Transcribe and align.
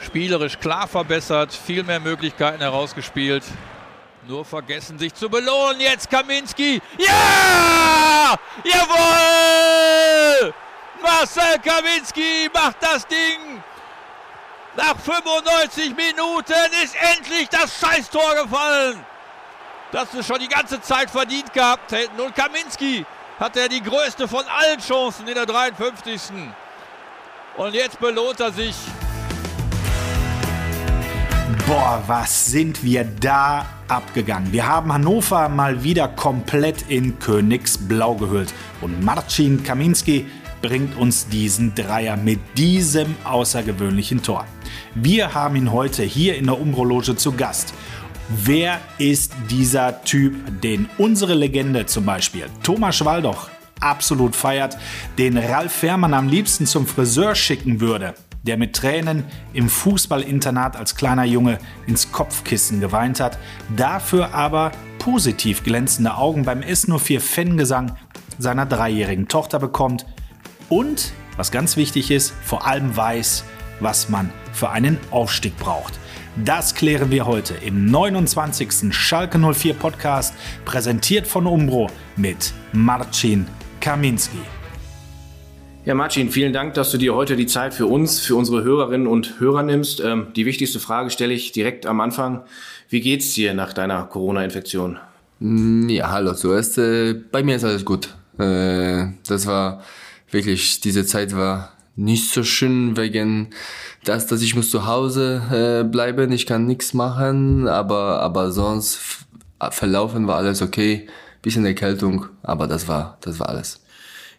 Spielerisch 0.00 0.58
klar 0.58 0.86
verbessert, 0.86 1.52
viel 1.52 1.82
mehr 1.82 2.00
Möglichkeiten 2.00 2.60
herausgespielt. 2.60 3.44
Nur 4.26 4.44
vergessen 4.44 4.98
sich 4.98 5.14
zu 5.14 5.28
belohnen. 5.28 5.80
Jetzt 5.80 6.10
Kaminski. 6.10 6.80
Ja! 6.98 8.36
Jawohl! 8.62 10.54
Marcel 11.02 11.58
Kaminski 11.64 12.50
macht 12.52 12.76
das 12.80 13.06
Ding. 13.06 13.62
Nach 14.76 14.96
95 14.98 15.96
Minuten 15.96 16.52
ist 16.84 16.94
endlich 17.16 17.48
das 17.48 17.80
Scheißtor 17.80 18.34
gefallen. 18.42 19.04
Das 19.90 20.12
ist 20.14 20.26
schon 20.26 20.38
die 20.38 20.48
ganze 20.48 20.80
Zeit 20.80 21.10
verdient 21.10 21.52
gehabt 21.52 21.90
hätten. 21.92 22.20
Und 22.20 22.34
Kaminski 22.34 23.04
hat 23.40 23.56
er 23.56 23.68
die 23.68 23.82
größte 23.82 24.28
von 24.28 24.44
allen 24.46 24.80
Chancen 24.80 25.26
in 25.26 25.34
der 25.34 25.46
53. 25.46 26.20
Und 27.56 27.74
jetzt 27.74 27.98
belohnt 27.98 28.40
er 28.40 28.52
sich. 28.52 28.76
Boah, 31.68 32.02
was 32.06 32.46
sind 32.46 32.82
wir 32.82 33.04
da 33.04 33.66
abgegangen? 33.88 34.50
Wir 34.52 34.66
haben 34.66 34.90
Hannover 34.90 35.50
mal 35.50 35.84
wieder 35.84 36.08
komplett 36.08 36.86
in 36.88 37.18
Königsblau 37.18 38.14
gehüllt. 38.14 38.54
Und 38.80 39.04
Marcin 39.04 39.62
Kaminski 39.62 40.24
bringt 40.62 40.96
uns 40.96 41.28
diesen 41.28 41.74
Dreier 41.74 42.16
mit 42.16 42.40
diesem 42.56 43.14
außergewöhnlichen 43.22 44.22
Tor. 44.22 44.46
Wir 44.94 45.34
haben 45.34 45.56
ihn 45.56 45.70
heute 45.70 46.04
hier 46.04 46.38
in 46.38 46.46
der 46.46 46.58
Umbro-Loge 46.58 47.16
zu 47.16 47.32
Gast. 47.32 47.74
Wer 48.30 48.80
ist 48.96 49.34
dieser 49.50 50.02
Typ, 50.04 50.62
den 50.62 50.88
unsere 50.96 51.34
Legende 51.34 51.84
zum 51.84 52.06
Beispiel 52.06 52.46
Thomas 52.62 52.96
Schwaldoch 52.96 53.50
absolut 53.78 54.34
feiert, 54.34 54.78
den 55.18 55.36
Ralf 55.36 55.72
Fährmann 55.72 56.14
am 56.14 56.28
liebsten 56.28 56.64
zum 56.64 56.86
Friseur 56.86 57.34
schicken 57.34 57.78
würde, 57.82 58.14
der 58.48 58.56
mit 58.56 58.74
Tränen 58.74 59.24
im 59.52 59.68
Fußballinternat 59.68 60.74
als 60.74 60.96
kleiner 60.96 61.24
Junge 61.24 61.58
ins 61.86 62.12
Kopfkissen 62.12 62.80
geweint 62.80 63.20
hat, 63.20 63.38
dafür 63.76 64.34
aber 64.34 64.72
positiv 64.98 65.62
glänzende 65.64 66.16
Augen 66.16 66.44
beim 66.44 66.60
S04 66.60 67.20
Fangesang 67.20 67.94
seiner 68.38 68.64
dreijährigen 68.64 69.28
Tochter 69.28 69.58
bekommt 69.58 70.06
und, 70.70 71.12
was 71.36 71.50
ganz 71.50 71.76
wichtig 71.76 72.10
ist, 72.10 72.32
vor 72.42 72.66
allem 72.66 72.96
weiß, 72.96 73.44
was 73.80 74.08
man 74.08 74.30
für 74.52 74.70
einen 74.70 74.98
Aufstieg 75.10 75.56
braucht. 75.58 75.98
Das 76.42 76.74
klären 76.74 77.10
wir 77.10 77.26
heute 77.26 77.54
im 77.54 77.84
29. 77.86 78.94
Schalke 78.94 79.38
04 79.38 79.74
Podcast, 79.74 80.34
präsentiert 80.64 81.26
von 81.26 81.46
Umbro 81.46 81.90
mit 82.16 82.54
Marcin 82.72 83.46
Kaminski. 83.80 84.40
Ja, 85.88 85.94
Marcin, 85.94 86.28
vielen 86.28 86.52
Dank, 86.52 86.74
dass 86.74 86.90
du 86.90 86.98
dir 86.98 87.14
heute 87.14 87.34
die 87.34 87.46
Zeit 87.46 87.72
für 87.72 87.86
uns, 87.86 88.20
für 88.20 88.36
unsere 88.36 88.62
Hörerinnen 88.62 89.06
und 89.06 89.40
Hörer 89.40 89.62
nimmst. 89.62 90.00
Ähm, 90.00 90.26
die 90.36 90.44
wichtigste 90.44 90.80
Frage 90.80 91.08
stelle 91.08 91.32
ich 91.32 91.50
direkt 91.52 91.86
am 91.86 92.02
Anfang. 92.02 92.42
Wie 92.90 93.00
geht's 93.00 93.32
dir 93.32 93.54
nach 93.54 93.72
deiner 93.72 94.04
Corona-Infektion? 94.04 94.98
Mm, 95.38 95.88
ja, 95.88 96.10
hallo. 96.10 96.34
Zuerst, 96.34 96.76
äh, 96.76 97.14
bei 97.14 97.42
mir 97.42 97.56
ist 97.56 97.64
alles 97.64 97.86
gut. 97.86 98.14
Äh, 98.38 99.06
das 99.26 99.46
war 99.46 99.82
wirklich, 100.30 100.80
diese 100.80 101.06
Zeit 101.06 101.34
war 101.34 101.72
nicht 101.96 102.34
so 102.34 102.44
schön 102.44 102.98
wegen 102.98 103.48
das, 104.04 104.26
dass 104.26 104.42
ich 104.42 104.54
muss 104.54 104.68
zu 104.68 104.86
Hause 104.86 105.40
äh, 105.50 105.88
bleiben, 105.88 106.32
ich 106.32 106.44
kann 106.44 106.66
nichts 106.66 106.92
machen, 106.92 107.66
aber 107.66 108.20
aber 108.20 108.52
sonst 108.52 109.24
verlaufen 109.70 110.26
war 110.26 110.36
alles 110.36 110.60
okay, 110.60 111.06
bisschen 111.40 111.64
Erkältung, 111.64 112.26
aber 112.42 112.66
das 112.66 112.88
war 112.88 113.16
das 113.22 113.40
war 113.40 113.48
alles. 113.48 113.80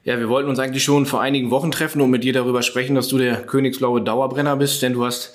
Ja, 0.05 0.17
wir 0.17 0.29
wollten 0.29 0.49
uns 0.49 0.59
eigentlich 0.59 0.83
schon 0.83 1.05
vor 1.05 1.21
einigen 1.21 1.51
Wochen 1.51 1.71
treffen 1.71 1.99
und 1.99 2.09
mit 2.09 2.23
dir 2.23 2.31
darüber 2.31 2.61
sprechen, 2.61 2.95
dass 2.95 3.09
du 3.09 3.17
der 3.17 3.41
Königsblaue 3.41 4.01
Dauerbrenner 4.01 4.55
bist, 4.55 4.81
denn 4.81 4.93
du 4.93 5.05
hast 5.05 5.33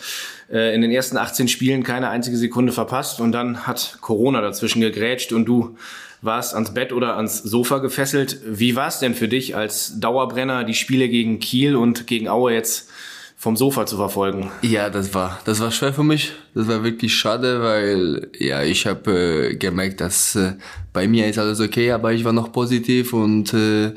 äh, 0.50 0.74
in 0.74 0.80
den 0.80 0.90
ersten 0.90 1.18
18 1.18 1.48
Spielen 1.48 1.82
keine 1.82 2.08
einzige 2.08 2.38
Sekunde 2.38 2.72
verpasst 2.72 3.20
und 3.20 3.32
dann 3.32 3.66
hat 3.66 3.98
Corona 4.00 4.40
dazwischen 4.40 4.80
gegrätscht 4.80 5.32
und 5.32 5.44
du 5.44 5.76
warst 6.22 6.54
ans 6.54 6.72
Bett 6.72 6.92
oder 6.94 7.16
ans 7.16 7.42
Sofa 7.42 7.78
gefesselt. 7.78 8.40
Wie 8.46 8.74
war 8.74 8.88
es 8.88 9.00
denn 9.00 9.14
für 9.14 9.28
dich 9.28 9.54
als 9.54 10.00
Dauerbrenner, 10.00 10.64
die 10.64 10.74
Spiele 10.74 11.10
gegen 11.10 11.40
Kiel 11.40 11.76
und 11.76 12.06
gegen 12.06 12.28
Aue 12.28 12.54
jetzt 12.54 12.88
vom 13.36 13.58
Sofa 13.58 13.84
zu 13.84 13.96
verfolgen? 13.96 14.50
Ja, 14.62 14.88
das 14.88 15.12
war 15.12 15.40
das 15.44 15.60
war 15.60 15.70
schwer 15.70 15.92
für 15.92 16.04
mich. 16.04 16.32
Das 16.54 16.66
war 16.68 16.82
wirklich 16.82 17.14
schade, 17.14 17.62
weil 17.62 18.28
ja 18.38 18.62
ich 18.62 18.86
habe 18.86 19.50
äh, 19.50 19.56
gemerkt, 19.56 20.00
dass 20.00 20.34
äh, 20.36 20.54
bei 20.94 21.06
mir 21.06 21.28
ist 21.28 21.38
alles 21.38 21.60
okay, 21.60 21.90
aber 21.92 22.14
ich 22.14 22.24
war 22.24 22.32
noch 22.32 22.50
positiv 22.50 23.12
und 23.12 23.52
äh, 23.52 23.92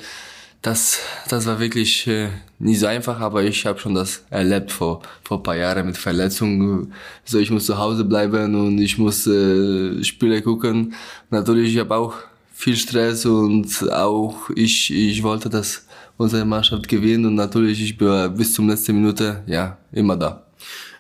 das, 0.62 1.00
das 1.30 1.46
war 1.46 1.60
wirklich 1.60 2.08
äh, 2.08 2.30
nicht 2.60 2.80
so 2.80 2.88
einfach, 2.88 3.20
aber 3.20 3.44
ich 3.44 3.66
habe 3.66 3.80
schon 3.80 3.94
das 3.94 4.24
erlebt 4.30 4.72
vor, 4.72 5.02
vor 5.24 5.42
paar 5.44 5.56
Jahren 5.56 5.86
mit 5.86 5.98
Verletzungen. 5.98 6.92
So, 7.24 7.40
ich 7.40 7.52
muss 7.52 7.66
zu 7.66 7.78
Hause 7.78 8.04
bleiben 8.04 8.56
und 8.56 8.80
ich 8.80 8.98
muss 8.98 9.28
äh, 9.28 10.04
Spiele 10.04 10.42
gucken. 10.42 10.94
Natürlich, 11.30 11.74
ich 11.74 11.80
habe 11.80 11.96
auch 11.96 12.16
viel 12.54 12.76
Stress 12.76 13.26
und 13.26 13.92
auch 13.92 14.50
ich, 14.56 14.92
ich 14.92 15.22
wollte, 15.22 15.50
dass 15.50 15.86
unsere 16.18 16.44
Mannschaft 16.44 16.88
gewinnt 16.88 17.26
und 17.26 17.36
natürlich, 17.36 17.82
ich 17.82 17.98
bin 17.98 18.36
bis 18.36 18.54
zum 18.54 18.68
letzten 18.68 18.96
Minute, 18.96 19.44
ja, 19.46 19.78
immer 19.92 20.18
da. 20.18 20.44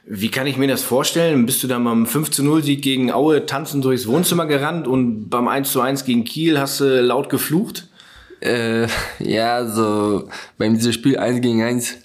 Wie 0.06 0.30
kann 0.30 0.48
ich 0.48 0.56
mir 0.56 0.68
das 0.68 0.84
vorstellen? 0.84 1.46
Bist 1.46 1.64
du 1.64 1.68
da 1.68 1.80
beim 1.80 2.06
5-0-Sieg 2.06 2.82
gegen 2.82 3.12
Aue 3.12 3.46
tanzen 3.46 3.82
durchs 3.82 4.08
Wohnzimmer 4.08 4.46
gerannt 4.46 4.88
und 4.88 5.30
beim 5.30 5.50
1-1 5.50 6.06
gegen 6.06 6.24
Kiel 6.24 6.60
hast 6.60 6.80
du 6.80 7.02
laut 7.02 7.30
geflucht? 7.30 7.90
Äh, 8.40 8.88
ja, 9.20 9.66
so 9.66 10.30
beim 10.58 10.76
diesem 10.76 10.94
Spiel 10.94 11.18
1 11.18 11.42
gegen 11.42 11.64
1, 11.64 11.98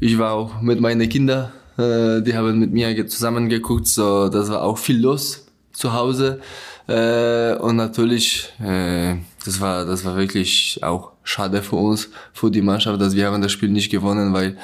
ich 0.00 0.18
war 0.18 0.32
auch 0.32 0.60
mit 0.60 0.80
meinen 0.80 1.08
Kindern, 1.08 1.52
äh, 1.76 2.22
die 2.22 2.34
haben 2.34 2.58
mit 2.58 2.72
mir 2.72 3.06
zusammen 3.06 3.48
geguckt, 3.48 3.86
so 3.86 4.28
das 4.28 4.50
war 4.50 4.62
auch 4.62 4.78
viel 4.78 5.00
los 5.00 5.46
zu 5.72 5.92
Hause. 5.92 6.40
Äh, 6.86 7.54
und 7.56 7.76
natürlich, 7.76 8.52
äh, 8.60 9.16
das 9.44 9.60
war 9.60 9.84
das 9.84 10.04
war 10.04 10.16
wirklich 10.16 10.78
auch 10.82 11.12
schade 11.24 11.62
für 11.62 11.76
uns, 11.76 12.10
für 12.32 12.50
die 12.50 12.62
Mannschaft, 12.62 13.00
dass 13.00 13.16
wir 13.16 13.26
haben 13.26 13.42
das 13.42 13.52
Spiel 13.52 13.70
nicht 13.70 13.90
gewonnen, 13.90 14.32
weil 14.32 14.56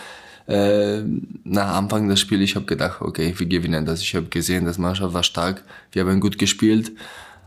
äh, 0.46 1.02
nach 1.44 1.76
Anfang 1.76 2.08
des 2.08 2.20
Spiels 2.20 2.42
ich 2.42 2.56
habe 2.56 2.66
gedacht, 2.66 3.00
okay, 3.00 3.34
wir 3.36 3.46
gewinnen 3.46 3.86
das. 3.86 4.02
Ich 4.02 4.14
habe 4.14 4.26
gesehen, 4.26 4.64
das 4.64 4.78
Mannschaft 4.78 5.14
war 5.14 5.22
stark, 5.22 5.64
wir 5.92 6.04
haben 6.04 6.20
gut 6.20 6.38
gespielt. 6.38 6.92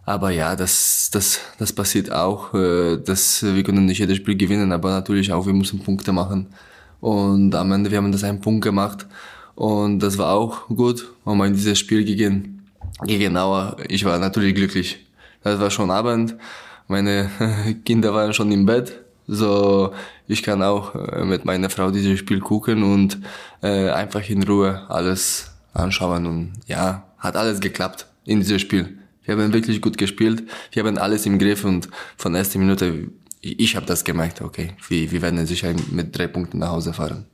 Aber 0.05 0.31
ja, 0.31 0.55
das, 0.55 1.09
das, 1.11 1.39
das 1.57 1.71
passiert 1.73 2.11
auch. 2.11 2.53
Äh, 2.53 2.97
dass 2.97 3.43
wir 3.43 3.63
können 3.63 3.85
nicht 3.85 3.99
jedes 3.99 4.17
Spiel 4.17 4.35
gewinnen, 4.35 4.71
aber 4.71 4.91
natürlich 4.91 5.31
auch, 5.31 5.45
wir 5.45 5.53
müssen 5.53 5.79
Punkte 5.79 6.11
machen. 6.11 6.47
Und 6.99 7.55
am 7.55 7.71
Ende, 7.71 7.91
wir 7.91 7.97
haben 7.97 8.11
das 8.11 8.23
einen 8.23 8.41
Punkt 8.41 8.63
gemacht. 8.63 9.05
Und 9.55 9.99
das 9.99 10.17
war 10.17 10.33
auch 10.33 10.67
gut. 10.67 11.09
Und 11.23 11.41
in 11.41 11.53
dieses 11.53 11.79
Spiel 11.79 12.03
gegen, 12.03 12.65
gegen 13.03 13.37
Auer, 13.37 13.77
ich 13.87 14.03
war 14.05 14.19
natürlich 14.19 14.55
glücklich. 14.55 15.05
Das 15.43 15.59
war 15.59 15.69
schon 15.69 15.91
Abend. 15.91 16.35
Meine 16.87 17.29
Kinder 17.85 18.13
waren 18.13 18.33
schon 18.33 18.51
im 18.51 18.65
Bett. 18.65 18.99
So, 19.27 19.93
ich 20.27 20.43
kann 20.43 20.61
auch 20.61 20.95
äh, 20.95 21.23
mit 21.23 21.45
meiner 21.45 21.69
Frau 21.69 21.91
dieses 21.91 22.19
Spiel 22.19 22.41
gucken 22.41 22.83
und 22.83 23.19
äh, 23.61 23.89
einfach 23.89 24.27
in 24.29 24.43
Ruhe 24.43 24.83
alles 24.89 25.51
anschauen. 25.73 26.25
Und 26.25 26.53
ja, 26.67 27.03
hat 27.19 27.37
alles 27.37 27.61
geklappt 27.61 28.05
in 28.25 28.39
diesem 28.39 28.59
Spiel. 28.59 28.97
Wir 29.25 29.35
haben 29.35 29.53
wirklich 29.53 29.81
gut 29.81 29.97
gespielt. 29.97 30.43
Wir 30.71 30.83
haben 30.83 30.97
alles 30.97 31.25
im 31.25 31.39
Griff 31.39 31.63
und 31.63 31.89
von 32.17 32.35
erster 32.35 32.59
Minute, 32.59 33.09
ich 33.41 33.75
habe 33.75 33.85
das 33.85 34.03
gemerkt, 34.03 34.41
okay, 34.41 34.71
wir, 34.87 35.11
wir 35.11 35.21
werden 35.21 35.45
sicher 35.45 35.73
mit 35.91 36.17
drei 36.17 36.27
Punkten 36.27 36.59
nach 36.59 36.69
Hause 36.69 36.93
fahren. 36.93 37.25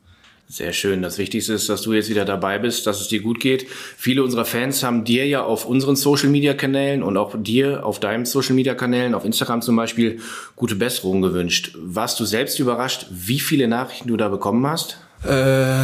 Sehr 0.51 0.73
schön. 0.73 1.03
Das 1.03 1.19
Wichtigste 1.19 1.53
ist, 1.53 1.69
dass 1.69 1.83
du 1.83 1.93
jetzt 1.93 2.09
wieder 2.09 2.25
dabei 2.25 2.57
bist, 2.57 2.87
dass 2.87 2.99
es 3.01 3.07
dir 3.07 3.21
gut 3.21 3.39
geht. 3.39 3.67
Viele 3.69 4.23
unserer 4.23 4.45
Fans 4.45 4.81
haben 4.81 5.03
dir 5.03 5.27
ja 5.27 5.43
auf 5.43 5.65
unseren 5.65 5.95
Social 5.95 6.29
Media 6.29 6.55
Kanälen 6.55 7.03
und 7.03 7.17
auch 7.17 7.35
dir 7.37 7.85
auf 7.85 7.99
deinen 7.99 8.25
Social 8.25 8.55
Media 8.55 8.73
Kanälen, 8.73 9.13
auf 9.13 9.25
Instagram 9.25 9.61
zum 9.61 9.75
Beispiel, 9.75 10.19
gute 10.55 10.73
Besserungen 10.73 11.21
gewünscht. 11.21 11.75
Warst 11.77 12.19
du 12.19 12.25
selbst 12.25 12.57
überrascht, 12.57 13.05
wie 13.11 13.39
viele 13.39 13.67
Nachrichten 13.67 14.07
du 14.07 14.17
da 14.17 14.27
bekommen 14.27 14.65
hast? 14.65 14.97
Äh 15.23 15.83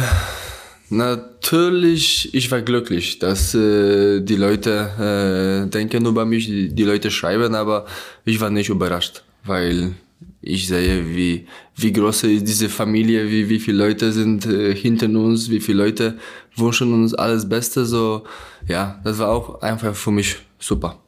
Natürlich, 0.88 2.32
ich 2.32 2.50
war 2.52 2.62
glücklich, 2.62 3.18
dass 3.18 3.54
äh, 3.54 4.20
die 4.20 4.36
Leute 4.36 5.66
äh, 5.66 5.70
denken 5.70 6.06
über 6.06 6.24
mich, 6.24 6.46
die, 6.46 6.68
die 6.68 6.84
Leute 6.84 7.10
schreiben, 7.10 7.56
aber 7.56 7.86
ich 8.24 8.40
war 8.40 8.50
nicht 8.50 8.68
überrascht, 8.68 9.22
weil 9.44 9.94
ich 10.40 10.68
sehe, 10.68 11.04
wie, 11.08 11.46
wie 11.74 11.92
groß 11.92 12.24
ist 12.24 12.46
diese 12.46 12.68
Familie, 12.68 13.28
wie, 13.28 13.48
wie 13.48 13.58
viele 13.58 13.78
Leute 13.78 14.12
sind 14.12 14.46
äh, 14.46 14.76
hinter 14.76 15.08
uns, 15.08 15.50
wie 15.50 15.60
viele 15.60 15.82
Leute 15.82 16.18
wünschen 16.54 16.92
uns 16.92 17.14
alles 17.14 17.48
Beste. 17.48 17.84
So, 17.84 18.22
ja, 18.68 19.00
das 19.02 19.18
war 19.18 19.30
auch 19.30 19.62
einfach 19.62 19.94
für 19.94 20.12
mich 20.12 20.36
super. 20.60 21.00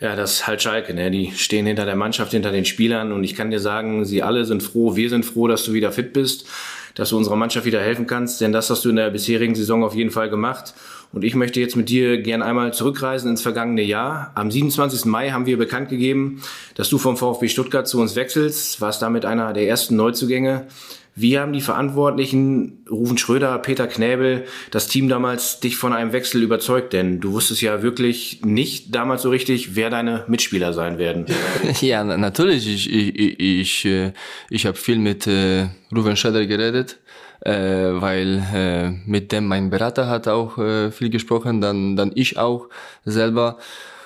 Ja, 0.00 0.16
das 0.16 0.34
ist 0.34 0.46
halt 0.46 0.60
Schalke, 0.60 0.92
ne? 0.92 1.10
Die 1.10 1.32
stehen 1.34 1.64
hinter 1.64 1.86
der 1.86 1.96
Mannschaft, 1.96 2.32
hinter 2.32 2.52
den 2.52 2.64
Spielern 2.66 3.12
und 3.12 3.24
ich 3.24 3.36
kann 3.36 3.50
dir 3.50 3.60
sagen, 3.60 4.04
sie 4.04 4.22
alle 4.22 4.44
sind 4.44 4.62
froh, 4.62 4.96
wir 4.96 5.08
sind 5.08 5.24
froh, 5.24 5.48
dass 5.48 5.64
du 5.64 5.72
wieder 5.72 5.92
fit 5.92 6.12
bist 6.12 6.46
dass 6.94 7.10
du 7.10 7.16
unserer 7.16 7.36
Mannschaft 7.36 7.66
wieder 7.66 7.80
helfen 7.80 8.06
kannst, 8.06 8.40
denn 8.40 8.52
das 8.52 8.70
hast 8.70 8.84
du 8.84 8.90
in 8.90 8.96
der 8.96 9.10
bisherigen 9.10 9.54
Saison 9.54 9.84
auf 9.84 9.94
jeden 9.94 10.10
Fall 10.10 10.28
gemacht. 10.30 10.74
Und 11.12 11.24
ich 11.24 11.34
möchte 11.34 11.60
jetzt 11.60 11.76
mit 11.76 11.90
dir 11.90 12.22
gern 12.22 12.42
einmal 12.42 12.72
zurückreisen 12.72 13.30
ins 13.30 13.42
vergangene 13.42 13.82
Jahr. 13.82 14.32
Am 14.34 14.50
27. 14.50 15.04
Mai 15.04 15.30
haben 15.30 15.44
wir 15.44 15.58
bekannt 15.58 15.90
gegeben, 15.90 16.40
dass 16.74 16.88
du 16.88 16.96
vom 16.96 17.18
VfB 17.18 17.48
Stuttgart 17.48 17.86
zu 17.86 18.00
uns 18.00 18.16
wechselst, 18.16 18.80
warst 18.80 19.02
damit 19.02 19.26
einer 19.26 19.52
der 19.52 19.68
ersten 19.68 19.96
Neuzugänge. 19.96 20.66
Wie 21.14 21.38
haben 21.38 21.52
die 21.52 21.60
Verantwortlichen, 21.60 22.84
Rufen 22.90 23.18
Schröder, 23.18 23.58
Peter 23.58 23.86
Knäbel, 23.86 24.44
das 24.70 24.88
Team 24.88 25.10
damals 25.10 25.60
dich 25.60 25.76
von 25.76 25.92
einem 25.92 26.12
Wechsel 26.12 26.42
überzeugt? 26.42 26.94
Denn 26.94 27.20
du 27.20 27.32
wusstest 27.32 27.60
ja 27.60 27.82
wirklich 27.82 28.40
nicht 28.44 28.94
damals 28.94 29.20
so 29.22 29.28
richtig, 29.28 29.76
wer 29.76 29.90
deine 29.90 30.24
Mitspieler 30.28 30.72
sein 30.72 30.98
werden. 30.98 31.26
Ja, 31.80 32.04
natürlich. 32.04 32.66
Ich, 32.66 32.92
ich, 32.92 33.18
ich, 33.18 33.40
ich, 33.40 33.84
äh, 33.84 34.12
ich 34.48 34.66
habe 34.66 34.76
viel 34.76 34.98
mit 34.98 35.26
äh, 35.26 35.68
Ruven 35.94 36.16
Schröder 36.16 36.46
geredet, 36.46 36.98
äh, 37.40 37.52
weil 37.52 38.42
äh, 38.54 38.90
mit 39.06 39.32
dem 39.32 39.46
mein 39.46 39.68
Berater 39.68 40.08
hat 40.08 40.28
auch 40.28 40.58
äh, 40.58 40.90
viel 40.90 41.10
gesprochen, 41.10 41.60
dann, 41.60 41.96
dann 41.96 42.12
ich 42.14 42.38
auch 42.38 42.68
selber. 43.04 43.58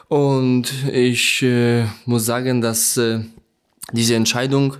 Und 0.08 0.72
ich 0.92 1.42
äh, 1.42 1.84
muss 2.04 2.24
sagen, 2.24 2.60
dass 2.60 2.96
äh, 2.96 3.20
diese 3.92 4.14
Entscheidung 4.14 4.76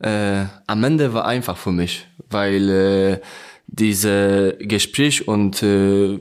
äh, 0.00 0.44
am 0.66 0.84
Ende 0.84 1.12
war 1.14 1.26
einfach 1.26 1.56
für 1.56 1.72
mich, 1.72 2.06
weil 2.30 2.70
äh, 2.70 3.20
diese 3.66 4.56
Gespräch 4.60 5.26
und 5.26 5.62
äh, 5.62 6.20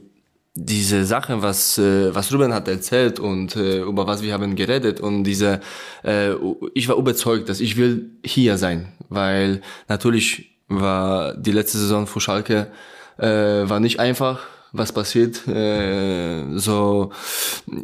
diese 0.55 1.03
Sache, 1.03 1.41
was 1.41 1.77
äh, 1.77 2.15
was 2.15 2.31
Ruben 2.33 2.53
hat 2.53 2.67
erzählt 2.67 3.19
und 3.19 3.55
äh, 3.57 3.81
über 3.81 4.07
was 4.07 4.23
wir 4.23 4.33
haben 4.33 4.55
geredet 4.55 5.01
und 5.01 5.25
diese, 5.25 5.59
äh, 6.03 6.31
ich 6.73 6.87
war 6.87 6.95
überzeugt, 6.95 7.49
dass 7.49 7.59
ich 7.59 7.75
will 7.75 8.11
hier 8.23 8.57
sein, 8.57 8.93
weil 9.09 9.61
natürlich 9.89 10.51
war 10.69 11.35
die 11.35 11.51
letzte 11.51 11.77
Saison 11.77 12.07
für 12.07 12.21
Schalke 12.21 12.71
äh, 13.17 13.27
war 13.27 13.79
nicht 13.81 13.99
einfach, 13.99 14.43
was 14.71 14.93
passiert. 14.93 15.45
Äh, 15.47 16.57
so, 16.57 17.11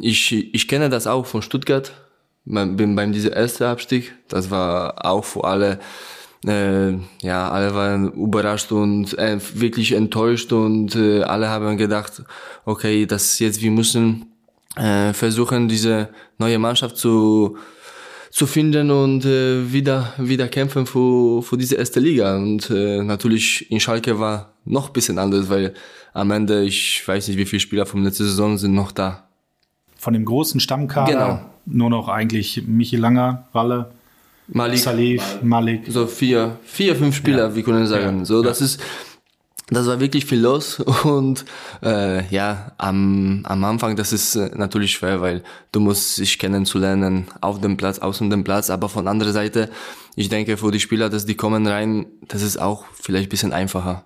ich 0.00 0.54
ich 0.54 0.66
kenne 0.66 0.88
das 0.88 1.06
auch 1.06 1.26
von 1.26 1.42
Stuttgart 1.42 1.92
bin 2.44 2.96
beim 2.96 3.12
dieser 3.12 3.36
erste 3.36 3.68
Abstieg, 3.68 4.14
das 4.28 4.50
war 4.50 5.04
auch 5.06 5.24
für 5.24 5.44
alle, 5.44 5.78
äh, 6.46 6.92
ja, 7.22 7.48
alle 7.50 7.74
waren 7.74 8.12
überrascht 8.12 8.72
und 8.72 9.16
äh, 9.18 9.38
wirklich 9.54 9.92
enttäuscht 9.92 10.52
und 10.52 10.96
äh, 10.96 11.22
alle 11.22 11.48
haben 11.48 11.76
gedacht, 11.76 12.22
okay, 12.64 13.06
das 13.06 13.38
jetzt, 13.38 13.62
wir 13.62 13.70
müssen 13.70 14.26
äh, 14.76 15.12
versuchen, 15.12 15.68
diese 15.68 16.08
neue 16.38 16.58
Mannschaft 16.58 16.96
zu 16.96 17.56
zu 18.30 18.46
finden 18.46 18.90
und 18.90 19.26
äh, 19.26 19.70
wieder 19.70 20.14
wieder 20.16 20.48
kämpfen 20.48 20.86
für, 20.86 21.42
für 21.42 21.58
diese 21.58 21.76
erste 21.76 22.00
Liga 22.00 22.36
und 22.36 22.70
äh, 22.70 23.02
natürlich 23.02 23.70
in 23.70 23.78
Schalke 23.78 24.18
war 24.18 24.54
noch 24.64 24.88
bisschen 24.88 25.18
anders, 25.18 25.50
weil 25.50 25.74
am 26.14 26.30
Ende 26.30 26.62
ich 26.62 27.06
weiß 27.06 27.28
nicht, 27.28 27.36
wie 27.36 27.44
viele 27.44 27.60
Spieler 27.60 27.84
vom 27.84 28.02
letzten 28.02 28.24
Saison 28.24 28.56
sind 28.56 28.72
noch 28.72 28.90
da. 28.90 29.28
Von 29.98 30.14
dem 30.14 30.24
großen 30.24 30.60
Stammkader 30.60 31.12
genau 31.12 31.51
nur 31.66 31.90
noch 31.90 32.08
eigentlich 32.08 32.62
Michi 32.66 32.96
Langer, 32.96 33.46
Ralle, 33.54 33.92
Malik, 34.48 34.78
Salif, 34.80 35.42
Malik. 35.42 35.84
So 35.88 36.06
vier, 36.06 36.58
vier, 36.64 36.96
fünf 36.96 37.16
Spieler, 37.16 37.48
ja. 37.48 37.54
wie 37.54 37.62
können 37.62 37.80
wir 37.80 37.86
sagen. 37.86 38.20
Ja. 38.20 38.24
So, 38.24 38.42
das 38.42 38.60
ist, 38.60 38.80
das 39.68 39.86
war 39.86 40.00
wirklich 40.00 40.26
viel 40.26 40.40
los 40.40 40.80
und 41.04 41.44
äh, 41.82 42.26
ja, 42.28 42.72
am, 42.78 43.42
am 43.44 43.64
Anfang, 43.64 43.96
das 43.96 44.12
ist 44.12 44.34
äh, 44.36 44.50
natürlich 44.54 44.92
schwer, 44.92 45.20
weil 45.20 45.42
du 45.70 45.80
musst 45.80 46.16
sich 46.16 46.38
kennenzulernen 46.38 47.26
auf 47.40 47.60
dem 47.60 47.76
Platz, 47.76 47.98
außen 47.98 48.28
dem 48.28 48.44
Platz, 48.44 48.70
aber 48.70 48.88
von 48.88 49.08
anderer 49.08 49.32
Seite, 49.32 49.70
ich 50.16 50.28
denke, 50.28 50.56
für 50.56 50.70
die 50.70 50.80
Spieler, 50.80 51.08
dass 51.08 51.24
die 51.24 51.36
kommen 51.36 51.66
rein, 51.66 52.06
das 52.28 52.42
ist 52.42 52.60
auch 52.60 52.84
vielleicht 52.92 53.30
bisschen 53.30 53.52
einfacher, 53.52 54.04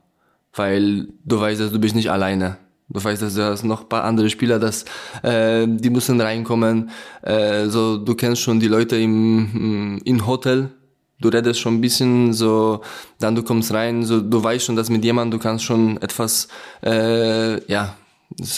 weil 0.54 1.08
du 1.24 1.40
weißt, 1.40 1.60
dass 1.60 1.72
du 1.72 1.80
bist 1.80 1.96
nicht 1.96 2.10
alleine. 2.10 2.58
Du 2.88 3.02
weißt, 3.02 3.20
dass 3.20 3.34
du 3.34 3.44
hast 3.44 3.64
noch 3.64 3.82
ein 3.82 3.88
paar 3.88 4.04
andere 4.04 4.30
Spieler, 4.30 4.58
dass 4.58 4.84
äh, 5.22 5.66
die 5.66 5.90
müssen 5.90 6.20
reinkommen. 6.20 6.90
Äh, 7.22 7.66
so, 7.66 7.96
du 7.98 8.14
kennst 8.14 8.42
schon 8.42 8.60
die 8.60 8.68
Leute 8.68 8.96
im, 8.96 10.00
im 10.04 10.26
Hotel. 10.26 10.70
Du 11.18 11.28
redest 11.28 11.60
schon 11.60 11.74
ein 11.74 11.80
bisschen, 11.80 12.32
so, 12.32 12.82
dann 13.18 13.34
du 13.34 13.42
kommst 13.42 13.72
rein, 13.72 14.04
so, 14.04 14.20
du 14.20 14.42
weißt 14.42 14.66
schon, 14.66 14.76
dass 14.76 14.90
mit 14.90 15.02
jemandem 15.04 15.38
du 15.38 15.42
kannst 15.42 15.64
schon 15.64 15.96
etwas, 16.02 16.46
äh, 16.84 17.64
ja, 17.72 17.96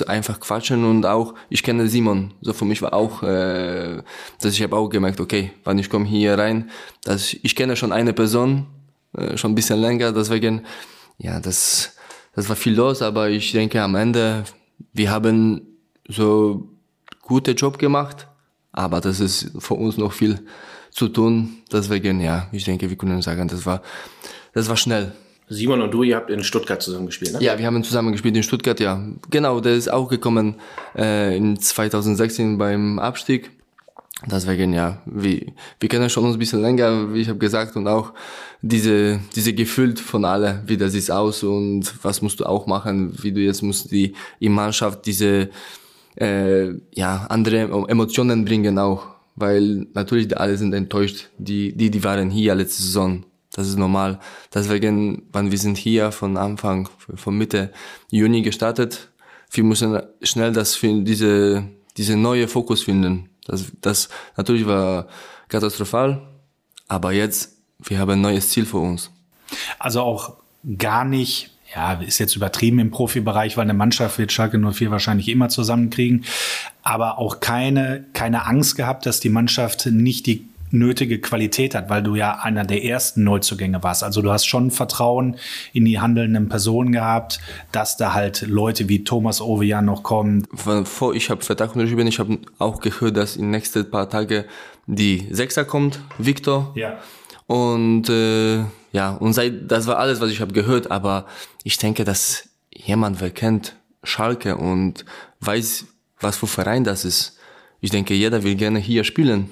einfach 0.07 0.41
quatschen 0.41 0.85
und 0.85 1.07
auch, 1.07 1.35
ich 1.51 1.63
kenne 1.63 1.87
Simon, 1.89 2.35
so 2.41 2.53
für 2.53 2.65
mich 2.65 2.83
war 2.83 2.95
auch, 2.95 3.23
äh, 3.23 4.03
dass 4.41 4.55
ich 4.55 4.63
habe 4.63 4.77
auch 4.77 4.89
gemerkt, 4.89 5.21
okay, 5.21 5.53
wann 5.63 5.79
ich 5.79 5.89
komme 5.89 6.07
hier 6.07 6.37
rein, 6.37 6.71
dass 7.05 7.33
ich, 7.33 7.45
ich 7.45 7.55
kenne 7.55 7.77
schon 7.77 7.93
eine 7.93 8.13
Person, 8.13 8.67
äh, 9.17 9.37
schon 9.37 9.53
ein 9.53 9.55
bisschen 9.55 9.81
länger, 9.81 10.11
deswegen, 10.11 10.65
ja, 11.19 11.39
das, 11.39 11.97
das 12.39 12.49
war 12.49 12.55
viel 12.55 12.75
los, 12.75 13.03
aber 13.03 13.31
ich 13.31 13.51
denke 13.51 13.83
am 13.83 13.97
Ende, 13.97 14.45
wir 14.93 15.11
haben 15.11 15.61
so 16.07 16.69
gute 17.21 17.51
Job 17.51 17.81
gemacht, 17.81 18.29
aber 18.71 19.01
das 19.01 19.19
ist 19.19 19.51
für 19.59 19.75
uns 19.75 19.97
noch 19.97 20.13
viel 20.13 20.39
zu 20.93 21.09
tun. 21.09 21.57
Deswegen, 21.73 22.21
ja, 22.21 22.47
ich 22.53 22.63
denke, 22.63 22.89
wir 22.89 22.97
können 22.97 23.21
sagen, 23.23 23.49
das 23.49 23.67
war, 23.67 23.83
das 24.53 24.69
war 24.69 24.77
schnell. 24.77 25.11
Simon 25.49 25.83
und 25.83 25.91
du, 25.91 26.05
ihr 26.05 26.15
habt 26.15 26.31
in 26.31 26.45
Stuttgart 26.45 26.81
zusammen 26.81 27.07
gespielt, 27.07 27.33
ne? 27.33 27.43
Ja, 27.43 27.59
wir 27.59 27.67
haben 27.67 27.83
zusammen 27.83 28.13
gespielt 28.13 28.37
in 28.37 28.45
Stuttgart, 28.45 28.79
ja. 28.79 29.03
Genau, 29.31 29.59
der 29.59 29.75
ist 29.75 29.91
auch 29.91 30.09
gekommen 30.09 30.61
äh, 30.97 31.37
in 31.37 31.59
2016 31.59 32.57
beim 32.57 33.01
Abstieg. 33.01 33.51
Deswegen, 34.27 34.73
ja, 34.73 35.01
wir, 35.07 35.47
wir 35.79 35.89
kennen 35.89 36.11
schon 36.11 36.25
uns 36.25 36.35
ein 36.35 36.41
bisschen 36.41 36.61
länger, 36.61 37.15
wie 37.15 37.21
ich 37.21 37.29
habe 37.29 37.39
gesagt, 37.39 37.77
und 37.77 37.87
auch 37.87 38.13
diese, 38.63 39.21
diese 39.37 39.53
Gefühl 39.53 39.97
von 39.97 40.25
alle, 40.25 40.61
wie 40.67 40.77
das 40.77 40.95
ist 40.95 41.11
aus 41.11 41.45
und 41.45 41.93
was 42.03 42.21
musst 42.21 42.41
du 42.41 42.45
auch 42.45 42.67
machen, 42.67 43.17
wie 43.23 43.31
du 43.31 43.41
jetzt 43.41 43.63
musst 43.63 43.93
die 43.93 44.15
in 44.41 44.53
Mannschaft 44.53 45.07
diese, 45.07 45.51
äh, 46.17 46.71
ja, 46.95 47.27
andere 47.29 47.87
Emotionen 47.89 48.45
bringen 48.45 48.77
auch, 48.81 49.07
weil 49.37 49.87
natürlich 49.95 50.37
alle 50.37 50.57
sind 50.57 50.75
enttäuscht, 50.75 51.29
die, 51.39 51.77
die, 51.77 51.91
die 51.91 52.03
waren 52.03 52.29
hier 52.29 52.57
letzte 52.57 52.83
Saison. 52.83 53.25
Das 53.53 53.69
ist 53.69 53.79
normal. 53.79 54.19
Deswegen, 54.53 55.23
wann 55.33 55.53
wir 55.53 55.59
sind 55.59 55.79
hier 55.79 56.11
von 56.11 56.37
Anfang, 56.37 56.89
von 57.15 57.39
Mitte 57.39 57.71
Juni 58.11 58.43
gestartet, 58.43 59.11
wir 59.53 59.65
müssen 59.65 60.01
schnell 60.23 60.53
das, 60.53 60.79
diese, 60.83 61.65
diese 61.97 62.17
neue 62.17 62.49
Fokus 62.49 62.83
finden 62.83 63.28
das, 63.49 63.73
das 63.81 64.09
natürlich 64.37 64.67
war 64.67 65.09
katastrophal, 65.49 66.23
aber 66.87 67.13
jetzt, 67.13 67.57
wir 67.79 67.99
haben 67.99 68.11
ein 68.11 68.21
neues 68.21 68.51
Ziel 68.51 68.67
für 68.67 68.79
uns. 68.79 69.11
Also 69.79 70.03
auch 70.03 70.37
gar 70.77 71.05
nicht, 71.05 71.51
ja, 71.75 71.95
ist 71.95 72.19
jetzt 72.19 72.37
übertrieben 72.37 72.79
im 72.79 72.91
Profibereich, 72.91 73.57
weil 73.57 73.65
eine 73.65 73.75
Mannschaft 73.75 74.19
wird 74.19 74.33
Schalke 74.33 74.59
04 74.59 74.91
wahrscheinlich 74.91 75.29
immer 75.29 75.49
zusammenkriegen, 75.49 76.25
aber 76.83 77.19
auch 77.19 77.41
keine, 77.41 78.05
keine 78.13 78.47
Angst 78.47 78.77
gehabt, 78.77 79.07
dass 79.07 79.21
die 79.21 79.29
Mannschaft 79.31 79.87
nicht 79.87 80.27
die 80.27 80.49
nötige 80.71 81.21
Qualität 81.21 81.75
hat, 81.75 81.89
weil 81.91 82.03
du 82.03 82.15
ja 82.15 82.39
einer 82.39 82.65
der 82.65 82.85
ersten 82.85 83.25
Neuzugänge 83.25 83.83
warst. 83.83 84.03
Also 84.05 84.23
du 84.23 84.31
hast 84.31 84.47
schon 84.47 84.71
Vertrauen 84.71 85.37
in 85.73 85.85
die 85.85 86.01
handelnden 86.01 86.49
Personen 86.49 86.93
gehabt, 86.93 87.41
dass 87.73 87.97
da 87.97 88.15
halt 88.15 88.43
Leute 88.43 88.89
wie 88.89 89.05
Thomas 89.05 89.41
Ovejan 89.41 89.85
noch 89.85 90.03
kommen. 90.03 90.47
Vor 90.85 91.15
ich 91.15 91.31
habe 91.31 91.45
Vertrag 91.45 91.75
unterschrieben, 91.75 92.07
ich 92.07 92.19
habe 92.19 92.39
auch 92.59 92.81
gehört, 92.81 93.17
dass 93.17 93.37
in 93.37 93.43
den 93.43 93.51
nächsten 93.53 93.91
paar 93.91 94.09
Tagen 94.09 94.45
die 94.87 95.27
Sechser 95.31 95.65
kommt, 95.65 96.01
Victor. 96.19 96.73
Ja. 96.75 96.99
Und 97.47 98.09
äh, 98.09 98.65
ja, 98.93 99.11
und 99.19 99.33
seit, 99.33 99.71
das 99.71 99.87
war 99.87 99.99
alles, 99.99 100.21
was 100.21 100.31
ich 100.31 100.41
habe 100.41 100.53
gehört, 100.53 100.91
aber 100.91 101.27
ich 101.65 101.79
denke, 101.79 102.05
dass 102.05 102.49
jemand, 102.75 103.21
wer 103.21 103.31
kennt 103.31 103.77
Schalke 104.03 104.57
und 104.57 105.05
weiß, 105.41 105.87
was 106.21 106.37
für 106.37 106.47
Verein 106.47 106.85
das 106.85 107.05
ist. 107.05 107.39
Ich 107.81 107.91
denke, 107.91 108.15
jeder 108.15 108.43
will 108.43 108.55
gerne 108.55 108.79
hier 108.79 109.05
spielen. 109.05 109.51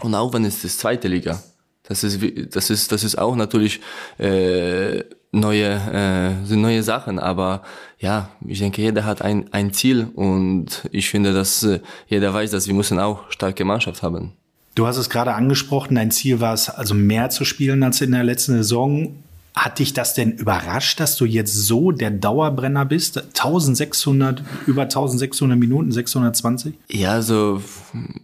Und 0.00 0.14
auch 0.14 0.32
wenn 0.32 0.44
es 0.44 0.62
das 0.62 0.78
zweite 0.78 1.08
Liga, 1.08 1.42
das 1.84 2.02
ist, 2.02 2.20
das 2.54 2.70
ist, 2.70 2.92
das 2.92 3.04
ist 3.04 3.16
auch 3.18 3.36
natürlich 3.36 3.80
äh, 4.18 5.04
neue, 5.32 5.74
äh, 5.74 6.46
sind 6.46 6.62
neue 6.62 6.82
Sachen. 6.82 7.18
Aber 7.18 7.62
ja, 7.98 8.30
ich 8.46 8.58
denke, 8.58 8.80
jeder 8.80 9.04
hat 9.04 9.22
ein, 9.22 9.52
ein 9.52 9.72
Ziel 9.72 10.08
und 10.14 10.88
ich 10.92 11.10
finde, 11.10 11.34
dass 11.34 11.62
äh, 11.62 11.80
jeder 12.08 12.32
weiß, 12.32 12.50
dass 12.50 12.66
wir 12.66 12.74
müssen 12.74 12.98
auch 12.98 13.30
starke 13.30 13.64
Mannschaft 13.64 14.02
haben. 14.02 14.32
Du 14.74 14.86
hast 14.86 14.96
es 14.96 15.10
gerade 15.10 15.34
angesprochen, 15.34 15.94
dein 15.94 16.10
Ziel 16.10 16.40
war 16.40 16.54
es, 16.54 16.68
also 16.68 16.94
mehr 16.94 17.30
zu 17.30 17.44
spielen 17.44 17.82
als 17.82 18.00
in 18.00 18.12
der 18.12 18.24
letzten 18.24 18.54
Saison. 18.54 19.16
Hat 19.54 19.78
dich 19.78 19.92
das 19.92 20.14
denn 20.14 20.32
überrascht, 20.32 20.98
dass 20.98 21.14
du 21.16 21.26
jetzt 21.26 21.54
so 21.54 21.92
der 21.92 22.10
Dauerbrenner 22.10 22.84
bist? 22.84 23.18
1600, 23.18 24.42
über 24.66 24.82
1600 24.82 25.56
Minuten, 25.56 25.92
620? 25.92 26.74
Ja, 26.90 27.12
also 27.12 27.62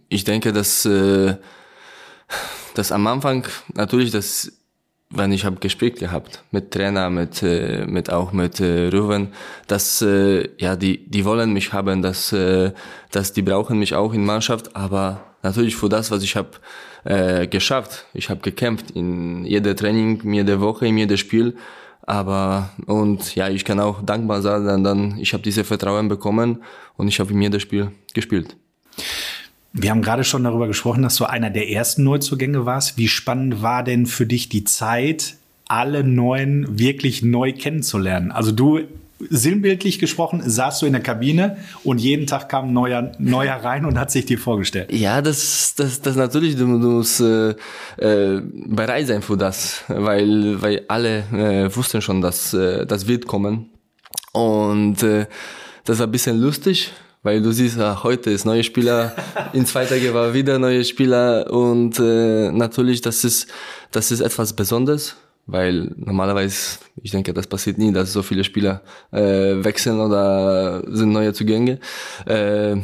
ich 0.09 0.25
denke, 0.25 0.51
dass 0.51 0.83
äh, 0.83 1.35
das 2.73 2.91
am 2.91 3.07
Anfang 3.07 3.47
natürlich 3.73 4.11
das 4.11 4.51
wenn 5.13 5.31
ich 5.31 5.43
habe 5.43 5.57
gespielt 5.57 5.99
gehabt 5.99 6.43
mit 6.51 6.71
Trainer 6.71 7.09
mit 7.09 7.43
äh, 7.43 7.85
mit 7.85 8.09
auch 8.09 8.31
mit 8.31 8.59
äh, 8.59 8.87
Ruven 8.87 9.29
dass 9.67 10.01
äh, 10.01 10.49
ja 10.57 10.75
die 10.75 11.09
die 11.09 11.25
wollen 11.25 11.53
mich 11.53 11.73
haben 11.73 12.01
dass 12.01 12.31
äh, 12.31 12.71
dass 13.11 13.33
die 13.33 13.41
brauchen 13.41 13.79
mich 13.79 13.93
auch 13.93 14.13
in 14.13 14.25
Mannschaft 14.25 14.75
aber 14.75 15.21
natürlich 15.43 15.75
für 15.75 15.89
das 15.89 16.11
was 16.11 16.23
ich 16.23 16.35
habe 16.35 16.51
äh, 17.03 17.47
geschafft 17.47 18.05
ich 18.13 18.29
habe 18.29 18.41
gekämpft 18.41 18.91
in 18.91 19.43
jeder 19.45 19.75
Training 19.75 20.33
jede 20.33 20.61
Woche 20.61 20.87
in 20.87 20.97
jedem 20.97 21.17
Spiel 21.17 21.57
aber 22.03 22.69
und 22.87 23.35
ja 23.35 23.49
ich 23.49 23.65
kann 23.65 23.79
auch 23.79 24.01
dankbar 24.01 24.41
sein 24.41 24.65
dann, 24.65 24.83
dann 24.83 25.17
ich 25.19 25.33
habe 25.33 25.43
diese 25.43 25.63
Vertrauen 25.63 26.07
bekommen 26.07 26.63
und 26.95 27.07
ich 27.09 27.19
habe 27.19 27.31
in 27.33 27.41
jedem 27.41 27.59
Spiel 27.59 27.91
gespielt 28.13 28.55
wir 29.73 29.89
haben 29.89 30.01
gerade 30.01 30.23
schon 30.23 30.43
darüber 30.43 30.67
gesprochen, 30.67 31.01
dass 31.03 31.15
du 31.15 31.25
einer 31.25 31.49
der 31.49 31.69
ersten 31.69 32.03
Neuzugänge 32.03 32.65
warst. 32.65 32.97
Wie 32.97 33.07
spannend 33.07 33.61
war 33.61 33.83
denn 33.83 34.05
für 34.05 34.25
dich 34.25 34.49
die 34.49 34.63
Zeit 34.63 35.35
alle 35.67 36.03
neuen 36.03 36.79
wirklich 36.79 37.23
neu 37.23 37.53
kennenzulernen. 37.53 38.31
Also 38.31 38.51
du 38.51 38.81
sinnbildlich 39.29 39.99
gesprochen, 39.99 40.41
saßt 40.43 40.81
du 40.81 40.85
in 40.85 40.93
der 40.93 41.01
Kabine 41.01 41.57
und 41.83 41.99
jeden 41.99 42.27
Tag 42.27 42.49
kam 42.49 42.69
ein 42.69 42.73
neuer, 42.73 43.11
neuer 43.19 43.55
rein 43.55 43.85
und 43.85 43.97
hat 43.97 44.11
sich 44.11 44.25
dir 44.25 44.37
vorgestellt. 44.37 44.91
Ja, 44.91 45.21
das, 45.21 45.75
das, 45.75 46.01
das 46.01 46.15
natürlich, 46.15 46.55
du, 46.55 46.65
du 46.65 46.89
musst 46.89 47.21
äh, 47.21 47.51
äh, 47.97 48.41
bereit 48.65 49.07
sein 49.07 49.21
für 49.21 49.37
das, 49.37 49.83
weil, 49.87 50.61
weil 50.61 50.83
alle 50.87 51.19
äh, 51.31 51.75
wussten 51.75 52.01
schon, 52.01 52.21
dass 52.21 52.53
äh, 52.53 52.85
das 52.85 53.07
wird 53.07 53.27
kommen. 53.27 53.69
Und 54.33 55.03
äh, 55.03 55.27
das 55.85 55.99
war 55.99 56.07
ein 56.07 56.11
bisschen 56.11 56.37
lustig, 56.37 56.91
weil 57.23 57.41
du 57.41 57.51
siehst, 57.51 57.79
ach, 57.79 58.03
heute 58.03 58.31
ist 58.31 58.45
neue 58.45 58.63
Spieler, 58.63 59.15
in 59.53 59.65
zwei 59.65 59.85
Tagen 59.85 60.13
war 60.13 60.33
wieder 60.33 60.59
neue 60.59 60.83
Spieler 60.83 61.51
und 61.51 61.99
äh, 61.99 62.51
natürlich, 62.51 63.01
das 63.01 63.23
ist, 63.23 63.47
das 63.91 64.11
ist 64.11 64.21
etwas 64.21 64.53
Besonderes 64.53 65.15
weil 65.45 65.91
normalerweise, 65.97 66.79
ich 67.01 67.11
denke, 67.11 67.33
das 67.33 67.47
passiert 67.47 67.77
nie, 67.77 67.91
dass 67.91 68.13
so 68.13 68.23
viele 68.23 68.43
Spieler 68.43 68.81
äh, 69.11 69.63
wechseln 69.63 69.99
oder 69.99 70.83
sind 70.87 71.11
neue 71.11 71.33
Zugänge. 71.33 71.79
Äh, 72.25 72.77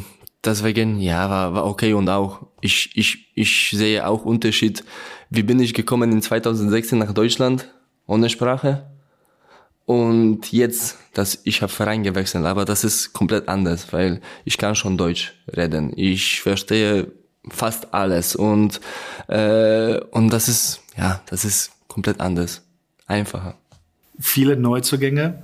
deswegen, 0.44 1.00
ja, 1.00 1.30
war, 1.30 1.54
war 1.54 1.66
okay 1.66 1.92
und 1.94 2.08
auch, 2.08 2.46
ich, 2.60 2.90
ich, 2.94 3.32
ich 3.34 3.70
sehe 3.70 4.06
auch 4.06 4.24
Unterschied. 4.24 4.84
Wie 5.30 5.42
bin 5.42 5.60
ich 5.60 5.74
gekommen 5.74 6.12
in 6.12 6.22
2016 6.22 6.98
nach 6.98 7.12
Deutschland 7.12 7.68
ohne 8.06 8.28
Sprache? 8.28 8.84
Und 9.88 10.52
jetzt, 10.52 10.98
dass 11.14 11.40
ich 11.44 11.62
habe 11.62 11.72
Verein 11.72 12.02
gewechselt, 12.02 12.44
aber 12.44 12.66
das 12.66 12.84
ist 12.84 13.14
komplett 13.14 13.48
anders, 13.48 13.90
weil 13.90 14.20
ich 14.44 14.58
kann 14.58 14.74
schon 14.74 14.98
Deutsch 14.98 15.32
reden. 15.56 15.94
Ich 15.96 16.42
verstehe 16.42 17.10
fast 17.48 17.94
alles 17.94 18.36
und 18.36 18.82
äh, 19.28 19.98
und 20.10 20.30
das 20.30 20.46
ist 20.46 20.82
ja, 20.94 21.22
das 21.24 21.46
ist 21.46 21.70
komplett 21.88 22.20
anders, 22.20 22.60
einfacher. 23.06 23.54
Viele 24.20 24.58
Neuzugänge, 24.58 25.42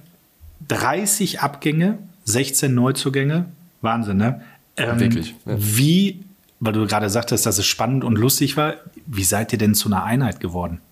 30 0.69 1.41
Abgänge, 1.41 1.97
16 2.27 2.75
Neuzugänge, 2.75 3.47
Wahnsinn, 3.81 4.19
ne? 4.19 4.43
Ähm, 4.77 5.01
Wirklich. 5.01 5.35
Ja. 5.47 5.57
Wie, 5.57 6.23
weil 6.61 6.75
du 6.75 6.87
gerade 6.87 7.09
sagtest, 7.09 7.47
dass 7.47 7.57
es 7.57 7.65
spannend 7.65 8.05
und 8.05 8.17
lustig 8.19 8.59
war, 8.59 8.75
wie 9.07 9.25
seid 9.25 9.55
ihr 9.55 9.59
denn 9.59 9.75
zu 9.75 9.89
einer 9.89 10.05
Einheit 10.05 10.41
geworden? 10.41 10.83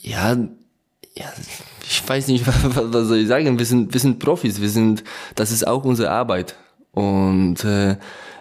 Ja, 0.00 0.36
ja, 1.16 1.26
ich 1.82 2.08
weiß 2.08 2.28
nicht, 2.28 2.44
was, 2.46 3.08
soll 3.08 3.18
ich 3.18 3.28
sagen. 3.28 3.58
Wir 3.58 3.66
sind, 3.66 3.92
wir 3.92 4.00
sind 4.00 4.18
Profis. 4.18 4.60
Wir 4.60 4.68
sind, 4.68 5.04
das 5.34 5.50
ist 5.50 5.66
auch 5.66 5.84
unsere 5.84 6.10
Arbeit. 6.10 6.56
Und 6.92 7.64
äh, 7.64 7.96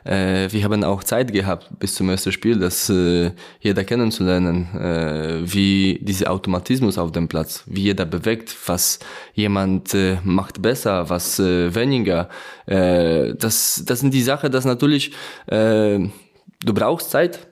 äh, 0.06 0.52
wir 0.52 0.64
haben 0.64 0.84
auch 0.84 1.04
Zeit 1.04 1.32
gehabt 1.32 1.70
bis 1.80 1.96
zum 1.96 2.10
ersten 2.10 2.32
Spiel, 2.32 2.60
das 2.60 2.90
äh, 2.90 3.32
jeder 3.62 3.84
kennenzulernen, 3.84 4.68
äh, 4.76 5.42
wie 5.44 6.00
dieser 6.02 6.32
Automatismus 6.32 6.98
auf 6.98 7.12
dem 7.12 7.28
Platz, 7.28 7.64
wie 7.66 7.84
jeder 7.84 8.06
bewegt, 8.06 8.56
was 8.68 9.00
jemand 9.34 9.94
äh, 9.94 10.18
macht 10.24 10.62
besser, 10.62 11.10
was 11.10 11.40
äh, 11.40 11.74
weniger. 11.74 12.30
Äh, 12.66 13.34
das, 13.36 13.84
das 13.86 14.02
sind 14.02 14.14
die 14.14 14.22
Sachen, 14.22 14.52
dass 14.52 14.66
natürlich 14.66 15.14
äh, 15.48 16.00
du 16.00 16.74
brauchst 16.74 17.10
Zeit. 17.10 17.48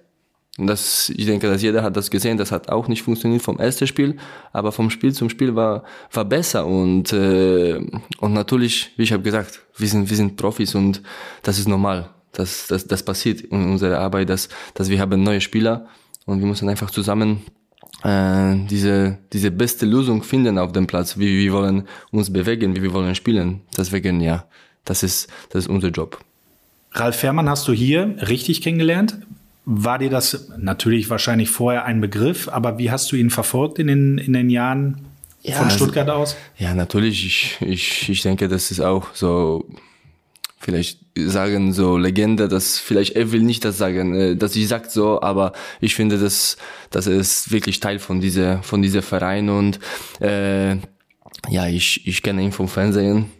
Und 0.61 0.67
das, 0.67 1.09
ich 1.09 1.25
denke, 1.25 1.49
dass 1.49 1.61
jeder 1.61 1.83
hat 1.83 1.97
das 1.97 2.09
gesehen, 2.09 2.37
das 2.37 2.51
hat 2.51 2.69
auch 2.69 2.87
nicht 2.87 3.01
funktioniert 3.01 3.41
vom 3.41 3.57
ersten 3.57 3.87
Spiel, 3.87 4.17
aber 4.53 4.71
vom 4.71 4.89
Spiel 4.89 5.11
zum 5.13 5.29
Spiel 5.29 5.55
war, 5.55 5.83
war 6.13 6.25
besser 6.25 6.65
und, 6.65 7.11
äh, 7.11 7.75
und 8.19 8.33
natürlich, 8.33 8.91
wie 8.95 9.03
ich 9.03 9.11
habe 9.11 9.23
gesagt, 9.23 9.61
wir 9.77 9.87
sind, 9.87 10.09
wir 10.09 10.17
sind 10.17 10.37
Profis 10.37 10.75
und 10.75 11.01
das 11.41 11.57
ist 11.57 11.67
normal 11.67 12.09
das, 12.31 12.67
das, 12.67 12.85
das 12.87 13.03
passiert 13.03 13.41
in 13.41 13.71
unserer 13.71 13.99
Arbeit, 13.99 14.29
dass, 14.29 14.49
dass 14.73 14.89
wir 14.89 14.99
haben 14.99 15.23
neue 15.23 15.41
Spieler 15.41 15.87
und 16.25 16.39
wir 16.39 16.47
müssen 16.47 16.69
einfach 16.69 16.91
zusammen 16.91 17.41
äh, 18.03 18.55
diese, 18.69 19.17
diese 19.33 19.51
beste 19.51 19.85
Lösung 19.85 20.23
finden 20.23 20.57
auf 20.57 20.71
dem 20.71 20.87
Platz, 20.87 21.17
wie 21.17 21.37
wir 21.39 21.53
wollen 21.53 21.87
uns 22.11 22.31
bewegen, 22.31 22.75
wie 22.75 22.83
wir 22.83 22.93
wollen 22.93 23.15
spielen. 23.15 23.61
Deswegen, 23.77 24.21
ja, 24.21 24.45
das 24.85 25.03
ist, 25.03 25.29
das 25.49 25.65
ist 25.65 25.69
unser 25.69 25.89
Job. 25.89 26.19
Ralf 26.93 27.17
Fährmann 27.17 27.49
hast 27.49 27.67
du 27.67 27.73
hier 27.73 28.15
richtig 28.27 28.61
kennengelernt. 28.61 29.19
War 29.73 29.99
dir 29.99 30.09
das 30.09 30.49
natürlich 30.57 31.09
wahrscheinlich 31.09 31.49
vorher 31.49 31.85
ein 31.85 32.01
Begriff, 32.01 32.49
aber 32.49 32.77
wie 32.77 32.91
hast 32.91 33.09
du 33.09 33.15
ihn 33.15 33.29
verfolgt 33.29 33.79
in 33.79 33.87
den, 33.87 34.17
in 34.17 34.33
den 34.33 34.49
Jahren 34.49 35.07
ja, 35.43 35.55
von 35.55 35.69
Stuttgart 35.69 36.09
also, 36.09 36.21
aus? 36.21 36.35
Ja, 36.57 36.73
natürlich. 36.73 37.25
Ich, 37.25 37.57
ich, 37.61 38.09
ich 38.09 38.21
denke, 38.21 38.49
das 38.49 38.69
ist 38.69 38.81
auch 38.81 39.15
so 39.15 39.65
vielleicht 40.59 40.99
sagen 41.15 41.71
so 41.71 41.97
Legende, 41.97 42.49
dass 42.49 42.79
vielleicht 42.79 43.15
er 43.15 43.31
will 43.31 43.43
nicht 43.43 43.63
das 43.63 43.77
sagen, 43.77 44.13
äh, 44.13 44.35
dass 44.35 44.51
sie 44.51 44.65
sagt 44.65 44.91
so, 44.91 45.21
aber 45.21 45.53
ich 45.79 45.95
finde, 45.95 46.19
dass 46.19 46.57
das 46.89 47.07
ist 47.07 47.51
wirklich 47.51 47.79
Teil 47.79 47.99
von 47.99 48.19
dieser 48.19 48.61
von 48.63 48.81
dieser 48.81 49.01
Verein 49.01 49.49
und 49.49 49.79
äh, 50.19 50.75
ja, 51.49 51.67
ich 51.67 52.05
ich 52.05 52.21
kenne 52.21 52.41
ihn 52.41 52.51
vom 52.51 52.67
Fernsehen. 52.67 53.31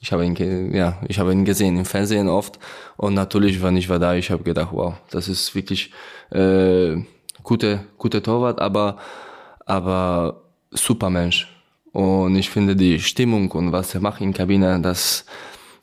Ich 0.00 0.12
habe 0.12 0.24
ihn 0.24 0.74
ja, 0.74 0.98
ich 1.08 1.18
habe 1.18 1.32
ihn 1.32 1.44
gesehen 1.44 1.76
im 1.76 1.84
Fernsehen 1.84 2.28
oft 2.28 2.58
und 2.96 3.14
natürlich, 3.14 3.62
wenn 3.62 3.76
ich 3.76 3.88
war 3.88 3.98
da, 3.98 4.14
ich 4.14 4.30
habe 4.30 4.42
gedacht, 4.42 4.68
wow, 4.72 4.94
das 5.10 5.28
ist 5.28 5.54
wirklich 5.54 5.90
äh, 6.30 6.96
gute 7.42 7.80
gute 7.98 8.22
Torwart, 8.22 8.60
aber 8.60 8.98
aber 9.64 10.42
super 10.70 11.10
Mensch. 11.10 11.48
Und 11.92 12.36
ich 12.36 12.50
finde 12.50 12.76
die 12.76 13.00
Stimmung 13.00 13.50
und 13.52 13.72
was 13.72 13.94
er 13.94 14.00
macht 14.00 14.20
in 14.20 14.34
Kabine, 14.34 14.80
das 14.80 15.24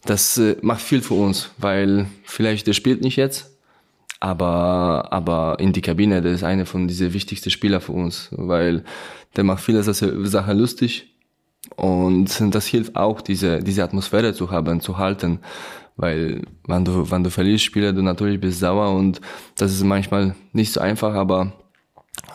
das 0.05 0.37
äh, 0.37 0.57
macht 0.61 0.81
viel 0.81 1.01
für 1.01 1.15
uns, 1.15 1.51
weil 1.57 2.07
vielleicht 2.23 2.67
der 2.67 2.73
spielt 2.73 3.01
nicht 3.01 3.15
jetzt, 3.15 3.53
aber, 4.23 5.11
aber 5.11 5.57
in 5.59 5.73
die 5.73 5.81
Kabine, 5.81 6.21
der 6.21 6.31
ist 6.31 6.45
einer 6.45 6.65
von 6.65 6.87
diesen 6.87 7.13
wichtigsten 7.13 7.49
Spieler 7.49 7.81
für 7.81 7.91
uns, 7.91 8.29
weil 8.31 8.85
der 9.35 9.43
macht 9.43 9.61
viele 9.61 9.83
Sachen 9.83 10.57
lustig 10.57 11.12
und 11.75 12.53
das 12.53 12.65
hilft 12.67 12.95
auch, 12.95 13.21
diese, 13.21 13.59
diese 13.59 13.83
Atmosphäre 13.83 14.33
zu 14.33 14.51
haben, 14.51 14.81
zu 14.81 14.97
halten, 14.97 15.39
weil 15.95 16.41
wenn 16.67 16.85
du, 16.85 17.09
wenn 17.11 17.23
du 17.23 17.29
verlierst, 17.29 17.63
Spieler, 17.63 17.93
du 17.93 18.01
natürlich 18.01 18.39
bist 18.39 18.59
sauer 18.59 18.91
und 18.95 19.21
das 19.57 19.71
ist 19.71 19.83
manchmal 19.83 20.35
nicht 20.51 20.73
so 20.73 20.79
einfach, 20.79 21.13
aber, 21.13 21.53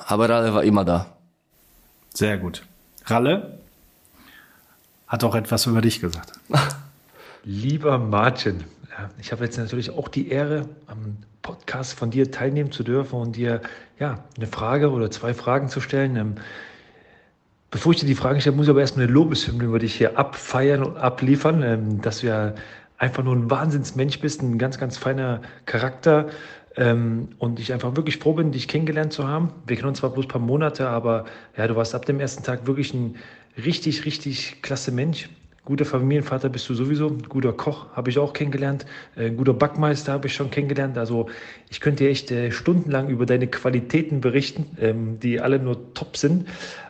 aber 0.06 0.28
Ralle 0.28 0.54
war 0.54 0.64
immer 0.64 0.84
da. 0.84 1.18
Sehr 2.14 2.38
gut. 2.38 2.64
Ralle 3.06 3.58
hat 5.06 5.24
auch 5.24 5.34
etwas 5.34 5.66
über 5.66 5.80
dich 5.80 6.00
gesagt. 6.00 6.32
Lieber 7.44 7.98
Martin, 7.98 8.64
ich 9.20 9.32
habe 9.32 9.44
jetzt 9.44 9.58
natürlich 9.58 9.90
auch 9.90 10.08
die 10.08 10.28
Ehre, 10.28 10.68
am 10.86 11.16
Podcast 11.42 11.94
von 11.94 12.10
dir 12.10 12.30
teilnehmen 12.30 12.72
zu 12.72 12.82
dürfen 12.82 13.18
und 13.18 13.36
dir 13.36 13.62
ja, 13.98 14.24
eine 14.36 14.46
Frage 14.46 14.90
oder 14.90 15.10
zwei 15.10 15.34
Fragen 15.34 15.68
zu 15.68 15.80
stellen. 15.80 16.38
Bevor 17.70 17.92
ich 17.92 18.00
dir 18.00 18.06
die 18.06 18.14
Frage 18.14 18.40
stelle, 18.40 18.56
muss 18.56 18.66
ich 18.66 18.70
aber 18.70 18.80
erstmal 18.80 19.04
eine 19.04 19.12
Lobeshymne 19.12 19.64
über 19.64 19.78
dich 19.78 19.94
hier 19.94 20.18
abfeiern 20.18 20.82
und 20.82 20.96
abliefern, 20.96 21.62
ähm, 21.62 22.00
dass 22.00 22.20
du 22.20 22.28
ja 22.28 22.54
einfach 22.96 23.22
nur 23.22 23.36
ein 23.36 23.50
Wahnsinnsmensch 23.50 24.20
bist, 24.20 24.42
ein 24.42 24.56
ganz, 24.58 24.78
ganz 24.78 24.96
feiner 24.96 25.42
Charakter 25.66 26.28
ähm, 26.76 27.28
und 27.38 27.60
ich 27.60 27.72
einfach 27.74 27.94
wirklich 27.94 28.16
froh 28.16 28.32
bin, 28.32 28.52
dich 28.52 28.68
kennengelernt 28.68 29.12
zu 29.12 29.28
haben. 29.28 29.50
Wir 29.66 29.76
kennen 29.76 29.88
uns 29.88 29.98
zwar 29.98 30.10
bloß 30.10 30.24
ein 30.24 30.28
paar 30.28 30.40
Monate, 30.40 30.88
aber 30.88 31.26
ja, 31.58 31.66
du 31.66 31.76
warst 31.76 31.94
ab 31.94 32.06
dem 32.06 32.20
ersten 32.20 32.42
Tag 32.42 32.66
wirklich 32.66 32.94
ein 32.94 33.16
richtig, 33.62 34.06
richtig 34.06 34.62
klasse 34.62 34.90
Mensch. 34.90 35.28
Guter 35.68 35.84
Familienvater 35.84 36.48
bist 36.48 36.66
du 36.70 36.74
sowieso, 36.74 37.14
guter 37.28 37.52
Koch 37.52 37.88
habe 37.92 38.08
ich 38.08 38.18
auch 38.18 38.32
kennengelernt, 38.32 38.86
äh, 39.16 39.28
guter 39.30 39.52
Backmeister 39.52 40.12
habe 40.14 40.26
ich 40.26 40.32
schon 40.32 40.50
kennengelernt. 40.50 40.96
Also 40.96 41.28
ich 41.68 41.80
könnte 41.80 42.08
echt 42.08 42.30
äh, 42.30 42.50
stundenlang 42.50 43.10
über 43.10 43.26
deine 43.26 43.48
Qualitäten 43.48 44.22
berichten, 44.22 44.64
ähm, 44.80 45.20
die 45.20 45.40
alle 45.42 45.58
nur 45.58 45.92
top 45.92 46.16
sind. 46.16 46.48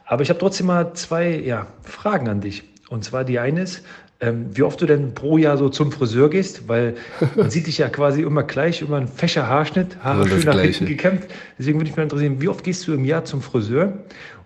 Aber 0.09 0.23
ich 0.23 0.31
habe 0.31 0.41
trotzdem 0.41 0.67
mal 0.67 0.95
zwei 0.95 1.38
ja, 1.38 1.67
Fragen 1.83 2.29
an 2.29 2.41
dich. 2.41 2.65
Und 2.88 3.05
zwar 3.05 3.25
die 3.25 3.38
eine 3.38 3.62
ist, 3.62 3.83
ähm, 4.21 4.47
wie 4.57 4.62
oft 4.62 4.81
du 4.81 4.87
denn 4.87 5.15
pro 5.15 5.37
Jahr 5.37 5.59
so 5.59 5.69
zum 5.69 5.93
Friseur 5.93 6.31
gehst, 6.31 6.67
weil 6.67 6.97
man 7.37 7.50
sieht 7.50 7.67
dich 7.67 7.79
ja 7.79 7.88
quasi 7.88 8.23
immer 8.23 8.43
gleich, 8.43 8.81
immer 8.81 8.97
ein 8.97 9.07
fescher 9.07 9.47
Haarschnitt, 9.47 10.03
Haare 10.03 10.27
schön 10.27 10.45
nach 10.45 10.59
hinten 10.59 10.87
gekämmt. 10.87 11.27
Deswegen 11.59 11.79
würde 11.79 11.91
ich 11.91 11.97
mich 11.97 12.03
interessieren, 12.03 12.41
wie 12.41 12.49
oft 12.49 12.65
gehst 12.65 12.88
du 12.88 12.95
im 12.95 13.05
Jahr 13.05 13.25
zum 13.25 13.43
Friseur? 13.43 13.99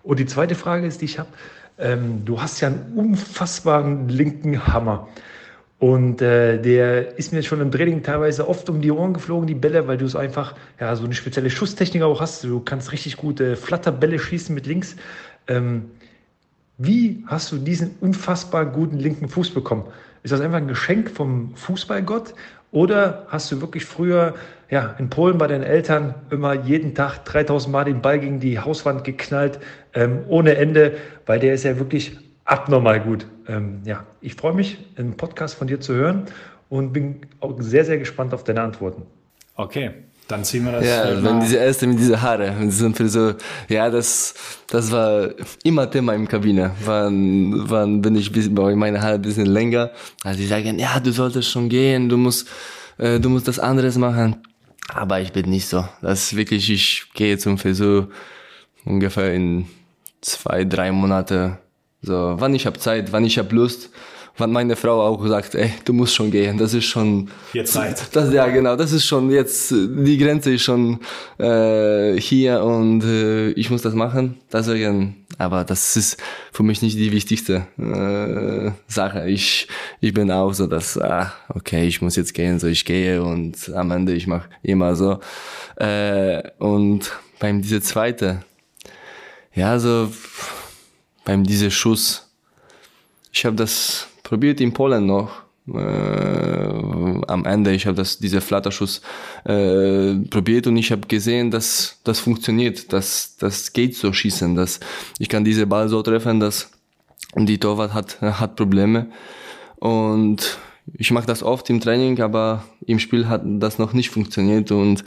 Und 0.03 0.19
die 0.19 0.25
zweite 0.25 0.55
Frage 0.55 0.85
ist, 0.85 1.01
die 1.01 1.05
ich 1.05 1.17
habe, 1.17 1.29
ähm, 1.79 2.25
du 2.25 2.41
hast 2.41 2.59
ja 2.59 2.67
einen 2.67 2.93
unfassbaren 2.95 4.09
linken 4.09 4.67
Hammer. 4.67 5.07
Und 5.79 6.21
äh, 6.21 6.61
der 6.61 7.17
ist 7.17 7.33
mir 7.33 7.43
schon 7.43 7.59
im 7.59 7.71
Training 7.71 8.03
teilweise 8.03 8.47
oft 8.47 8.69
um 8.69 8.79
die 8.79 8.91
Ohren 8.91 9.13
geflogen, 9.13 9.47
die 9.47 9.55
Bälle, 9.55 9.85
weil 9.87 9.97
du 9.97 10.05
es 10.05 10.15
einfach 10.15 10.55
ja, 10.79 10.95
so 10.95 11.03
eine 11.03 11.13
spezielle 11.13 11.49
Schusstechnik 11.49 12.03
auch 12.03 12.21
hast. 12.21 12.43
Du 12.43 12.61
kannst 12.61 12.91
richtig 12.93 13.17
gute 13.17 13.57
Flatterbälle 13.57 14.19
schießen 14.19 14.53
mit 14.53 14.65
links. 14.65 14.95
Ähm, 15.47 15.91
wie 16.77 17.23
hast 17.27 17.51
du 17.51 17.57
diesen 17.57 17.95
unfassbar 18.01 18.65
guten 18.65 18.97
linken 18.97 19.29
Fuß 19.29 19.51
bekommen? 19.51 19.85
Ist 20.23 20.31
das 20.31 20.41
einfach 20.41 20.57
ein 20.57 20.67
Geschenk 20.67 21.09
vom 21.09 21.55
Fußballgott 21.55 22.33
oder 22.71 23.27
hast 23.29 23.51
du 23.51 23.61
wirklich 23.61 23.85
früher 23.85 24.33
ja, 24.69 24.95
in 24.97 25.09
Polen 25.09 25.37
bei 25.37 25.47
deinen 25.47 25.63
Eltern 25.63 26.15
immer 26.31 26.53
jeden 26.53 26.95
Tag 26.95 27.23
3000 27.25 27.71
Mal 27.71 27.85
den 27.85 28.01
Ball 28.01 28.19
gegen 28.19 28.39
die 28.39 28.57
Hauswand 28.57 29.03
geknallt, 29.03 29.59
ähm, 29.93 30.23
ohne 30.27 30.55
Ende, 30.55 30.97
weil 31.27 31.39
der 31.39 31.53
ist 31.53 31.63
ja 31.63 31.77
wirklich 31.77 32.17
abnormal 32.45 32.99
gut. 32.99 33.27
Ähm, 33.47 33.81
ja, 33.85 34.05
ich 34.21 34.33
freue 34.33 34.53
mich, 34.53 34.79
einen 34.95 35.15
Podcast 35.15 35.55
von 35.55 35.67
dir 35.67 35.79
zu 35.79 35.93
hören 35.93 36.25
und 36.69 36.91
bin 36.91 37.21
auch 37.39 37.55
sehr, 37.59 37.85
sehr 37.85 37.99
gespannt 37.99 38.33
auf 38.33 38.43
deine 38.43 38.61
Antworten. 38.61 39.03
Okay, 39.55 39.91
Dann 40.33 40.43
ziehen 40.43 40.65
wir 40.65 40.71
das. 40.71 40.83
Ja, 40.83 41.03
halt 41.03 41.23
wenn 41.23 41.39
diese 41.41 41.57
erste 41.57 41.85
mit 41.85 41.99
dieser 41.99 42.19
Haare, 42.19 42.53
mit 42.59 42.71
diesem 42.71 42.95
Frisur, 42.95 43.35
ja, 43.69 43.87
das, 43.91 44.33
das 44.65 44.89
war 44.89 45.29
immer 45.63 45.89
Thema 45.91 46.15
im 46.15 46.27
Kabine. 46.27 46.71
Wann, 46.83 47.69
wann 47.69 48.01
bin 48.01 48.15
ich 48.15 48.31
bei 48.31 48.73
meine 48.73 48.99
Haare 48.99 49.13
ein 49.13 49.21
bisschen 49.21 49.45
länger? 49.45 49.91
Also 50.23 50.39
die 50.39 50.47
sagen, 50.47 50.79
ja, 50.79 50.99
du 50.99 51.11
solltest 51.11 51.51
schon 51.51 51.69
gehen, 51.69 52.09
du 52.09 52.17
musst, 52.17 52.47
äh, 52.97 53.19
du 53.19 53.29
musst 53.29 53.47
das 53.47 53.59
anderes 53.59 53.99
machen. 53.99 54.37
Aber 54.89 55.21
ich 55.21 55.31
bin 55.31 55.51
nicht 55.51 55.67
so. 55.67 55.87
Das 56.01 56.23
ist 56.23 56.35
wirklich, 56.35 56.67
ich 56.71 57.05
gehe 57.13 57.37
zum 57.37 57.59
Frisur 57.59 58.09
ungefähr 58.85 59.35
in 59.35 59.67
zwei, 60.21 60.63
drei 60.63 60.91
Monate. 60.91 61.59
So, 62.01 62.37
wann 62.39 62.55
ich 62.55 62.65
habe 62.65 62.79
Zeit, 62.79 63.11
wann 63.11 63.23
ich 63.23 63.37
habe 63.37 63.53
Lust. 63.53 63.91
Wann 64.35 64.51
meine 64.51 64.75
Frau 64.75 64.99
auch 64.99 65.23
sagt, 65.27 65.53
ey, 65.53 65.71
du 65.85 65.93
musst 65.93 66.15
schon 66.15 66.31
gehen, 66.31 66.57
das 66.57 66.73
ist 66.73 66.85
schon 66.85 67.29
Jetzt 67.53 67.73
Zeit. 67.73 68.07
das, 68.13 68.33
ja, 68.33 68.47
genau, 68.47 68.75
das 68.75 68.91
ist 68.91 69.05
schon 69.05 69.29
jetzt, 69.29 69.69
die 69.69 70.17
Grenze 70.17 70.55
ist 70.55 70.63
schon 70.63 70.99
äh, 71.37 72.19
hier 72.19 72.63
und 72.63 73.03
äh, 73.03 73.51
ich 73.51 73.69
muss 73.69 73.83
das 73.83 73.93
machen. 73.93 74.37
Deswegen, 74.51 75.23
aber 75.37 75.63
das 75.63 75.95
ist 75.95 76.17
für 76.51 76.63
mich 76.63 76.81
nicht 76.81 76.97
die 76.97 77.11
wichtigste 77.11 77.67
äh, 77.77 78.71
Sache. 78.91 79.29
Ich, 79.29 79.67
ich 80.01 80.15
bin 80.15 80.31
auch 80.31 80.53
so, 80.53 80.65
dass, 80.65 80.97
ah, 80.97 81.31
okay, 81.49 81.85
ich 81.85 82.01
muss 82.01 82.15
jetzt 82.15 82.33
gehen, 82.33 82.57
so 82.57 82.65
ich 82.65 82.85
gehe 82.85 83.21
und 83.21 83.71
am 83.75 83.91
Ende 83.91 84.13
ich 84.13 84.25
mache 84.25 84.49
immer 84.63 84.95
so. 84.95 85.19
Äh, 85.75 86.41
und 86.57 87.11
beim 87.37 87.61
diese 87.61 87.81
zweite, 87.81 88.43
ja, 89.53 89.77
so 89.77 90.11
beim 91.23 91.43
diese 91.43 91.69
Schuss, 91.69 92.27
ich 93.31 93.45
habe 93.45 93.55
das 93.55 94.07
probiert 94.23 94.61
in 94.61 94.73
Polen 94.73 95.05
noch. 95.05 95.43
Äh, 95.67 95.77
am 97.27 97.45
Ende, 97.45 97.71
ich 97.71 97.85
habe 97.85 97.95
das 97.95 98.17
diese 98.17 98.41
Flatterschuss 98.41 99.01
äh, 99.45 100.15
probiert 100.29 100.67
und 100.67 100.75
ich 100.75 100.91
habe 100.91 101.07
gesehen, 101.07 101.51
dass 101.51 101.99
das 102.03 102.19
funktioniert, 102.19 102.91
dass 102.91 103.37
das 103.37 103.71
geht 103.71 103.95
so 103.95 104.11
schießen, 104.11 104.55
dass 104.55 104.81
ich 105.19 105.29
kann 105.29 105.45
diese 105.45 105.65
Ball 105.65 105.87
so 105.87 106.01
treffen, 106.01 106.41
dass 106.41 106.69
die 107.35 107.59
Torwart 107.59 107.93
hat 107.93 108.19
hat 108.21 108.57
Probleme 108.57 109.07
und 109.77 110.57
ich 110.91 111.11
mache 111.11 111.27
das 111.27 111.43
oft 111.43 111.69
im 111.69 111.79
Training, 111.79 112.21
aber 112.21 112.63
im 112.85 112.99
Spiel 112.99 113.27
hat 113.27 113.41
das 113.45 113.79
noch 113.79 113.93
nicht 113.93 114.09
funktioniert 114.09 114.71
und 114.71 115.03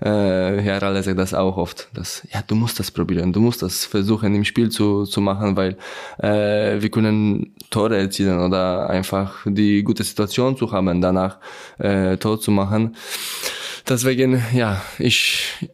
äh, 0.00 0.60
Herr 0.60 0.82
Ralle 0.82 1.02
sagt 1.02 1.18
das 1.18 1.34
auch 1.34 1.56
oft, 1.56 1.88
dass 1.94 2.26
ja 2.32 2.42
du 2.46 2.54
musst 2.54 2.80
das 2.80 2.90
probieren, 2.90 3.32
du 3.32 3.40
musst 3.40 3.62
das 3.62 3.84
versuchen 3.84 4.34
im 4.34 4.44
Spiel 4.44 4.70
zu, 4.70 5.04
zu 5.04 5.20
machen, 5.20 5.56
weil 5.56 5.76
äh, 6.18 6.80
wir 6.80 6.90
können 6.90 7.54
Tore 7.70 7.98
erzielen 7.98 8.40
oder 8.40 8.88
einfach 8.90 9.44
die 9.44 9.82
gute 9.82 10.02
Situation 10.02 10.56
zu 10.56 10.72
haben, 10.72 11.00
danach 11.00 11.38
äh, 11.78 12.16
Tor 12.16 12.40
zu 12.40 12.50
machen. 12.50 12.96
Deswegen 13.88 14.42
ja, 14.52 14.82
ich 14.98 15.70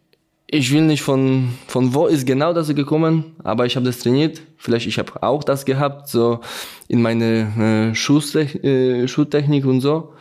ich 0.46 0.72
will 0.72 0.82
nicht 0.82 1.02
von 1.02 1.54
von 1.66 1.94
wo 1.94 2.06
ist 2.06 2.26
genau 2.26 2.52
das 2.52 2.68
gekommen, 2.74 3.36
aber 3.42 3.66
ich 3.66 3.76
habe 3.76 3.86
das 3.86 3.98
trainiert. 3.98 4.40
Vielleicht 4.56 4.86
ich 4.86 4.98
habe 4.98 5.22
auch 5.22 5.42
das 5.42 5.64
gehabt 5.64 6.08
so 6.08 6.40
in 6.88 7.02
meine 7.02 7.90
äh, 7.90 7.94
Schusstech 7.94 8.62
äh, 8.64 9.08
Schusstechnik 9.08 9.64
und 9.66 9.80
so. 9.80 10.14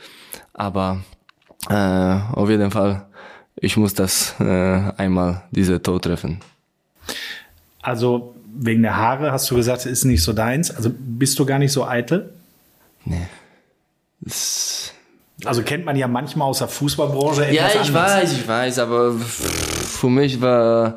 Aber 0.54 1.02
äh, 1.70 2.20
auf 2.34 2.50
jeden 2.50 2.72
Fall, 2.72 3.06
ich 3.56 3.78
muss 3.78 3.94
das 3.94 4.36
äh, 4.40 4.44
einmal 4.98 5.44
diese 5.52 5.82
Tor 5.82 6.02
treffen. 6.02 6.40
Also 7.82 8.36
wegen 8.58 8.82
der 8.82 8.98
Haare 8.98 9.32
hast 9.32 9.50
du 9.52 9.56
gesagt, 9.56 9.86
ist 9.86 10.06
nicht 10.06 10.24
so 10.24 10.34
deins. 10.34 10.72
Also 10.72 10.92
bist 10.98 11.38
du 11.38 11.46
gar 11.46 11.60
nicht 11.60 11.72
so 11.72 11.86
eitel? 11.86 12.34
Das, 14.22 14.75
Also 15.46 15.62
kennt 15.64 15.86
man 15.86 15.96
ja 15.96 16.08
manchmal 16.08 16.48
aus 16.50 16.60
der 16.60 16.68
Fußballbranche 16.68 17.52
ja, 17.54 17.68
etwas 17.68 17.74
ich 17.90 17.96
anderes. 17.96 18.14
weiß, 18.14 18.34
ich 18.34 18.48
weiß, 18.48 18.80
aber 18.80 19.14
für 19.14 20.10
mich 20.10 20.40
war 20.42 20.96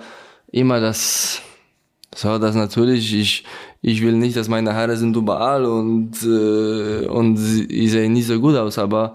immer 0.50 0.80
das 0.80 1.40
so, 2.14 2.38
das 2.38 2.54
natürlich, 2.56 3.14
ich, 3.14 3.44
ich 3.82 4.02
will 4.02 4.14
nicht, 4.14 4.36
dass 4.36 4.48
meine 4.48 4.74
Haare 4.74 4.96
sind 4.96 5.14
überall 5.16 5.64
und, 5.64 6.20
äh, 6.24 7.06
und 7.06 7.36
sie- 7.36 7.66
ich 7.66 7.92
sehe 7.92 8.10
nicht 8.10 8.26
so 8.26 8.40
gut 8.40 8.56
aus, 8.56 8.78
aber, 8.78 9.14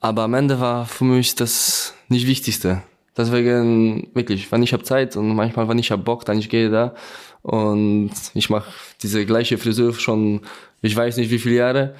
aber 0.00 0.22
am 0.22 0.34
Ende 0.34 0.60
war 0.60 0.86
für 0.86 1.04
mich 1.04 1.34
das 1.34 1.94
nicht 2.08 2.26
Wichtigste. 2.26 2.82
Deswegen, 3.16 4.08
wirklich, 4.14 4.50
wenn 4.52 4.62
ich 4.62 4.72
habe 4.72 4.82
Zeit 4.84 5.16
und 5.16 5.34
manchmal, 5.34 5.68
wenn 5.68 5.78
ich 5.78 5.90
habe 5.90 6.02
Bock, 6.02 6.24
dann 6.24 6.38
ich 6.38 6.48
gehe 6.50 6.68
da 6.70 6.94
und 7.42 8.10
ich 8.34 8.50
mache 8.50 8.70
diese 9.02 9.24
gleiche 9.24 9.56
Frisur 9.58 9.94
schon, 9.94 10.40
ich 10.82 10.94
weiß 10.94 11.16
nicht 11.16 11.30
wie 11.30 11.38
viele 11.38 11.56
Jahre, 11.56 11.94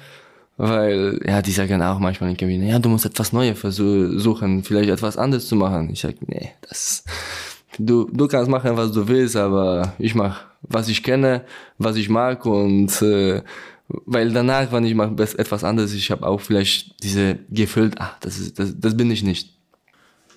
weil, 0.57 1.19
ja, 1.25 1.41
die 1.41 1.51
sagen 1.51 1.81
auch 1.81 1.99
manchmal 1.99 2.29
in 2.29 2.37
Kabine, 2.37 2.69
ja, 2.69 2.79
du 2.79 2.89
musst 2.89 3.05
etwas 3.05 3.33
Neues 3.33 3.59
versuchen, 3.59 4.63
vielleicht 4.63 4.89
etwas 4.89 5.17
anderes 5.17 5.47
zu 5.47 5.55
machen. 5.55 5.89
Ich 5.91 6.01
sag, 6.01 6.15
nee, 6.27 6.51
das, 6.67 7.03
du, 7.77 8.09
du 8.11 8.27
kannst 8.27 8.49
machen, 8.49 8.77
was 8.77 8.91
du 8.91 9.07
willst, 9.07 9.35
aber 9.35 9.93
ich 9.99 10.15
mach, 10.15 10.45
was 10.61 10.87
ich 10.87 11.03
kenne, 11.03 11.43
was 11.77 11.97
ich 11.97 12.09
mag 12.09 12.45
und 12.45 13.01
äh, 13.01 13.41
weil 13.87 14.31
danach, 14.31 14.71
wenn 14.71 14.85
ich 14.85 14.95
mache 14.95 15.15
etwas 15.37 15.63
anderes, 15.63 15.93
ich 15.93 16.09
habe 16.09 16.25
auch 16.25 16.41
vielleicht 16.41 17.03
diese 17.03 17.37
Gefühl, 17.49 17.91
ah, 17.97 18.11
das 18.21 18.39
ist, 18.39 18.57
das, 18.57 18.73
das 18.79 18.97
bin 18.97 19.11
ich 19.11 19.23
nicht. 19.23 19.54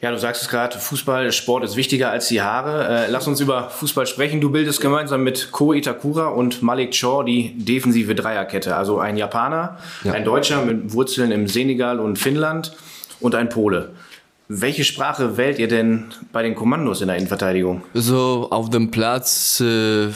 Ja, 0.00 0.12
du 0.12 0.18
sagst 0.18 0.42
es 0.42 0.48
gerade, 0.48 0.78
Fußball, 0.78 1.32
Sport 1.32 1.64
ist 1.64 1.74
wichtiger 1.74 2.10
als 2.10 2.28
die 2.28 2.40
Haare. 2.40 3.06
Äh, 3.06 3.10
lass 3.10 3.26
uns 3.26 3.40
über 3.40 3.68
Fußball 3.68 4.06
sprechen. 4.06 4.40
Du 4.40 4.50
bildest 4.50 4.80
gemeinsam 4.80 5.24
mit 5.24 5.50
Ko 5.50 5.72
Itakura 5.72 6.28
und 6.28 6.62
Malik 6.62 6.94
Shaw 6.94 7.24
die 7.24 7.52
defensive 7.56 8.14
Dreierkette. 8.14 8.76
Also 8.76 9.00
ein 9.00 9.16
Japaner, 9.16 9.78
Ja. 10.04 10.12
ein 10.12 10.24
Deutscher 10.24 10.64
mit 10.64 10.92
Wurzeln 10.92 11.32
im 11.32 11.48
Senegal 11.48 11.98
und 11.98 12.16
Finnland 12.16 12.76
und 13.18 13.34
ein 13.34 13.48
Pole. 13.48 13.90
Welche 14.46 14.84
Sprache 14.84 15.36
wählt 15.36 15.58
ihr 15.58 15.68
denn 15.68 16.04
bei 16.32 16.42
den 16.44 16.54
Kommandos 16.54 17.00
in 17.00 17.08
der 17.08 17.16
Innenverteidigung? 17.16 17.82
So 17.92 18.46
auf 18.50 18.70
dem 18.70 18.92
Platz 18.92 19.60
äh, 19.60 20.08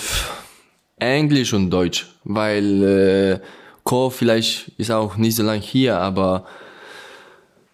Englisch 0.99 1.53
und 1.55 1.71
Deutsch, 1.71 2.07
weil 2.23 2.83
äh, 2.85 3.47
Ko 3.83 4.11
vielleicht 4.11 4.69
ist 4.79 4.93
auch 4.93 5.17
nicht 5.17 5.35
so 5.37 5.43
lange 5.43 5.61
hier, 5.61 5.99
aber 5.99 6.45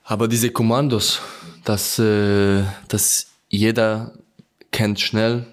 aber 0.04 0.26
diese 0.26 0.50
Kommandos, 0.50 1.20
dass 1.68 1.98
äh, 1.98 2.62
dass 2.88 3.26
jeder 3.48 4.12
kennt 4.70 5.00
schnell, 5.00 5.46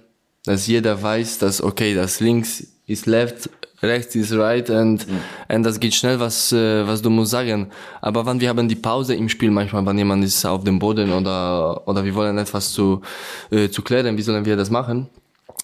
dass 0.45 0.67
jeder 0.67 1.01
weiß, 1.01 1.39
dass 1.39 1.62
okay, 1.62 1.93
das 1.93 2.19
links 2.19 2.67
ist 2.88 3.06
left, 3.06 3.49
rechts 3.82 4.15
ist 4.15 4.32
right 4.34 4.69
und, 4.69 5.06
und 5.49 5.63
das 5.63 5.80
geht 5.80 5.93
schnell, 5.93 6.19
was, 6.19 6.51
äh, 6.51 6.88
was 6.88 7.01
du 7.01 7.10
musst 7.10 7.32
sagen. 7.32 7.69
Aber 8.01 8.25
wenn 8.25 8.39
wir 8.39 8.49
haben 8.49 8.67
die 8.67 8.75
Pause 8.75 9.15
im 9.15 9.28
Spiel 9.28 9.51
manchmal, 9.51 9.86
wenn 9.86 9.97
jemand 9.97 10.23
ist 10.23 10.45
auf 10.45 10.63
dem 10.63 10.80
Boden 10.80 11.12
oder, 11.12 11.88
oder 11.88 12.04
wir 12.06 12.15
wollen 12.15 12.38
etwas 12.38 12.71
zu, 12.71 13.01
äh, 13.51 13.69
zu 13.69 13.82
klären, 13.82 14.17
wie 14.17 14.21
sollen 14.21 14.45
wir 14.45 14.56
das 14.56 14.69
machen? 14.69 15.10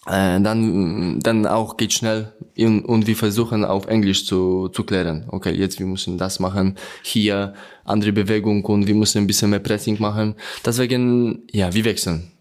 Äh, 0.07 0.41
dann, 0.41 1.19
dann 1.19 1.45
auch 1.45 1.77
geht 1.77 1.93
schnell 1.93 2.33
und, 2.57 2.85
und 2.85 3.05
wir 3.05 3.15
versuchen 3.15 3.63
auf 3.63 3.85
Englisch 3.85 4.25
zu, 4.25 4.69
zu 4.69 4.83
klären. 4.83 5.25
Okay, 5.27 5.51
jetzt 5.51 5.79
wir 5.79 5.85
müssen 5.85 6.17
das 6.17 6.39
machen, 6.39 6.75
hier 7.03 7.53
andere 7.85 8.11
Bewegung 8.11 8.65
und 8.65 8.87
wir 8.87 8.95
müssen 8.95 9.19
ein 9.19 9.27
bisschen 9.27 9.51
mehr 9.51 9.59
Pressing 9.59 9.99
machen. 9.99 10.35
Deswegen, 10.65 11.43
ja, 11.51 11.73
wir 11.73 11.85
wechseln. 11.85 12.31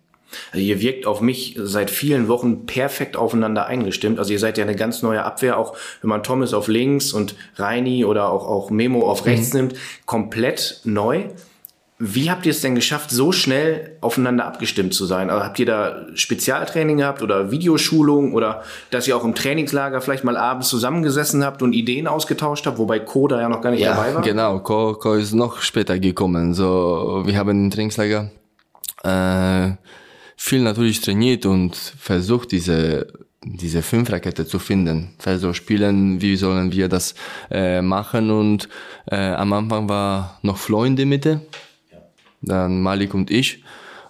Also 0.52 0.64
ihr 0.64 0.80
wirkt 0.80 1.06
auf 1.06 1.20
mich 1.20 1.56
seit 1.58 1.90
vielen 1.90 2.28
Wochen 2.28 2.64
perfekt 2.64 3.16
aufeinander 3.16 3.66
eingestimmt. 3.66 4.18
Also 4.18 4.32
ihr 4.32 4.38
seid 4.38 4.58
ja 4.58 4.64
eine 4.64 4.76
ganz 4.76 5.02
neue 5.02 5.24
Abwehr, 5.24 5.58
auch 5.58 5.76
wenn 6.00 6.08
man 6.08 6.22
Thomas 6.22 6.54
auf 6.54 6.68
links 6.68 7.12
und 7.12 7.34
Reini 7.56 8.04
oder 8.04 8.30
auch, 8.30 8.46
auch 8.46 8.70
Memo 8.70 9.08
auf 9.08 9.26
rechts 9.26 9.52
nimmt, 9.52 9.74
komplett 10.06 10.80
neu. 10.84 11.24
Wie 12.02 12.30
habt 12.30 12.46
ihr 12.46 12.50
es 12.52 12.62
denn 12.62 12.74
geschafft, 12.74 13.10
so 13.10 13.30
schnell 13.30 13.98
aufeinander 14.00 14.46
abgestimmt 14.46 14.94
zu 14.94 15.04
sein? 15.04 15.28
Also 15.28 15.44
habt 15.44 15.58
ihr 15.58 15.66
da 15.66 16.06
Spezialtraining 16.14 16.96
gehabt 16.96 17.22
oder 17.22 17.50
Videoschulung 17.50 18.32
oder 18.32 18.62
dass 18.90 19.06
ihr 19.06 19.14
auch 19.14 19.22
im 19.22 19.34
Trainingslager 19.34 20.00
vielleicht 20.00 20.24
mal 20.24 20.38
abends 20.38 20.70
zusammengesessen 20.70 21.44
habt 21.44 21.60
und 21.60 21.74
Ideen 21.74 22.06
ausgetauscht 22.06 22.66
habt, 22.66 22.78
wobei 22.78 23.00
Koda 23.00 23.38
ja 23.38 23.50
noch 23.50 23.60
gar 23.60 23.70
nicht 23.70 23.84
dabei 23.84 24.14
war? 24.14 24.22
genau. 24.22 24.60
Ko, 24.60 24.94
Ko 24.94 25.12
ist 25.12 25.34
noch 25.34 25.60
später 25.60 25.98
gekommen. 25.98 26.54
So, 26.54 27.20
wir 27.26 27.36
haben 27.36 27.66
im 27.66 27.70
Trainingslager 27.70 28.30
äh, 29.04 29.72
viel 30.38 30.62
natürlich 30.62 31.02
trainiert 31.02 31.44
und 31.44 31.76
versucht, 31.76 32.52
diese 32.52 33.08
diese 33.42 33.82
Fünferkette 33.82 34.46
zu 34.46 34.58
finden. 34.58 35.14
Also 35.24 35.54
spielen, 35.54 36.20
wie 36.20 36.36
sollen 36.36 36.72
wir 36.72 36.88
das 36.88 37.14
äh, 37.50 37.80
machen 37.80 38.30
und 38.30 38.68
äh, 39.06 39.16
am 39.16 39.52
Anfang 39.52 39.88
war 39.88 40.38
noch 40.42 40.58
Flo 40.58 40.84
in 40.84 40.96
der 40.96 41.06
Mitte, 41.06 41.40
dann 42.42 42.82
Malik 42.82 43.14
und 43.14 43.30
ich. 43.30 43.62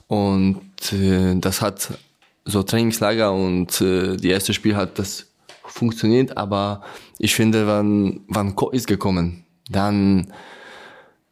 Und 0.07 0.61
äh, 0.93 1.37
das 1.37 1.61
hat 1.61 1.99
so 2.45 2.63
Trainingslager 2.63 3.33
und 3.33 3.81
äh, 3.81 4.17
die 4.17 4.31
erste 4.31 4.55
Spiel 4.55 4.77
hat 4.77 4.99
das 4.99 5.27
funktioniert, 5.65 6.37
aber 6.37 6.83
ich 7.19 7.35
finde, 7.35 7.67
wann 7.67 8.21
wann 8.29 8.57
Ko 8.57 8.71
ist 8.71 8.87
gekommen, 8.87 9.45
dann 9.69 10.33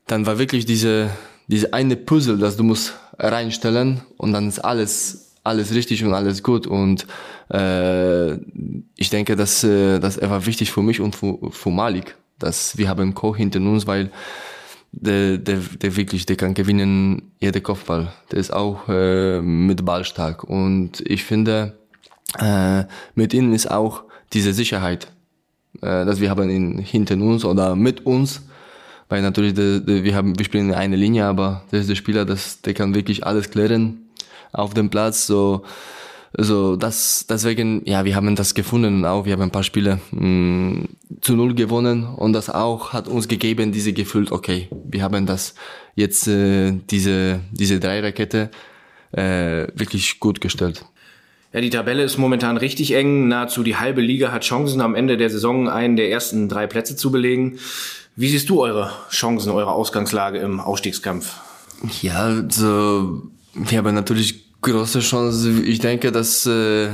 dann 0.07 0.27
war 0.27 0.39
wirklich 0.39 0.65
diese 0.65 1.11
diese 1.49 1.73
eine 1.73 1.97
Puzzle, 1.97 2.39
das 2.39 2.57
du 2.57 2.63
musst 2.63 2.95
reinstellen 3.19 4.03
und 4.17 4.33
dann 4.33 4.49
ist 4.49 4.61
alles 4.61 5.35
alles 5.45 5.75
richtig 5.75 6.05
und 6.05 6.15
alles 6.15 6.43
gut. 6.43 6.67
Und 6.67 7.07
äh, 7.51 8.35
ich 8.97 9.11
denke, 9.11 9.35
dass 9.35 9.65
äh, 9.65 9.99
dass 9.99 10.19
er 10.19 10.31
war 10.31 10.47
wichtig 10.47 10.71
für 10.71 10.83
mich 10.83 11.01
und 11.01 11.17
für, 11.17 11.39
für 11.51 11.71
Malik, 11.71 12.17
dass 12.39 12.77
wir 12.77 12.89
haben 12.89 13.15
Ko 13.15 13.35
hinter 13.35 13.61
uns, 13.61 13.87
weil 13.87 14.11
der, 14.93 15.39
der, 15.39 15.59
der 15.59 15.97
wirklich, 15.97 16.27
der 16.27 16.37
kann 16.37 16.55
gewinnen 16.55 17.33
jeder 17.41 17.61
Kopfball. 17.61 18.13
Der 18.31 18.39
ist 18.39 18.53
auch 18.53 18.89
äh, 18.89 19.41
mit 19.41 19.85
Ball 19.85 20.05
stark. 20.05 20.45
Und 20.45 21.03
ich 21.07 21.25
finde, 21.25 21.79
äh, 22.39 22.85
mit 23.15 23.35
ihm 23.35 23.53
ist 23.53 23.71
auch 23.71 24.05
diese 24.33 24.53
Sicherheit, 24.53 25.13
äh, 25.81 26.05
dass 26.05 26.21
wir 26.21 26.31
haben 26.31 26.51
ihn 26.51 26.79
hinter 26.79 27.15
uns 27.17 27.45
oder 27.45 27.77
mit 27.77 28.07
uns. 28.07 28.43
Weil 29.09 29.23
natürlich, 29.23 29.55
der, 29.55 29.81
der, 29.81 30.05
wir 30.05 30.15
haben, 30.15 30.39
wir 30.39 30.45
spielen 30.45 30.73
eine 30.75 30.97
Linie, 30.97 31.25
aber 31.25 31.65
der 31.73 31.81
ist 31.81 31.89
der 31.89 31.95
Spieler, 31.95 32.25
das, 32.25 32.61
der 32.61 32.75
kann 32.75 32.95
wirklich 32.95 33.25
alles 33.27 33.51
klären 33.51 34.09
auf 34.53 34.75
dem 34.75 34.91
Platz. 34.91 35.27
So, 35.27 35.65
also 36.37 36.77
das, 36.77 37.27
deswegen, 37.29 37.83
ja, 37.87 38.05
wir 38.05 38.15
haben 38.15 38.37
das 38.37 38.55
gefunden 38.55 38.97
und 38.97 39.05
auch, 39.05 39.25
wir 39.25 39.33
haben 39.33 39.43
ein 39.43 39.51
paar 39.51 39.63
Spiele 39.63 40.01
mh, 40.11 40.27
mm, 40.27 40.89
zu 41.21 41.35
null 41.35 41.55
gewonnen 41.55 42.05
und 42.05 42.33
das 42.33 42.51
auch 42.51 42.93
hat 42.93 43.09
uns 43.09 43.29
gegeben, 43.29 43.73
diese 43.73 43.93
Gefühl, 43.93 44.27
okay, 44.31 44.69
wir 44.85 45.03
haben 45.03 45.27
das 45.27 45.55
jetzt, 45.95 46.29
äh, 46.29 46.73
diese, 46.91 47.41
diese 47.53 47.81
Dreierkette 47.81 48.51
äh, 49.13 49.67
wirklich 49.75 50.21
gut 50.21 50.41
gestellt. 50.41 50.85
Ja, 51.53 51.63
die 51.63 51.71
Tabelle 51.71 52.03
ist 52.03 52.19
momentan 52.19 52.59
richtig 52.59 52.93
eng. 52.93 53.29
Nahezu 53.29 53.63
die 53.63 53.77
halbe 53.77 54.03
Liga 54.03 54.33
hat 54.33 54.45
Chancen, 54.45 54.83
am 54.83 54.95
Ende 54.95 55.17
der 55.17 55.31
Saison 55.31 55.69
einen 55.69 55.97
der 55.97 56.11
ersten 56.11 56.49
drei 56.49 56.67
Plätze 56.67 56.95
zu 56.95 57.11
belegen. 57.11 57.59
Wie 58.17 58.29
siehst 58.29 58.51
du 58.51 58.61
eure 58.61 58.93
Chancen, 59.11 59.51
eure 59.51 59.73
Ausgangslage 59.73 60.39
im 60.39 60.61
Ausstiegskampf? 60.61 61.37
Ja, 62.03 62.45
so, 62.51 63.23
wir 63.55 63.79
haben 63.79 63.95
natürlich 63.95 64.48
große 64.61 65.01
Chance. 65.01 65.63
Ich 65.63 65.79
denke, 65.79 66.13
dass 66.13 66.47
äh, 66.47 66.89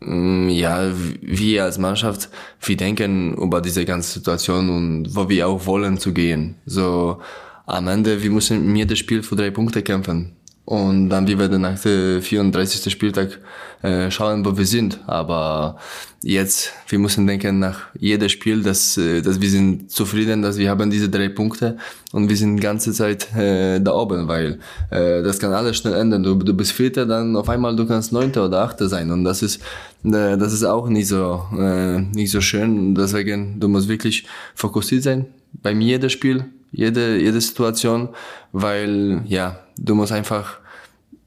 ja 0.00 0.92
wir 1.20 1.64
als 1.64 1.78
Mannschaft 1.78 2.28
wir 2.60 2.76
denken 2.76 3.34
über 3.34 3.60
diese 3.60 3.84
ganze 3.84 4.12
Situation 4.14 4.70
und 4.70 5.14
wo 5.14 5.28
wir 5.28 5.48
auch 5.48 5.66
wollen 5.66 5.98
zu 5.98 6.12
gehen. 6.12 6.56
So 6.66 7.20
am 7.66 7.88
Ende 7.88 8.22
wir 8.22 8.30
müssen 8.30 8.72
mir 8.72 8.86
das 8.86 8.98
Spiel 8.98 9.22
für 9.22 9.36
drei 9.36 9.50
Punkte 9.50 9.82
kämpfen. 9.82 10.36
Und 10.64 11.10
dann 11.10 11.26
wir 11.26 11.38
werden 11.38 11.62
nach 11.62 11.78
dem 11.80 12.22
34. 12.22 12.92
Spieltag 12.92 13.40
äh, 13.82 14.12
schauen, 14.12 14.44
wo 14.44 14.56
wir 14.56 14.64
sind. 14.64 15.00
Aber 15.08 15.76
jetzt, 16.22 16.72
wir 16.86 17.00
müssen 17.00 17.26
denken 17.26 17.58
nach 17.58 17.86
jedem 17.98 18.28
Spiel, 18.28 18.62
dass, 18.62 18.96
äh, 18.96 19.22
dass 19.22 19.40
wir 19.40 19.50
sind 19.50 19.90
zufrieden, 19.90 20.40
dass 20.40 20.58
wir 20.58 20.70
haben 20.70 20.88
diese 20.88 21.08
drei 21.08 21.28
Punkte 21.30 21.78
und 22.12 22.28
wir 22.28 22.36
sind 22.36 22.56
die 22.56 22.62
ganze 22.62 22.92
Zeit 22.92 23.34
äh, 23.34 23.80
da 23.80 23.92
oben, 23.92 24.28
weil 24.28 24.60
äh, 24.90 25.22
das 25.22 25.40
kann 25.40 25.52
alles 25.52 25.78
schnell 25.78 25.94
ändern. 25.94 26.22
Du, 26.22 26.36
du 26.36 26.54
bist 26.54 26.72
Vierter, 26.72 27.06
dann 27.06 27.34
auf 27.34 27.48
einmal 27.48 27.74
du 27.74 27.84
kannst 27.84 28.12
Neunter 28.12 28.46
oder 28.46 28.62
Achter 28.62 28.88
sein 28.88 29.10
und 29.10 29.24
das 29.24 29.42
ist 29.42 29.56
äh, 30.04 30.36
das 30.38 30.52
ist 30.52 30.62
auch 30.62 30.88
nicht 30.88 31.08
so 31.08 31.42
äh, 31.58 32.00
nicht 32.00 32.30
so 32.30 32.40
schön. 32.40 32.94
Deswegen 32.94 33.58
du 33.58 33.66
musst 33.66 33.88
wirklich 33.88 34.26
fokussiert 34.54 35.02
sein 35.02 35.26
bei 35.52 35.74
mir 35.74 35.98
das 35.98 36.12
Spiel 36.12 36.44
jede, 36.72 37.18
jede 37.18 37.40
Situation, 37.40 38.08
weil 38.52 39.22
ja, 39.26 39.60
du 39.78 39.94
musst 39.94 40.12
einfach 40.12 40.58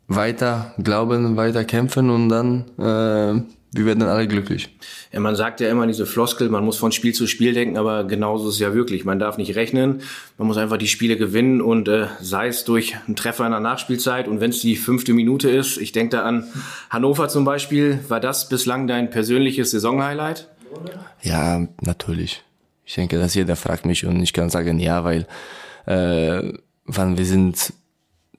weiter 0.08 0.74
glauben, 0.78 1.38
weiter 1.38 1.64
kämpfen 1.64 2.10
und 2.10 2.30
dann 2.30 2.66
äh, 2.78 3.42
wir 3.76 3.86
werden 3.86 4.04
alle 4.04 4.26
glücklich. 4.26 4.70
Ja, 5.12 5.20
man 5.20 5.36
sagt 5.36 5.60
ja 5.60 5.70
immer 5.70 5.86
diese 5.86 6.06
Floskel, 6.06 6.48
man 6.48 6.64
muss 6.64 6.78
von 6.78 6.94
Spiel 6.94 7.14
zu 7.14 7.28
Spiel 7.28 7.54
denken, 7.54 7.78
aber 7.78 8.06
genauso 8.06 8.48
ist 8.48 8.56
es 8.56 8.60
ja 8.62 8.74
wirklich. 8.74 9.04
Man 9.04 9.20
darf 9.20 9.38
nicht 9.38 9.56
rechnen, 9.56 10.02
man 10.38 10.48
muss 10.48 10.56
einfach 10.56 10.78
die 10.78 10.88
Spiele 10.88 11.18
gewinnen 11.18 11.62
und 11.62 11.90
äh, 11.90 12.08
sei 12.22 12.48
es 12.48 12.64
durch 12.64 12.96
einen 13.06 13.18
Treffer 13.18 13.46
in 13.46 13.52
der 13.52 13.60
Nachspielzeit 13.60 14.30
und 14.30 14.40
wenn 14.40 14.52
es 14.52 14.62
die 14.62 14.78
fünfte 14.78 15.14
Minute 15.14 15.50
ist, 15.50 15.78
ich 15.78 15.92
denke 15.92 16.16
da 16.18 16.24
an 16.24 16.46
Hannover 16.90 17.28
zum 17.28 17.44
Beispiel, 17.44 18.00
war 18.08 18.22
das 18.22 18.48
bislang 18.48 18.88
dein 18.88 19.10
persönliches 19.10 19.72
Saisonhighlight? 19.72 20.48
Ja, 21.22 21.68
natürlich. 21.82 22.44
Ich 22.86 22.96
denke, 22.96 23.18
dass 23.18 23.34
jeder 23.34 23.56
fragt 23.56 23.86
mich 23.86 24.06
und 24.06 24.22
ich 24.22 24.32
kann 24.32 24.50
sagen 24.50 24.80
ja, 24.80 25.04
weil 25.04 25.28
äh, 25.86 26.54
wann 26.86 27.18
wir 27.18 27.26
sind 27.26 27.74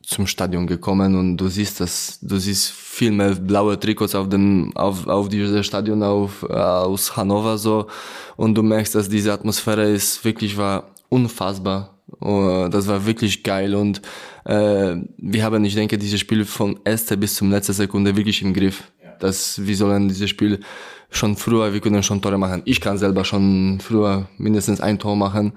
zum 0.03 0.27
Stadion 0.29 0.69
gekommen 0.69 1.17
und 1.17 1.37
du 1.37 1.49
siehst 1.49 1.81
das, 1.81 2.21
du 2.23 2.39
siehst 2.39 2.71
viel 2.71 3.11
mehr 3.11 3.35
blaue 3.35 3.79
Trikots 3.79 4.15
auf 4.15 4.29
dem, 4.29 4.75
auf, 4.77 5.07
auf 5.09 5.29
diesem 5.29 5.65
Stadion 5.65 6.03
auf, 6.03 6.47
äh, 6.49 6.53
aus 6.55 7.17
Hannover 7.17 7.59
so 7.59 7.89
und 8.37 8.55
du 8.55 8.63
merkst, 8.63 8.95
dass 8.95 9.09
diese 9.09 9.33
Atmosphäre 9.33 9.91
ist 9.91 10.25
wirklich 10.25 10.57
war 10.57 10.85
unfassbar. 11.09 11.93
Uh, 12.21 12.69
das 12.69 12.87
war 12.87 13.05
wirklich 13.05 13.43
geil 13.43 13.75
und 13.75 14.01
äh, 14.45 14.95
wir 15.19 15.43
haben, 15.43 15.65
ich 15.65 15.75
denke, 15.75 15.99
dieses 15.99 16.21
Spiel 16.21 16.45
von 16.45 16.79
erster 16.85 17.17
bis 17.17 17.35
zum 17.35 17.51
letzten 17.51 17.73
Sekunde 17.73 18.17
wirklich 18.17 18.43
im 18.43 18.55
Griff. 18.55 18.85
Ja. 19.21 19.29
Dass 19.29 19.67
wir 19.67 19.77
sollen 19.77 20.09
dieses 20.09 20.31
Spiel 20.31 20.61
schon 21.11 21.37
früher, 21.37 21.73
wir 21.73 21.81
können 21.81 22.03
schon 22.03 22.21
Tore 22.23 22.39
machen. 22.39 22.63
Ich 22.65 22.81
kann 22.81 22.99
selber 22.99 23.25
schon 23.25 23.79
früher 23.81 24.29
mindestens 24.39 24.81
ein 24.81 24.99
Tor 24.99 25.17
machen. 25.17 25.53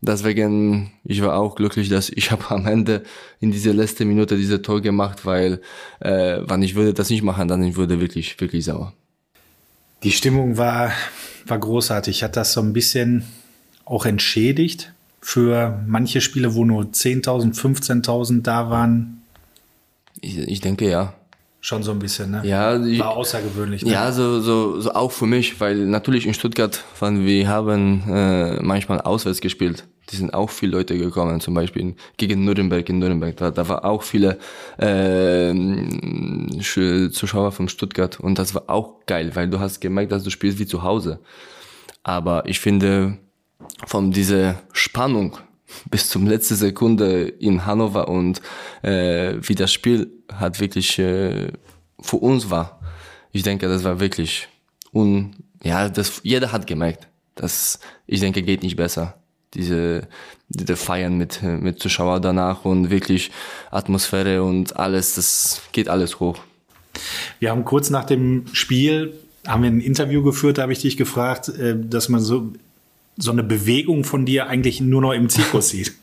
Deswegen, 0.00 0.90
ich 1.04 1.22
war 1.22 1.36
auch 1.36 1.54
glücklich, 1.54 1.88
dass 1.88 2.10
ich 2.10 2.32
habe 2.32 2.50
am 2.50 2.66
Ende 2.66 3.04
in 3.38 3.52
dieser 3.52 3.72
letzten 3.72 4.08
Minute 4.08 4.36
diese 4.36 4.60
Tor 4.60 4.80
gemacht, 4.80 5.24
weil 5.24 5.60
äh, 6.00 6.40
wenn 6.44 6.62
ich 6.62 6.74
würde 6.74 6.92
das 6.92 7.08
nicht 7.08 7.22
machen, 7.22 7.46
dann 7.46 7.62
ich 7.62 7.76
würde 7.76 8.00
wirklich, 8.00 8.40
wirklich 8.40 8.64
sauer. 8.64 8.92
Die 10.02 10.10
Stimmung 10.10 10.56
war, 10.56 10.90
war 11.46 11.58
großartig. 11.58 12.24
Hat 12.24 12.36
das 12.36 12.52
so 12.52 12.60
ein 12.60 12.72
bisschen 12.72 13.24
auch 13.84 14.04
entschädigt 14.04 14.92
für 15.20 15.80
manche 15.86 16.20
Spiele, 16.20 16.54
wo 16.54 16.64
nur 16.64 16.82
10.000, 16.82 17.54
15.000 17.54 18.42
da 18.42 18.70
waren? 18.70 19.22
Ich, 20.20 20.36
ich 20.36 20.60
denke 20.60 20.90
ja. 20.90 21.14
Schon 21.64 21.84
so 21.84 21.92
ein 21.92 22.00
bisschen, 22.00 22.32
ne? 22.32 22.42
Ja, 22.44 22.76
war 22.98 23.16
außergewöhnlich. 23.16 23.84
Ne? 23.84 23.92
Ja, 23.92 24.10
so, 24.10 24.40
so, 24.40 24.80
so 24.80 24.92
auch 24.94 25.12
für 25.12 25.26
mich, 25.26 25.60
weil 25.60 25.86
natürlich 25.86 26.26
in 26.26 26.34
Stuttgart, 26.34 26.82
wenn 26.98 27.24
wir 27.24 27.46
haben 27.46 28.02
äh, 28.08 28.60
manchmal 28.60 29.00
auswärts 29.00 29.40
gespielt, 29.40 29.86
die 30.10 30.16
sind 30.16 30.34
auch 30.34 30.50
viele 30.50 30.72
Leute 30.72 30.98
gekommen, 30.98 31.40
zum 31.40 31.54
Beispiel 31.54 31.94
gegen 32.16 32.44
Nürnberg 32.44 32.88
in 32.88 32.98
Nürnberg, 32.98 33.36
da, 33.36 33.52
da 33.52 33.68
war 33.68 33.84
auch 33.84 34.02
viele 34.02 34.38
äh, 34.78 35.54
Zuschauer 37.10 37.52
von 37.52 37.68
Stuttgart 37.68 38.18
und 38.18 38.40
das 38.40 38.56
war 38.56 38.64
auch 38.66 39.06
geil, 39.06 39.30
weil 39.34 39.48
du 39.48 39.60
hast 39.60 39.80
gemerkt, 39.80 40.10
dass 40.10 40.24
du 40.24 40.30
spielst 40.30 40.58
wie 40.58 40.66
zu 40.66 40.82
Hause. 40.82 41.20
Aber 42.02 42.42
ich 42.46 42.58
finde, 42.58 43.18
von 43.86 44.10
dieser 44.10 44.56
Spannung 44.72 45.38
bis 45.90 46.08
zum 46.08 46.26
letzten 46.26 46.56
Sekunde 46.56 47.22
in 47.28 47.66
Hannover 47.66 48.08
und 48.08 48.40
äh, 48.82 49.34
wie 49.40 49.54
das 49.54 49.72
Spiel 49.72 50.10
hat 50.32 50.60
wirklich 50.60 50.98
äh, 50.98 51.48
für 52.00 52.16
uns 52.16 52.50
war. 52.50 52.80
Ich 53.32 53.42
denke, 53.42 53.68
das 53.68 53.84
war 53.84 54.00
wirklich 54.00 54.48
und 54.92 55.32
ja, 55.62 55.88
das 55.88 56.20
jeder 56.22 56.52
hat 56.52 56.66
gemerkt, 56.66 57.08
dass 57.34 57.78
ich 58.06 58.20
denke 58.20 58.42
geht 58.42 58.62
nicht 58.62 58.76
besser. 58.76 59.18
Diese 59.54 60.08
diese 60.48 60.76
Feiern 60.76 61.16
mit 61.16 61.42
mit 61.42 61.80
Zuschauer 61.80 62.20
danach 62.20 62.64
und 62.64 62.90
wirklich 62.90 63.30
Atmosphäre 63.70 64.42
und 64.42 64.76
alles, 64.76 65.14
das 65.14 65.62
geht 65.72 65.88
alles 65.88 66.20
hoch. 66.20 66.38
Wir 67.38 67.50
haben 67.50 67.64
kurz 67.64 67.90
nach 67.90 68.04
dem 68.04 68.46
Spiel 68.52 69.14
haben 69.46 69.62
wir 69.62 69.70
ein 69.70 69.80
Interview 69.80 70.22
geführt, 70.22 70.58
da 70.58 70.62
habe 70.62 70.72
ich 70.72 70.80
dich 70.80 70.96
gefragt, 70.96 71.48
äh, 71.48 71.76
dass 71.78 72.08
man 72.08 72.20
so 72.20 72.52
so 73.16 73.30
eine 73.30 73.42
Bewegung 73.42 74.04
von 74.04 74.24
dir 74.26 74.46
eigentlich 74.46 74.80
nur 74.80 75.02
noch 75.02 75.12
im 75.12 75.28
Zirkus 75.28 75.70
sieht. 75.70 75.94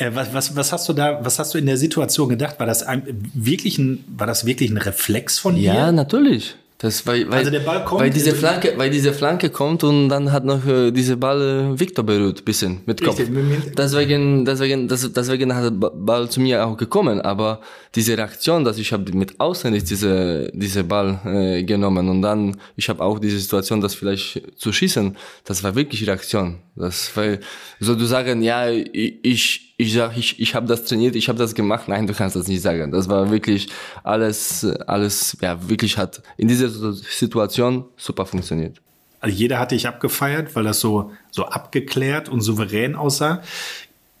Äh, 0.00 0.14
was, 0.14 0.32
was, 0.32 0.54
was 0.54 0.72
hast 0.72 0.88
du 0.88 0.92
da, 0.92 1.24
was 1.24 1.40
hast 1.40 1.54
du 1.54 1.58
in 1.58 1.66
der 1.66 1.76
Situation 1.76 2.28
gedacht? 2.28 2.60
War 2.60 2.66
das 2.66 2.84
ein, 2.84 3.02
wirklich 3.34 3.78
ein, 3.78 4.04
war 4.06 4.28
das 4.28 4.46
wirklich 4.46 4.70
ein 4.70 4.76
Reflex 4.76 5.40
von 5.40 5.56
dir? 5.56 5.74
Ja, 5.74 5.90
natürlich. 5.90 6.54
Das, 6.80 7.04
weil, 7.08 7.28
weil, 7.28 7.40
also 7.40 7.50
der 7.50 7.60
Ball 7.60 7.84
kommt, 7.84 8.02
weil 8.02 8.10
diese 8.10 8.36
Flanke, 8.36 8.74
weil 8.76 8.88
diese 8.88 9.12
Flanke 9.12 9.50
kommt 9.50 9.82
und 9.82 10.08
dann 10.08 10.30
hat 10.30 10.44
noch 10.44 10.64
äh, 10.64 10.92
diese 10.92 11.16
Ball 11.16 11.72
äh, 11.74 11.80
Victor 11.80 12.04
berührt, 12.04 12.44
bisschen 12.44 12.82
mit 12.86 13.02
Kopf. 13.02 13.18
Richtig, 13.18 13.34
deswegen, 13.76 14.44
deswegen, 14.44 14.86
das, 14.86 15.12
deswegen 15.12 15.52
hat 15.56 15.64
der 15.64 15.70
Ball 15.72 16.30
zu 16.30 16.40
mir 16.40 16.64
auch 16.64 16.76
gekommen. 16.76 17.20
Aber 17.20 17.60
diese 17.96 18.16
Reaktion, 18.16 18.64
dass 18.64 18.78
ich 18.78 18.92
habe 18.92 19.10
mit 19.12 19.40
Auswendig 19.40 19.84
diese 19.84 20.52
diese 20.54 20.84
Ball 20.84 21.18
äh, 21.24 21.64
genommen 21.64 22.08
und 22.08 22.22
dann 22.22 22.56
ich 22.76 22.88
habe 22.88 23.02
auch 23.02 23.18
diese 23.18 23.40
Situation, 23.40 23.80
das 23.80 23.96
vielleicht 23.96 24.40
zu 24.56 24.72
schießen, 24.72 25.16
das 25.46 25.64
war 25.64 25.74
wirklich 25.74 26.06
Reaktion. 26.06 26.58
Das 26.76 27.10
weil 27.16 27.40
so 27.80 27.96
du 27.96 28.04
sagen, 28.04 28.40
ja 28.40 28.70
ich, 28.70 29.67
ich 29.80 29.86
ich 29.86 29.94
sag, 29.94 30.16
ich, 30.16 30.40
ich 30.40 30.54
habe 30.56 30.66
das 30.66 30.84
trainiert, 30.84 31.14
ich 31.14 31.28
habe 31.28 31.38
das 31.38 31.54
gemacht. 31.54 31.86
Nein, 31.86 32.06
du 32.06 32.12
kannst 32.12 32.34
das 32.34 32.48
nicht 32.48 32.60
sagen. 32.60 32.90
Das 32.90 33.08
war 33.08 33.30
wirklich 33.30 33.68
alles, 34.02 34.66
alles, 34.86 35.36
ja, 35.40 35.68
wirklich 35.68 35.96
hat 35.96 36.20
in 36.36 36.48
dieser 36.48 36.68
Situation 36.92 37.84
super 37.96 38.26
funktioniert. 38.26 38.80
Also 39.20 39.36
jeder 39.36 39.60
hatte 39.60 39.76
ich 39.76 39.86
abgefeiert, 39.86 40.54
weil 40.56 40.64
das 40.64 40.80
so, 40.80 41.12
so 41.30 41.44
abgeklärt 41.44 42.28
und 42.28 42.40
souverän 42.40 42.96
aussah. 42.96 43.40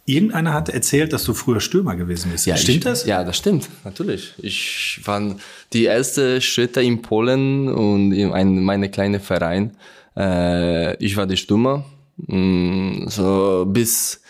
Irgendeiner 0.06 0.54
hat 0.54 0.68
erzählt, 0.68 1.12
dass 1.12 1.24
du 1.24 1.34
früher 1.34 1.60
Stürmer 1.60 1.96
gewesen 1.96 2.30
bist. 2.30 2.46
Ja, 2.46 2.56
stimmt 2.56 2.78
ich, 2.78 2.84
das? 2.84 3.04
Ja, 3.04 3.24
das 3.24 3.36
stimmt, 3.36 3.68
natürlich. 3.84 4.34
Ich 4.38 5.00
war 5.04 5.36
die 5.72 5.84
erste 5.84 6.40
Schritte 6.40 6.82
in 6.82 7.02
Polen 7.02 7.68
und 7.68 8.12
in 8.12 8.32
ein, 8.32 8.62
meine 8.62 8.90
kleine 8.90 9.18
Verein. 9.18 9.76
Äh, 10.16 10.96
ich 11.04 11.16
war 11.16 11.26
der 11.26 11.36
Stürmer. 11.36 11.84
Mm, 12.16 13.08
so 13.08 13.66
bis 13.68 14.22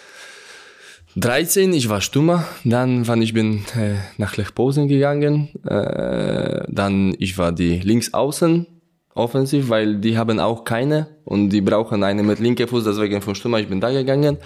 13, 1.21 1.73
ich 1.73 1.89
war 1.89 2.01
Stummer, 2.01 2.47
dann 2.65 3.09
wann 3.09 3.23
ich 3.23 3.35
bin 3.35 3.65
äh, 3.77 3.97
nach 4.19 4.37
Lech 4.37 4.55
Posen 4.55 4.87
gegangen, 4.87 5.49
äh, 5.65 6.65
dann 6.69 7.15
ich 7.19 7.37
war 7.39 7.51
die 7.51 7.81
Linksaußen 7.81 8.67
offensiv, 9.15 9.69
weil 9.69 9.97
die 9.97 10.17
haben 10.17 10.39
auch 10.39 10.65
keine 10.65 11.09
und 11.25 11.51
die 11.51 11.61
brauchen 11.61 12.05
eine 12.05 12.23
mit 12.23 12.39
linker 12.39 12.69
Fuß, 12.69 12.85
deswegen 12.85 13.21
von 13.21 13.35
Stummer 13.35 13.59
ich 13.59 13.69
bin 13.69 13.81
da 13.81 13.91
gegangen. 13.91 14.39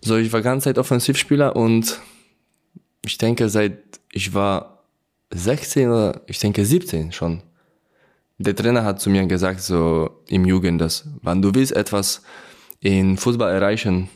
So, 0.00 0.16
ich 0.16 0.32
war 0.32 0.40
ganze 0.40 0.64
Zeit 0.64 0.78
Offensivspieler 0.78 1.54
und 1.54 2.00
ich 3.04 3.18
denke, 3.18 3.50
seit 3.50 3.78
ich 4.10 4.32
war 4.32 4.84
16 5.34 5.88
oder 5.88 6.22
ich 6.26 6.38
denke 6.38 6.64
17 6.64 7.12
schon. 7.12 7.42
Der 8.38 8.56
Trainer 8.56 8.84
hat 8.84 9.00
zu 9.00 9.10
mir 9.10 9.26
gesagt, 9.26 9.60
so 9.60 10.22
im 10.28 10.46
Jugend, 10.46 10.80
dass 10.80 11.06
wenn 11.22 11.42
du 11.42 11.54
willst 11.54 11.76
etwas 11.76 12.22
in 12.80 13.18
Fußball 13.18 13.52
erreichen, 13.52 14.08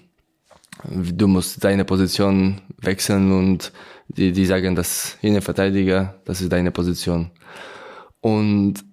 du 0.84 1.26
musst 1.26 1.62
deine 1.62 1.84
Position 1.84 2.60
wechseln 2.80 3.32
und 3.32 3.72
die, 4.08 4.32
die 4.32 4.46
sagen, 4.46 4.74
dass 4.74 5.16
Innenverteidiger, 5.22 6.14
das 6.24 6.40
ist 6.40 6.52
deine 6.52 6.70
Position. 6.70 7.30
Und 8.20 8.84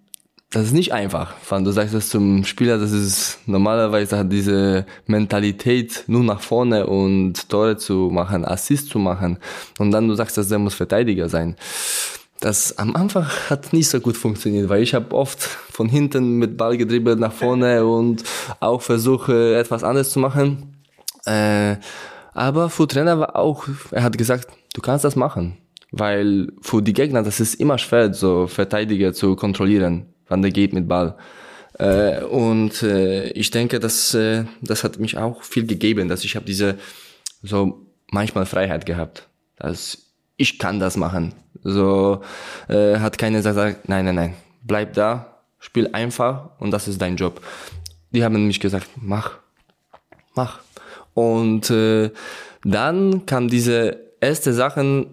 das 0.52 0.66
ist 0.66 0.74
nicht 0.74 0.94
einfach. 0.94 1.34
Wenn 1.50 1.64
du 1.64 1.72
sagst 1.72 1.94
das 1.94 2.10
zum 2.10 2.44
Spieler, 2.44 2.80
das 2.80 2.92
ist 2.92 3.40
normalerweise 3.46 4.18
hat 4.18 4.32
diese 4.32 4.86
Mentalität 5.06 6.06
nur 6.08 6.24
nach 6.24 6.42
vorne 6.42 6.88
und 6.88 7.50
Tore 7.50 7.78
zu 7.78 8.10
machen, 8.12 8.46
Assist 8.46 8.90
zu 8.90 8.98
machen. 8.98 9.38
Und 9.78 9.92
dann 9.92 10.08
du 10.08 10.16
sagst, 10.16 10.38
dass 10.38 10.50
der 10.50 10.58
muss 10.58 10.74
Verteidiger 10.74 11.30
sein. 11.30 11.56
Das 12.40 12.78
am 12.78 12.96
Anfang 12.96 13.28
hat 13.50 13.74
nicht 13.74 13.90
so 13.90 14.00
gut 14.00 14.18
funktioniert, 14.18 14.70
weil 14.70 14.82
ich 14.82 14.96
habe 14.96 15.14
oft 15.14 15.40
von 15.40 15.90
hinten 15.90 16.38
mit 16.38 16.58
Ball 16.58 16.78
gedribbelt 16.78 17.20
nach 17.20 17.34
vorne 17.34 17.86
und 17.86 18.24
auch 18.60 18.82
versuche 18.82 19.56
etwas 19.56 19.84
anderes 19.84 20.12
zu 20.12 20.20
machen. 20.20 20.79
Äh, 21.26 21.78
aber 22.34 22.70
für 22.70 22.88
Trainer 22.88 23.20
war 23.20 23.36
auch, 23.36 23.68
er 23.92 24.04
hat 24.04 24.18
gesagt, 24.18 24.48
du 24.74 24.82
kannst 24.82 25.06
das 25.06 25.16
machen. 25.16 25.58
Weil 25.92 26.52
für 26.62 26.82
die 26.82 26.94
Gegner, 26.94 27.24
das 27.24 27.40
ist 27.40 27.56
immer 27.56 27.78
schwer, 27.78 28.14
so 28.14 28.46
Verteidiger 28.48 29.12
zu 29.14 29.36
kontrollieren 29.36 30.14
wann 30.30 30.42
der 30.42 30.52
geht 30.52 30.74
mit 30.74 30.88
Ball. 30.88 31.16
Äh, 31.78 32.24
und 32.24 32.82
äh, 32.84 33.30
ich 33.32 33.52
denke, 33.52 33.80
dass 33.80 34.14
äh, 34.14 34.46
das 34.62 34.84
hat 34.84 35.00
mich 35.00 35.18
auch 35.18 35.44
viel 35.44 35.66
gegeben, 35.66 36.08
dass 36.08 36.24
ich 36.24 36.36
habe 36.36 36.46
diese 36.46 36.78
so 37.44 37.86
manchmal 38.12 38.46
Freiheit 38.46 38.86
gehabt, 38.86 39.28
dass 39.58 39.98
ich 40.38 40.58
kann 40.60 40.80
das 40.80 40.96
machen. 40.96 41.34
So 41.64 42.22
äh, 42.70 43.00
hat 43.00 43.18
keiner 43.18 43.42
gesagt, 43.42 43.90
nein, 43.90 44.06
nein, 44.06 44.16
nein, 44.16 44.34
bleib 44.64 44.94
da, 44.94 45.40
spiel 45.60 45.90
einfach 45.92 46.52
und 46.60 46.72
das 46.72 46.88
ist 46.88 47.02
dein 47.02 47.18
Job. 47.18 47.42
Die 48.12 48.24
haben 48.24 48.48
mich 48.48 48.60
gesagt, 48.60 48.88
mach, 48.96 49.38
mach. 50.36 50.60
Und 51.20 51.70
äh, 51.70 52.12
dann 52.64 53.26
kam 53.26 53.48
diese 53.48 53.98
erste 54.22 54.54
Sachen, 54.54 55.08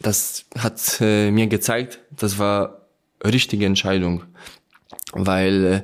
das 0.00 0.44
hat 0.58 0.98
äh, 1.00 1.30
mir 1.30 1.46
gezeigt, 1.46 2.00
das 2.16 2.38
war 2.38 2.86
richtige 3.24 3.66
Entscheidung 3.66 4.22
weil 5.12 5.64
äh, 5.64 5.82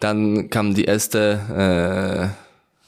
dann 0.00 0.50
kam 0.50 0.74
die 0.74 0.84
erste, 0.84 2.32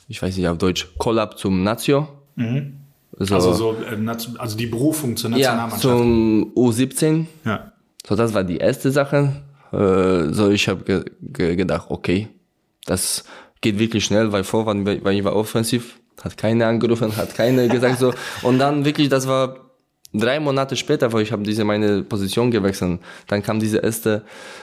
äh, 0.08 0.10
ich 0.10 0.22
weiß 0.22 0.36
nicht 0.36 0.48
auf 0.48 0.58
Deutsch, 0.58 0.88
Collab 0.98 1.38
zum 1.38 1.62
Nazio. 1.62 2.08
Mhm. 2.36 2.74
So, 3.18 3.34
also 3.34 3.52
so, 3.52 3.76
äh, 3.82 4.38
also 4.38 4.56
die 4.56 4.66
Berufung 4.66 5.16
zur 5.16 5.30
Nationalmannschaft. 5.30 5.84
Ja, 5.84 5.90
zum 5.90 6.52
U17. 6.54 7.26
Ja. 7.44 7.72
So, 8.06 8.14
das 8.14 8.34
war 8.34 8.44
die 8.44 8.58
erste 8.58 8.90
Sache. 8.90 9.42
Äh, 9.72 10.32
so, 10.32 10.50
ich 10.50 10.68
habe 10.68 10.84
ge 10.84 11.04
ge 11.20 11.56
gedacht, 11.56 11.86
okay, 11.90 12.28
das 12.86 13.24
geht 13.60 13.78
wirklich 13.78 14.04
schnell, 14.04 14.32
weil 14.32 14.44
vor, 14.44 14.66
weil, 14.66 15.04
weil 15.04 15.16
ich 15.16 15.24
war 15.24 15.34
offensiv, 15.34 15.97
hat 16.22 16.36
keine 16.36 16.66
angerufen, 16.66 17.16
hat 17.16 17.34
keine 17.34 17.68
gesagt 17.68 17.98
so. 17.98 18.12
Und 18.42 18.58
dann 18.58 18.84
wirklich, 18.84 19.08
das 19.08 19.26
war 19.26 19.56
drei 20.12 20.40
Monate 20.40 20.76
später, 20.76 21.12
wo 21.12 21.18
ich 21.18 21.32
habe 21.32 21.42
diese 21.42 21.64
meine 21.64 22.02
Position 22.02 22.50
gewechselt, 22.50 23.00
dann 23.26 23.42
kam 23.42 23.60
diese 23.60 23.78
erste 23.78 24.22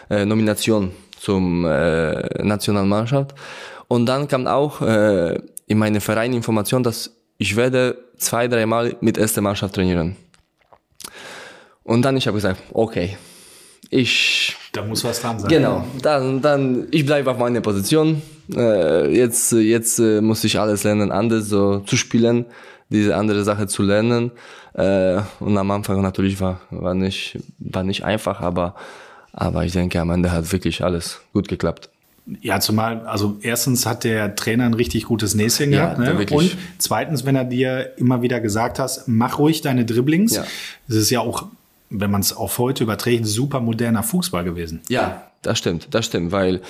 äh, 0.09 0.25
Nomination 0.25 0.91
zum 1.19 1.65
äh, 1.65 2.43
Nationalmannschaft. 2.43 3.35
Und 3.87 4.05
dann 4.07 4.27
kam 4.27 4.47
auch 4.47 4.81
äh, 4.81 5.39
in 5.67 5.77
meine 5.77 6.01
Verein 6.01 6.33
Information, 6.33 6.83
dass 6.83 7.11
ich 7.37 7.55
werde 7.55 7.97
zwei, 8.17 8.47
dreimal 8.47 8.95
mit 9.01 9.17
erster 9.17 9.41
Mannschaft 9.41 9.75
trainieren. 9.75 10.15
Und 11.83 12.01
dann 12.01 12.17
ich 12.17 12.27
habe 12.27 12.35
gesagt, 12.35 12.61
okay, 12.73 13.17
ich. 13.89 14.55
Da 14.71 14.83
muss 14.83 15.03
was 15.03 15.21
dran 15.21 15.39
sein. 15.39 15.49
Genau. 15.49 15.85
Dann, 16.01 16.41
dann 16.41 16.87
ich 16.91 17.05
bleibe 17.05 17.29
auf 17.29 17.37
meiner 17.37 17.61
Position. 17.61 18.21
Äh, 18.53 19.15
jetzt, 19.15 19.51
jetzt 19.51 19.99
äh, 19.99 20.21
muss 20.21 20.43
ich 20.43 20.60
alles 20.60 20.84
lernen, 20.84 21.12
anders 21.12 21.49
so 21.49 21.79
zu 21.79 21.97
spielen, 21.97 22.45
diese 22.89 23.15
andere 23.15 23.43
Sache 23.43 23.67
zu 23.67 23.84
lernen. 23.84 24.31
Äh, 24.73 25.21
und 25.39 25.58
am 25.58 25.71
Anfang 25.71 26.01
natürlich 26.01 26.39
war 26.41 26.60
war 26.69 26.93
nicht 26.93 27.39
war 27.60 27.84
nicht 27.84 28.03
einfach, 28.03 28.41
aber 28.41 28.75
aber 29.31 29.65
ich 29.65 29.73
denke, 29.73 29.99
am 29.99 30.10
Ende 30.10 30.31
hat 30.31 30.51
wirklich 30.51 30.84
alles 30.84 31.21
gut 31.34 31.47
geklappt. 31.47 31.89
Ja, 32.41 32.60
zumal, 32.60 33.01
also 33.05 33.38
erstens 33.41 33.86
hat 33.86 34.03
der 34.03 34.36
Trainer 34.36 34.65
ein 34.65 34.73
richtig 34.73 35.05
gutes 35.05 35.36
Näschen 35.36 35.69
gehabt. 35.71 35.99
Ja, 35.99 36.13
ne? 36.13 36.25
Und 36.31 36.58
zweitens, 36.79 37.23
wenn 37.23 37.36
er 37.36 37.43
dir 37.43 37.97
immer 37.97 38.23
wieder 38.23 38.39
gesagt 38.39 38.79
hat, 38.79 39.03
mach 39.05 39.38
ruhig 39.38 39.62
deine 39.62 39.86
Dribblings. 39.86 40.36
Ja. 40.36 40.45
Das 40.88 40.97
ist 40.97 41.12
ja 41.12 41.19
auch, 41.19 41.45
wenn 41.91 42.10
man 42.10 42.21
es 42.21 42.34
auf 42.34 42.58
heute 42.58 42.84
überträgt, 42.84 43.27
super 43.27 43.60
moderner 43.60 44.01
Fußball 44.01 44.43
gewesen. 44.43 44.81
Ja, 44.89 45.27
das 45.43 45.60
stimmt, 45.60 45.89
das 45.91 46.08
stimmt, 46.08 46.31
weil 46.31 46.62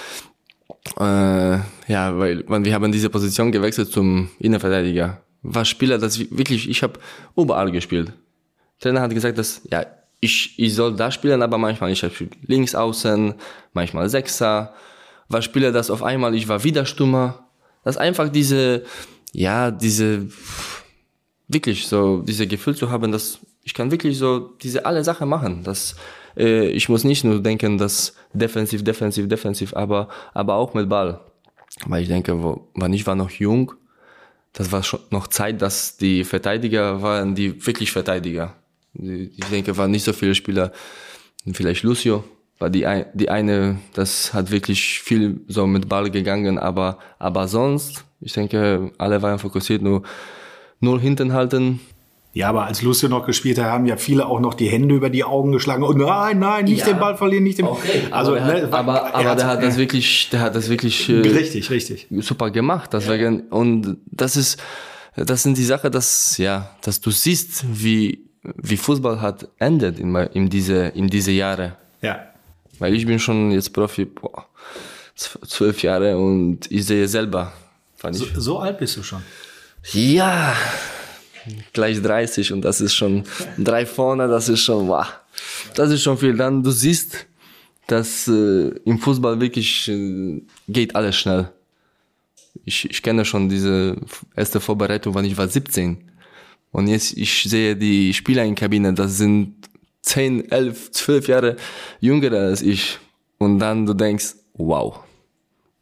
äh, 1.00 1.58
ja, 1.88 2.18
weil 2.18 2.46
wir 2.48 2.74
haben 2.74 2.92
diese 2.92 3.10
Position 3.10 3.52
gewechselt 3.52 3.92
zum 3.92 4.30
Innenverteidiger. 4.40 5.22
War 5.42 5.66
Spieler, 5.66 5.98
das 5.98 6.20
wirklich, 6.20 6.70
ich 6.70 6.84
habe 6.84 7.00
überall 7.36 7.72
gespielt. 7.72 8.08
Der 8.08 8.92
Trainer 8.92 9.02
hat 9.02 9.12
gesagt, 9.12 9.38
dass 9.38 9.62
ja, 9.72 9.86
ich, 10.20 10.58
ich 10.58 10.74
soll 10.74 10.96
da 10.96 11.12
spielen, 11.12 11.42
aber 11.42 11.58
manchmal 11.58 11.92
ich 11.92 12.00
spiele 12.00 12.32
links 12.46 12.76
außen, 12.76 13.36
manchmal 13.74 14.10
Sechser. 14.10 14.74
War 15.30 15.42
Spieler, 15.42 15.72
das 15.72 15.90
auf 15.90 16.04
einmal, 16.04 16.36
ich 16.36 16.48
war 16.48 16.64
wieder 16.64 16.86
Stummer. 16.86 17.48
Das 17.84 17.98
einfach 17.98 18.30
diese, 18.30 18.84
ja, 19.34 19.72
diese, 19.72 20.28
wirklich 21.48 21.88
so, 21.88 22.22
diese 22.22 22.48
Gefühl 22.48 22.76
zu 22.76 22.90
haben, 22.90 23.12
dass 23.12 23.40
ich 23.64 23.74
kann 23.74 23.92
wirklich 23.92 24.18
so 24.18 24.40
diese 24.62 24.86
alle 24.86 25.04
Sachen 25.04 25.28
machen. 25.28 25.64
Das, 25.64 25.96
äh, 26.38 26.68
ich 26.68 26.90
muss 26.90 27.04
nicht 27.04 27.24
nur 27.24 27.42
denken, 27.42 27.78
dass 27.78 28.16
defensiv, 28.34 28.84
defensiv, 28.84 29.28
defensiv, 29.28 29.74
aber, 29.76 30.10
aber 30.34 30.56
auch 30.56 30.74
mit 30.74 30.90
Ball. 30.90 31.20
Weil 31.86 32.04
ich 32.04 32.08
denke, 32.08 32.42
wo, 32.42 32.68
wann 32.74 32.94
ich 32.94 33.06
war 33.06 33.16
noch 33.16 33.32
jung, 33.32 33.74
das 34.54 34.72
war 34.72 34.84
schon 34.84 35.02
noch 35.10 35.28
Zeit, 35.28 35.62
dass 35.62 35.98
die 35.98 36.24
Verteidiger 36.24 37.02
waren 37.02 37.36
die 37.36 37.66
wirklich 37.66 37.92
Verteidiger. 37.92 38.56
Ich 38.94 39.46
denke, 39.52 39.76
waren 39.76 39.92
nicht 39.92 40.06
so 40.06 40.14
viele 40.14 40.34
Spieler. 40.34 40.72
Vielleicht 41.52 41.84
Lucio 41.84 42.24
war 42.58 42.70
die, 42.70 42.86
ein, 42.86 43.06
die 43.14 43.30
eine, 43.30 43.80
das 43.94 44.34
hat 44.34 44.52
wirklich 44.52 45.02
viel 45.02 45.42
so 45.48 45.68
mit 45.68 45.90
Ball 45.90 46.10
gegangen, 46.10 46.58
aber, 46.58 47.00
aber 47.20 47.48
sonst, 47.48 48.06
ich 48.22 48.34
denke, 48.34 48.92
alle 48.98 49.22
waren 49.22 49.40
fokussiert, 49.40 49.82
nur, 49.82 50.04
nur 50.80 51.00
hinten 51.00 51.34
halten. 51.34 51.82
Ja, 52.36 52.50
aber 52.50 52.66
als 52.66 52.82
Lucio 52.82 53.08
noch 53.08 53.26
gespielt 53.26 53.58
hat, 53.58 53.68
haben 53.68 53.86
ja 53.86 53.96
viele 53.96 54.26
auch 54.26 54.42
noch 54.42 54.56
die 54.56 54.68
Hände 54.68 54.94
über 54.94 55.10
die 55.10 55.24
Augen 55.24 55.54
geschlagen 55.54 55.84
und 55.84 55.98
nein, 55.98 56.38
nein, 56.38 56.66
nicht 56.66 56.82
ja. 56.82 56.88
den 56.88 57.00
Ball 57.00 57.16
verlieren, 57.16 57.46
nicht 57.46 57.60
den 57.60 57.66
okay. 57.66 58.02
Also, 58.12 58.36
aber, 58.36 58.46
der, 58.46 58.56
ne, 58.56 58.62
hat, 58.64 58.74
aber, 58.74 59.16
aber 59.16 59.36
der 59.36 59.48
hat 59.48 59.64
das 59.64 59.78
wirklich, 59.78 60.30
der 60.32 60.42
hat 60.42 60.54
das 60.54 60.70
wirklich 60.70 61.08
äh, 61.08 61.22
richtig, 61.22 61.70
richtig 61.70 62.08
super 62.20 62.52
gemacht. 62.52 62.92
Deswegen 62.92 63.40
ja. 63.40 63.44
und 63.52 63.98
das 64.08 64.36
ist, 64.36 64.62
das 65.16 65.44
sind 65.44 65.58
die 65.58 65.64
Sachen, 65.64 65.94
dass 65.94 66.38
ja, 66.38 66.72
dass 66.82 67.00
du 67.00 67.10
siehst, 67.10 67.64
wie 67.72 68.26
wie 68.58 68.78
Fußball 68.78 69.22
hat 69.22 69.48
endet 69.58 69.98
in, 69.98 70.14
in, 70.14 70.50
diese, 70.50 70.88
in 70.88 71.08
diese 71.08 71.32
Jahre. 71.32 71.78
Ja. 72.02 72.20
Weil 72.80 72.94
ich 72.94 73.06
bin 73.06 73.18
schon 73.18 73.52
jetzt 73.52 73.74
Profi, 73.74 74.06
boah, 74.06 74.46
zwölf 75.16 75.82
Jahre 75.82 76.18
und 76.18 76.70
ich 76.70 76.86
sehe 76.86 77.08
selber. 77.08 77.54
So, 78.12 78.26
so, 78.36 78.60
alt 78.60 78.78
bist 78.78 78.98
du 78.98 79.04
schon? 79.04 79.24
Ja, 79.94 80.54
gleich 81.74 82.02
30 82.02 82.54
und 82.54 82.62
das 82.62 82.82
ist 82.82 82.94
schon 82.94 83.24
drei 83.58 83.86
vorne, 83.86 84.28
das 84.28 84.50
ist 84.50 84.62
schon, 84.62 84.88
wow, 84.88 85.08
das 85.76 85.92
ist 85.92 86.04
schon 86.04 86.18
viel. 86.18 86.36
Dann 86.36 86.64
du 86.64 86.72
siehst, 86.72 87.28
dass 87.88 88.28
äh, 88.28 88.70
im 88.86 89.00
Fußball 89.00 89.40
wirklich 89.40 89.88
äh, 89.88 90.42
geht 90.68 90.96
alles 90.96 91.16
schnell. 91.16 91.50
Ich, 92.64 92.90
ich 92.90 93.04
kenne 93.04 93.26
schon 93.26 93.50
diese 93.50 93.98
erste 94.36 94.60
Vorbereitung, 94.60 95.14
wann 95.14 95.26
ich 95.26 95.38
war 95.38 95.48
17 95.48 96.12
und 96.76 96.88
jetzt, 96.88 97.16
ich 97.16 97.44
sehe 97.44 97.74
die 97.76 98.14
Spieler 98.14 98.44
in 98.44 98.54
der 98.54 98.60
Kabine, 98.60 98.94
das 98.94 99.18
sind 99.18 99.56
10, 100.02 100.52
11, 100.52 100.92
12 100.92 101.28
Jahre 101.30 101.56
jünger 102.02 102.34
als 102.34 102.62
ich. 102.62 103.00
Und 103.38 103.60
dann 103.60 103.86
du 103.86 103.94
denkst, 103.94 104.36
wow, 104.56 105.00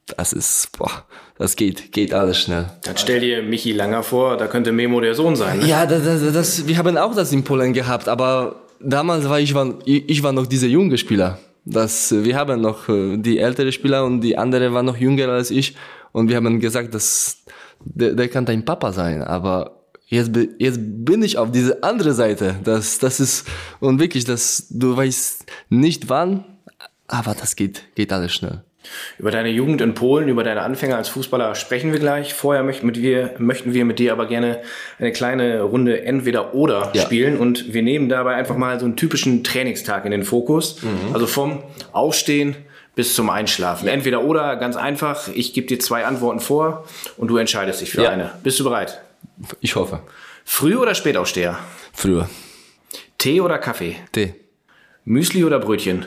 das 0.05 0.33
ist, 0.33 0.69
boah, 0.77 1.07
das 1.37 1.55
geht, 1.55 1.91
geht 1.91 2.13
alles 2.13 2.39
schnell. 2.39 2.69
Dann 2.83 2.97
stell 2.97 3.19
dir 3.19 3.41
Michi 3.41 3.71
Langer 3.71 4.03
vor, 4.03 4.37
da 4.37 4.47
könnte 4.47 4.71
Memo 4.71 5.01
der 5.01 5.15
Sohn 5.15 5.35
sein. 5.35 5.59
Ne? 5.59 5.67
Ja, 5.67 5.85
das, 5.85 6.03
das, 6.03 6.33
das, 6.33 6.67
wir 6.67 6.77
haben 6.77 6.97
auch 6.97 7.15
das 7.15 7.31
in 7.31 7.43
Polen 7.43 7.73
gehabt, 7.73 8.07
aber 8.07 8.63
damals 8.79 9.27
war 9.27 9.39
ich, 9.39 9.53
war, 9.53 9.73
ich 9.85 10.21
war 10.21 10.31
noch 10.31 10.45
dieser 10.45 10.67
junge 10.67 10.97
Spieler. 10.97 11.39
Das, 11.65 12.11
wir 12.11 12.35
haben 12.35 12.61
noch 12.61 12.89
äh, 12.89 13.17
die 13.17 13.39
ältere 13.39 13.71
Spieler 13.71 14.03
und 14.05 14.21
die 14.21 14.37
andere 14.37 14.73
war 14.73 14.83
noch 14.83 14.97
jünger 14.97 15.29
als 15.29 15.49
ich 15.49 15.75
und 16.11 16.29
wir 16.29 16.35
haben 16.35 16.59
gesagt, 16.59 16.93
dass 16.93 17.43
der, 17.79 18.13
der 18.13 18.27
kann 18.27 18.45
dein 18.45 18.65
Papa 18.65 18.91
sein, 18.91 19.23
aber 19.23 19.83
jetzt, 20.07 20.31
jetzt 20.59 20.79
bin 20.81 21.23
ich 21.23 21.37
auf 21.37 21.51
diese 21.51 21.83
andere 21.83 22.13
Seite. 22.13 22.55
Das, 22.63 22.99
das 22.99 23.19
ist, 23.19 23.47
und 23.79 23.99
wirklich, 23.99 24.25
das, 24.25 24.67
du 24.69 24.95
weißt 24.95 25.45
nicht 25.69 26.09
wann, 26.09 26.43
aber 27.07 27.33
das 27.33 27.55
geht, 27.55 27.83
geht 27.95 28.13
alles 28.13 28.33
schnell. 28.33 28.63
Über 29.17 29.31
deine 29.31 29.49
Jugend 29.49 29.81
in 29.81 29.93
Polen, 29.93 30.27
über 30.29 30.43
deine 30.43 30.61
Anfänge 30.61 30.95
als 30.95 31.09
Fußballer 31.09 31.55
sprechen 31.55 31.91
wir 31.91 31.99
gleich. 31.99 32.33
Vorher 32.33 32.63
möchten, 32.63 32.85
mit 32.85 33.01
wir, 33.01 33.35
möchten 33.37 33.73
wir 33.73 33.85
mit 33.85 33.99
dir 33.99 34.11
aber 34.11 34.25
gerne 34.27 34.61
eine 34.99 35.11
kleine 35.11 35.61
Runde 35.61 36.03
Entweder-Oder 36.03 36.91
Ja. 36.93 37.01
spielen 37.03 37.37
und 37.37 37.73
wir 37.73 37.81
nehmen 37.81 38.09
dabei 38.09 38.35
einfach 38.35 38.57
mal 38.57 38.79
so 38.79 38.85
einen 38.85 38.95
typischen 38.95 39.43
Trainingstag 39.43 40.05
in 40.05 40.11
den 40.11 40.23
Fokus. 40.23 40.77
Also 41.13 41.27
vom 41.27 41.63
Aufstehen 41.91 42.55
bis 42.95 43.15
zum 43.15 43.29
Einschlafen. 43.29 43.87
Entweder-Oder, 43.87 44.55
ganz 44.57 44.75
einfach. 44.75 45.27
Ich 45.33 45.53
gebe 45.53 45.65
dir 45.67 45.79
zwei 45.79 46.05
Antworten 46.05 46.39
vor 46.39 46.85
und 47.17 47.27
du 47.29 47.37
entscheidest 47.37 47.81
dich 47.81 47.91
für 47.91 48.03
Ja. 48.03 48.09
eine. 48.11 48.31
Bist 48.43 48.59
du 48.59 48.63
bereit? 48.63 49.01
Ich 49.61 49.75
hoffe. 49.75 50.01
Früh- 50.45 50.75
oder 50.75 50.93
Spätaufsteher? 50.93 51.57
Früher. 51.93 52.29
Tee 53.17 53.41
oder 53.41 53.57
Kaffee? 53.57 53.95
Tee. 54.11 54.35
Müsli 55.05 55.43
oder 55.43 55.59
Brötchen? 55.59 56.05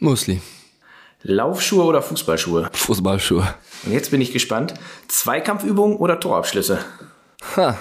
Musli. 0.00 0.40
Laufschuhe 1.28 1.84
oder 1.84 2.02
Fußballschuhe? 2.02 2.70
Fußballschuhe. 2.72 3.54
Und 3.84 3.92
jetzt 3.92 4.12
bin 4.12 4.20
ich 4.20 4.32
gespannt. 4.32 4.74
Zweikampfübungen 5.08 5.96
oder 5.96 6.20
Torabschlüsse? 6.20 6.78
Ha. 7.56 7.76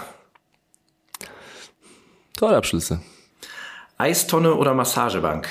Torabschlüsse. 2.37 3.01
Eistonne 3.97 4.55
oder 4.55 4.73
Massagebank? 4.73 5.47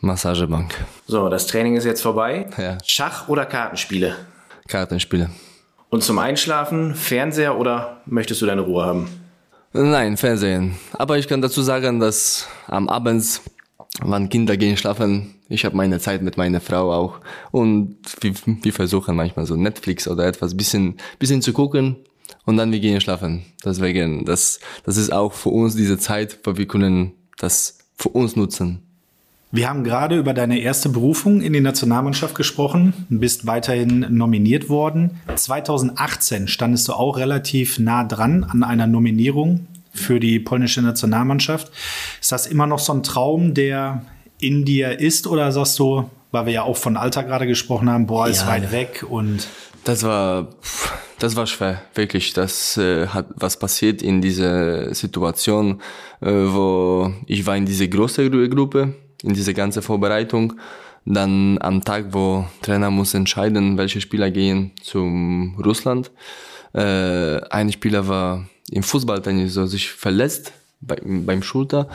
Massagebank. 0.00 0.74
So, 1.06 1.30
das 1.30 1.46
Training 1.46 1.76
ist 1.76 1.86
jetzt 1.86 2.02
vorbei. 2.02 2.50
Ja. 2.58 2.76
Schach 2.84 3.28
oder 3.28 3.46
Kartenspiele? 3.46 4.14
Kartenspiele. 4.68 5.30
Und 5.88 6.04
zum 6.04 6.18
Einschlafen 6.18 6.94
Fernseher 6.94 7.56
oder 7.56 8.02
möchtest 8.04 8.42
du 8.42 8.46
deine 8.46 8.60
Ruhe 8.60 8.84
haben? 8.84 9.08
Nein, 9.72 10.18
Fernsehen. 10.18 10.76
Aber 10.92 11.16
ich 11.16 11.26
kann 11.26 11.40
dazu 11.40 11.62
sagen, 11.62 12.00
dass 12.00 12.46
am 12.66 12.90
Abends, 12.90 13.40
wann 14.02 14.28
Kinder 14.28 14.58
gehen 14.58 14.76
schlafen, 14.76 15.35
ich 15.48 15.64
habe 15.64 15.76
meine 15.76 16.00
Zeit 16.00 16.22
mit 16.22 16.36
meiner 16.36 16.60
Frau 16.60 16.92
auch. 16.92 17.20
Und 17.50 17.96
wir, 18.20 18.32
wir 18.62 18.72
versuchen 18.72 19.14
manchmal 19.14 19.46
so 19.46 19.56
Netflix 19.56 20.08
oder 20.08 20.26
etwas 20.26 20.56
bisschen, 20.56 20.96
bisschen 21.18 21.42
zu 21.42 21.52
gucken. 21.52 21.96
Und 22.44 22.56
dann 22.56 22.72
wir 22.72 22.80
gehen 22.80 23.00
schlafen. 23.00 23.44
Deswegen, 23.64 24.24
das, 24.24 24.60
das 24.84 24.96
ist 24.96 25.12
auch 25.12 25.32
für 25.32 25.50
uns 25.50 25.76
diese 25.76 25.98
Zeit, 25.98 26.38
wo 26.44 26.56
wir 26.56 26.66
können 26.66 27.12
das 27.38 27.78
für 27.96 28.08
uns 28.08 28.36
nutzen. 28.36 28.82
Wir 29.52 29.68
haben 29.68 29.84
gerade 29.84 30.18
über 30.18 30.34
deine 30.34 30.58
erste 30.58 30.88
Berufung 30.88 31.40
in 31.40 31.52
die 31.52 31.60
Nationalmannschaft 31.60 32.34
gesprochen, 32.34 32.92
bist 33.08 33.46
weiterhin 33.46 34.00
nominiert 34.10 34.68
worden. 34.68 35.20
2018 35.34 36.48
standest 36.48 36.88
du 36.88 36.92
auch 36.92 37.16
relativ 37.16 37.78
nah 37.78 38.04
dran 38.04 38.44
an 38.44 38.64
einer 38.64 38.88
Nominierung 38.88 39.66
für 39.92 40.20
die 40.20 40.40
polnische 40.40 40.82
Nationalmannschaft. 40.82 41.70
Ist 42.20 42.32
das 42.32 42.46
immer 42.46 42.66
noch 42.66 42.80
so 42.80 42.92
ein 42.92 43.02
Traum, 43.02 43.54
der 43.54 44.02
in 44.40 44.64
dir 44.64 44.98
ist 45.00 45.26
oder 45.26 45.50
sagst 45.52 45.78
du, 45.78 46.08
weil 46.32 46.46
wir 46.46 46.52
ja 46.52 46.62
auch 46.62 46.76
von 46.76 46.96
Alter 46.96 47.22
gerade 47.24 47.46
gesprochen 47.46 47.88
haben, 47.90 48.06
boah, 48.06 48.28
ist 48.28 48.42
Ja. 48.42 48.48
weit 48.48 48.72
weg 48.72 49.04
und 49.08 49.46
Das 49.84 50.02
war, 50.02 50.48
das 51.20 51.36
war 51.36 51.46
schwer, 51.46 51.80
wirklich. 51.94 52.32
Das 52.32 52.76
äh, 52.76 53.06
hat 53.06 53.26
was 53.36 53.56
passiert 53.58 54.02
in 54.02 54.20
dieser 54.20 54.92
Situation, 54.94 55.80
äh, 56.20 56.26
wo 56.30 57.12
ich 57.26 57.46
war 57.46 57.56
in 57.56 57.66
diese 57.66 57.88
große 57.88 58.28
Gru- 58.28 58.48
Gruppe, 58.48 58.94
in 59.22 59.32
diese 59.34 59.54
ganze 59.54 59.82
Vorbereitung. 59.82 60.54
Dann 61.04 61.58
am 61.62 61.84
Tag, 61.84 62.06
wo 62.10 62.46
Trainer 62.62 62.90
muss 62.90 63.14
entscheiden, 63.14 63.78
welche 63.78 64.00
Spieler 64.00 64.32
gehen 64.32 64.72
zum 64.82 65.54
Russland. 65.64 66.10
Äh, 66.74 67.40
ein 67.50 67.70
Spieler 67.70 68.08
war 68.08 68.48
im 68.72 68.82
Fußballtennis 68.82 69.54
so 69.54 69.66
sich 69.66 69.88
verletzt 69.92 70.52
bei, 70.80 70.96
beim 71.04 71.42
Schulter 71.44 71.88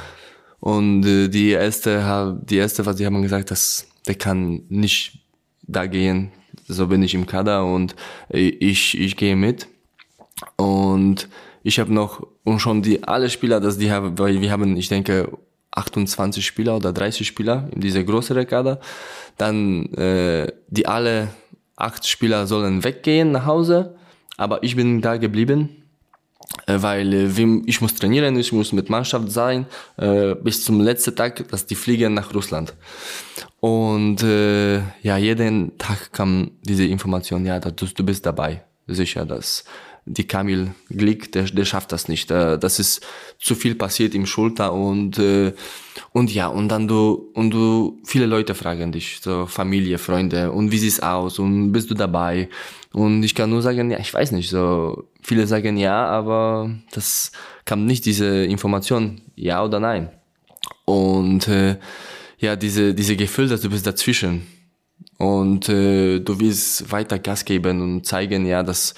und 0.61 1.05
äh, 1.05 1.27
die 1.27 1.49
erste, 1.49 2.39
die 2.43 2.57
erste, 2.57 2.85
was 2.85 2.97
sie 2.97 3.05
haben 3.05 3.21
gesagt, 3.21 3.51
dass 3.51 3.87
der 4.07 4.15
kann 4.15 4.61
nicht 4.69 5.19
da 5.63 5.87
gehen. 5.87 6.31
So 6.67 6.87
bin 6.87 7.03
ich 7.03 7.13
im 7.13 7.25
Kader 7.25 7.65
und 7.65 7.95
ich, 8.29 8.97
ich 8.97 9.17
gehe 9.17 9.35
mit. 9.35 9.67
Und 10.55 11.27
ich 11.63 11.79
habe 11.79 11.93
noch, 11.93 12.25
und 12.43 12.59
schon 12.59 12.81
die 12.83 13.03
alle 13.03 13.29
Spieler, 13.29 13.59
dass 13.59 13.77
die 13.77 13.91
haben, 13.91 14.17
weil 14.17 14.39
wir 14.39 14.51
haben, 14.51 14.77
ich 14.77 14.87
denke, 14.87 15.35
28 15.71 16.45
Spieler 16.45 16.77
oder 16.77 16.93
30 16.93 17.25
Spieler 17.25 17.67
in 17.73 17.81
dieser 17.81 18.03
größeren 18.03 18.45
Kader. 18.45 18.79
Dann 19.37 19.87
äh, 19.93 20.51
die 20.67 20.85
alle 20.85 21.29
acht 21.75 22.07
Spieler 22.07 22.45
sollen 22.45 22.83
weggehen 22.83 23.31
nach 23.31 23.45
Hause, 23.47 23.95
aber 24.37 24.61
ich 24.63 24.75
bin 24.75 25.01
da 25.01 25.17
geblieben 25.17 25.69
äh, 25.69 25.80
weil 26.67 27.13
äh, 27.13 27.61
ich 27.65 27.81
muss 27.81 27.95
trainieren, 27.95 28.37
ich 28.37 28.51
muss 28.51 28.71
mit 28.71 28.89
Mannschaft 28.89 29.31
sein 29.31 29.65
äh, 29.97 30.35
bis 30.35 30.63
zum 30.63 30.79
letzten 30.79 31.15
Tag, 31.15 31.47
dass 31.49 31.65
die 31.65 31.75
fliegen 31.75 32.13
nach 32.13 32.33
Russland. 32.33 32.73
Und 33.59 34.23
äh, 34.23 34.79
ja, 35.01 35.17
jeden 35.17 35.77
Tag 35.77 36.11
kam 36.11 36.51
diese 36.63 36.85
Information, 36.85 37.45
ja, 37.45 37.59
du, 37.59 38.03
bist 38.03 38.25
dabei, 38.25 38.63
sicher, 38.87 39.25
dass 39.25 39.63
die 40.05 40.25
Kamil 40.25 40.73
Glick, 40.89 41.31
der, 41.31 41.43
der 41.43 41.65
schafft 41.65 41.91
das 41.91 42.07
nicht. 42.07 42.31
Äh, 42.31 42.57
das 42.57 42.79
ist 42.79 43.05
zu 43.39 43.55
viel 43.55 43.75
passiert 43.75 44.15
im 44.15 44.25
Schulter 44.25 44.73
und 44.73 45.19
äh, 45.19 45.53
und 46.11 46.33
ja, 46.33 46.47
und 46.47 46.69
dann 46.69 46.87
du 46.87 47.29
und 47.33 47.51
du 47.51 47.99
viele 48.03 48.25
Leute 48.25 48.55
fragen 48.55 48.91
dich, 48.91 49.19
so 49.21 49.45
Familie, 49.45 49.97
Freunde, 49.97 50.51
und 50.51 50.71
wie 50.71 50.79
sieht's 50.79 50.99
aus 50.99 51.39
und 51.39 51.71
bist 51.71 51.89
du 51.89 51.93
dabei? 51.93 52.49
Und 52.93 53.23
ich 53.23 53.35
kann 53.35 53.49
nur 53.49 53.61
sagen, 53.61 53.89
ja, 53.89 53.99
ich 53.99 54.13
weiß 54.13 54.31
nicht, 54.33 54.49
so 54.49 55.07
viele 55.21 55.47
sagen 55.47 55.77
ja, 55.77 56.05
aber 56.05 56.69
das 56.91 57.31
kam 57.65 57.85
nicht 57.85 58.05
diese 58.05 58.43
Information, 58.45 59.21
ja 59.35 59.63
oder 59.63 59.79
nein. 59.79 60.09
Und 60.85 61.47
äh, 61.47 61.77
ja, 62.39 62.55
diese 62.55 62.93
diese 62.93 63.15
Gefühl, 63.15 63.47
dass 63.47 63.61
du 63.61 63.69
bist 63.69 63.87
dazwischen 63.87 64.45
und 65.17 65.69
äh, 65.69 66.19
du 66.19 66.39
willst 66.39 66.91
weiter 66.91 67.19
Gas 67.19 67.45
geben 67.45 67.81
und 67.81 68.05
zeigen, 68.05 68.45
ja, 68.45 68.61
dass 68.61 68.93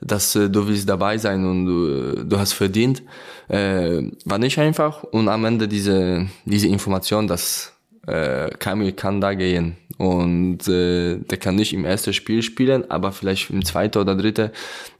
dass 0.00 0.34
äh, 0.34 0.50
du 0.50 0.66
willst 0.66 0.88
dabei 0.88 1.18
sein 1.18 1.44
und 1.44 1.66
du, 1.66 2.24
du 2.24 2.38
hast 2.38 2.54
verdient, 2.54 3.02
äh, 3.48 4.02
war 4.24 4.38
nicht 4.38 4.58
einfach. 4.58 5.04
Und 5.04 5.28
am 5.28 5.44
Ende 5.44 5.68
diese 5.68 6.26
diese 6.44 6.68
Information, 6.68 7.28
dass 7.28 7.72
äh, 8.06 8.50
Kamil 8.58 8.92
kann 8.92 9.20
da 9.20 9.34
gehen 9.34 9.76
und 10.00 10.66
äh, 10.66 11.18
der 11.18 11.36
kann 11.36 11.56
nicht 11.56 11.74
im 11.74 11.84
ersten 11.84 12.14
Spiel 12.14 12.40
spielen, 12.42 12.90
aber 12.90 13.12
vielleicht 13.12 13.50
im 13.50 13.62
zweiten 13.62 13.98
oder 13.98 14.16
dritten, 14.16 14.50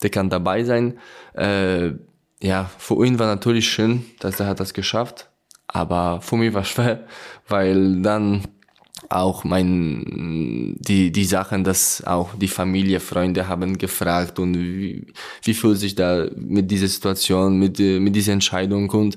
der 0.03 0.11
kann 0.11 0.29
dabei 0.29 0.63
sein. 0.63 0.99
Äh, 1.33 1.93
ja, 2.43 2.71
für 2.77 3.07
ihn 3.07 3.19
war 3.19 3.27
natürlich 3.27 3.67
schön, 3.67 4.05
dass 4.19 4.39
er 4.41 4.47
hat 4.47 4.61
das 4.61 4.75
geschafft, 4.75 5.31
aber 5.69 6.21
für 6.21 6.37
mich 6.37 6.53
war 6.53 6.65
schwer, 6.65 7.07
weil 7.49 8.03
dann 8.03 8.43
auch 9.09 9.43
mein 9.45 10.77
die 10.79 11.11
die 11.11 11.25
Sachen, 11.25 11.65
dass 11.65 12.05
auch 12.05 12.35
die 12.35 12.49
Familie, 12.49 13.01
Freunde 13.01 13.49
haben 13.49 13.79
gefragt 13.79 14.39
und 14.39 14.55
wie, 14.55 15.07
wie 15.43 15.55
fühlt 15.55 15.79
sich 15.79 15.95
da 15.95 16.27
mit 16.37 16.71
dieser 16.71 16.89
Situation, 16.89 17.59
mit 17.59 17.81
äh, 17.81 18.01
mit 18.01 18.15
dieser 18.15 18.35
Entscheidung 18.35 18.91
und 18.91 19.17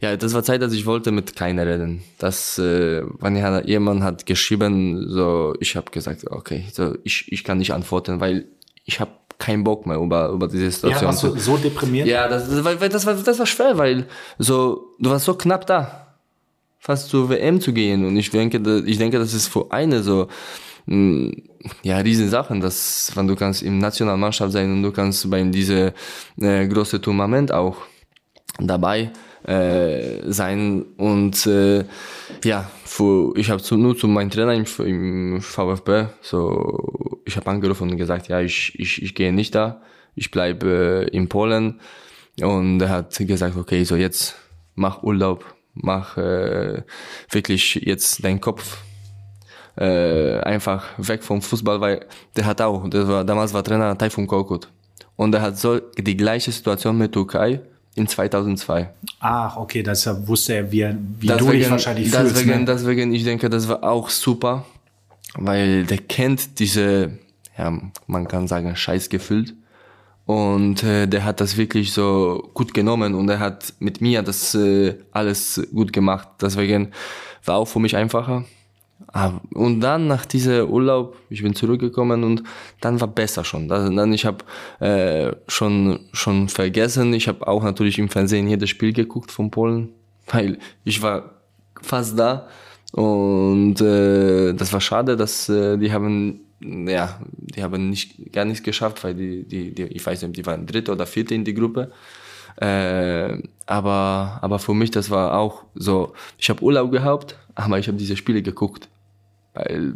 ja, 0.00 0.16
das 0.16 0.32
war 0.34 0.42
Zeit, 0.42 0.62
dass 0.62 0.72
ich 0.72 0.86
wollte 0.86 1.12
mit 1.12 1.36
keiner 1.36 1.66
reden. 1.66 2.02
Das, 2.18 2.58
äh, 2.58 3.02
wenn 3.20 3.36
ja- 3.36 3.60
jemand 3.64 4.02
hat 4.02 4.26
geschrieben, 4.26 5.06
so 5.08 5.54
ich 5.60 5.76
habe 5.76 5.90
gesagt, 5.90 6.30
okay, 6.30 6.64
so 6.72 6.96
ich 7.04 7.30
ich 7.30 7.44
kann 7.44 7.58
nicht 7.58 7.72
antworten, 7.72 8.20
weil 8.20 8.46
ich 8.84 8.98
habe 9.00 9.10
keinen 9.38 9.64
Bock 9.64 9.86
mehr 9.86 9.98
über 9.98 10.30
über 10.30 10.48
diese 10.48 10.64
ja, 10.64 10.70
Situation 10.70 11.06
warst 11.06 11.22
du 11.22 11.38
so 11.38 11.56
deprimiert? 11.56 12.06
Ja, 12.06 12.28
das, 12.28 12.48
das, 12.48 12.64
war, 12.64 12.74
das, 12.76 13.06
war, 13.06 13.14
das 13.14 13.38
war 13.38 13.46
schwer, 13.46 13.76
weil 13.78 14.06
so, 14.38 14.94
du 14.98 15.10
warst 15.10 15.24
so 15.24 15.34
knapp 15.34 15.66
da, 15.66 16.14
fast 16.78 17.08
zur 17.08 17.28
WM 17.28 17.60
zu 17.60 17.72
gehen. 17.72 18.04
Und 18.04 18.16
ich 18.16 18.30
denke, 18.30 18.82
ich 18.86 18.98
denke, 18.98 19.18
das 19.18 19.34
ist 19.34 19.48
für 19.48 19.70
eine 19.70 20.02
so, 20.02 20.28
mh, 20.86 21.32
ja, 21.82 21.98
riesen 21.98 22.28
Sachen, 22.28 22.60
dass, 22.60 23.12
wenn 23.14 23.26
du 23.26 23.36
kannst 23.36 23.62
im 23.62 23.78
Nationalmannschaft 23.78 24.52
sein 24.52 24.72
und 24.72 24.82
du 24.82 24.92
kannst 24.92 25.30
bei 25.30 25.42
diese 25.42 25.92
äh, 26.40 26.66
große 26.66 27.00
Tournament 27.00 27.52
auch 27.52 27.76
dabei 28.58 29.10
äh, 29.44 30.30
sein 30.30 30.84
und 30.96 31.46
äh, 31.46 31.84
ja, 32.44 32.70
für, 32.84 33.36
ich 33.36 33.50
habe 33.50 33.62
nur 33.76 33.96
zu 33.96 34.08
meinem 34.08 34.30
Trainer 34.30 34.54
im, 34.54 34.64
im 34.84 35.40
VfB, 35.40 36.06
so 36.20 37.20
ich 37.24 37.36
habe 37.36 37.50
angerufen 37.50 37.90
und 37.90 37.96
gesagt, 37.96 38.28
ja, 38.28 38.40
ich, 38.40 38.78
ich, 38.78 39.02
ich 39.02 39.14
gehe 39.14 39.32
nicht 39.32 39.54
da, 39.54 39.82
ich 40.14 40.30
bleibe 40.30 41.08
äh, 41.10 41.16
in 41.16 41.28
Polen. 41.28 41.80
Und 42.42 42.80
er 42.80 42.88
hat 42.88 43.16
gesagt, 43.18 43.56
okay, 43.56 43.84
so 43.84 43.96
jetzt 43.96 44.36
mach 44.74 45.02
Urlaub, 45.02 45.44
mach 45.74 46.16
äh, 46.16 46.82
wirklich 47.30 47.74
jetzt 47.74 48.24
deinen 48.24 48.40
Kopf 48.40 48.78
äh, 49.76 50.38
einfach 50.40 50.86
weg 50.98 51.22
vom 51.22 51.42
Fußball, 51.42 51.80
weil 51.80 52.06
der 52.36 52.46
hat 52.46 52.60
auch, 52.60 52.88
der 52.88 53.06
war, 53.08 53.24
damals 53.24 53.52
war 53.52 53.62
Trainer 53.62 53.96
Taifun 53.96 54.26
Korkut. 54.26 54.68
Und 55.16 55.34
er 55.34 55.42
hat 55.42 55.58
so 55.58 55.78
die 55.78 56.16
gleiche 56.16 56.50
Situation 56.50 56.96
mit 56.96 57.12
Türkei 57.12 57.60
in 57.94 58.06
2002. 58.06 58.88
Ach, 59.20 59.56
okay, 59.56 59.82
das 59.82 60.04
ja- 60.04 60.26
wusste 60.26 60.54
er, 60.54 60.70
wie, 60.72 60.86
wie 61.18 61.26
du 61.26 61.34
Deswegen- 61.34 61.52
dich 61.52 61.70
wahrscheinlich 61.70 62.10
fühlst. 62.10 62.36
deswegen, 62.36 62.60
Ne? 62.60 62.64
deswegen, 62.64 63.12
ich 63.14 63.24
denke, 63.24 63.50
das 63.50 63.68
war 63.68 63.82
auch 63.84 64.08
super, 64.10 64.64
weil 65.34 65.84
der 65.84 65.98
kennt 65.98 66.58
diese, 66.60 67.18
ja, 67.58 67.78
man 68.06 68.28
kann 68.28 68.46
sagen, 68.48 68.74
Scheißgefühl. 68.74 69.46
Und 70.26 70.84
äh, 70.84 71.08
der 71.08 71.24
hat 71.24 71.40
das 71.40 71.56
wirklich 71.56 71.92
so 71.92 72.50
gut 72.54 72.72
genommen 72.72 73.14
und 73.14 73.28
er 73.28 73.40
hat 73.40 73.72
mit 73.80 74.00
mir 74.00 74.22
das 74.22 74.54
äh, 74.54 74.94
alles 75.10 75.60
gut 75.74 75.92
gemacht. 75.92 76.28
Deswegen 76.40 76.92
war 77.44 77.56
auch 77.56 77.64
für 77.66 77.80
mich 77.80 77.96
einfacher. 77.96 78.44
Ah, 79.12 79.40
und 79.54 79.80
dann 79.80 80.06
nach 80.06 80.24
diesem 80.24 80.68
Urlaub, 80.70 81.16
ich 81.30 81.42
bin 81.42 81.54
zurückgekommen 81.54 82.22
und 82.22 82.44
dann 82.80 83.00
war 83.00 83.08
besser 83.08 83.44
schon. 83.44 83.66
Dann 83.66 84.12
ich 84.12 84.24
habe 84.24 84.44
äh, 84.78 85.34
schon 85.48 86.00
schon 86.12 86.48
vergessen. 86.48 87.12
Ich 87.14 87.26
habe 87.26 87.46
auch 87.48 87.64
natürlich 87.64 87.98
im 87.98 88.08
Fernsehen 88.08 88.48
jedes 88.48 88.70
Spiel 88.70 88.92
geguckt 88.92 89.32
von 89.32 89.50
Polen, 89.50 89.88
weil 90.28 90.58
ich 90.84 91.02
war 91.02 91.32
fast 91.82 92.16
da 92.18 92.48
und 92.92 93.80
äh, 93.80 94.52
das 94.54 94.72
war 94.72 94.80
schade, 94.80 95.16
dass 95.16 95.48
äh, 95.48 95.76
die 95.76 95.92
haben 95.92 96.40
ja 96.60 97.18
die 97.32 97.64
haben 97.64 97.90
nicht 97.90 98.32
gar 98.32 98.44
nichts 98.44 98.62
geschafft, 98.62 99.02
weil 99.02 99.14
die 99.14 99.44
die, 99.44 99.74
die 99.74 99.84
ich 99.84 100.06
weiß 100.06 100.22
nicht, 100.22 100.36
die 100.36 100.46
waren 100.46 100.66
dritte 100.66 100.92
oder 100.92 101.06
vierte 101.06 101.34
in 101.34 101.44
die 101.44 101.54
Gruppe. 101.54 101.90
Äh, 102.56 103.42
aber 103.66 104.38
aber 104.40 104.58
für 104.60 104.74
mich 104.74 104.92
das 104.92 105.10
war 105.10 105.36
auch 105.36 105.64
so. 105.74 106.12
Ich 106.38 106.48
habe 106.50 106.62
Urlaub 106.62 106.92
gehabt, 106.92 107.36
aber 107.56 107.78
ich 107.80 107.88
habe 107.88 107.98
diese 107.98 108.16
Spiele 108.16 108.42
geguckt 108.42 108.88
weil, 109.54 109.94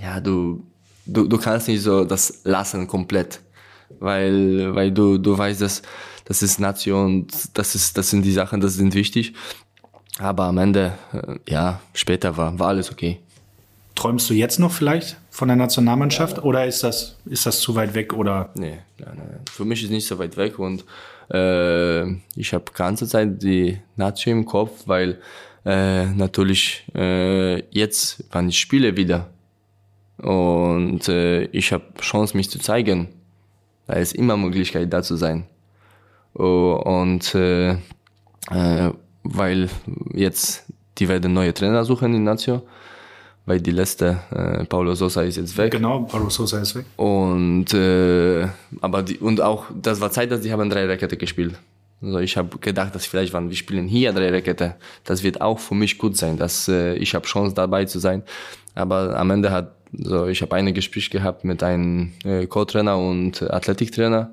ja, 0.00 0.20
du, 0.20 0.64
du, 1.06 1.26
du 1.26 1.38
kannst 1.38 1.68
nicht 1.68 1.82
so 1.82 2.04
das 2.04 2.40
lassen 2.44 2.86
komplett. 2.86 3.40
Weil, 4.00 4.74
weil 4.74 4.92
du, 4.92 5.18
du 5.18 5.36
weißt, 5.36 5.62
dass 5.62 5.82
das 6.24 6.42
ist 6.42 6.60
Nation, 6.60 7.26
das 7.54 7.74
ist, 7.74 7.96
das 7.96 8.10
sind 8.10 8.22
die 8.22 8.32
Sachen, 8.32 8.60
das 8.60 8.74
sind 8.74 8.94
wichtig. 8.94 9.32
Aber 10.18 10.44
am 10.44 10.58
Ende, 10.58 10.92
äh, 11.12 11.36
ja, 11.48 11.80
später 11.94 12.36
war, 12.36 12.58
war 12.58 12.68
alles 12.68 12.92
okay. 12.92 13.20
Träumst 13.94 14.28
du 14.28 14.34
jetzt 14.34 14.58
noch 14.58 14.70
vielleicht 14.70 15.16
von 15.30 15.48
der 15.48 15.56
Nationalmannschaft 15.56 16.42
oder 16.42 16.66
ist 16.66 16.84
das, 16.84 17.16
ist 17.24 17.46
das 17.46 17.60
zu 17.60 17.74
weit 17.74 17.94
weg 17.94 18.12
oder? 18.12 18.50
Nee, 18.54 18.78
nein, 18.98 19.16
nein. 19.16 19.40
für 19.50 19.64
mich 19.64 19.82
ist 19.82 19.90
nicht 19.90 20.06
so 20.06 20.18
weit 20.18 20.36
weg 20.36 20.58
und 20.58 20.84
äh, 21.30 22.06
ich 22.36 22.52
habe 22.52 22.64
ganze 22.74 23.08
Zeit 23.08 23.42
die 23.42 23.78
Nation 23.96 24.38
im 24.38 24.44
Kopf, 24.44 24.82
weil 24.86 25.20
äh, 25.68 26.06
natürlich 26.06 26.84
äh, 26.94 27.62
jetzt, 27.70 28.24
wann 28.32 28.48
ich 28.48 28.58
spiele 28.58 28.96
wieder 28.96 29.28
und 30.16 31.08
äh, 31.08 31.44
ich 31.44 31.72
habe 31.72 31.84
Chance, 32.00 32.36
mich 32.36 32.48
zu 32.48 32.58
zeigen, 32.58 33.08
da 33.86 33.94
ist 33.94 34.14
immer 34.14 34.36
Möglichkeit, 34.36 34.90
da 34.92 35.02
zu 35.02 35.16
sein. 35.16 35.44
Oh, 36.34 36.80
und 36.84 37.34
äh, 37.34 37.72
äh, 37.72 38.92
weil 39.24 39.68
jetzt 40.14 40.64
die 40.96 41.08
werden 41.08 41.34
neue 41.34 41.52
Trainer 41.52 41.84
suchen 41.84 42.14
in 42.14 42.24
Nazio, 42.24 42.62
weil 43.44 43.60
die 43.60 43.70
letzte 43.70 44.20
äh, 44.30 44.64
Paulo 44.64 44.94
Sosa 44.94 45.22
ist 45.22 45.36
jetzt 45.36 45.56
weg. 45.58 45.72
Genau, 45.72 46.00
Paulo 46.00 46.30
Sosa 46.30 46.60
ist 46.60 46.74
weg. 46.76 46.86
Und 46.96 47.74
äh, 47.74 48.48
aber 48.80 49.02
die 49.02 49.18
und 49.18 49.40
auch 49.42 49.66
das 49.74 50.00
war 50.00 50.10
Zeit, 50.10 50.30
dass 50.30 50.40
die 50.40 50.50
haben 50.50 50.70
drei 50.70 50.86
Rakete 50.86 51.18
gespielt. 51.18 51.58
Also 52.00 52.18
ich 52.20 52.36
habe 52.36 52.58
gedacht, 52.58 52.94
dass 52.94 53.06
vielleicht, 53.06 53.32
wenn 53.32 53.48
wir 53.48 53.56
spielen 53.56 53.88
hier 53.88 54.12
drei 54.12 54.30
Rakete, 54.30 54.76
das 55.04 55.22
wird 55.22 55.40
auch 55.40 55.58
für 55.58 55.74
mich 55.74 55.98
gut 55.98 56.16
sein, 56.16 56.36
dass 56.36 56.68
äh, 56.68 56.94
ich 56.94 57.14
habe 57.14 57.26
Chance 57.26 57.54
dabei 57.54 57.84
zu 57.86 57.98
sein. 57.98 58.22
Aber 58.74 59.18
am 59.18 59.30
Ende 59.30 59.50
hat 59.50 59.74
so 59.92 60.26
ich 60.26 60.42
habe 60.42 60.56
ein 60.56 60.72
Gespräch 60.74 61.10
gehabt 61.10 61.44
mit 61.44 61.62
einem 61.62 62.12
äh, 62.24 62.46
Co-Trainer 62.46 62.98
und 62.98 63.42
Athletiktrainer, 63.42 64.30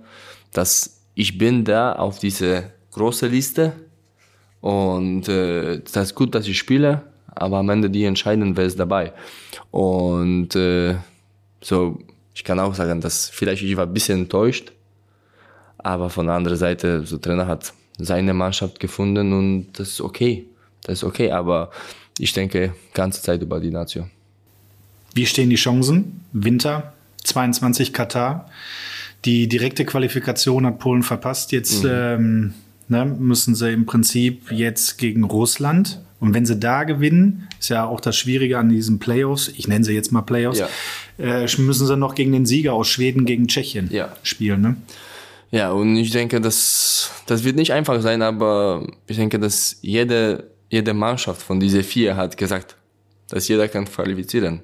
dass 0.51 1.01
ich 1.13 1.37
bin 1.37 1.63
da 1.63 1.93
auf 1.93 2.19
diese 2.19 2.71
große 2.91 3.27
Liste 3.27 3.73
und 4.61 5.29
äh, 5.29 5.79
das 5.79 6.07
ist 6.09 6.15
gut, 6.15 6.35
dass 6.35 6.47
ich 6.47 6.57
spiele, 6.57 7.03
aber 7.27 7.57
am 7.57 7.69
Ende 7.69 7.89
die 7.89 8.03
entscheiden, 8.03 8.57
wer 8.57 8.65
ist 8.65 8.79
dabei. 8.79 9.13
Und 9.71 10.55
äh, 10.55 10.95
so 11.61 11.99
ich 12.33 12.43
kann 12.43 12.59
auch 12.59 12.75
sagen, 12.75 12.99
dass 12.99 13.29
vielleicht 13.29 13.63
ich 13.63 13.77
war 13.77 13.85
ein 13.85 13.93
bisschen 13.93 14.21
enttäuscht, 14.21 14.73
aber 15.85 16.09
von 16.09 16.25
der 16.25 16.35
anderen 16.35 16.57
Seite, 16.57 17.05
so 17.05 17.17
Trainer 17.17 17.45
hat 17.45 17.71
seine 17.99 18.33
Mannschaft 18.33 18.79
gefunden 18.79 19.31
und 19.33 19.67
das 19.73 19.89
ist 19.89 20.01
okay. 20.01 20.45
Das 20.81 20.99
ist 20.99 21.03
okay, 21.03 21.31
aber 21.31 21.69
ich 22.17 22.33
denke 22.33 22.73
ganze 22.95 23.21
Zeit 23.21 23.43
über 23.43 23.59
die 23.59 23.69
Nation. 23.69 24.09
Wie 25.13 25.27
stehen 25.27 25.51
die 25.51 25.57
Chancen? 25.57 26.21
Winter 26.33 26.93
22 27.23 27.93
Katar. 27.93 28.49
Die 29.25 29.47
direkte 29.47 29.85
Qualifikation 29.85 30.65
hat 30.65 30.79
Polen 30.79 31.03
verpasst. 31.03 31.51
Jetzt 31.51 31.83
mhm. 31.83 31.89
ähm, 31.93 32.53
ne, 32.87 33.05
müssen 33.05 33.53
sie 33.53 33.71
im 33.71 33.85
Prinzip 33.85 34.51
jetzt 34.51 34.97
gegen 34.97 35.23
Russland. 35.23 36.01
Und 36.19 36.33
wenn 36.33 36.47
sie 36.47 36.59
da 36.59 36.83
gewinnen, 36.83 37.47
ist 37.59 37.69
ja 37.69 37.85
auch 37.85 37.99
das 37.99 38.17
Schwierige 38.17 38.57
an 38.57 38.69
diesen 38.69 38.97
Playoffs, 38.97 39.51
ich 39.55 39.67
nenne 39.67 39.85
sie 39.85 39.93
jetzt 39.93 40.11
mal 40.11 40.23
Playoffs, 40.23 40.59
ja. 40.59 40.67
äh, 41.19 41.47
müssen 41.59 41.85
sie 41.85 41.95
noch 41.95 42.15
gegen 42.15 42.31
den 42.31 42.47
Sieger 42.47 42.73
aus 42.73 42.87
Schweden 42.87 43.25
gegen 43.25 43.47
Tschechien 43.47 43.89
ja. 43.91 44.15
spielen. 44.23 44.61
Ne? 44.61 44.75
Ja, 45.51 45.71
und 45.71 45.95
ich 45.95 46.11
denke, 46.11 46.41
das, 46.41 47.11
das 47.27 47.43
wird 47.43 47.55
nicht 47.55 47.71
einfach 47.71 48.01
sein, 48.01 48.21
aber 48.21 48.87
ich 49.07 49.17
denke, 49.17 49.39
dass 49.39 49.77
jede, 49.81 50.51
jede 50.69 50.93
Mannschaft 50.93 51.41
von 51.41 51.59
diese 51.59 51.83
vier 51.83 52.15
hat 52.15 52.37
gesagt, 52.37 52.75
dass 53.29 53.47
jeder 53.47 53.67
kann 53.67 53.85
qualifizieren. 53.85 54.63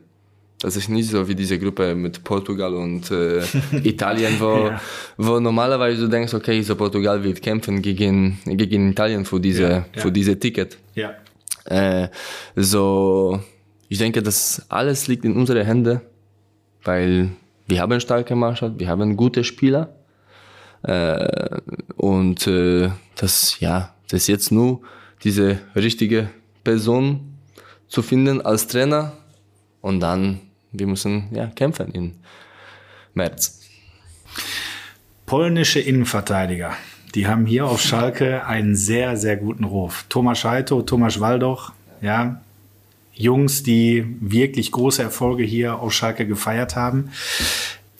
Das 0.59 0.75
ist 0.75 0.89
nicht 0.89 1.09
so 1.09 1.27
wie 1.27 1.33
diese 1.33 1.57
Gruppe 1.57 1.95
mit 1.95 2.23
Portugal 2.23 2.73
und 2.75 3.09
äh, 3.09 3.41
Italien, 3.83 4.39
wo, 4.39 4.67
ja. 4.67 4.81
wo 5.17 5.39
normalerweise 5.39 6.01
du 6.01 6.07
denkst, 6.07 6.33
okay, 6.35 6.61
so 6.61 6.75
Portugal 6.75 7.23
wird 7.23 7.41
kämpfen 7.41 7.81
gegen, 7.81 8.37
gegen 8.45 8.91
Italien 8.91 9.25
für 9.25 9.39
diese, 9.39 9.63
ja, 9.63 9.69
ja. 9.69 10.01
für 10.01 10.11
diese 10.11 10.37
Ticket. 10.37 10.77
Ja. 10.93 11.15
Äh, 11.65 12.09
so, 12.55 13.39
ich 13.89 13.97
denke, 13.97 14.21
dass 14.21 14.63
alles 14.69 15.07
liegt 15.07 15.25
in 15.25 15.35
unseren 15.35 15.65
Händen, 15.65 16.01
weil 16.83 17.29
wir 17.67 17.81
haben 17.81 17.91
eine 17.91 18.01
starke 18.01 18.35
Mannschaft, 18.35 18.77
wir 18.77 18.87
haben 18.87 19.17
gute 19.17 19.43
Spieler 19.43 19.95
äh, 20.83 21.59
und 21.95 22.47
äh, 22.47 22.89
das, 23.15 23.59
ja, 23.59 23.93
das 24.09 24.23
ist 24.23 24.27
jetzt 24.27 24.51
nur 24.51 24.81
diese 25.23 25.59
richtige 25.75 26.29
Person 26.63 27.37
zu 27.87 28.01
finden 28.01 28.41
als 28.41 28.67
Trainer 28.67 29.13
und 29.81 29.99
dann, 29.99 30.39
wir 30.71 30.87
müssen 30.87 31.27
ja 31.31 31.47
kämpfen 31.47 31.91
im 31.91 32.13
März. 33.13 33.61
Polnische 35.25 35.79
Innenverteidiger, 35.79 36.73
die 37.15 37.27
haben 37.27 37.45
hier 37.45 37.65
auf 37.65 37.81
Schalke 37.81 38.45
einen 38.45 38.75
sehr, 38.75 39.17
sehr 39.17 39.37
guten 39.37 39.63
Ruf. 39.63 40.05
Thomas 40.09 40.39
Scheito, 40.39 40.81
Thomas 40.81 41.19
Waldoch, 41.19 41.73
ja, 42.01 42.41
Jungs, 43.13 43.63
die 43.63 44.05
wirklich 44.19 44.71
große 44.71 45.03
Erfolge 45.03 45.43
hier 45.43 45.79
auf 45.79 45.93
Schalke 45.93 46.25
gefeiert 46.25 46.75
haben. 46.75 47.11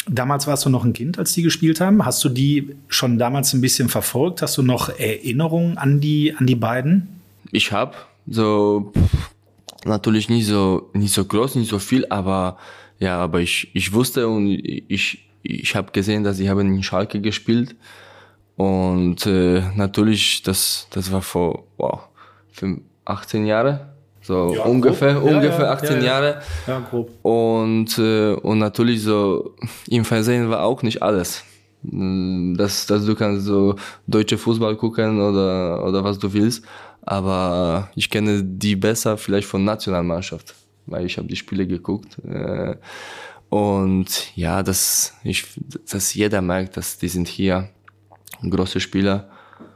Damals 0.10 0.48
warst 0.48 0.66
du 0.66 0.70
noch 0.70 0.84
ein 0.84 0.94
Kind, 0.94 1.20
als 1.20 1.34
die 1.34 1.44
gespielt 1.44 1.80
haben. 1.80 2.04
Hast 2.06 2.24
du 2.24 2.30
die 2.30 2.76
schon 2.88 3.20
damals 3.20 3.54
ein 3.54 3.62
bisschen 3.62 3.88
verfolgt? 3.88 4.42
Hast 4.42 4.58
du 4.58 4.64
noch 4.64 4.90
Erinnerungen 4.90 5.78
an 5.78 6.00
die, 6.00 6.34
an 6.36 6.48
die 6.48 6.56
beiden? 6.56 7.22
Ich 7.52 7.72
habe 7.72 7.96
so 8.28 8.92
natürlich 9.86 10.30
nicht 10.30 10.48
so 10.48 10.90
nicht 10.94 11.14
so 11.14 11.26
groß, 11.26 11.56
nicht 11.56 11.70
so 11.70 11.80
viel, 11.80 12.06
aber 12.10 12.58
ja, 13.00 13.18
aber 13.18 13.40
ich 13.42 13.70
ich 13.74 13.94
wusste 13.94 14.28
und 14.28 14.48
ich 14.48 15.26
ich 15.44 15.76
habe 15.76 15.92
gesehen, 15.92 16.24
dass 16.24 16.38
sie 16.38 16.50
haben 16.50 16.74
in 16.74 16.84
Schalke 16.84 17.20
gespielt 17.20 17.76
und 18.58 19.26
äh, 19.26 19.64
natürlich 19.76 20.44
das 20.44 20.88
das 20.92 21.12
war 21.12 21.22
vor 21.22 21.66
wow, 21.78 22.02
18 23.06 23.46
Jahre 23.46 23.91
so 24.32 24.56
ja, 24.56 24.64
ungefähr, 24.64 25.16
grob. 25.16 25.32
ungefähr 25.32 25.66
ja, 25.66 25.72
18 25.72 26.04
Jahre. 26.04 26.42
Ja, 26.68 26.80
grob. 26.80 27.10
Und, 27.22 27.98
äh, 27.98 28.34
und 28.34 28.60
natürlich 28.60 29.04
so, 29.04 29.56
im 29.90 30.06
Fernsehen 30.06 30.50
war 30.50 30.64
auch 30.64 30.82
nicht 30.84 31.02
alles. 31.02 31.44
Mm, 31.84 32.56
dass, 32.56 32.86
dass 32.86 33.06
du 33.06 33.16
kannst 33.16 33.46
so 33.46 33.76
deutsche 34.08 34.38
Fußball 34.38 34.76
gucken 34.78 35.20
oder, 35.20 35.84
oder 35.86 36.04
was 36.04 36.18
du 36.18 36.32
willst. 36.32 36.64
Aber 37.04 37.90
ich 37.96 38.10
kenne 38.10 38.44
die 38.44 38.76
besser 38.76 39.18
vielleicht 39.18 39.48
von 39.48 39.66
Nationalmannschaft, 39.66 40.56
weil 40.86 41.06
ich 41.06 41.18
habe 41.18 41.28
die 41.28 41.36
Spiele 41.36 41.68
geguckt. 41.68 42.18
Äh, 42.24 42.76
und 43.50 44.38
ja, 44.38 44.64
dass, 44.64 45.14
ich, 45.24 45.46
dass 45.92 46.14
jeder 46.14 46.42
merkt, 46.42 46.78
dass 46.78 46.98
die 46.98 47.10
sind 47.10 47.28
hier 47.28 47.68
große 48.50 48.80
Spieler. 48.80 49.30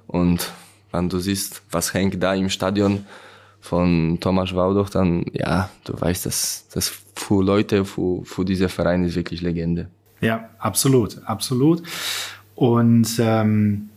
Und 0.07 0.49
wenn 0.93 1.09
du 1.09 1.19
siehst, 1.19 1.61
was 1.71 1.93
hängt 1.93 2.23
da 2.23 2.33
im 2.33 2.49
Stadion, 2.49 3.05
von 3.65 4.19
Thomas 4.19 4.53
Waudoch, 4.53 4.89
dann 4.89 5.25
ja, 5.33 5.69
du 5.85 5.99
weißt, 5.99 6.25
dass 6.25 6.67
das 6.73 6.93
für 7.15 7.43
Leute, 7.43 7.83
für, 7.83 8.23
für 8.23 8.45
dieser 8.45 8.69
Verein 8.69 9.03
ist 9.03 9.15
wirklich 9.15 9.41
Legende. 9.41 9.87
Ja, 10.21 10.49
absolut, 10.59 11.21
absolut. 11.25 11.81
Und 12.53 13.07
ähm, 13.19 13.89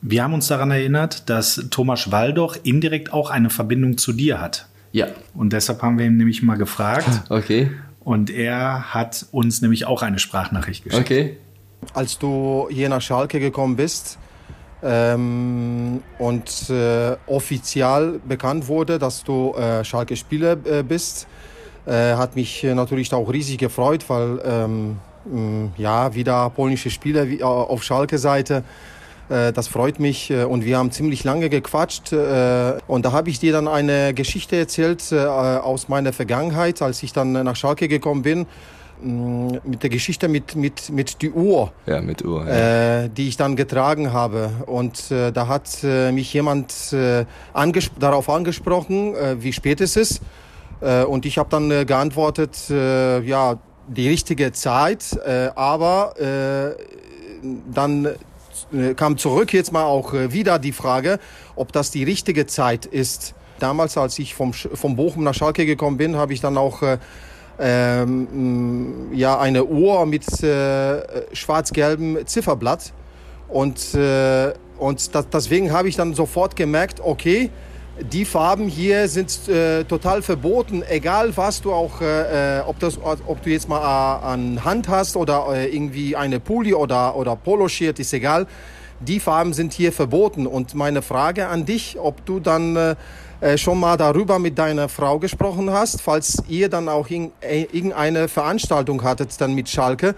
wir 0.00 0.22
haben 0.22 0.34
uns 0.34 0.48
daran 0.48 0.70
erinnert, 0.70 1.30
dass 1.30 1.66
Thomas 1.70 2.10
Waldoch 2.10 2.56
indirekt 2.62 3.12
auch 3.12 3.30
eine 3.30 3.50
Verbindung 3.50 3.98
zu 3.98 4.12
dir 4.12 4.40
hat. 4.40 4.68
Ja. 4.92 5.06
Und 5.34 5.52
deshalb 5.52 5.80
haben 5.82 5.98
wir 5.98 6.06
ihn 6.06 6.16
nämlich 6.16 6.42
mal 6.42 6.56
gefragt. 6.56 7.08
Okay. 7.30 7.70
Und 8.00 8.30
er 8.30 8.94
hat 8.94 9.26
uns 9.32 9.60
nämlich 9.60 9.84
auch 9.84 10.00
eine 10.00 10.18
Sprachnachricht 10.18 10.82
geschickt. 10.82 11.02
Okay. 11.02 11.36
Als 11.92 12.18
du 12.18 12.66
hier 12.70 12.88
nach 12.88 13.02
Schalke 13.02 13.38
gekommen 13.38 13.76
bist, 13.76 14.18
ähm, 14.82 16.02
und 16.18 16.70
äh, 16.70 17.16
offiziell 17.26 18.20
bekannt 18.26 18.68
wurde, 18.68 18.98
dass 18.98 19.24
du 19.24 19.54
äh, 19.54 19.84
Schalke-Spieler 19.84 20.56
äh, 20.64 20.82
bist, 20.82 21.26
äh, 21.86 22.14
hat 22.14 22.36
mich 22.36 22.62
natürlich 22.62 23.12
auch 23.12 23.32
riesig 23.32 23.58
gefreut, 23.58 24.04
weil 24.08 24.40
ähm, 24.44 24.98
ja 25.76 26.14
wieder 26.14 26.50
polnische 26.50 26.90
Spieler 26.90 27.26
auf 27.44 27.82
Schalke-Seite 27.82 28.62
Äh, 29.28 29.52
das 29.52 29.68
freut 29.68 30.00
mich 30.00 30.30
äh, 30.30 30.44
und 30.44 30.64
wir 30.64 30.78
haben 30.78 30.90
ziemlich 30.90 31.24
lange 31.24 31.48
gequatscht. 31.50 32.12
Äh, 32.12 32.78
und 32.86 33.04
da 33.04 33.12
habe 33.12 33.30
ich 33.30 33.38
dir 33.38 33.52
dann 33.52 33.68
eine 33.68 34.14
Geschichte 34.14 34.56
erzählt 34.56 35.12
aus 35.12 35.88
meiner 35.88 36.12
Vergangenheit, 36.12 36.82
als 36.82 37.02
ich 37.02 37.12
dann 37.12 37.32
nach 37.32 37.56
Schalke 37.56 37.88
gekommen 37.88 38.22
bin 38.22 38.46
mit 39.00 39.82
der 39.82 39.90
Geschichte 39.90 40.28
mit 40.28 40.56
mit 40.56 40.90
mit 40.90 41.22
die 41.22 41.30
Uhr, 41.30 41.72
ja, 41.86 42.00
mit 42.00 42.24
Uhr 42.24 42.46
ja. 42.46 43.04
äh, 43.04 43.08
die 43.08 43.28
ich 43.28 43.36
dann 43.36 43.56
getragen 43.56 44.12
habe. 44.12 44.50
Und 44.66 45.10
äh, 45.10 45.32
da 45.32 45.46
hat 45.46 45.82
äh, 45.82 46.12
mich 46.12 46.32
jemand 46.32 46.92
äh, 46.92 47.24
anges 47.52 47.90
darauf 47.98 48.28
angesprochen, 48.28 49.14
äh, 49.14 49.42
wie 49.42 49.52
spät 49.52 49.80
es 49.80 49.96
ist. 49.96 50.20
Äh, 50.80 51.04
und 51.04 51.26
ich 51.26 51.38
habe 51.38 51.48
dann 51.50 51.86
geantwortet, 51.86 52.68
ja, 52.68 53.58
die 53.88 54.08
richtige 54.08 54.52
Zeit. 54.52 55.18
Aber 55.56 56.14
dann 57.72 58.08
kam 58.96 59.16
zurück 59.16 59.52
jetzt 59.52 59.72
mal 59.72 59.84
auch 59.84 60.12
wieder 60.12 60.58
die 60.58 60.72
Frage, 60.72 61.18
ob 61.56 61.72
das 61.72 61.90
die 61.90 62.04
richtige 62.04 62.46
Zeit 62.46 62.86
ist. 62.86 63.34
Damals, 63.58 63.96
als 63.96 64.18
ich 64.18 64.34
vom, 64.34 64.52
vom 64.52 64.94
Bochum 64.96 65.24
nach 65.24 65.34
Schalke 65.34 65.66
gekommen 65.66 65.96
bin, 65.96 66.16
habe 66.16 66.32
ich 66.32 66.40
dann 66.40 66.56
auch 66.58 66.82
ähm, 67.58 69.08
ja, 69.12 69.38
eine 69.38 69.64
Uhr 69.64 70.06
mit 70.06 70.42
äh, 70.42 71.34
schwarz-gelbem 71.34 72.26
Zifferblatt. 72.26 72.92
Und, 73.48 73.94
äh, 73.94 74.52
und 74.78 75.14
das, 75.14 75.28
deswegen 75.30 75.72
habe 75.72 75.88
ich 75.88 75.96
dann 75.96 76.14
sofort 76.14 76.54
gemerkt, 76.56 77.00
okay, 77.02 77.50
die 78.00 78.24
Farben 78.24 78.68
hier 78.68 79.08
sind 79.08 79.48
äh, 79.48 79.84
total 79.84 80.22
verboten, 80.22 80.82
egal 80.88 81.36
was 81.36 81.60
du 81.62 81.72
auch, 81.72 82.00
äh, 82.00 82.60
ob, 82.64 82.78
das, 82.78 82.98
ob 83.02 83.42
du 83.42 83.50
jetzt 83.50 83.68
mal 83.68 83.80
äh, 83.80 84.24
an 84.24 84.64
Hand 84.64 84.88
hast 84.88 85.16
oder 85.16 85.46
äh, 85.52 85.74
irgendwie 85.74 86.14
eine 86.14 86.38
Pulli 86.38 86.74
oder, 86.74 87.16
oder 87.16 87.34
Poloshirt, 87.34 87.98
ist 87.98 88.12
egal. 88.12 88.46
Die 89.00 89.20
Farben 89.20 89.52
sind 89.52 89.72
hier 89.72 89.92
verboten. 89.92 90.46
Und 90.46 90.74
meine 90.74 91.02
Frage 91.02 91.48
an 91.48 91.64
dich, 91.64 91.98
ob 92.00 92.24
du 92.24 92.40
dann 92.40 92.76
äh, 92.76 92.90
äh 92.90 92.96
schon 93.56 93.78
mal 93.78 93.96
darüber 93.96 94.38
mit 94.38 94.58
deiner 94.58 94.88
Frau 94.88 95.18
gesprochen 95.18 95.70
hast, 95.70 96.00
falls 96.02 96.42
ihr 96.48 96.68
dann 96.68 96.88
auch 96.88 97.08
äh, 97.10 97.62
irgendeine 97.72 98.28
Veranstaltung 98.28 99.02
hattet 99.02 99.40
dann 99.40 99.54
mit 99.54 99.68
Schalke, 99.68 100.14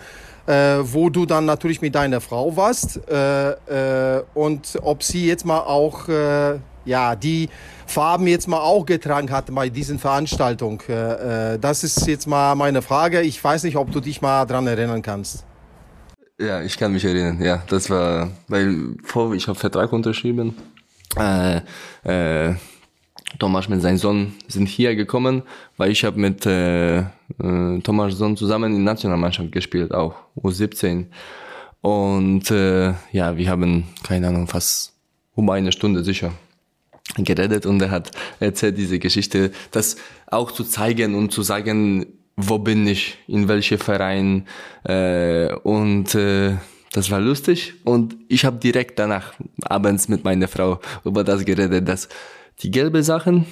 äh, 0.46 0.78
wo 0.82 1.10
du 1.10 1.26
dann 1.26 1.44
natürlich 1.44 1.80
mit 1.82 1.94
deiner 1.94 2.20
Frau 2.20 2.56
warst 2.56 3.00
äh, 3.08 3.50
äh, 3.50 4.22
und 4.34 4.78
ob 4.82 5.02
sie 5.02 5.26
jetzt 5.26 5.44
mal 5.44 5.60
auch 5.60 6.08
äh, 6.08 6.58
ja, 6.84 7.14
die 7.14 7.48
Farben 7.86 8.26
jetzt 8.26 8.48
mal 8.48 8.60
auch 8.60 8.86
getragen 8.86 9.30
hat 9.30 9.54
bei 9.54 9.68
diesen 9.68 9.98
Veranstaltungen. 9.98 10.80
Äh, 10.88 11.54
äh, 11.54 11.58
das 11.58 11.84
ist 11.84 12.06
jetzt 12.06 12.26
mal 12.26 12.54
meine 12.54 12.82
Frage. 12.82 13.20
Ich 13.20 13.42
weiß 13.42 13.64
nicht, 13.64 13.76
ob 13.76 13.90
du 13.92 14.00
dich 14.00 14.22
mal 14.22 14.44
dran 14.46 14.66
erinnern 14.66 15.02
kannst. 15.02 15.44
Ja, 16.40 16.62
ich 16.62 16.78
kann 16.78 16.92
mich 16.92 17.04
erinnern. 17.04 17.42
Ja, 17.42 17.62
das 17.68 17.90
war, 17.90 18.30
weil 18.48 18.96
vor 19.04 19.34
ich 19.34 19.46
habe 19.46 19.58
Vertrag 19.58 19.92
unterschrieben. 19.92 20.56
Äh, 21.16 21.60
äh, 22.04 22.54
Thomas 23.38 23.68
mit 23.68 23.80
seinem 23.80 23.96
Sohn 23.96 24.34
sind 24.48 24.66
hier 24.68 24.96
gekommen, 24.96 25.42
weil 25.76 25.90
ich 25.90 26.04
habe 26.04 26.18
mit 26.18 26.44
äh, 26.46 26.98
äh, 26.98 27.04
Thomas 27.82 28.16
Sohn 28.16 28.36
zusammen 28.36 28.74
in 28.74 28.84
Nationalmannschaft 28.84 29.52
gespielt, 29.52 29.92
auch 29.92 30.14
U17. 30.36 31.06
Und 31.80 32.50
äh, 32.50 32.92
ja, 33.12 33.36
wir 33.36 33.48
haben 33.48 33.84
keine 34.02 34.28
Ahnung 34.28 34.46
fast 34.46 34.92
um 35.34 35.48
eine 35.50 35.72
Stunde 35.72 36.04
sicher 36.04 36.32
geredet 37.16 37.66
und 37.66 37.80
er 37.82 37.90
hat 37.90 38.10
erzählt 38.38 38.76
diese 38.78 38.98
Geschichte, 38.98 39.50
das 39.70 39.96
auch 40.26 40.52
zu 40.52 40.64
zeigen 40.64 41.14
und 41.14 41.32
zu 41.32 41.42
sagen, 41.42 42.06
wo 42.36 42.58
bin 42.58 42.86
ich, 42.86 43.18
in 43.26 43.48
welche 43.48 43.78
Verein 43.78 44.46
äh, 44.84 45.52
und 45.54 46.14
äh, 46.14 46.56
das 46.92 47.10
war 47.10 47.20
lustig 47.20 47.74
und 47.84 48.16
ich 48.28 48.44
habe 48.44 48.58
direkt 48.58 48.98
danach 48.98 49.34
abends 49.62 50.08
mit 50.08 50.24
meiner 50.24 50.48
Frau 50.48 50.80
über 51.04 51.24
das 51.24 51.44
geredet, 51.44 51.88
dass 51.88 52.08
die 52.60 52.70
gelbe 52.70 53.02
Sachen 53.02 53.46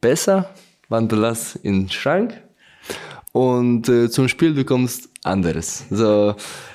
besser, 0.00 0.50
wann 0.88 1.08
du 1.08 1.16
lass 1.16 1.56
in 1.56 1.82
den 1.82 1.90
Schrank 1.90 2.40
und 3.32 3.88
äh, 3.88 4.10
zum 4.10 4.28
Spiel 4.28 4.52
bekommst 4.52 5.08
anderes. 5.24 5.84
So, 5.90 6.34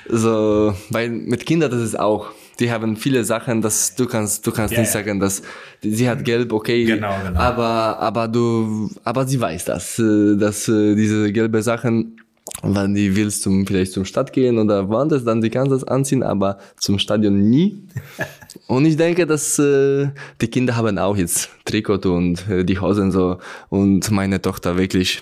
so, 0.09 0.73
weil 0.89 1.09
mit 1.09 1.45
Kindern 1.45 1.71
das 1.71 1.81
ist 1.81 1.99
auch 1.99 2.31
die 2.59 2.71
haben 2.71 2.97
viele 2.97 3.23
Sachen, 3.23 3.61
dass 3.61 3.95
du 3.95 4.05
kannst, 4.05 4.45
du 4.47 4.51
kannst 4.51 4.73
yeah, 4.73 4.81
nicht 4.81 4.91
sagen, 4.91 5.19
dass 5.19 5.41
sie 5.81 6.09
hat 6.09 6.23
gelb, 6.25 6.51
okay, 6.51 6.85
genau, 6.85 7.15
genau. 7.23 7.39
aber 7.39 7.99
aber 7.99 8.27
du, 8.27 8.89
aber 9.03 9.27
sie 9.27 9.39
weiß 9.39 9.65
das, 9.65 9.99
äh, 9.99 10.35
dass 10.37 10.67
äh, 10.67 10.95
diese 10.95 11.31
gelbe 11.31 11.61
Sachen, 11.61 12.19
wenn 12.63 12.95
die 12.95 13.15
willst 13.15 13.43
zum 13.43 13.65
vielleicht 13.67 13.93
zum 13.93 14.05
Stadt 14.05 14.33
gehen 14.33 14.57
oder 14.57 14.89
woanders, 14.89 15.23
dann 15.23 15.41
sie 15.41 15.49
kann 15.49 15.69
das 15.69 15.83
anziehen, 15.83 16.23
aber 16.23 16.57
zum 16.77 16.99
Stadion 16.99 17.49
nie. 17.49 17.83
Und 18.67 18.85
ich 18.85 18.97
denke, 18.97 19.27
dass 19.27 19.59
äh, 19.59 20.07
die 20.41 20.47
Kinder 20.47 20.75
haben 20.75 20.97
auch 20.97 21.15
jetzt 21.15 21.49
Trikot 21.65 22.09
und 22.09 22.49
äh, 22.49 22.63
die 22.63 22.79
Hosen 22.79 23.11
so 23.11 23.37
und 23.69 24.09
meine 24.09 24.41
Tochter 24.41 24.77
wirklich, 24.77 25.21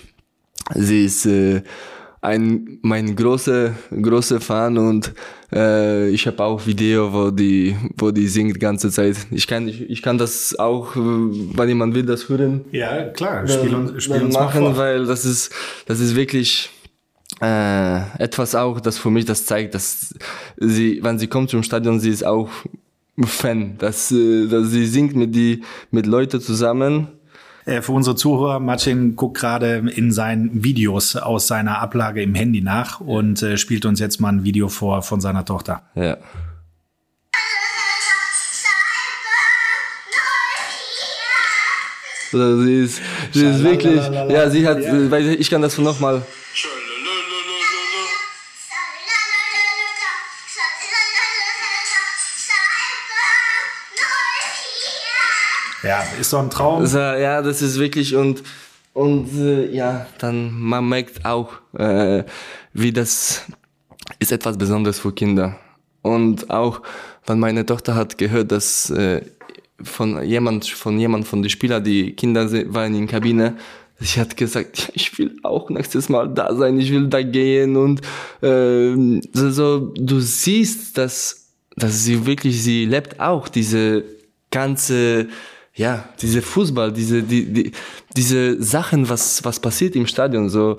sie 0.74 1.04
ist 1.04 1.26
äh, 1.26 1.62
ein 2.22 2.78
mein 2.82 3.14
großer 3.14 3.72
großer 3.90 4.40
Fan 4.40 4.78
und 4.78 5.12
äh, 5.52 6.08
ich 6.08 6.26
habe 6.26 6.42
auch 6.42 6.66
Video, 6.66 7.12
wo 7.12 7.30
die 7.30 7.76
wo 7.96 8.10
die 8.10 8.26
singt 8.26 8.56
die 8.56 8.60
ganze 8.60 8.90
Zeit. 8.90 9.16
Ich 9.30 9.46
kann 9.46 9.68
ich, 9.68 9.88
ich 9.88 10.02
kann 10.02 10.18
das 10.18 10.58
auch, 10.58 10.96
wenn 10.96 11.68
jemand 11.68 11.94
will, 11.94 12.04
das 12.04 12.28
hören. 12.28 12.64
Ja 12.72 13.04
klar, 13.04 13.46
spiel 13.46 13.74
uns, 13.74 14.02
spiel 14.02 14.22
uns 14.22 14.34
machen, 14.34 14.76
weil 14.76 15.06
das 15.06 15.24
ist 15.24 15.52
das 15.86 16.00
ist 16.00 16.16
wirklich 16.16 16.70
äh, 17.40 18.22
etwas 18.22 18.54
auch, 18.54 18.80
das 18.80 18.98
für 18.98 19.10
mich 19.10 19.24
das 19.24 19.46
zeigt, 19.46 19.74
dass 19.74 20.14
sie, 20.56 21.00
wenn 21.02 21.18
sie 21.18 21.26
kommt 21.26 21.50
zum 21.50 21.62
Stadion, 21.62 22.00
sie 22.00 22.10
ist 22.10 22.24
auch 22.24 22.48
Fan, 23.24 23.78
dass, 23.78 24.10
äh, 24.10 24.46
dass 24.46 24.70
sie 24.70 24.86
singt 24.86 25.16
mit 25.16 25.34
die 25.34 25.62
mit 25.90 26.06
Leute 26.06 26.40
zusammen 26.40 27.08
äh, 27.66 27.82
für 27.82 27.92
unsere 27.92 28.14
Zuhörer, 28.14 28.60
Martin 28.60 29.16
guckt 29.16 29.38
gerade 29.38 29.82
in 29.94 30.12
seinen 30.12 30.62
Videos 30.62 31.16
aus 31.16 31.46
seiner 31.46 31.80
Ablage 31.80 32.22
im 32.22 32.34
Handy 32.34 32.60
nach 32.60 33.00
und 33.00 33.42
äh, 33.42 33.56
spielt 33.56 33.84
uns 33.84 34.00
jetzt 34.00 34.20
mal 34.20 34.28
ein 34.28 34.44
Video 34.44 34.68
vor 34.68 35.02
von 35.02 35.20
seiner 35.20 35.44
Tochter. 35.44 35.82
Ja. 35.94 36.16
Also 42.32 42.62
sie 42.62 42.82
ist, 42.82 43.00
sie 43.32 43.46
ist 43.46 43.62
wirklich, 43.62 44.00
ja, 44.28 44.50
sie 44.50 44.66
hat, 44.66 44.78
ich 44.80 45.48
kann 45.48 45.62
das 45.62 45.78
noch 45.78 46.00
mal 46.00 46.22
ist 56.18 56.30
so 56.30 56.38
ein 56.38 56.50
Traum. 56.50 56.80
Also, 56.80 56.98
ja, 56.98 57.42
das 57.42 57.62
ist 57.62 57.78
wirklich 57.78 58.14
und 58.14 58.42
und 58.96 59.28
äh, 59.38 59.70
ja, 59.74 60.06
dann 60.18 60.58
man 60.58 60.88
merkt 60.88 61.24
auch, 61.26 61.52
äh, 61.76 62.24
wie 62.72 62.92
das 62.92 63.42
ist 64.18 64.32
etwas 64.32 64.56
Besonderes 64.56 64.98
für 64.98 65.12
Kinder. 65.12 65.58
Und 66.00 66.48
auch, 66.48 66.80
wenn 67.26 67.38
meine 67.38 67.66
Tochter 67.66 67.94
hat 67.94 68.16
gehört, 68.16 68.52
dass 68.52 68.88
äh, 68.88 69.20
von 69.82 70.22
jemand, 70.22 70.66
von 70.66 70.98
jemand 70.98 71.28
von 71.28 71.42
den 71.42 71.50
Spielern, 71.50 71.84
die 71.84 72.12
Kinder 72.12 72.50
waren 72.72 72.94
in 72.94 73.06
Kabine, 73.06 73.56
sie 73.98 74.18
hat 74.18 74.36
gesagt, 74.36 74.90
ich 74.94 75.18
will 75.18 75.36
auch 75.42 75.68
nächstes 75.68 76.08
Mal 76.08 76.32
da 76.32 76.54
sein, 76.54 76.78
ich 76.78 76.90
will 76.90 77.08
da 77.08 77.22
gehen 77.22 77.76
und 77.76 78.00
äh, 78.42 79.20
so, 79.32 79.92
du 79.94 80.20
siehst, 80.20 80.96
dass, 80.96 81.52
dass 81.76 82.04
sie 82.04 82.24
wirklich, 82.24 82.62
sie 82.62 82.86
lebt 82.86 83.20
auch 83.20 83.48
diese 83.48 84.04
ganze 84.50 85.28
ja, 85.76 86.08
diese 86.20 86.42
Fußball, 86.42 86.92
diese, 86.92 87.22
die, 87.22 87.52
die, 87.52 87.72
diese 88.16 88.62
Sachen, 88.62 89.08
was, 89.08 89.44
was 89.44 89.60
passiert 89.60 89.94
im 89.94 90.06
Stadion, 90.06 90.48
so, 90.48 90.78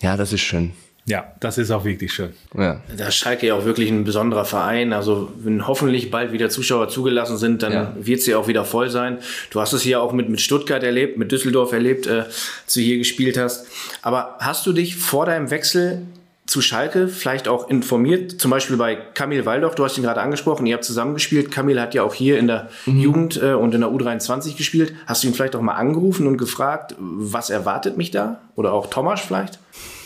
ja, 0.00 0.16
das 0.16 0.32
ist 0.32 0.42
schön. 0.42 0.72
Ja, 1.06 1.34
das 1.40 1.58
ist 1.58 1.70
auch 1.70 1.84
wirklich 1.84 2.12
schön. 2.14 2.32
Ja. 2.56 2.80
Da 2.96 3.08
ist 3.08 3.16
Schalke 3.16 3.46
ja 3.46 3.54
auch 3.54 3.66
wirklich 3.66 3.90
ein 3.90 4.04
besonderer 4.04 4.46
Verein. 4.46 4.94
Also 4.94 5.30
wenn 5.36 5.66
hoffentlich 5.66 6.10
bald 6.10 6.32
wieder 6.32 6.48
Zuschauer 6.48 6.88
zugelassen 6.88 7.36
sind, 7.36 7.62
dann 7.62 7.72
ja. 7.72 7.94
wird 8.00 8.22
sie 8.22 8.34
auch 8.34 8.48
wieder 8.48 8.64
voll 8.64 8.88
sein. 8.88 9.18
Du 9.50 9.60
hast 9.60 9.74
es 9.74 9.82
hier 9.82 10.00
auch 10.00 10.12
mit, 10.12 10.30
mit 10.30 10.40
Stuttgart 10.40 10.82
erlebt, 10.82 11.18
mit 11.18 11.30
Düsseldorf 11.30 11.72
erlebt, 11.72 12.06
äh, 12.06 12.20
als 12.64 12.72
du 12.72 12.80
hier 12.80 12.96
gespielt 12.96 13.36
hast. 13.36 13.66
Aber 14.00 14.36
hast 14.40 14.64
du 14.66 14.72
dich 14.72 14.96
vor 14.96 15.26
deinem 15.26 15.50
Wechsel 15.50 16.06
zu 16.46 16.60
Schalke 16.60 17.08
vielleicht 17.08 17.48
auch 17.48 17.70
informiert, 17.70 18.40
zum 18.40 18.50
Beispiel 18.50 18.76
bei 18.76 18.96
Kamil 18.96 19.46
Waldoch, 19.46 19.74
du 19.74 19.84
hast 19.84 19.96
ihn 19.96 20.04
gerade 20.04 20.20
angesprochen, 20.20 20.66
ihr 20.66 20.74
habt 20.74 20.84
zusammengespielt. 20.84 21.50
Kamil 21.50 21.80
hat 21.80 21.94
ja 21.94 22.02
auch 22.02 22.14
hier 22.14 22.38
in 22.38 22.46
der 22.46 22.68
mhm. 22.84 23.00
Jugend 23.00 23.42
äh, 23.42 23.54
und 23.54 23.74
in 23.74 23.80
der 23.80 23.90
U23 23.90 24.56
gespielt. 24.56 24.94
Hast 25.06 25.22
du 25.22 25.28
ihn 25.28 25.34
vielleicht 25.34 25.56
auch 25.56 25.62
mal 25.62 25.74
angerufen 25.74 26.26
und 26.26 26.36
gefragt, 26.36 26.94
was 26.98 27.48
erwartet 27.48 27.96
mich 27.96 28.10
da? 28.10 28.40
Oder 28.56 28.72
auch 28.72 28.88
Thomas 28.88 29.20
vielleicht? 29.20 29.58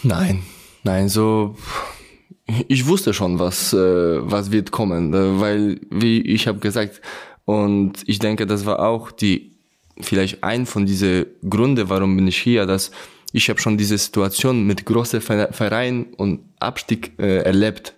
Nein, 0.05 0.45
nein, 0.85 1.09
so 1.09 1.57
ich 2.69 2.87
wusste 2.87 3.13
schon, 3.13 3.39
was 3.39 3.73
äh, 3.73 3.77
was 4.23 4.51
wird 4.51 4.71
kommen, 4.71 5.13
äh, 5.13 5.41
weil 5.41 5.81
wie 5.91 6.21
ich 6.23 6.47
habe 6.47 6.61
gesagt 6.61 7.01
und 7.45 8.03
ich 8.07 8.19
denke, 8.19 8.47
das 8.47 8.65
war 8.65 8.81
auch 8.81 9.11
die 9.11 9.53
vielleicht 10.01 10.45
ein 10.45 10.67
von 10.67 10.87
diese 10.87 11.27
Gründe, 11.49 11.89
warum 11.89 12.17
bin 12.17 12.29
ich 12.29 12.39
hier, 12.39 12.67
dass 12.67 12.91
ich 13.33 13.49
habe 13.51 13.61
schon 13.61 13.77
diese 13.77 13.99
Situation 13.99 14.67
mit 14.67 14.85
großen 14.85 15.21
Vereinen 15.21 16.15
und 16.15 16.41
Abstieg 16.61 17.13
äh, 17.19 17.43
erlebt, 17.43 17.95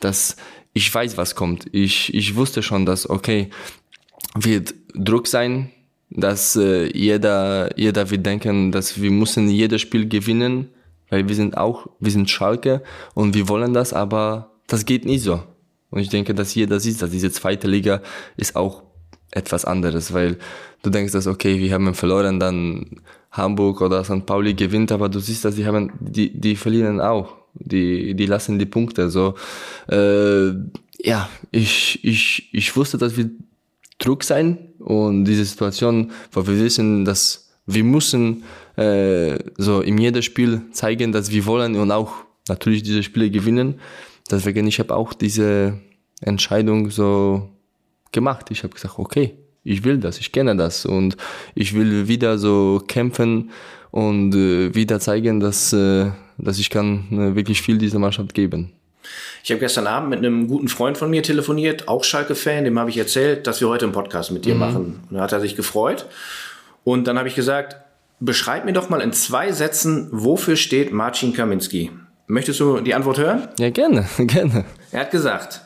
dass 0.00 0.36
ich 0.72 0.92
weiß, 0.92 1.16
was 1.16 1.34
kommt. 1.34 1.66
Ich, 1.72 2.12
ich 2.14 2.36
wusste 2.36 2.62
schon, 2.62 2.86
dass, 2.86 3.08
okay, 3.08 3.50
wird 4.34 4.74
Druck 4.94 5.26
sein, 5.26 5.70
dass 6.10 6.56
äh, 6.56 6.90
jeder, 6.96 7.76
jeder 7.78 8.10
wird 8.10 8.24
denken, 8.24 8.72
dass 8.72 9.00
wir 9.00 9.10
müssen 9.10 9.48
jedes 9.48 9.80
Spiel 9.80 10.08
gewinnen, 10.08 10.70
weil 11.10 11.28
wir 11.28 11.34
sind 11.34 11.56
auch, 11.56 11.86
wir 12.00 12.12
sind 12.12 12.30
Schalke 12.30 12.82
und 13.14 13.34
wir 13.34 13.48
wollen 13.48 13.74
das, 13.74 13.92
aber 13.92 14.52
das 14.66 14.84
geht 14.84 15.04
nicht 15.04 15.22
so. 15.22 15.42
Und 15.90 16.00
ich 16.00 16.08
denke, 16.08 16.34
dass 16.34 16.54
jeder 16.54 16.80
sieht, 16.80 17.00
dass 17.00 17.10
diese 17.10 17.30
zweite 17.30 17.66
Liga 17.66 18.02
ist 18.36 18.56
auch 18.56 18.82
etwas 19.30 19.64
anderes, 19.64 20.12
weil 20.12 20.38
du 20.82 20.90
denkst, 20.90 21.12
dass 21.12 21.26
okay, 21.26 21.58
wir 21.58 21.72
haben 21.72 21.94
verloren, 21.94 22.40
dann 22.40 23.00
Hamburg 23.30 23.80
oder 23.80 24.04
St. 24.04 24.24
Pauli 24.24 24.54
gewinnt, 24.54 24.92
aber 24.92 25.08
du 25.08 25.20
siehst, 25.20 25.44
dass 25.44 25.54
die 25.54 25.66
haben, 25.66 25.92
die, 26.00 26.38
die 26.38 26.56
verlieren 26.56 27.00
auch, 27.00 27.34
die, 27.54 28.14
die 28.14 28.26
lassen 28.26 28.58
die 28.58 28.66
Punkte. 28.66 29.10
So, 29.10 29.34
äh, 29.88 30.50
ja, 31.00 31.28
ich, 31.50 32.04
ich, 32.04 32.48
ich 32.52 32.76
wusste, 32.76 32.98
dass 32.98 33.16
wir 33.16 33.30
Druck 33.98 34.24
sein 34.24 34.58
und 34.78 35.24
diese 35.24 35.44
Situation, 35.44 36.12
wo 36.32 36.46
wir 36.46 36.58
wissen, 36.60 37.04
dass 37.04 37.50
wir 37.66 37.84
müssen 37.84 38.44
äh, 38.76 39.38
so 39.58 39.80
in 39.82 39.98
jedem 39.98 40.22
Spiel 40.22 40.62
zeigen, 40.72 41.12
dass 41.12 41.30
wir 41.30 41.44
wollen 41.46 41.76
und 41.76 41.90
auch 41.90 42.12
natürlich 42.48 42.82
diese 42.82 43.02
Spiele 43.02 43.30
gewinnen. 43.30 43.80
Deswegen 44.30 44.66
ich 44.66 44.78
habe 44.78 44.94
auch 44.94 45.12
diese 45.12 45.78
Entscheidung 46.20 46.90
so 46.90 47.50
gemacht. 48.12 48.50
Ich 48.50 48.62
habe 48.62 48.72
gesagt, 48.72 48.98
okay, 48.98 49.36
ich 49.68 49.84
will 49.84 49.98
das, 49.98 50.18
ich 50.18 50.32
kenne 50.32 50.56
das 50.56 50.86
und 50.86 51.16
ich 51.54 51.74
will 51.74 52.08
wieder 52.08 52.38
so 52.38 52.82
kämpfen 52.86 53.50
und 53.90 54.34
äh, 54.34 54.74
wieder 54.74 55.00
zeigen, 55.00 55.40
dass, 55.40 55.72
äh, 55.72 56.06
dass 56.38 56.58
ich 56.58 56.70
kann 56.70 57.04
äh, 57.12 57.34
wirklich 57.36 57.62
viel 57.62 57.78
dieser 57.78 57.98
Mannschaft 57.98 58.34
geben. 58.34 58.72
Ich 59.42 59.50
habe 59.50 59.60
gestern 59.60 59.86
Abend 59.86 60.10
mit 60.10 60.18
einem 60.18 60.48
guten 60.48 60.68
Freund 60.68 60.98
von 60.98 61.10
mir 61.10 61.22
telefoniert, 61.22 61.88
auch 61.88 62.04
Schalke-Fan, 62.04 62.64
dem 62.64 62.78
habe 62.78 62.90
ich 62.90 62.98
erzählt, 62.98 63.46
dass 63.46 63.60
wir 63.60 63.68
heute 63.68 63.86
einen 63.86 63.92
Podcast 63.92 64.30
mit 64.30 64.44
dir 64.44 64.54
mhm. 64.54 64.60
machen. 64.60 65.00
Und 65.08 65.16
da 65.16 65.22
hat 65.22 65.32
er 65.32 65.40
sich 65.40 65.56
gefreut. 65.56 66.06
Und 66.84 67.06
dann 67.06 67.18
habe 67.18 67.28
ich 67.28 67.34
gesagt, 67.34 67.76
beschreib 68.20 68.64
mir 68.64 68.72
doch 68.72 68.90
mal 68.90 69.00
in 69.00 69.12
zwei 69.12 69.52
Sätzen, 69.52 70.08
wofür 70.10 70.56
steht 70.56 70.92
Marcin 70.92 71.32
Kaminski? 71.32 71.90
Möchtest 72.26 72.60
du 72.60 72.80
die 72.80 72.94
Antwort 72.94 73.18
hören? 73.18 73.48
Ja, 73.58 73.70
gerne, 73.70 74.06
gerne. 74.18 74.64
Er 74.90 75.00
hat 75.00 75.10
gesagt, 75.10 75.62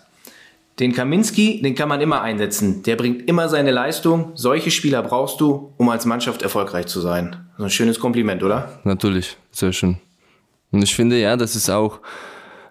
den 0.83 0.93
Kaminski, 0.93 1.63
den 1.63 1.75
kann 1.75 1.89
man 1.89 2.01
immer 2.01 2.23
einsetzen. 2.23 2.83
Der 2.83 2.97
bringt 2.97 3.29
immer 3.29 3.49
seine 3.49 3.71
Leistung. 3.71 4.33
Solche 4.35 4.71
Spieler 4.71 5.03
brauchst 5.03 5.41
du, 5.41 5.73
um 5.77 5.89
als 5.89 6.07
Mannschaft 6.07 6.43
erfolgreich 6.43 6.87
zu 6.87 7.01
sein. 7.01 7.37
So 7.57 7.65
ein 7.65 7.71
schönes 7.71 8.01
Kompliment, 8.01 8.43
oder? 8.43 8.81
Natürlich, 8.83 9.37
sehr 9.53 9.73
schön. 9.73 9.99
Und 10.73 10.83
ich 10.83 10.95
finde, 10.95 11.21
ja, 11.21 11.37
das 11.37 11.55
ist 11.55 11.71
auch, 11.71 12.01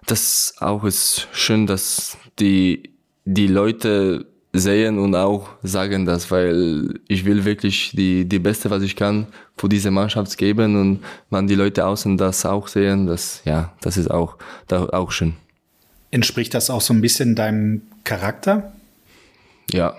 das 0.06 0.54
auch 0.60 0.84
ist 0.84 1.26
schön, 1.32 1.66
dass 1.66 2.18
die, 2.38 2.94
die 3.24 3.46
Leute 3.46 4.26
sehen 4.52 4.98
und 4.98 5.16
auch 5.16 5.48
sagen 5.62 6.04
das, 6.04 6.30
weil 6.30 7.00
ich 7.08 7.24
will 7.24 7.46
wirklich 7.46 7.92
die, 7.94 8.28
die 8.28 8.38
Beste, 8.38 8.68
was 8.68 8.82
ich 8.82 8.94
kann, 8.94 9.28
für 9.56 9.70
diese 9.70 9.90
Mannschaft 9.90 10.36
geben 10.36 10.78
und 10.78 11.00
man 11.30 11.46
die 11.46 11.54
Leute 11.54 11.86
außen 11.86 12.18
das 12.18 12.44
auch 12.44 12.68
sehen, 12.68 13.06
das, 13.06 13.40
ja, 13.46 13.72
das 13.80 13.96
ist 13.96 14.10
auch, 14.10 14.36
da, 14.68 14.86
auch 14.90 15.10
schön. 15.10 15.34
Entspricht 16.12 16.54
das 16.54 16.70
auch 16.70 16.80
so 16.80 16.94
ein 16.94 17.00
bisschen 17.00 17.34
deinem 17.34 17.82
Charakter? 18.04 18.72
Ja, 19.72 19.96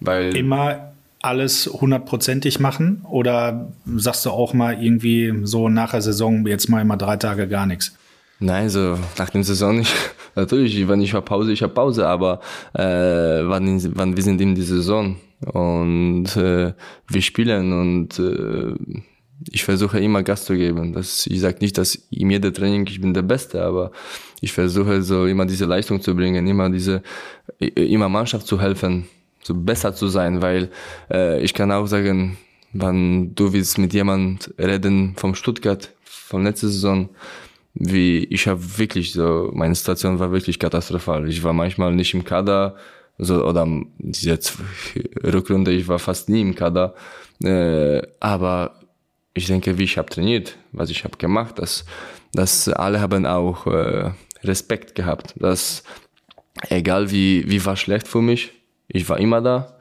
weil. 0.00 0.36
Immer 0.36 0.92
alles 1.20 1.66
hundertprozentig 1.66 2.60
machen 2.60 3.04
oder 3.10 3.72
sagst 3.96 4.24
du 4.24 4.30
auch 4.30 4.52
mal 4.52 4.82
irgendwie 4.82 5.32
so 5.42 5.68
nach 5.68 5.90
der 5.90 6.02
Saison, 6.02 6.46
jetzt 6.46 6.68
mal 6.68 6.80
immer 6.80 6.96
drei 6.96 7.16
Tage 7.16 7.48
gar 7.48 7.66
nichts? 7.66 7.96
Nein, 8.40 8.68
so 8.68 8.98
nach 9.16 9.30
der 9.30 9.42
Saison 9.42 9.78
nicht. 9.78 9.92
Natürlich, 10.36 10.86
wenn 10.86 11.00
ich 11.00 11.14
habe 11.14 11.24
Pause, 11.24 11.52
ich 11.52 11.62
habe 11.62 11.72
Pause, 11.72 12.06
aber 12.06 12.40
äh, 12.74 12.82
wann, 12.82 13.96
wann 13.96 14.16
wir 14.16 14.22
sind 14.22 14.40
in 14.40 14.54
die 14.54 14.62
Saison 14.62 15.16
und 15.40 16.36
äh, 16.36 16.72
wir 17.08 17.22
spielen 17.22 17.72
und 17.72 18.18
äh, 18.18 18.74
ich 19.50 19.64
versuche 19.64 20.00
immer 20.00 20.22
Gas 20.22 20.44
zu 20.44 20.54
geben. 20.56 20.92
Das, 20.92 21.26
ich 21.26 21.40
sage 21.40 21.58
nicht, 21.60 21.78
dass 21.78 21.94
in 22.10 22.30
jedem 22.30 22.52
Training 22.52 22.86
ich 22.86 23.00
bin 23.00 23.14
der 23.14 23.22
Beste, 23.22 23.62
aber 23.62 23.92
ich 24.40 24.52
versuche 24.52 25.02
so 25.02 25.26
immer 25.26 25.46
diese 25.46 25.64
Leistung 25.64 26.00
zu 26.00 26.14
bringen, 26.14 26.46
immer 26.46 26.70
diese, 26.70 27.02
immer 27.58 28.08
Mannschaft 28.08 28.46
zu 28.46 28.60
helfen, 28.60 29.06
so 29.42 29.54
besser 29.54 29.94
zu 29.94 30.08
sein, 30.08 30.42
weil 30.42 30.70
äh, 31.10 31.40
ich 31.42 31.54
kann 31.54 31.72
auch 31.72 31.86
sagen, 31.86 32.36
wenn 32.72 33.34
du 33.34 33.52
willst 33.52 33.78
mit 33.78 33.94
jemand 33.94 34.52
reden 34.58 35.14
vom 35.16 35.34
Stuttgart, 35.34 35.90
von 36.04 36.44
letzter 36.44 36.68
Saison, 36.68 37.08
wie 37.74 38.24
ich 38.24 38.46
habe 38.48 38.60
wirklich 38.78 39.12
so 39.12 39.50
meine 39.54 39.74
Situation 39.74 40.18
war 40.18 40.32
wirklich 40.32 40.58
katastrophal. 40.58 41.28
Ich 41.28 41.42
war 41.44 41.52
manchmal 41.52 41.94
nicht 41.94 42.12
im 42.12 42.24
Kader, 42.24 42.76
so 43.18 43.44
oder 43.44 43.66
diese 43.98 44.38
Rückrunde, 45.24 45.72
ich 45.72 45.86
war 45.88 45.98
fast 45.98 46.28
nie 46.28 46.40
im 46.40 46.54
Kader, 46.54 46.94
äh, 47.42 48.02
aber 48.20 48.74
ich 49.38 49.46
denke, 49.46 49.78
wie 49.78 49.84
ich 49.84 49.98
habe 49.98 50.10
trainiert, 50.10 50.56
was 50.72 50.90
ich 50.90 51.04
habe 51.04 51.16
gemacht, 51.16 51.58
dass, 51.58 51.84
dass 52.32 52.68
alle 52.68 53.00
haben 53.00 53.26
auch 53.26 53.66
äh, 53.66 54.10
Respekt 54.44 54.94
gehabt, 54.94 55.34
dass 55.36 55.82
egal 56.68 57.10
wie, 57.10 57.48
wie 57.50 57.64
war 57.64 57.76
schlecht 57.76 58.06
für 58.06 58.20
mich, 58.20 58.52
ich 58.88 59.08
war 59.08 59.18
immer 59.18 59.40
da. 59.40 59.74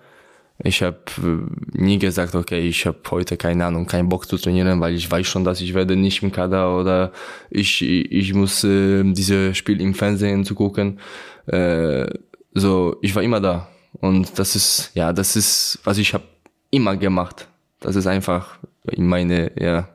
Ich 0.64 0.82
habe 0.82 0.98
äh, 1.24 1.78
nie 1.80 2.00
gesagt, 2.00 2.34
okay, 2.34 2.60
ich 2.68 2.86
habe 2.88 2.98
heute 3.12 3.38
keine 3.38 3.66
Ahnung, 3.66 3.86
keinen 3.86 4.10
Bock 4.10 4.28
zu 4.28 4.38
trainieren, 4.38 4.82
weil 4.82 4.96
ich 4.96 5.10
weiß 5.10 5.28
schon, 5.28 5.44
dass 5.44 5.62
ich 5.62 5.74
werde 5.76 5.96
nicht 5.96 6.24
im 6.24 6.32
Kader 6.32 6.76
oder 6.80 7.12
ich, 7.52 7.82
ich 7.84 8.34
muss 8.34 8.64
äh, 8.64 9.04
dieses 9.04 9.56
Spiel 9.56 9.80
im 9.82 9.94
Fernsehen 9.94 10.46
zu 10.46 10.56
gucken. 10.56 11.00
Äh, 11.46 12.08
so, 12.54 12.98
ich 13.02 13.14
war 13.14 13.22
immer 13.22 13.40
da. 13.40 13.68
Und 14.00 14.40
das 14.40 14.56
ist, 14.56 14.92
ja, 14.96 15.14
das 15.14 15.36
ist, 15.36 15.80
was 15.84 16.00
ich 16.00 16.14
habe 16.14 16.24
immer 16.72 16.98
gemacht. 16.98 17.48
Das 17.80 17.96
ist 17.96 18.08
einfach 18.08 18.58
in 18.92 19.06
meine, 19.08 19.52
ja, 19.60 19.88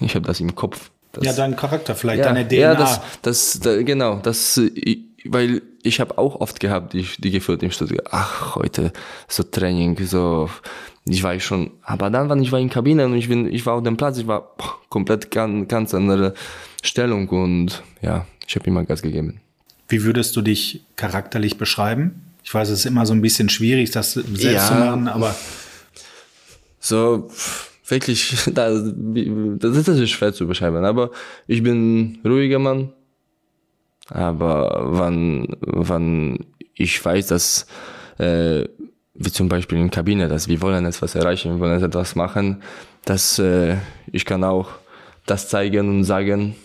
ich 0.00 0.14
habe 0.14 0.26
das 0.26 0.40
im 0.40 0.54
Kopf. 0.54 0.90
Das, 1.12 1.24
ja, 1.24 1.32
dein 1.32 1.56
Charakter 1.56 1.94
vielleicht, 1.94 2.20
ja, 2.20 2.26
deine 2.26 2.46
DNA. 2.46 2.56
Ja, 2.56 2.74
das, 2.74 3.00
das, 3.22 3.60
da, 3.60 3.82
genau, 3.82 4.20
das, 4.22 4.60
weil 5.24 5.62
ich 5.82 6.00
habe 6.00 6.18
auch 6.18 6.36
oft 6.40 6.60
gehabt, 6.60 6.92
die, 6.92 7.06
die 7.18 7.30
gefühlt 7.30 7.62
im 7.62 7.70
Studio, 7.70 8.00
ach, 8.10 8.54
heute 8.56 8.92
so 9.28 9.42
Training, 9.42 9.96
so, 10.06 10.48
ich 11.06 11.22
war 11.22 11.38
schon, 11.40 11.72
aber 11.82 12.10
dann, 12.10 12.28
wenn 12.30 12.42
ich 12.42 12.52
war 12.52 12.60
in 12.60 12.70
Kabine 12.70 13.06
und 13.06 13.14
ich 13.14 13.28
bin, 13.28 13.52
ich 13.52 13.66
war 13.66 13.74
auf 13.74 13.82
dem 13.82 13.96
Platz, 13.96 14.18
ich 14.18 14.26
war 14.26 14.54
boah, 14.56 14.76
komplett 14.88 15.30
ganz, 15.30 15.68
ganz 15.68 15.94
andere 15.94 16.34
Stellung 16.82 17.28
und 17.28 17.82
ja, 18.02 18.26
ich 18.46 18.54
habe 18.54 18.66
immer 18.66 18.84
Gas 18.84 19.02
gegeben. 19.02 19.40
Wie 19.88 20.04
würdest 20.04 20.36
du 20.36 20.42
dich 20.42 20.82
charakterlich 20.96 21.58
beschreiben? 21.58 22.22
Ich 22.44 22.54
weiß, 22.54 22.68
es 22.70 22.80
ist 22.80 22.86
immer 22.86 23.04
so 23.06 23.12
ein 23.12 23.20
bisschen 23.20 23.48
schwierig, 23.48 23.90
das 23.90 24.12
selbst 24.12 24.42
Ja. 24.44 24.64
zu 24.64 24.74
machen, 24.74 25.08
aber 25.08 25.34
So, 26.80 27.30
wirklich, 27.86 28.36
das, 28.54 28.82
das 29.60 29.88
ist 29.88 30.10
schwer 30.10 30.32
zu 30.32 30.46
beschreiben, 30.46 30.84
aber 30.84 31.10
ich 31.46 31.62
bin 31.62 32.18
ruhiger 32.24 32.58
Mann. 32.58 32.92
Aber 34.08 34.80
wann, 34.82 35.46
wann 35.60 36.46
ich 36.74 37.04
weiß, 37.04 37.28
dass, 37.28 37.66
äh, 38.18 38.64
wie 39.14 39.30
zum 39.30 39.48
Beispiel 39.48 39.78
in 39.78 39.90
Kabine, 39.90 40.26
dass 40.28 40.48
wir 40.48 40.60
wollen 40.62 40.84
etwas 40.84 41.14
erreichen, 41.14 41.52
wir 41.52 41.60
wollen 41.60 41.82
etwas 41.82 42.16
machen, 42.16 42.62
dass 43.04 43.38
äh, 43.38 43.76
ich 44.10 44.24
kann 44.24 44.42
auch 44.42 44.70
das 45.26 45.48
zeigen 45.48 45.88
und 45.88 46.04
sagen, 46.04 46.56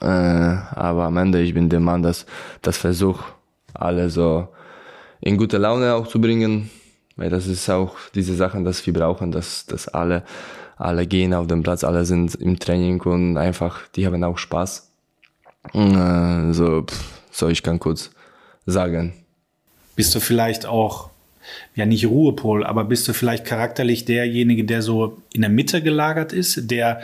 äh, 0.00 0.06
aber 0.06 1.04
am 1.04 1.16
Ende 1.18 1.40
ich 1.40 1.54
bin 1.54 1.68
der 1.68 1.80
Mann, 1.80 2.02
das, 2.02 2.26
das 2.62 2.78
versucht, 2.78 3.24
alle 3.74 4.10
so 4.10 4.48
in 5.20 5.36
gute 5.36 5.58
Laune 5.58 5.94
auch 5.94 6.08
zu 6.08 6.20
bringen, 6.20 6.70
weil 7.16 7.30
das 7.30 7.46
ist 7.46 7.68
auch 7.68 7.96
diese 8.14 8.34
Sachen, 8.34 8.64
dass 8.64 8.84
wir 8.86 8.92
brauchen, 8.92 9.32
dass, 9.32 9.66
dass 9.66 9.88
alle, 9.88 10.22
alle 10.76 11.06
gehen 11.06 11.34
auf 11.34 11.46
den 11.46 11.62
Platz, 11.62 11.84
alle 11.84 12.04
sind 12.04 12.34
im 12.34 12.58
Training 12.58 13.00
und 13.02 13.36
einfach, 13.36 13.86
die 13.94 14.06
haben 14.06 14.22
auch 14.24 14.38
Spaß. 14.38 14.88
Äh, 15.74 16.52
so, 16.52 16.82
pff, 16.82 17.04
so, 17.30 17.48
ich 17.48 17.62
kann 17.62 17.78
kurz 17.78 18.10
sagen. 18.66 19.12
bist 19.96 20.14
du 20.14 20.20
vielleicht 20.20 20.66
auch, 20.66 21.10
ja 21.74 21.86
nicht 21.86 22.06
Ruhepol, 22.06 22.64
aber 22.64 22.84
bist 22.84 23.06
du 23.08 23.12
vielleicht 23.12 23.44
charakterlich 23.44 24.04
derjenige, 24.04 24.64
der 24.64 24.82
so 24.82 25.18
in 25.32 25.42
der 25.42 25.50
Mitte 25.50 25.82
gelagert 25.82 26.32
ist, 26.32 26.70
der 26.70 27.00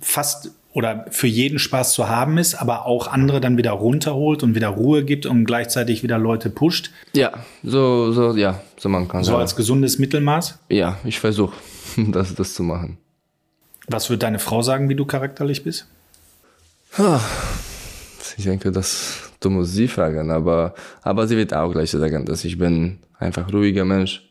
fast 0.00 0.50
oder 0.72 1.06
für 1.10 1.26
jeden 1.26 1.58
Spaß 1.58 1.92
zu 1.92 2.08
haben 2.08 2.38
ist, 2.38 2.54
aber 2.54 2.86
auch 2.86 3.06
andere 3.06 3.40
dann 3.40 3.58
wieder 3.58 3.72
runterholt 3.72 4.42
und 4.42 4.54
wieder 4.54 4.68
Ruhe 4.68 5.04
gibt 5.04 5.26
und 5.26 5.44
gleichzeitig 5.44 6.02
wieder 6.02 6.18
Leute 6.18 6.48
pusht, 6.50 6.90
Ja, 7.14 7.32
so, 7.62 8.12
so, 8.12 8.34
ja, 8.34 8.60
so 8.82 8.88
man 8.88 9.06
kann 9.06 9.22
so 9.22 9.30
sagen. 9.30 9.42
als 9.42 9.54
gesundes 9.54 10.00
Mittelmaß. 10.00 10.58
Ja, 10.68 10.98
ich 11.04 11.20
versuche, 11.20 11.54
das, 11.96 12.34
das 12.34 12.54
zu 12.54 12.64
machen. 12.64 12.98
Was 13.86 14.10
wird 14.10 14.24
deine 14.24 14.40
Frau 14.40 14.60
sagen, 14.62 14.88
wie 14.88 14.96
du 14.96 15.04
charakterlich 15.04 15.62
bist? 15.62 15.86
Ich 18.36 18.44
denke, 18.44 18.72
das 18.72 19.30
du 19.38 19.50
musst 19.50 19.74
sie 19.74 19.86
fragen, 19.86 20.32
aber, 20.32 20.74
aber 21.02 21.28
sie 21.28 21.36
wird 21.36 21.54
auch 21.54 21.70
gleich 21.70 21.92
sagen, 21.92 22.24
dass 22.24 22.44
ich 22.44 22.58
bin 22.58 22.98
einfach 23.20 23.52
ruhiger 23.52 23.84
Mensch, 23.84 24.28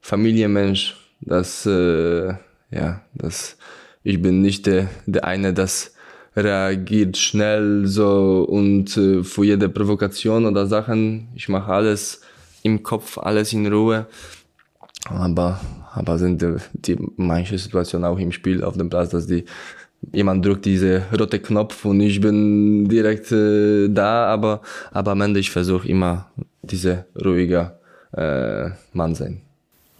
Familienmensch, 0.00 0.94
dass, 1.20 1.66
äh, 1.66 2.34
ja, 2.70 3.00
dass 3.12 3.56
ich 4.04 4.22
bin 4.22 4.40
nicht 4.40 4.66
der, 4.66 4.88
der 5.06 5.24
eine, 5.24 5.52
das 5.52 5.94
reagiert 6.36 7.16
schnell 7.16 7.86
so 7.86 8.46
und 8.48 8.96
äh, 8.96 9.24
für 9.24 9.44
jede 9.44 9.68
Provokation 9.68 10.46
oder 10.46 10.66
Sachen, 10.66 11.28
ich 11.34 11.48
mache 11.48 11.72
alles 11.72 12.20
im 12.64 12.82
Kopf, 12.82 13.18
alles 13.18 13.52
in 13.52 13.72
Ruhe. 13.72 14.06
Aber, 15.08 15.60
aber 15.92 16.18
sind 16.18 16.42
die, 16.42 16.56
die 16.72 16.96
manche 17.16 17.58
Situationen 17.58 18.08
auch 18.08 18.18
im 18.18 18.32
Spiel 18.32 18.64
auf 18.64 18.76
dem 18.76 18.88
Platz, 18.88 19.10
dass 19.10 19.26
die 19.26 19.44
jemand 20.12 20.44
drückt 20.44 20.64
diese 20.64 21.02
rote 21.12 21.38
Knopf 21.38 21.84
und 21.84 22.00
ich 22.00 22.20
bin 22.20 22.88
direkt 22.88 23.30
äh, 23.32 23.88
da, 23.88 24.26
aber, 24.26 24.60
aber 24.92 25.12
am 25.12 25.20
Ende 25.20 25.40
ich 25.40 25.50
versuche 25.50 25.88
immer 25.88 26.30
diese 26.62 27.06
ruhiger 27.22 27.78
äh, 28.12 28.70
Mann 28.92 29.14
sein. 29.14 29.43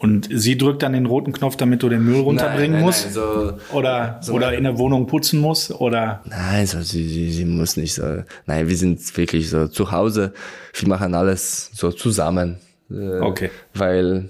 Und 0.05 0.29
sie 0.31 0.59
drückt 0.59 0.83
dann 0.83 0.93
den 0.93 1.07
roten 1.07 1.33
Knopf, 1.33 1.57
damit 1.57 1.83
du 1.83 1.89
den 1.89 2.05
Müll 2.05 2.21
runterbringen 2.21 2.73
nein, 2.73 2.83
musst? 2.83 3.07
nein, 3.07 3.15
so, 3.15 3.55
oder 3.73 4.19
so 4.21 4.35
oder 4.35 4.53
in 4.53 4.65
der 4.65 4.77
Wohnung 4.77 5.07
putzen 5.07 5.41
musst? 5.41 5.71
Oder 5.71 6.21
Nein, 6.27 6.67
so, 6.67 6.83
sie, 6.83 7.09
sie, 7.09 7.33
sie 7.33 7.47
muss 7.47 7.79
nicht 7.79 7.95
so. 7.95 8.23
Nein, 8.45 8.69
wir 8.69 8.77
sind 8.77 9.17
wirklich 9.17 9.49
so 9.49 9.67
zu 9.67 9.93
Hause. 9.93 10.35
Wir 10.75 10.89
machen 10.91 11.15
alles 11.15 11.71
so 11.73 11.91
zusammen. 11.91 12.59
Äh, 12.91 13.19
Okay. 13.21 13.51
Weil 13.73 14.29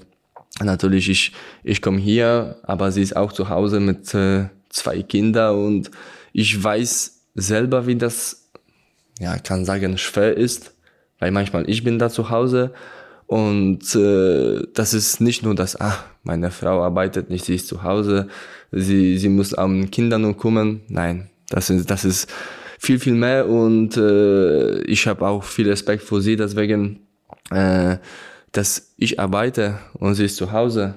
natürlich 0.62 1.10
ich, 1.10 1.32
ich 1.64 1.82
komme 1.82 1.98
hier, 1.98 2.54
aber 2.62 2.92
sie 2.92 3.02
ist 3.02 3.16
auch 3.16 3.32
zu 3.32 3.48
Hause 3.48 3.80
mit 3.80 4.14
äh, 4.14 4.44
zwei 4.68 5.02
Kindern 5.02 5.56
und 5.56 5.90
ich 6.32 6.62
weiß 6.62 7.18
selber, 7.34 7.88
wie 7.88 7.96
das, 7.96 8.48
ja, 9.18 9.38
kann 9.38 9.64
sagen, 9.64 9.98
schwer 9.98 10.36
ist, 10.36 10.72
weil 11.18 11.32
manchmal 11.32 11.68
ich 11.68 11.82
bin 11.82 11.98
da 11.98 12.10
zu 12.10 12.30
Hause 12.30 12.72
und 13.26 13.94
äh, 13.94 14.62
das 14.74 14.94
ist 14.94 15.20
nicht 15.20 15.42
nur 15.42 15.54
das, 15.54 15.80
ah, 15.80 16.04
meine 16.22 16.50
Frau 16.50 16.82
arbeitet 16.82 17.30
nicht, 17.30 17.44
sie 17.44 17.54
ist 17.54 17.68
zu 17.68 17.82
Hause, 17.82 18.28
sie, 18.72 19.18
sie 19.18 19.28
muss 19.28 19.54
am 19.54 19.90
Kindern 19.90 20.22
nur 20.22 20.36
kümmern. 20.36 20.80
Nein, 20.88 21.30
das 21.48 21.70
ist, 21.70 21.90
das 21.90 22.04
ist 22.04 22.30
viel, 22.78 22.98
viel 22.98 23.14
mehr 23.14 23.48
und 23.48 23.96
äh, 23.96 24.82
ich 24.82 25.06
habe 25.06 25.26
auch 25.26 25.44
viel 25.44 25.68
Respekt 25.68 26.02
vor 26.02 26.20
sie, 26.20 26.36
deswegen, 26.36 27.00
äh, 27.50 27.96
dass 28.52 28.94
ich 28.96 29.18
arbeite 29.18 29.78
und 29.94 30.14
sie 30.14 30.26
ist 30.26 30.36
zu 30.36 30.52
Hause, 30.52 30.94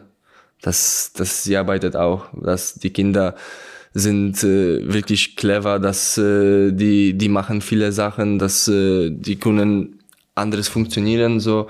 dass, 0.62 1.14
dass 1.14 1.44
sie 1.44 1.56
arbeitet 1.56 1.96
auch, 1.96 2.26
dass 2.34 2.76
die 2.76 2.90
Kinder 2.90 3.36
sind 3.94 4.44
äh, 4.44 4.94
wirklich 4.94 5.36
clever, 5.36 5.80
dass 5.80 6.18
äh, 6.18 6.72
die, 6.72 7.14
die 7.18 7.30
machen 7.30 7.62
viele 7.62 7.92
Sachen, 7.92 8.38
dass 8.38 8.68
äh, 8.68 9.10
die 9.10 9.38
können 9.38 10.00
anderes 10.36 10.68
funktionieren. 10.68 11.40
So, 11.40 11.68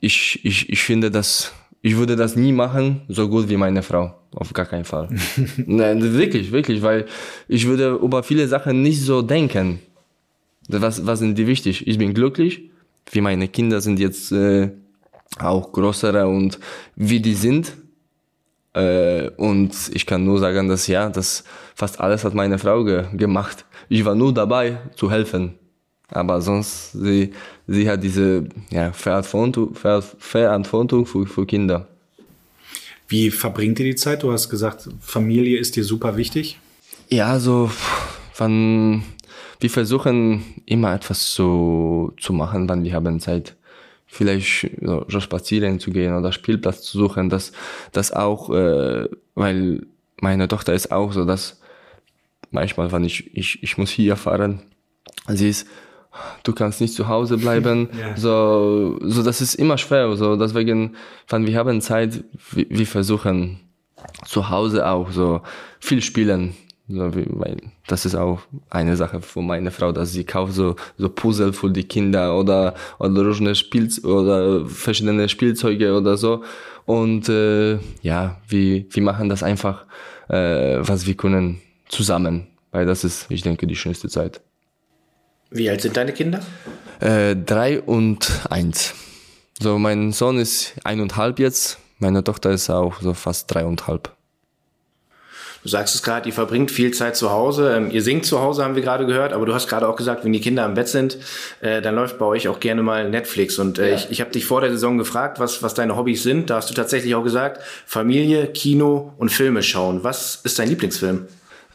ich, 0.00 0.40
ich, 0.44 0.68
ich 0.70 0.82
finde, 0.82 1.10
dass 1.10 1.52
ich 1.80 1.96
würde 1.96 2.16
das 2.16 2.34
nie 2.34 2.52
machen, 2.52 3.02
so 3.08 3.28
gut 3.28 3.48
wie 3.48 3.56
meine 3.56 3.82
Frau. 3.82 4.14
Auf 4.32 4.52
gar 4.52 4.66
keinen 4.66 4.84
Fall. 4.84 5.08
Nein, 5.66 6.02
wirklich, 6.14 6.50
wirklich, 6.50 6.82
weil 6.82 7.06
ich 7.46 7.66
würde 7.66 7.90
über 8.02 8.22
viele 8.22 8.48
Sachen 8.48 8.82
nicht 8.82 9.00
so 9.00 9.22
denken. 9.22 9.78
Was, 10.68 11.06
was 11.06 11.20
sind 11.20 11.38
die 11.38 11.46
wichtig? 11.46 11.86
Ich 11.86 11.96
bin 11.96 12.12
glücklich, 12.12 12.70
wie 13.12 13.20
meine 13.20 13.48
Kinder 13.48 13.80
sind 13.80 13.98
jetzt 14.00 14.32
äh, 14.32 14.70
auch 15.38 15.72
größere 15.72 16.26
und 16.26 16.58
wie 16.96 17.20
die 17.20 17.34
sind. 17.34 17.74
Äh, 18.74 19.30
und 19.36 19.72
ich 19.94 20.04
kann 20.04 20.24
nur 20.24 20.38
sagen, 20.38 20.68
dass 20.68 20.86
ja, 20.88 21.08
das 21.08 21.44
fast 21.74 22.00
alles 22.00 22.24
hat 22.24 22.34
meine 22.34 22.58
Frau 22.58 22.84
ge 22.84 23.04
gemacht. 23.16 23.64
Ich 23.88 24.04
war 24.04 24.14
nur 24.14 24.34
dabei 24.34 24.78
zu 24.94 25.10
helfen. 25.10 25.57
Aber 26.10 26.40
sonst, 26.40 26.92
sie, 26.92 27.32
sie 27.66 27.88
hat 27.88 28.02
diese 28.02 28.48
ja, 28.70 28.92
Verantwortung, 28.92 29.74
Ver 29.74 30.02
Verantwortung 30.02 31.04
für, 31.04 31.26
für 31.26 31.46
Kinder. 31.46 31.86
wie 33.08 33.30
verbringt 33.30 33.78
ihr 33.80 33.86
die 33.86 33.94
Zeit? 33.94 34.22
Du 34.22 34.32
hast 34.32 34.48
gesagt, 34.48 34.88
Familie 35.00 35.58
ist 35.58 35.76
dir 35.76 35.84
super 35.84 36.16
wichtig. 36.16 36.58
Ja, 37.10 37.38
so, 37.38 37.70
wann, 38.36 39.02
wir 39.60 39.70
versuchen 39.70 40.44
immer 40.66 40.94
etwas 40.94 41.34
so 41.34 42.12
zu 42.18 42.32
machen, 42.32 42.68
wann 42.68 42.84
wir 42.84 42.94
haben 42.94 43.20
Zeit. 43.20 43.56
Vielleicht 44.06 44.70
so, 44.80 45.04
so 45.08 45.20
spazieren 45.20 45.80
zu 45.80 45.90
gehen 45.90 46.14
oder 46.14 46.32
Spielplatz 46.32 46.82
zu 46.82 46.98
suchen, 46.98 47.28
das, 47.28 47.52
das 47.92 48.12
auch, 48.12 48.50
äh, 48.50 49.06
weil 49.34 49.86
meine 50.20 50.48
Tochter 50.48 50.72
ist 50.72 50.90
auch 50.90 51.12
so, 51.12 51.26
dass 51.26 51.60
manchmal, 52.50 52.90
wenn 52.92 53.04
ich, 53.04 53.36
ich, 53.36 53.62
ich 53.62 53.76
muss 53.76 53.90
hier 53.90 54.16
fahren, 54.16 54.62
sie 55.28 55.50
ist, 55.50 55.66
du 56.42 56.52
kannst 56.52 56.80
nicht 56.80 56.94
zu 56.94 57.08
Hause 57.08 57.36
bleiben, 57.38 57.88
Ja. 57.98 58.16
so, 58.16 58.98
so, 59.02 59.22
das 59.22 59.40
ist 59.40 59.54
immer 59.54 59.78
schwer, 59.78 60.14
so, 60.16 60.36
deswegen, 60.36 60.96
wenn 61.28 61.46
wir 61.46 61.56
haben 61.58 61.80
Zeit, 61.80 62.24
wir, 62.52 62.66
wir 62.68 62.86
versuchen 62.86 63.60
zu 64.24 64.48
Hause 64.50 64.86
auch 64.86 65.10
so 65.10 65.40
viel 65.80 66.02
spielen, 66.02 66.54
so, 66.88 67.10
weil 67.14 67.56
das 67.86 68.06
ist 68.06 68.14
auch 68.14 68.40
eine 68.70 68.96
Sache 68.96 69.20
von 69.20 69.46
meiner 69.46 69.70
Frau, 69.70 69.92
dass 69.92 70.12
sie 70.12 70.24
kauft 70.24 70.54
so, 70.54 70.76
so 70.96 71.08
Puzzle 71.10 71.52
für 71.52 71.70
die 71.70 71.84
Kinder 71.84 72.38
oder, 72.38 72.74
oder 72.98 73.24
verschiedene 73.24 73.54
Spiel 73.54 73.88
oder 74.04 74.64
verschiedene 74.66 75.28
Spielzeuge 75.28 75.94
oder 75.94 76.16
so. 76.16 76.42
Und 76.86 77.28
äh, 77.28 77.78
ja, 78.00 78.40
wir, 78.48 78.86
wir 78.90 79.02
machen 79.02 79.28
das 79.28 79.42
einfach, 79.42 79.84
äh, 80.28 80.78
was 80.80 81.06
wir 81.06 81.14
können, 81.14 81.60
zusammen. 81.88 82.46
Weil 82.70 82.86
das 82.86 83.04
ist, 83.04 83.26
ich 83.30 83.42
denke, 83.42 83.66
die 83.66 83.76
schönste 83.76 84.08
Zeit. 84.08 84.40
Wie 85.50 85.70
alt 85.70 85.80
sind 85.80 85.96
deine 85.96 86.12
Kinder? 86.12 86.40
Äh, 87.00 87.36
drei 87.36 87.80
und 87.80 88.28
eins. 88.50 88.94
So, 89.60 89.78
mein 89.78 90.12
Sohn 90.12 90.38
ist 90.38 90.74
eineinhalb 90.84 91.38
jetzt, 91.38 91.78
meine 91.98 92.22
Tochter 92.22 92.50
ist 92.50 92.70
auch 92.70 93.00
so 93.00 93.14
fast 93.14 93.52
dreieinhalb. 93.52 94.12
Du 95.64 95.68
sagst 95.68 95.96
es 95.96 96.02
gerade, 96.02 96.28
ihr 96.28 96.32
verbringt 96.32 96.70
viel 96.70 96.92
Zeit 96.92 97.16
zu 97.16 97.30
Hause. 97.30 97.74
Ähm, 97.76 97.90
ihr 97.90 98.02
singt 98.02 98.24
zu 98.24 98.40
Hause, 98.40 98.64
haben 98.64 98.76
wir 98.76 98.82
gerade 98.82 99.06
gehört, 99.06 99.32
aber 99.32 99.44
du 99.44 99.54
hast 99.54 99.68
gerade 99.68 99.88
auch 99.88 99.96
gesagt, 99.96 100.24
wenn 100.24 100.32
die 100.32 100.40
Kinder 100.40 100.64
im 100.64 100.74
Bett 100.74 100.88
sind, 100.88 101.18
äh, 101.60 101.82
dann 101.82 101.96
läuft 101.96 102.18
bei 102.18 102.26
euch 102.26 102.46
auch 102.46 102.60
gerne 102.60 102.82
mal 102.82 103.10
Netflix. 103.10 103.58
Und 103.58 103.78
äh, 103.78 103.94
ich, 103.94 104.10
ich 104.10 104.20
habe 104.20 104.30
dich 104.30 104.44
vor 104.44 104.60
der 104.60 104.70
Saison 104.70 104.98
gefragt, 104.98 105.40
was, 105.40 105.62
was 105.62 105.74
deine 105.74 105.96
Hobbys 105.96 106.22
sind. 106.22 106.50
Da 106.50 106.56
hast 106.56 106.70
du 106.70 106.74
tatsächlich 106.74 107.14
auch 107.16 107.24
gesagt, 107.24 107.60
Familie, 107.86 108.46
Kino 108.46 109.12
und 109.18 109.30
Filme 109.30 109.64
schauen. 109.64 110.04
Was 110.04 110.40
ist 110.44 110.58
dein 110.60 110.68
Lieblingsfilm? 110.68 111.26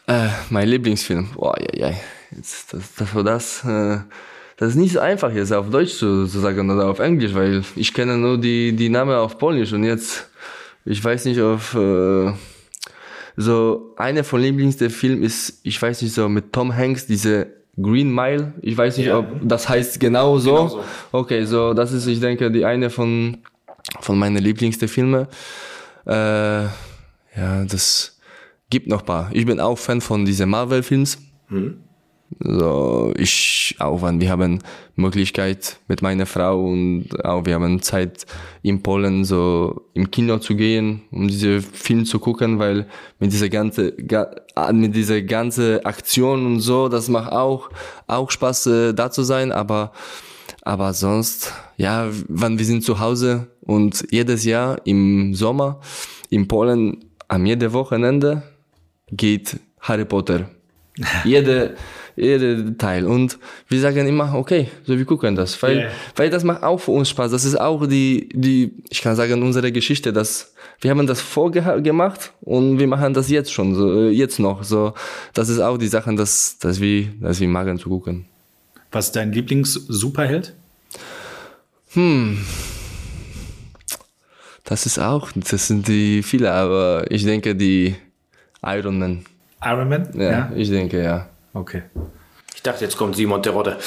Äh, 0.07 0.29
mein 0.49 0.69
Lieblingsfilm. 0.69 1.31
Boah, 1.35 1.55
ja, 1.59 1.89
ja. 1.89 1.95
Jetzt, 2.35 2.73
das, 2.73 2.95
das 2.95 3.15
war 3.15 3.23
das. 3.23 3.63
Äh, 3.65 3.99
das 4.57 4.69
ist 4.69 4.75
nicht 4.75 4.93
so 4.93 4.99
einfach 4.99 5.31
jetzt 5.33 5.51
auf 5.51 5.69
Deutsch 5.69 5.95
zu, 5.95 6.27
zu 6.27 6.39
sagen 6.39 6.69
oder 6.69 6.87
auf 6.87 6.99
Englisch, 6.99 7.33
weil 7.33 7.63
ich 7.75 7.93
kenne 7.93 8.17
nur 8.17 8.37
die, 8.37 8.75
die 8.75 8.89
Namen 8.89 9.15
auf 9.15 9.37
Polnisch 9.37 9.73
und 9.73 9.83
jetzt, 9.83 10.29
ich 10.85 11.03
weiß 11.03 11.25
nicht, 11.25 11.41
auf 11.41 11.73
äh, 11.73 12.31
so 13.35 13.93
einer 13.97 14.23
von 14.23 14.41
Lieblingsfilmen 14.41 14.93
Film 14.95 15.23
ist, 15.23 15.59
ich 15.63 15.81
weiß 15.81 16.01
nicht 16.03 16.13
so 16.13 16.29
mit 16.29 16.53
Tom 16.53 16.75
Hanks 16.75 17.07
diese 17.07 17.47
Green 17.81 18.13
Mile. 18.13 18.53
Ich 18.61 18.77
weiß 18.77 18.97
nicht, 18.97 19.07
Ja. 19.07 19.19
ob 19.19 19.25
das 19.41 19.67
heißt 19.67 19.99
genau 19.99 20.37
so. 20.37 20.51
Genau 20.55 20.67
so. 20.69 20.83
Okay, 21.11 21.45
so 21.45 21.73
das 21.73 21.91
ist, 21.91 22.05
ich 22.05 22.19
denke, 22.19 22.51
die 22.51 22.63
eine 22.63 22.89
von 22.89 23.39
von 24.01 24.17
meinen 24.17 24.37
Lieblingsfilme. 24.41 24.87
Filme. 24.87 25.27
Äh, 26.05 26.63
ja, 27.39 27.65
das 27.67 28.19
gibt 28.69 28.87
noch 28.87 29.03
paar. 29.03 29.29
Ich 29.33 29.45
bin 29.45 29.59
auch 29.59 29.77
Fan 29.77 29.99
von 30.01 30.25
diesen 30.25 30.49
Marvel-Films. 30.49 31.17
So, 32.39 33.13
ich 33.17 33.75
auch, 33.79 34.01
wenn 34.01 34.19
wir 34.21 34.29
haben 34.29 34.59
Möglichkeit 34.95 35.77
mit 35.87 36.01
meiner 36.01 36.25
Frau 36.25 36.63
und 36.63 37.09
auch 37.23 37.45
wir 37.45 37.55
haben 37.55 37.81
Zeit 37.81 38.25
in 38.61 38.83
Polen 38.83 39.25
so 39.25 39.81
im 39.93 40.11
Kino 40.11 40.37
zu 40.39 40.55
gehen, 40.55 41.01
um 41.11 41.27
diese 41.27 41.61
Film 41.61 42.05
zu 42.05 42.19
gucken, 42.19 42.59
weil 42.59 42.87
mit 43.19 43.31
dieser 43.31 43.49
ganze, 43.49 43.91
ga, 43.93 44.35
ah, 44.55 44.71
mit 44.71 44.95
dieser 44.95 45.21
ganze 45.21 45.85
Aktion 45.85 46.45
und 46.45 46.59
so, 46.59 46.89
das 46.89 47.09
macht 47.09 47.31
auch, 47.31 47.69
auch 48.07 48.29
Spaß, 48.31 48.67
äh, 48.67 48.93
da 48.93 49.11
zu 49.11 49.23
sein, 49.23 49.51
aber, 49.51 49.91
aber 50.61 50.93
sonst, 50.93 51.53
ja, 51.77 52.07
wenn 52.27 52.57
wir 52.57 52.65
sind 52.65 52.83
zu 52.83 52.99
Hause 52.99 53.47
und 53.61 54.05
jedes 54.11 54.45
Jahr 54.45 54.79
im 54.85 55.33
Sommer 55.33 55.79
in 56.29 56.47
Polen 56.47 57.05
am 57.27 57.45
jedem 57.45 57.73
Wochenende 57.73 58.43
geht 59.11 59.59
Harry 59.81 60.05
Potter. 60.05 60.49
jede, 61.23 61.75
jede 62.15 62.77
Teil. 62.77 63.05
Und 63.05 63.37
wir 63.67 63.79
sagen 63.79 64.07
immer, 64.07 64.33
okay, 64.35 64.69
so 64.85 64.97
wir 64.97 65.05
gucken 65.05 65.35
das, 65.35 65.61
weil, 65.61 65.77
Yeah. 65.77 65.91
weil 66.15 66.29
das 66.29 66.43
macht 66.43 66.63
auch 66.63 66.77
für 66.77 66.91
uns 66.91 67.09
Spaß. 67.09 67.31
Das 67.31 67.45
ist 67.45 67.59
auch 67.59 67.87
die, 67.87 68.29
die, 68.33 68.73
ich 68.89 69.01
kann 69.01 69.15
sagen, 69.15 69.41
unsere 69.41 69.71
Geschichte, 69.71 70.13
dass 70.13 70.53
wir 70.81 70.91
haben 70.91 71.07
das 71.07 71.21
vorgemacht 71.21 72.33
und 72.41 72.79
wir 72.79 72.87
machen 72.87 73.13
das 73.13 73.29
jetzt 73.29 73.51
schon, 73.51 73.73
so, 73.75 74.01
äh, 74.01 74.09
jetzt 74.09 74.39
noch. 74.39 74.63
So, 74.63 74.93
das 75.33 75.49
ist 75.49 75.59
auch 75.59 75.77
die 75.77 75.87
Sache, 75.87 76.13
dass, 76.15 76.57
dass 76.59 76.79
wir, 76.79 77.07
dass 77.21 77.39
wir 77.39 77.47
magen 77.47 77.77
zu 77.79 77.89
gucken. 77.89 78.25
Was 78.91 79.07
ist 79.07 79.15
dein 79.15 79.31
Lieblings-Superheld? 79.31 80.53
Das 84.63 84.85
ist 84.85 84.99
auch, 84.99 85.31
das 85.35 85.67
sind 85.67 85.87
die 85.87 86.23
viele, 86.23 86.51
aber 86.51 87.05
ich 87.09 87.23
denke 87.23 87.55
die 87.55 87.95
Iron 88.63 88.99
Man. 88.99 89.25
Iron 89.63 89.89
Man? 89.89 90.09
Ja, 90.19 90.51
ich 90.55 90.69
denke 90.69 91.03
ja. 91.03 91.29
Okay. 91.53 91.83
Ich 92.55 92.61
dachte, 92.61 92.85
jetzt 92.85 92.95
kommt 92.95 93.15
Simon 93.17 93.43
Terodde. 93.43 93.77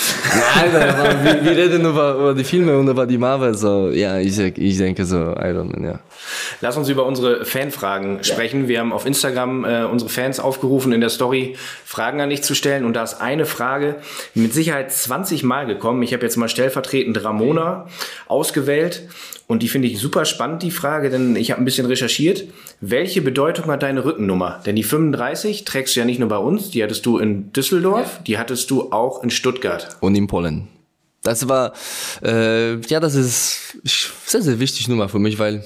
Nein, 0.55 0.77
aber 0.77 1.25
wir, 1.25 1.45
wir 1.45 1.57
reden 1.57 1.87
über, 1.87 2.15
über 2.15 2.35
die 2.35 2.45
Filme 2.45 2.77
und 2.77 2.87
über 2.89 3.07
die 3.07 3.17
Marvel, 3.17 3.55
so, 3.55 3.89
ja, 3.89 4.19
ich, 4.19 4.39
ich 4.39 4.77
denke 4.77 5.07
so 5.07 5.17
Iron 5.17 5.69
Man, 5.69 5.83
ja. 5.83 6.01
Lass 6.61 6.77
uns 6.77 6.89
über 6.89 7.07
unsere 7.07 7.47
Fanfragen 7.47 8.23
sprechen. 8.23 8.69
Wir 8.69 8.81
haben 8.81 8.93
auf 8.93 9.07
Instagram 9.07 9.65
äh, 9.65 9.85
unsere 9.85 10.11
Fans 10.11 10.41
aufgerufen, 10.41 10.93
in 10.93 11.01
der 11.01 11.09
Story 11.09 11.57
Fragen 11.87 12.21
an 12.21 12.29
dich 12.29 12.43
zu 12.43 12.55
stellen. 12.55 12.85
Und 12.85 12.95
da 12.95 13.03
ist 13.03 13.15
eine 13.15 13.47
Frage 13.47 13.97
mit 14.35 14.53
Sicherheit 14.53 14.93
20 14.93 15.43
Mal 15.43 15.65
gekommen. 15.65 16.03
Ich 16.03 16.13
habe 16.13 16.25
jetzt 16.25 16.37
mal 16.37 16.49
stellvertretend 16.49 17.25
Ramona 17.25 17.87
ausgewählt. 18.27 19.09
Und 19.49 19.63
die 19.63 19.69
finde 19.69 19.87
ich 19.87 20.01
super 20.01 20.25
spannend, 20.25 20.63
die 20.63 20.73
Frage, 20.73 21.09
denn 21.09 21.37
ich 21.37 21.53
habe 21.53 21.63
ein 21.63 21.65
bisschen 21.65 21.87
recherchiert. 21.87 22.45
Welche 22.81 23.23
Bedeutung 23.23 23.67
hat 23.67 23.83
deine 23.83 24.05
Rückennummer? 24.05 24.61
Denn 24.67 24.75
die 24.75 24.83
35 24.83 25.65
trägst 25.65 25.95
du 25.95 26.01
ja 26.01 26.07
nicht 26.07 26.19
nur 26.19 26.29
bei 26.29 26.39
uns, 26.39 26.71
die 26.71 26.83
hattest 26.83 27.07
du 27.07 27.19
in 27.19 27.53
Düsseldorf, 27.53 28.21
die 28.27 28.39
hattest 28.39 28.71
du 28.71 28.91
auch 28.91 29.23
in 29.23 29.31
Stuttgart. 29.31 29.97
Und 30.01 30.17
in 30.17 30.27
Polen. 30.27 30.67
Das 31.23 31.49
war, 31.49 31.73
äh, 32.25 32.77
ja, 32.81 33.01
das 33.01 33.15
ist 33.15 33.79
sehr, 33.85 34.43
sehr 34.43 34.59
wichtig 34.61 34.89
Nummer 34.89 35.09
für 35.09 35.19
mich, 35.19 35.39
weil 35.39 35.65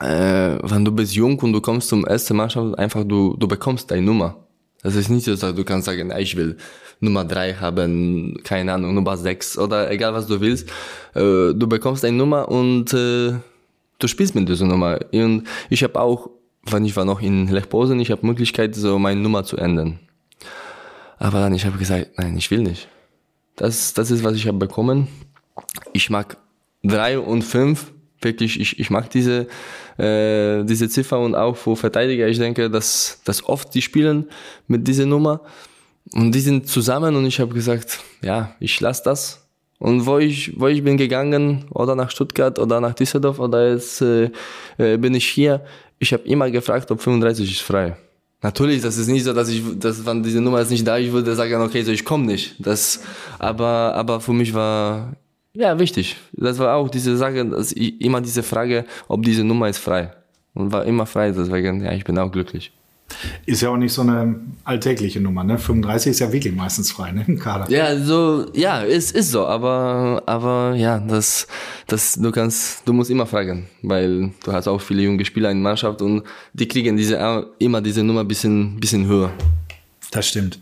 äh, 0.00 0.58
wenn 0.62 0.84
du 0.84 0.92
bist 0.92 1.14
jung 1.14 1.38
und 1.38 1.52
du 1.52 1.60
kommst 1.60 1.88
zum 1.88 2.04
ersten 2.04 2.36
Mannschaft, 2.36 2.78
einfach 2.78 3.04
du, 3.04 3.36
du 3.36 3.48
bekommst 3.48 3.90
deine 3.90 4.02
Nummer. 4.02 4.45
Das 4.86 4.94
ist 4.94 5.08
nicht 5.08 5.24
so, 5.24 5.34
dass 5.34 5.52
du 5.52 5.64
kannst 5.64 5.86
sagen, 5.86 6.12
ich 6.16 6.36
will 6.36 6.58
Nummer 7.00 7.24
drei 7.24 7.54
haben, 7.54 8.38
keine 8.44 8.72
Ahnung, 8.72 8.94
Nummer 8.94 9.16
sechs 9.16 9.58
oder 9.58 9.90
egal 9.90 10.14
was 10.14 10.28
du 10.28 10.40
willst. 10.40 10.68
Äh, 11.12 11.54
du 11.54 11.66
bekommst 11.66 12.04
eine 12.04 12.16
Nummer 12.16 12.48
und 12.48 12.94
äh, 12.94 13.32
du 13.98 14.06
spielst 14.06 14.36
mit 14.36 14.48
dieser 14.48 14.66
Nummer. 14.66 15.00
Und 15.12 15.42
ich 15.70 15.82
habe 15.82 16.00
auch, 16.00 16.30
wenn 16.70 16.84
ich 16.84 16.94
war 16.94 17.04
noch 17.04 17.20
in 17.20 17.48
Lechposen, 17.48 17.98
ich 17.98 18.12
habe 18.12 18.24
Möglichkeit, 18.24 18.76
so 18.76 18.96
meine 19.00 19.20
Nummer 19.20 19.42
zu 19.42 19.56
ändern. 19.56 19.98
Aber 21.18 21.40
dann, 21.40 21.52
ich 21.52 21.66
habe 21.66 21.78
gesagt, 21.78 22.10
nein, 22.18 22.36
ich 22.36 22.48
will 22.52 22.60
nicht. 22.60 22.86
Das, 23.56 23.92
das 23.92 24.12
ist, 24.12 24.22
was 24.22 24.36
ich 24.36 24.46
habe 24.46 24.58
bekommen. 24.58 25.08
Ich 25.94 26.10
mag 26.10 26.36
drei 26.84 27.18
und 27.18 27.42
fünf 27.42 27.92
wirklich, 28.20 28.60
ich, 28.60 28.78
ich 28.78 28.90
mag 28.90 29.10
diese, 29.10 29.46
äh, 29.98 30.64
diese 30.64 30.88
Ziffer 30.88 31.18
und 31.20 31.34
auch 31.34 31.56
für 31.56 31.76
Verteidiger, 31.76 32.28
ich 32.28 32.38
denke, 32.38 32.70
dass, 32.70 33.20
dass 33.24 33.44
oft 33.44 33.74
die 33.74 33.82
spielen 33.82 34.26
mit 34.66 34.86
dieser 34.86 35.06
Nummer 35.06 35.40
und 36.12 36.32
die 36.32 36.40
sind 36.40 36.68
zusammen 36.68 37.16
und 37.16 37.26
ich 37.26 37.40
habe 37.40 37.54
gesagt, 37.54 38.00
ja, 38.22 38.54
ich 38.60 38.80
lasse 38.80 39.02
das. 39.04 39.42
Und 39.78 40.06
wo 40.06 40.18
ich, 40.18 40.58
wo 40.58 40.68
ich 40.68 40.82
bin 40.82 40.96
gegangen, 40.96 41.66
oder 41.70 41.94
nach 41.94 42.10
Stuttgart 42.10 42.58
oder 42.58 42.80
nach 42.80 42.94
Düsseldorf 42.94 43.38
oder 43.38 43.72
jetzt 43.72 44.00
äh, 44.00 44.30
äh, 44.78 44.96
bin 44.96 45.14
ich 45.14 45.26
hier, 45.28 45.64
ich 45.98 46.12
habe 46.12 46.22
immer 46.24 46.50
gefragt, 46.50 46.90
ob 46.90 47.00
35 47.00 47.50
ist 47.50 47.60
frei. 47.60 47.96
Natürlich, 48.42 48.82
das 48.82 48.96
ist 48.96 49.08
nicht 49.08 49.24
so, 49.24 49.32
dass 49.32 49.48
ich, 49.48 49.62
dass 49.78 50.04
wenn 50.06 50.22
diese 50.22 50.40
Nummer 50.40 50.60
ist 50.60 50.70
nicht 50.70 50.86
da, 50.86 50.98
ich 50.98 51.10
würde 51.10 51.34
sagen, 51.34 51.60
okay, 51.60 51.82
so 51.82 51.90
ich 51.90 52.04
komme 52.04 52.26
nicht. 52.26 52.54
Das, 52.58 53.00
aber, 53.38 53.94
aber 53.94 54.20
für 54.20 54.32
mich 54.32 54.54
war 54.54 55.14
ja 55.56 55.78
wichtig. 55.78 56.16
Das 56.32 56.58
war 56.58 56.76
auch 56.76 56.88
diese 56.88 57.16
Sache, 57.16 57.44
dass 57.44 57.72
ich, 57.72 58.00
immer 58.00 58.20
diese 58.20 58.42
Frage, 58.42 58.84
ob 59.08 59.22
diese 59.22 59.44
Nummer 59.44 59.68
ist 59.68 59.78
frei. 59.78 60.12
Und 60.54 60.72
war 60.72 60.84
immer 60.84 61.06
frei, 61.06 61.32
deswegen, 61.32 61.84
ja, 61.84 61.92
ich 61.92 62.04
bin 62.04 62.18
auch 62.18 62.32
glücklich. 62.32 62.72
Ist 63.44 63.62
ja 63.62 63.70
auch 63.70 63.76
nicht 63.76 63.92
so 63.92 64.02
eine 64.02 64.40
alltägliche 64.64 65.20
Nummer, 65.20 65.44
ne? 65.44 65.58
35 65.58 66.10
ist 66.10 66.18
ja 66.18 66.32
wirklich 66.32 66.54
meistens 66.54 66.90
frei, 66.90 67.12
ne? 67.12 67.24
Im 67.26 67.38
Kader. 67.38 67.70
Ja, 67.70 67.96
so, 67.96 68.46
ja, 68.52 68.84
es 68.84 69.12
ist 69.12 69.30
so, 69.30 69.46
aber, 69.46 70.22
aber 70.26 70.74
ja, 70.76 70.98
das, 70.98 71.46
das, 71.86 72.14
du 72.14 72.32
kannst, 72.32 72.86
du 72.86 72.92
musst 72.92 73.10
immer 73.10 73.26
fragen, 73.26 73.68
weil 73.82 74.32
du 74.44 74.52
hast 74.52 74.66
auch 74.66 74.80
viele 74.80 75.02
junge 75.02 75.24
Spieler 75.24 75.50
in 75.50 75.58
der 75.58 75.70
Mannschaft 75.70 76.02
und 76.02 76.24
die 76.52 76.66
kriegen 76.66 76.96
diese, 76.96 77.46
immer 77.58 77.80
diese 77.80 78.02
Nummer 78.02 78.20
ein 78.20 78.28
bisschen, 78.28 78.80
bisschen 78.80 79.06
höher. 79.06 79.30
Das 80.10 80.26
stimmt. 80.26 80.58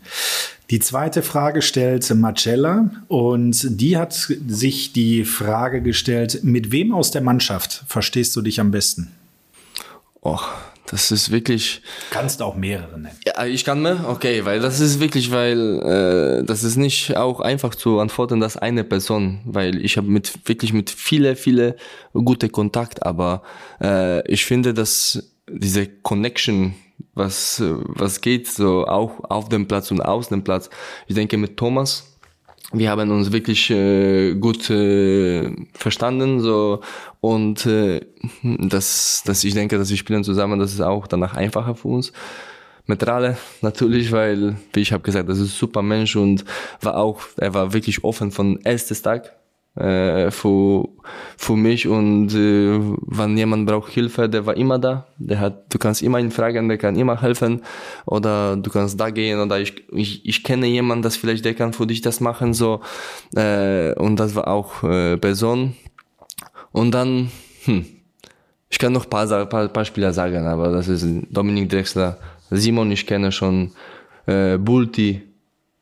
Die 0.71 0.79
zweite 0.79 1.21
Frage 1.21 1.61
stellt 1.61 2.09
Marcella 2.15 2.89
und 3.07 3.79
die 3.79 3.97
hat 3.97 4.13
sich 4.13 4.93
die 4.93 5.23
Frage 5.23 5.81
gestellt, 5.81 6.39
mit 6.43 6.71
wem 6.71 6.93
aus 6.93 7.11
der 7.11 7.21
Mannschaft 7.21 7.83
verstehst 7.87 8.35
du 8.35 8.41
dich 8.41 8.59
am 8.59 8.71
besten? 8.71 9.11
Och, 10.23 10.47
das 10.87 11.11
ist 11.11 11.31
wirklich. 11.31 11.81
Kannst 12.09 12.41
auch 12.41 12.55
mehrere 12.55 12.99
nennen. 12.99 13.15
Ja, 13.25 13.45
ich 13.45 13.63
kann 13.63 13.83
mehr? 13.83 14.05
Okay, 14.07 14.43
weil 14.45 14.59
das 14.59 14.79
ist 14.79 14.99
wirklich, 14.99 15.31
weil 15.31 15.79
äh, 16.41 16.43
das 16.43 16.63
ist 16.63 16.77
nicht 16.77 17.15
auch 17.15 17.41
einfach 17.41 17.75
zu 17.75 17.99
antworten, 17.99 18.39
dass 18.39 18.57
eine 18.57 18.83
Person, 18.83 19.41
weil 19.45 19.83
ich 19.83 19.97
habe 19.97 20.07
mit 20.07 20.33
wirklich 20.45 20.73
mit 20.73 20.89
viele, 20.89 21.35
viele 21.35 21.75
gute 22.13 22.49
Kontakt, 22.49 23.05
aber 23.05 23.43
äh, 23.79 24.27
ich 24.31 24.45
finde, 24.45 24.73
dass 24.73 25.31
diese 25.47 25.85
Connection, 25.87 26.73
was 27.13 27.61
was 27.61 28.21
geht, 28.21 28.47
so 28.47 28.85
auch 28.87 29.29
auf 29.29 29.49
dem 29.49 29.67
Platz 29.67 29.91
und 29.91 30.01
aus 30.01 30.29
dem 30.29 30.43
Platz. 30.43 30.69
Ich 31.07 31.15
denke 31.15 31.37
mit 31.37 31.57
Thomas 31.57 32.15
wir 32.73 32.89
haben 32.89 33.11
uns 33.11 33.31
wirklich 33.31 33.69
äh, 33.69 34.33
gut 34.35 34.69
äh, 34.69 35.51
verstanden 35.73 36.39
so 36.39 36.81
und 37.21 37.65
äh, 37.65 38.01
das, 38.43 39.23
das 39.25 39.43
ich 39.43 39.53
denke, 39.53 39.77
dass 39.77 39.89
wir 39.89 39.97
spielen 39.97 40.23
zusammen, 40.23 40.59
das 40.59 40.73
ist 40.73 40.81
auch 40.81 41.07
danach 41.07 41.35
einfacher 41.35 41.75
für 41.75 41.89
uns. 41.89 42.11
Mit 42.87 43.05
Rale 43.07 43.37
natürlich, 43.61 44.11
weil 44.11 44.57
wie 44.73 44.81
ich 44.81 44.93
habe 44.93 45.03
gesagt, 45.03 45.27
das 45.27 45.39
ist 45.39 45.53
ein 45.53 45.57
super 45.57 45.81
Mensch 45.81 46.15
und 46.15 46.45
war 46.81 46.97
auch, 46.97 47.21
er 47.37 47.53
war 47.53 47.73
wirklich 47.73 48.03
offen 48.03 48.31
von 48.31 48.59
erstes 48.63 49.01
Tag 49.01 49.35
äh, 49.75 50.31
für, 50.31 50.87
mich 51.49 51.87
und 51.87 52.33
äh, 52.33 52.79
wenn 53.07 53.37
jemand 53.37 53.67
braucht 53.67 53.91
Hilfe, 53.91 54.29
der 54.29 54.45
war 54.45 54.55
immer 54.55 54.79
da. 54.79 55.07
Der 55.17 55.39
hat, 55.39 55.73
du 55.73 55.77
kannst 55.77 56.01
immer 56.01 56.19
ihn 56.19 56.31
fragen, 56.31 56.67
der 56.69 56.77
kann 56.77 56.95
immer 56.95 57.21
helfen 57.21 57.61
oder 58.05 58.55
du 58.55 58.69
kannst 58.69 58.99
da 58.99 59.09
gehen 59.09 59.39
oder 59.39 59.59
ich, 59.59 59.83
ich, 59.91 60.25
ich 60.25 60.43
kenne 60.43 60.67
jemanden, 60.67 61.03
das 61.03 61.17
vielleicht 61.17 61.45
der 61.45 61.53
kann 61.53 61.73
für 61.73 61.87
dich 61.87 62.01
das 62.01 62.19
machen 62.19 62.53
so 62.53 62.81
äh, 63.35 63.93
und 63.95 64.17
das 64.17 64.35
war 64.35 64.47
auch 64.47 64.83
äh, 64.83 65.17
Person 65.17 65.75
und 66.71 66.91
dann 66.91 67.31
hm, 67.65 67.85
ich 68.69 68.79
kann 68.79 68.93
noch 68.93 69.09
paar, 69.09 69.45
paar, 69.45 69.67
paar 69.67 69.85
Spieler 69.85 70.13
sagen, 70.13 70.47
aber 70.47 70.69
das 70.71 70.87
ist 70.87 71.05
Dominik 71.29 71.69
Drexler, 71.69 72.17
Simon, 72.49 72.91
ich 72.91 73.05
kenne 73.05 73.31
schon 73.31 73.71
äh, 74.25 74.57
Bulti. 74.57 75.21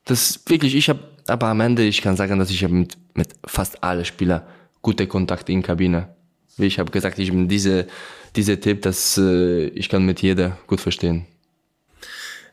Das 0.05 0.41
wirklich, 0.47 0.75
ich 0.75 0.89
habe 0.89 0.99
aber 1.27 1.47
am 1.47 1.61
Ende, 1.61 1.83
ich 1.83 2.01
kann 2.01 2.15
sagen, 2.15 2.39
dass 2.39 2.49
ich 2.49 2.67
mit, 2.67 2.97
mit 3.13 3.29
fast 3.45 3.83
allen 3.83 4.05
Spielern 4.05 4.41
gute 4.81 5.07
Kontakte 5.07 5.51
in 5.51 5.63
Kabine. 5.63 6.09
Wie 6.57 6.67
ich 6.67 6.77
habe 6.77 6.91
gesagt, 6.91 7.17
ich 7.17 7.31
bin 7.31 7.47
diese, 7.47 7.87
diese 8.35 8.59
Tipp, 8.59 8.81
dass 8.83 9.17
äh, 9.17 9.67
ich 9.67 9.89
kann 9.89 10.05
mit 10.05 10.21
jeder 10.21 10.57
gut 10.67 10.81
verstehen. 10.81 11.25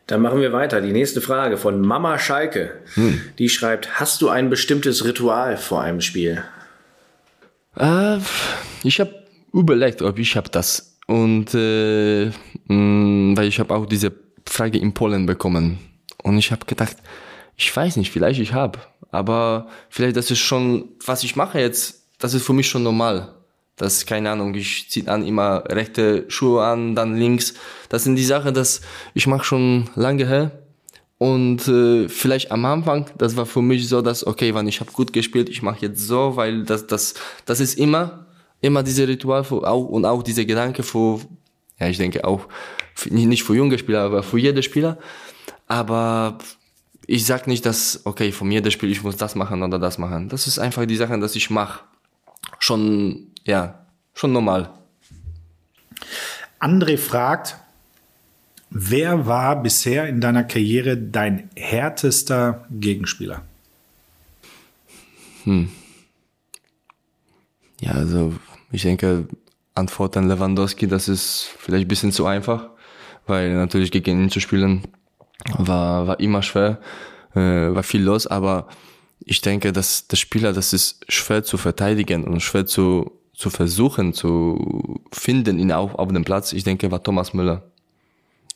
Dann 0.07 0.23
machen 0.23 0.41
wir 0.41 0.53
weiter. 0.53 0.81
Die 0.81 0.93
nächste 0.93 1.21
Frage 1.21 1.57
von 1.57 1.81
Mama 1.81 2.19
Schalke. 2.19 2.73
Hm. 2.95 3.21
Die 3.39 3.49
schreibt, 3.49 4.01
hast 4.01 4.23
du 4.23 4.29
ein 4.29 4.51
bestimmtes 4.51 5.05
Ritual 5.05 5.57
vor 5.57 5.83
einem 5.83 6.01
Spiel? 6.01 6.43
Äh, 7.77 8.19
ich 8.83 8.99
habe 9.01 9.15
überlegt, 9.53 10.03
ob 10.03 10.19
ich 10.19 10.37
habe 10.37 10.49
das. 10.49 10.97
Und 11.07 11.55
äh, 11.55 12.27
mh, 12.27 12.75
mm, 12.75 13.37
weil 13.37 13.49
ich 13.49 13.59
habe 13.61 13.75
auch 13.75 13.87
diese 13.87 14.13
Frage 14.47 14.79
in 14.79 14.95
Polen 14.95 15.27
bekommen. 15.27 15.79
Und 16.23 16.39
ich 16.39 16.51
habe 16.51 16.67
gedacht, 16.67 16.97
ich 17.61 17.77
weiß 17.77 17.97
nicht, 17.97 18.11
vielleicht 18.11 18.41
ich 18.41 18.55
habe, 18.55 18.79
aber 19.11 19.69
vielleicht 19.91 20.17
das 20.17 20.31
ist 20.31 20.39
schon, 20.39 20.89
was 21.05 21.23
ich 21.25 21.37
mache 21.37 21.61
jetzt, 21.61 22.07
das 22.19 22.33
ist 22.33 22.47
für 22.47 22.55
mich 22.55 22.69
schon 22.69 22.83
normal. 22.83 23.35
Das 23.77 23.99
ist 23.99 24.07
keine 24.07 24.31
Ahnung, 24.31 24.55
ich 24.55 24.89
ziehe 24.91 25.07
an 25.09 25.27
immer 25.27 25.65
rechte 25.67 26.25
Schuhe 26.29 26.65
an, 26.65 26.95
dann 26.95 27.17
links. 27.17 27.55
Das 27.91 28.05
sind 28.05 28.17
die 28.17 28.25
Sachen, 28.25 28.55
das 28.55 28.81
ich 29.13 29.27
mache 29.27 29.45
schon 29.45 29.91
lange 29.95 30.27
her. 30.27 30.51
Und 31.19 31.69
äh, 31.69 32.09
vielleicht 32.09 32.51
am 32.51 32.65
Anfang, 32.65 33.11
das 33.19 33.37
war 33.37 33.45
für 33.45 33.61
mich 33.61 33.89
so, 33.89 34.01
dass 34.01 34.27
okay, 34.27 34.55
wenn 34.55 34.67
ich 34.67 34.81
habe 34.81 34.93
gut 34.93 35.13
gespielt, 35.13 35.51
ich 35.51 35.61
mache 35.61 35.83
jetzt 35.83 36.07
so, 36.07 36.37
weil 36.37 36.65
das 36.65 36.87
das 36.87 37.15
das 37.45 37.61
ist 37.61 37.79
immer 37.79 38.27
immer 38.63 38.83
diese 38.83 39.07
Ritual 39.07 39.45
für, 39.45 39.67
auch 39.69 39.85
und 39.85 40.07
auch 40.07 40.23
diese 40.23 40.47
Gedanke 40.47 40.83
für 40.83 41.21
ja, 41.79 41.89
ich 41.89 41.99
denke 41.99 42.25
auch 42.25 42.49
für, 42.95 43.11
nicht 43.13 43.45
für 43.45 43.55
junge 43.55 43.79
Spieler, 43.79 44.01
aber 44.01 44.23
für 44.23 44.39
jede 44.39 44.63
Spieler. 44.63 44.99
Aber 45.67 46.39
ich 47.11 47.27
sag 47.27 47.49
nicht, 47.49 47.67
dass, 47.67 48.03
okay, 48.05 48.31
von 48.31 48.47
mir 48.47 48.63
das 48.63 48.73
Spiel, 48.73 48.89
ich 48.89 49.03
muss 49.03 49.17
das 49.17 49.35
machen 49.35 49.65
oder 49.65 49.81
das 49.81 49.99
machen. 49.99 50.29
Das 50.29 50.47
ist 50.47 50.61
einfach 50.61 50.87
die 50.87 50.95
Sache, 50.95 51.19
dass 51.19 51.35
ich 51.35 51.51
mache. 51.51 51.81
Schon, 52.61 53.33
ja, 53.45 53.85
schon 54.15 54.33
normal. 54.33 54.73
André 56.61 56.97
fragt, 56.97 57.57
wer 58.71 59.27
war 59.27 59.61
bisher 59.61 60.09
in 60.09 60.21
deiner 60.21 60.45
Karriere 60.45 60.97
dein 60.97 61.51
härtester 61.57 62.65
Gegenspieler? 62.71 63.43
Hm. 65.43 65.69
Ja, 67.81 67.91
also 67.91 68.35
ich 68.71 68.83
denke, 68.83 69.27
Antwort 69.75 70.17
an 70.17 70.29
Lewandowski, 70.29 70.87
das 70.87 71.09
ist 71.09 71.51
vielleicht 71.59 71.87
ein 71.87 71.89
bisschen 71.89 72.13
zu 72.13 72.27
einfach, 72.27 72.69
weil 73.27 73.53
natürlich 73.55 73.91
gegen 73.91 74.23
ihn 74.23 74.31
zu 74.31 74.39
spielen, 74.39 74.87
war, 75.57 76.07
war 76.07 76.21
immer 76.21 76.43
schwer, 76.43 76.79
äh, 77.35 77.39
war 77.41 77.83
viel 77.83 78.03
los, 78.03 78.27
aber 78.27 78.67
ich 79.25 79.41
denke, 79.41 79.73
dass 79.73 80.07
der 80.07 80.17
Spieler, 80.17 80.53
das 80.53 80.73
ist 80.73 81.05
schwer 81.09 81.45
zu 81.45 81.57
verteidigen 81.57 82.25
und 82.25 82.41
schwer 82.41 82.67
zu, 82.67 83.13
zu 83.35 83.51
versuchen, 83.51 84.13
zu 84.13 85.01
finden 85.13 85.59
ihn 85.59 85.73
auch 85.73 85.95
auf 85.95 86.09
dem 86.09 86.25
Platz. 86.25 86.53
Ich 86.53 86.65
denke, 86.65 86.91
war 86.91 87.03
Thomas 87.03 87.35
Müller. 87.35 87.63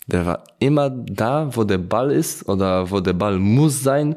Der 0.07 0.26
war 0.26 0.45
immer 0.59 0.91
da, 0.91 1.55
wo 1.57 1.64
der 1.64 1.78
Ball 1.78 2.11
ist 2.11 2.49
oder 2.49 2.91
wo 2.91 3.01
der 3.01 3.14
Ball 3.14 3.39
muss 3.39 3.82
sein. 3.82 4.16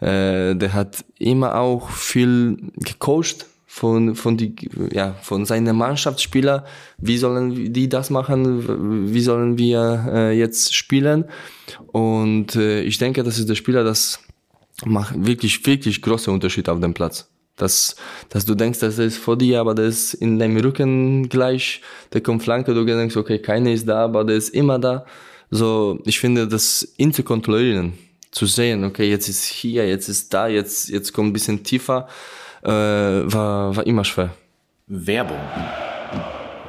Äh, 0.00 0.54
der 0.54 0.72
hat 0.72 1.04
immer 1.18 1.56
auch 1.56 1.90
viel 1.90 2.72
gecoacht 2.76 3.46
von, 3.72 4.16
von, 4.16 4.36
die, 4.36 4.56
ja, 4.92 5.14
von 5.22 5.46
seinen 5.46 5.76
Mannschaftsspieler. 5.76 6.64
Wie 6.98 7.16
sollen 7.16 7.72
die 7.72 7.88
das 7.88 8.10
machen? 8.10 9.14
Wie 9.14 9.20
sollen 9.20 9.58
wir 9.58 10.06
äh, 10.12 10.36
jetzt 10.36 10.74
spielen? 10.74 11.26
Und 11.92 12.56
äh, 12.56 12.82
ich 12.82 12.98
denke, 12.98 13.22
das 13.22 13.38
ist 13.38 13.48
der 13.48 13.54
Spieler, 13.54 13.84
das 13.84 14.18
macht 14.84 15.14
wirklich, 15.24 15.64
wirklich 15.64 16.02
große 16.02 16.32
Unterschied 16.32 16.68
auf 16.68 16.80
dem 16.80 16.94
Platz. 16.94 17.30
Dass, 17.54 17.94
dass 18.28 18.44
du 18.44 18.56
denkst, 18.56 18.80
das 18.80 18.98
ist 18.98 19.18
vor 19.18 19.38
dir, 19.38 19.60
aber 19.60 19.76
das 19.76 19.86
ist 19.86 20.14
in 20.14 20.40
deinem 20.40 20.56
Rücken 20.56 21.28
gleich, 21.28 21.80
der 22.12 22.22
kommt 22.22 22.42
Flanke, 22.42 22.74
du 22.74 22.84
denkst, 22.84 23.16
okay, 23.16 23.38
keiner 23.38 23.70
ist 23.70 23.88
da, 23.88 24.04
aber 24.04 24.24
der 24.24 24.34
ist 24.34 24.48
immer 24.48 24.80
da. 24.80 25.06
So, 25.48 26.00
ich 26.06 26.18
finde, 26.18 26.48
das 26.48 26.92
ihn 26.96 27.12
zu 27.12 27.22
kontrollieren, 27.22 27.92
zu 28.32 28.46
sehen, 28.46 28.82
okay, 28.82 29.08
jetzt 29.08 29.28
ist 29.28 29.44
hier, 29.44 29.88
jetzt 29.88 30.08
ist 30.08 30.34
da, 30.34 30.48
jetzt, 30.48 30.88
jetzt 30.88 31.12
kommt 31.12 31.28
ein 31.28 31.32
bisschen 31.32 31.62
tiefer, 31.62 32.08
äh, 32.62 32.68
war, 32.68 33.76
war 33.76 33.86
immer 33.86 34.04
schwer. 34.04 34.30
Werbung. 34.86 35.38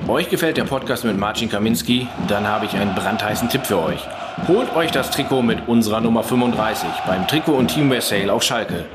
Euch 0.08 0.30
gefällt 0.30 0.58
der 0.58 0.64
Podcast 0.64 1.06
mit 1.06 1.18
Marcin 1.18 1.50
Kaminski? 1.50 2.08
Dann 2.28 2.48
habe 2.48 2.66
ich 2.66 2.74
einen 2.74 2.96
brandheißen 2.96 3.50
Tipp 3.50 3.66
für 3.66 3.82
euch. 3.82 4.00
Holt 4.48 4.76
euch 4.76 4.92
das 4.92 5.12
Trikot 5.12 5.44
mit 5.44 5.68
unserer 5.68 6.02
Nummer 6.02 6.24
35 6.24 6.90
beim 7.06 7.28
Trikot- 7.28 7.56
und 7.56 7.68
Teamwear 7.68 8.02
Sale 8.02 8.34
auf 8.34 8.42
Schalke. 8.42 8.86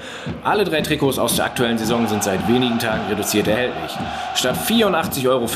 Alle 0.42 0.64
drei 0.64 0.80
Trikots 0.80 1.18
aus 1.18 1.36
der 1.36 1.44
aktuellen 1.44 1.78
Saison 1.78 2.09
sind 2.09 2.24
seit 2.24 2.49
wenigen 2.49 2.78
Tagen 2.78 3.07
reduziert 3.09 3.47
erhältlich. 3.47 3.97
Statt 4.34 4.57
84,95 4.57 5.28
Euro 5.28 5.47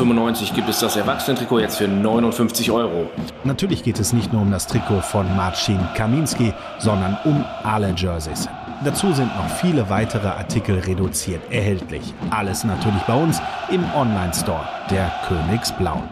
gibt 0.54 0.68
es 0.68 0.78
das 0.78 0.96
Erwachsenen-Trikot 0.96 1.58
jetzt 1.58 1.78
für 1.78 1.88
59 1.88 2.70
Euro. 2.70 3.10
Natürlich 3.42 3.82
geht 3.82 3.98
es 3.98 4.12
nicht 4.12 4.32
nur 4.32 4.42
um 4.42 4.52
das 4.52 4.66
Trikot 4.66 5.00
von 5.00 5.26
Marcin 5.36 5.80
Kaminski, 5.94 6.52
sondern 6.78 7.18
um 7.24 7.44
alle 7.64 7.92
Jerseys. 7.96 8.48
Dazu 8.82 9.12
sind 9.12 9.36
noch 9.36 9.48
viele 9.56 9.90
weitere 9.90 10.28
Artikel 10.28 10.78
reduziert 10.78 11.42
erhältlich. 11.50 12.14
Alles 12.30 12.64
natürlich 12.64 13.02
bei 13.02 13.14
uns 13.14 13.38
im 13.70 13.84
Online-Store 13.94 14.66
der 14.90 15.12
Königsblauen. 15.28 16.04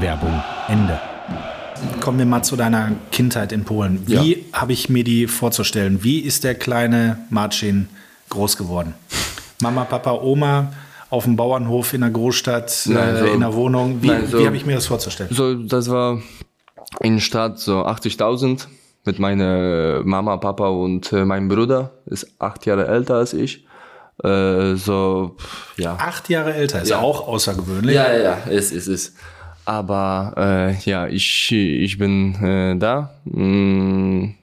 Werbung 0.00 0.42
Ende. 0.68 1.00
Kommen 2.00 2.18
wir 2.18 2.26
mal 2.26 2.42
zu 2.42 2.56
deiner 2.56 2.92
Kindheit 3.10 3.52
in 3.52 3.64
Polen. 3.64 4.06
Wie 4.06 4.34
ja. 4.34 4.36
habe 4.52 4.74
ich 4.74 4.90
mir 4.90 5.02
die 5.02 5.26
vorzustellen? 5.26 6.04
Wie 6.04 6.18
ist 6.18 6.44
der 6.44 6.54
kleine 6.54 7.20
Marcin 7.30 7.88
groß 8.28 8.58
geworden? 8.58 8.92
Mama, 9.62 9.84
Papa, 9.84 10.12
Oma 10.12 10.74
auf 11.08 11.24
dem 11.24 11.36
Bauernhof 11.36 11.94
in 11.94 12.02
der 12.02 12.10
Großstadt, 12.10 12.82
nein, 12.84 13.16
äh, 13.16 13.18
so, 13.20 13.24
in 13.24 13.40
der 13.40 13.54
Wohnung. 13.54 14.02
Wie, 14.02 14.26
so, 14.26 14.40
wie 14.40 14.46
habe 14.46 14.56
ich 14.56 14.66
mir 14.66 14.74
das 14.74 14.86
vorzustellen? 14.86 15.30
So, 15.32 15.54
das 15.54 15.88
war 15.88 16.20
in 17.00 17.18
Stadt 17.18 17.58
so 17.58 17.78
80.000 17.86 18.66
mit 19.04 19.18
meiner 19.18 20.02
Mama, 20.04 20.36
Papa 20.38 20.68
und 20.68 21.12
äh, 21.12 21.24
meinem 21.24 21.48
Bruder. 21.48 21.92
Ist 22.06 22.40
acht 22.40 22.66
Jahre 22.66 22.86
älter 22.86 23.16
als 23.16 23.34
ich. 23.34 23.66
Äh, 24.22 24.74
so, 24.76 25.36
ja. 25.76 25.96
Acht 25.96 26.28
Jahre 26.28 26.54
älter 26.54 26.82
ist 26.82 26.90
ja. 26.90 27.00
auch 27.00 27.26
außergewöhnlich. 27.26 27.94
Ja, 27.94 28.12
ja, 28.12 28.22
ja, 28.22 28.34
ist, 28.50 28.72
ist, 28.72 28.86
ist. 28.86 29.16
Aber 29.64 30.34
äh, 30.36 30.74
ja, 30.88 31.06
ich, 31.06 31.50
ich 31.52 31.98
bin 31.98 32.34
äh, 32.42 32.76
da. 32.78 33.14
Mm, 33.24 34.34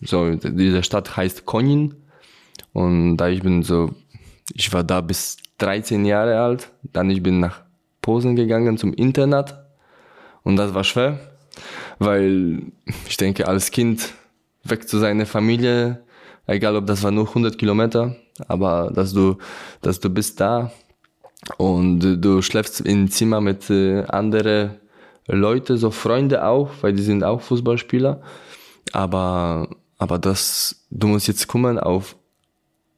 so, 0.00 0.34
diese 0.34 0.82
Stadt 0.82 1.16
heißt 1.16 1.46
Konin. 1.46 1.94
Und 2.72 3.16
da 3.16 3.28
ich 3.28 3.42
bin 3.42 3.62
so, 3.62 3.90
ich 4.54 4.72
war 4.72 4.84
da 4.84 5.00
bis 5.00 5.38
13 5.58 6.04
Jahre 6.04 6.40
alt. 6.40 6.70
Dann 6.82 7.10
ich 7.10 7.22
bin 7.22 7.40
nach 7.40 7.60
Posen 8.02 8.36
gegangen 8.36 8.78
zum 8.78 8.92
Internat. 8.94 9.64
Und 10.42 10.56
das 10.56 10.74
war 10.74 10.84
schwer, 10.84 11.18
weil 11.98 12.62
ich 13.08 13.16
denke, 13.16 13.48
als 13.48 13.70
Kind 13.70 14.14
weg 14.64 14.88
zu 14.88 14.98
seiner 14.98 15.26
Familie, 15.26 16.02
egal 16.46 16.76
ob 16.76 16.86
das 16.86 17.02
war 17.02 17.10
nur 17.10 17.28
100 17.28 17.58
Kilometer, 17.58 18.16
aber 18.48 18.90
dass 18.94 19.12
du, 19.12 19.36
dass 19.80 20.00
du 20.00 20.10
bist 20.10 20.40
da 20.40 20.72
und 21.58 22.00
du 22.00 22.42
schläfst 22.42 22.80
im 22.80 23.10
Zimmer 23.10 23.40
mit 23.40 23.68
äh, 23.70 24.04
anderen 24.04 24.78
Leuten, 25.26 25.76
so 25.76 25.90
Freunde 25.90 26.44
auch, 26.44 26.70
weil 26.80 26.92
die 26.92 27.02
sind 27.02 27.24
auch 27.24 27.40
Fußballspieler. 27.40 28.20
Aber, 28.92 29.68
aber 29.98 30.18
das, 30.18 30.84
du 30.90 31.08
musst 31.08 31.28
jetzt 31.28 31.46
kommen 31.46 31.78
auf 31.78 32.16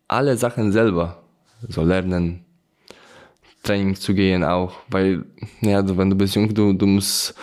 alle 0.09 0.37
Sachen 0.37 0.73
selber. 0.73 1.23
So 1.69 1.83
lernen, 1.83 2.45
Training 3.63 3.95
zu 3.95 4.15
gehen 4.15 4.45
auch, 4.45 4.75
weil, 4.89 5.25
ja, 5.63 5.97
wenn 5.97 6.11
du 6.11 6.17
bist 6.17 6.35
jung, 6.35 6.53
du, 6.53 6.75
du 6.75 6.87
musst 6.87 7.35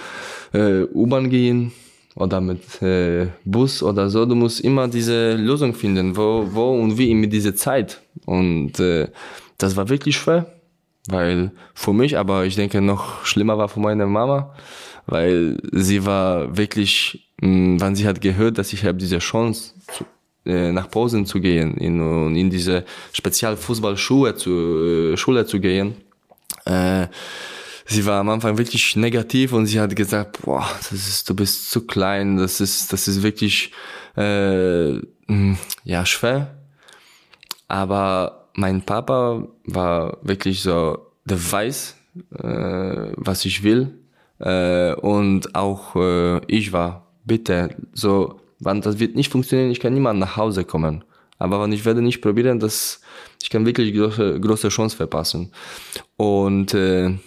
äh, 0.53 0.83
U-Bahn 0.93 1.29
gehen 1.29 1.71
oder 2.15 2.41
mit 2.41 2.81
äh, 2.81 3.27
Bus 3.45 3.81
oder 3.81 4.09
so, 4.09 4.25
du 4.25 4.35
musst 4.35 4.61
immer 4.61 4.87
diese 4.87 5.35
Lösung 5.35 5.73
finden, 5.73 6.15
wo, 6.15 6.47
wo 6.51 6.71
und 6.71 6.97
wie 6.97 7.13
mit 7.15 7.31
dieser 7.31 7.55
Zeit. 7.55 8.01
Und 8.25 8.79
äh, 8.79 9.07
das 9.57 9.75
war 9.75 9.87
wirklich 9.89 10.15
schwer 10.15 10.47
weil 11.07 11.51
für 11.73 11.93
mich, 11.93 12.17
aber 12.17 12.45
ich 12.45 12.55
denke 12.55 12.81
noch 12.81 13.25
schlimmer 13.25 13.57
war 13.57 13.69
für 13.69 13.79
meine 13.79 14.05
Mama, 14.05 14.53
weil 15.07 15.57
sie 15.71 16.05
war 16.05 16.55
wirklich, 16.55 17.27
mh, 17.41 17.47
mm, 17.47 17.81
wann 17.81 17.95
sie 17.95 18.07
hat 18.07 18.21
gehört, 18.21 18.57
dass 18.57 18.73
ich 18.73 18.85
habe 18.85 18.97
diese 18.97 19.19
Chance 19.19 19.73
zu, 19.87 20.05
äh, 20.45 20.71
nach 20.71 20.89
Posen 20.89 21.25
zu 21.25 21.39
gehen 21.39 21.75
in, 21.77 22.35
in 22.35 22.49
diese 22.49 22.85
Spezialfußballschule 23.13 24.35
zu, 24.35 24.51
äh, 25.13 25.17
Schule 25.17 25.45
zu 25.45 25.59
gehen. 25.59 25.95
Äh, 26.65 27.07
sie 27.91 28.05
war 28.05 28.19
am 28.19 28.29
Anfang 28.29 28.57
wirklich 28.57 28.95
negativ 28.95 29.53
und 29.53 29.65
sie 29.65 29.79
hat 29.79 29.95
gesagt, 29.95 30.41
boah, 30.43 30.67
das 30.77 30.91
ist, 30.91 31.29
du 31.29 31.35
bist 31.35 31.69
zu 31.69 31.85
klein, 31.85 32.37
das 32.37 32.61
ist, 32.61 32.91
das 32.93 33.07
ist 33.07 33.21
wirklich 33.21 33.71
äh, 34.15 34.93
mm, 34.93 35.57
ja 35.83 36.05
schwer. 36.05 36.55
Aber 37.67 38.49
mein 38.55 38.81
Papa 38.81 39.47
war 39.65 40.17
wirklich 40.21 40.61
so, 40.61 40.97
der 41.25 41.51
weiß, 41.51 41.95
äh, 42.39 43.11
was 43.15 43.45
ich 43.45 43.63
will. 43.63 43.99
Äh, 44.39 44.93
und 44.95 45.53
auch 45.55 45.95
äh, 45.95 46.41
ich 46.47 46.73
war, 46.73 47.07
bitte, 47.25 47.75
so, 47.93 48.39
wann 48.59 48.81
das 48.81 48.99
wird 48.99 49.15
nicht 49.15 49.31
funktionieren, 49.31 49.71
ich 49.71 49.79
kann 49.79 49.93
niemand 49.93 50.19
nach 50.19 50.37
Hause 50.37 50.65
kommen. 50.65 51.03
Aber 51.37 51.61
wenn 51.61 51.71
ich 51.71 51.85
werde 51.85 52.01
nicht 52.01 52.21
probieren, 52.21 52.59
das, 52.59 53.01
ich 53.41 53.49
kann 53.49 53.65
wirklich 53.65 53.95
große, 53.95 54.39
große 54.39 54.69
Chance 54.69 54.95
verpassen. 54.95 55.51
Und 56.17 56.73
äh, 56.73 57.17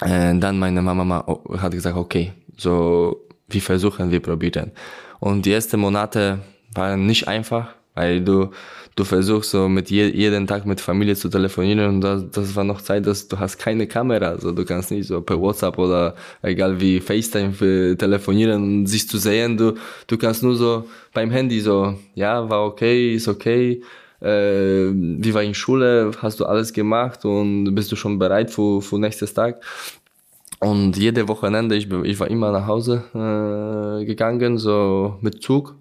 äh, 0.00 0.38
dann 0.38 0.58
meine 0.58 0.82
Mama 0.82 1.24
hat 1.58 1.72
gesagt, 1.72 1.96
okay, 1.96 2.32
so, 2.56 3.20
wir 3.48 3.62
versuchen, 3.62 4.10
wir 4.10 4.20
probieren. 4.20 4.72
Und 5.20 5.46
die 5.46 5.52
ersten 5.52 5.80
Monate 5.80 6.40
waren 6.74 7.06
nicht 7.06 7.28
einfach, 7.28 7.68
weil 7.94 8.20
du 8.22 8.50
du 8.96 9.04
versuchst 9.04 9.50
so 9.50 9.68
mit 9.68 9.90
je, 9.90 10.06
jeden 10.08 10.46
Tag 10.46 10.64
mit 10.64 10.80
Familie 10.80 11.14
zu 11.14 11.28
telefonieren 11.28 11.86
und 11.86 12.00
das, 12.00 12.30
das 12.30 12.56
war 12.56 12.64
noch 12.64 12.80
Zeit, 12.80 13.06
dass 13.06 13.28
du 13.28 13.38
hast 13.38 13.58
keine 13.58 13.86
Kamera, 13.86 14.28
also 14.28 14.52
du 14.52 14.64
kannst 14.64 14.90
nicht 14.90 15.06
so 15.06 15.20
per 15.20 15.38
WhatsApp 15.38 15.78
oder 15.78 16.16
egal 16.42 16.80
wie 16.80 17.00
FaceTime 17.00 17.96
telefonieren 17.98 18.62
und 18.62 18.86
sich 18.86 19.06
zu 19.06 19.18
sehen, 19.18 19.56
du, 19.58 19.74
du 20.06 20.16
kannst 20.16 20.42
nur 20.42 20.56
so 20.56 20.86
beim 21.12 21.30
Handy 21.30 21.60
so, 21.60 21.94
ja, 22.14 22.48
war 22.48 22.64
okay, 22.64 23.14
ist 23.14 23.28
okay, 23.28 23.82
äh, 24.20 24.90
wie 24.92 25.34
war 25.34 25.42
in 25.42 25.54
Schule, 25.54 26.10
hast 26.20 26.40
du 26.40 26.46
alles 26.46 26.72
gemacht 26.72 27.24
und 27.24 27.74
bist 27.74 27.92
du 27.92 27.96
schon 27.96 28.18
bereit 28.18 28.50
für, 28.50 28.80
für 28.80 28.98
nächstes 28.98 29.34
Tag. 29.34 29.60
Und 30.60 30.96
jede 30.96 31.28
Wochenende, 31.28 31.76
ich, 31.76 31.90
ich 31.90 32.18
war 32.18 32.28
immer 32.28 32.50
nach 32.50 32.66
Hause 32.66 33.04
äh, 33.14 34.04
gegangen, 34.04 34.58
so 34.58 35.16
mit 35.20 35.42
Zug. 35.42 35.76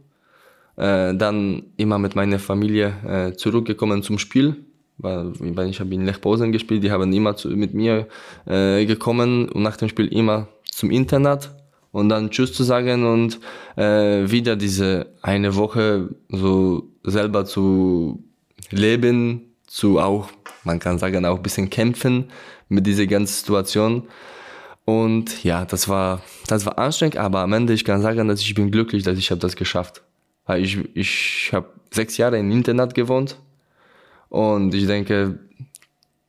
Äh, 0.76 1.16
dann 1.16 1.64
immer 1.78 1.98
mit 1.98 2.16
meiner 2.16 2.40
Familie 2.40 2.94
äh, 3.08 3.34
zurückgekommen 3.38 4.04
zum 4.04 4.20
Spiel, 4.20 4.58
weil, 4.98 5.32
weil 5.40 5.70
ich 5.70 5.80
habe 5.80 5.94
in 5.94 6.06
Lech 6.06 6.20
Posen 6.20 6.52
gespielt, 6.52 6.84
die 6.84 6.92
haben 6.92 7.14
immer 7.14 7.38
zu, 7.38 7.48
mit 7.50 7.74
mir 7.74 8.08
äh, 8.46 8.86
gekommen 8.86 9.48
und 9.48 9.62
nach 9.62 9.78
dem 9.78 9.88
Spiel 9.88 10.08
immer 10.08 10.50
zum 10.70 10.92
Internat. 10.92 11.56
Und 11.94 12.10
dann 12.10 12.30
Tschüss 12.30 12.52
zu 12.52 12.64
sagen 12.64 13.06
und 13.06 13.40
äh, 13.78 14.30
wieder 14.30 14.58
diese 14.58 15.14
eine 15.22 15.56
Woche 15.56 16.10
so 16.28 16.90
selber 17.10 17.46
zu 17.46 18.24
leben, 18.72 19.56
zu 19.68 20.00
auch, 20.00 20.30
man 20.64 20.80
kann 20.80 21.00
sagen, 21.00 21.26
auch 21.26 21.38
ein 21.38 21.44
bisschen 21.44 21.70
kämpfen 21.70 22.32
mit 22.70 22.86
dieser 22.86 23.08
ganzen 23.08 23.34
Situation. 23.34 24.08
Und 24.86 25.44
ja, 25.44 25.66
das 25.66 25.90
war, 25.90 26.22
das 26.48 26.66
war 26.66 26.78
anstrengend, 26.78 27.18
aber 27.18 27.40
am 27.40 27.54
Ende 27.54 27.74
ich 27.74 27.86
kann 27.86 28.02
sagen, 28.02 28.28
dass 28.28 28.42
ich 28.42 28.54
bin 28.54 28.72
glücklich, 28.72 29.04
dass 29.04 29.18
ich 29.18 29.32
habe 29.32 29.42
das 29.42 29.56
geschafft. 29.56 30.04
Ich, 30.58 30.78
ich 30.96 31.50
habe 31.54 31.70
sechs 31.92 32.18
Jahre 32.18 32.38
im 32.38 32.52
Internat 32.52 32.94
gewohnt 32.94 33.40
und 34.30 34.76
ich 34.76 34.86
denke, 34.86 35.40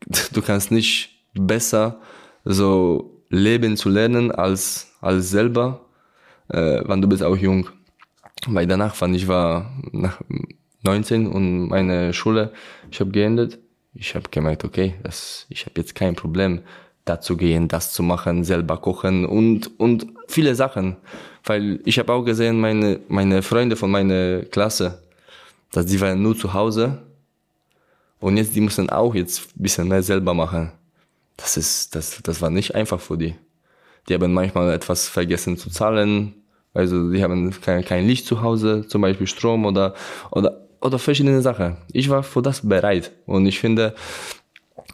du 0.33 0.43
kannst 0.43 0.71
nicht 0.71 1.11
besser 1.35 2.01
so 2.45 3.23
leben 3.29 3.77
zu 3.77 3.91
lernen 3.91 4.31
als, 4.31 4.93
als 5.01 5.31
selber, 5.31 5.81
äh, 6.49 6.81
wann 6.85 7.03
du 7.03 7.09
bist 7.09 7.23
auch 7.23 7.37
jung. 7.37 7.69
Weil 8.47 8.67
danach 8.67 8.95
fand 8.95 9.17
ich 9.17 9.29
war 9.29 9.73
nach 9.93 10.21
19 10.87 11.27
und 11.27 11.69
meine 11.69 12.13
Schule, 12.13 12.53
ich 12.91 13.01
habe 13.01 13.11
geendet. 13.11 13.59
Ich 13.95 14.15
habe 14.15 14.29
gemerkt, 14.31 14.65
okay, 14.65 14.95
das, 15.03 15.47
ich 15.49 15.65
habe 15.67 15.81
jetzt 15.81 15.95
kein 15.95 16.15
Problem, 16.15 16.61
da 17.05 17.21
zu 17.21 17.37
gehen, 17.37 17.69
das 17.69 17.93
zu 17.93 18.03
machen, 18.03 18.45
selber 18.45 18.77
kochen 18.79 19.25
und, 19.25 19.79
und 19.79 20.07
viele 20.29 20.55
Sachen. 20.55 20.97
Weil 21.45 21.81
ich 21.85 21.99
habe 21.99 22.13
auch 22.13 22.25
gesehen, 22.25 22.61
meine, 22.61 23.01
meine 23.09 23.43
Freunde 23.43 23.77
von 23.77 23.91
meiner 23.91 24.43
Klasse, 24.43 25.03
dass 25.73 25.87
die 25.87 26.01
waren 26.01 26.23
nur 26.23 26.37
zu 26.37 26.53
Hause 26.53 27.03
und 28.19 28.37
jetzt 28.37 28.55
die 28.55 28.61
mussten 28.61 28.91
auch 28.91 29.15
jetzt 29.15 29.49
ein 29.57 29.63
bisschen 29.63 29.89
mehr 29.89 30.03
selber 30.03 30.35
machen. 30.35 30.73
Das 31.37 31.57
ist, 31.57 31.95
das, 31.95 32.21
das 32.23 32.41
war 32.41 32.51
nicht 32.51 32.75
einfach 32.75 33.01
für 33.01 33.17
die. 33.17 33.35
Die 34.09 34.15
haben 34.15 34.33
manchmal 34.33 34.73
etwas 34.73 35.09
vergessen 35.09 35.57
zu 35.57 35.71
zahlen, 35.71 36.35
also 36.75 37.11
die 37.11 37.23
haben 37.23 37.51
kein, 37.63 37.85
kein 37.85 38.07
Licht 38.07 38.27
zu 38.27 38.43
Hause, 38.43 38.87
zum 38.87 39.01
Beispiel 39.01 39.27
Strom 39.27 39.65
oder, 39.65 39.95
oder, 40.31 40.66
oder 40.81 40.99
verschiedene 40.99 41.43
Sachen. 41.43 41.77
Ich 41.93 42.09
war 42.09 42.23
für 42.23 42.43
das 42.43 42.67
bereit 42.67 43.13
und 43.27 43.47
ich 43.47 43.59
finde, 43.59 43.95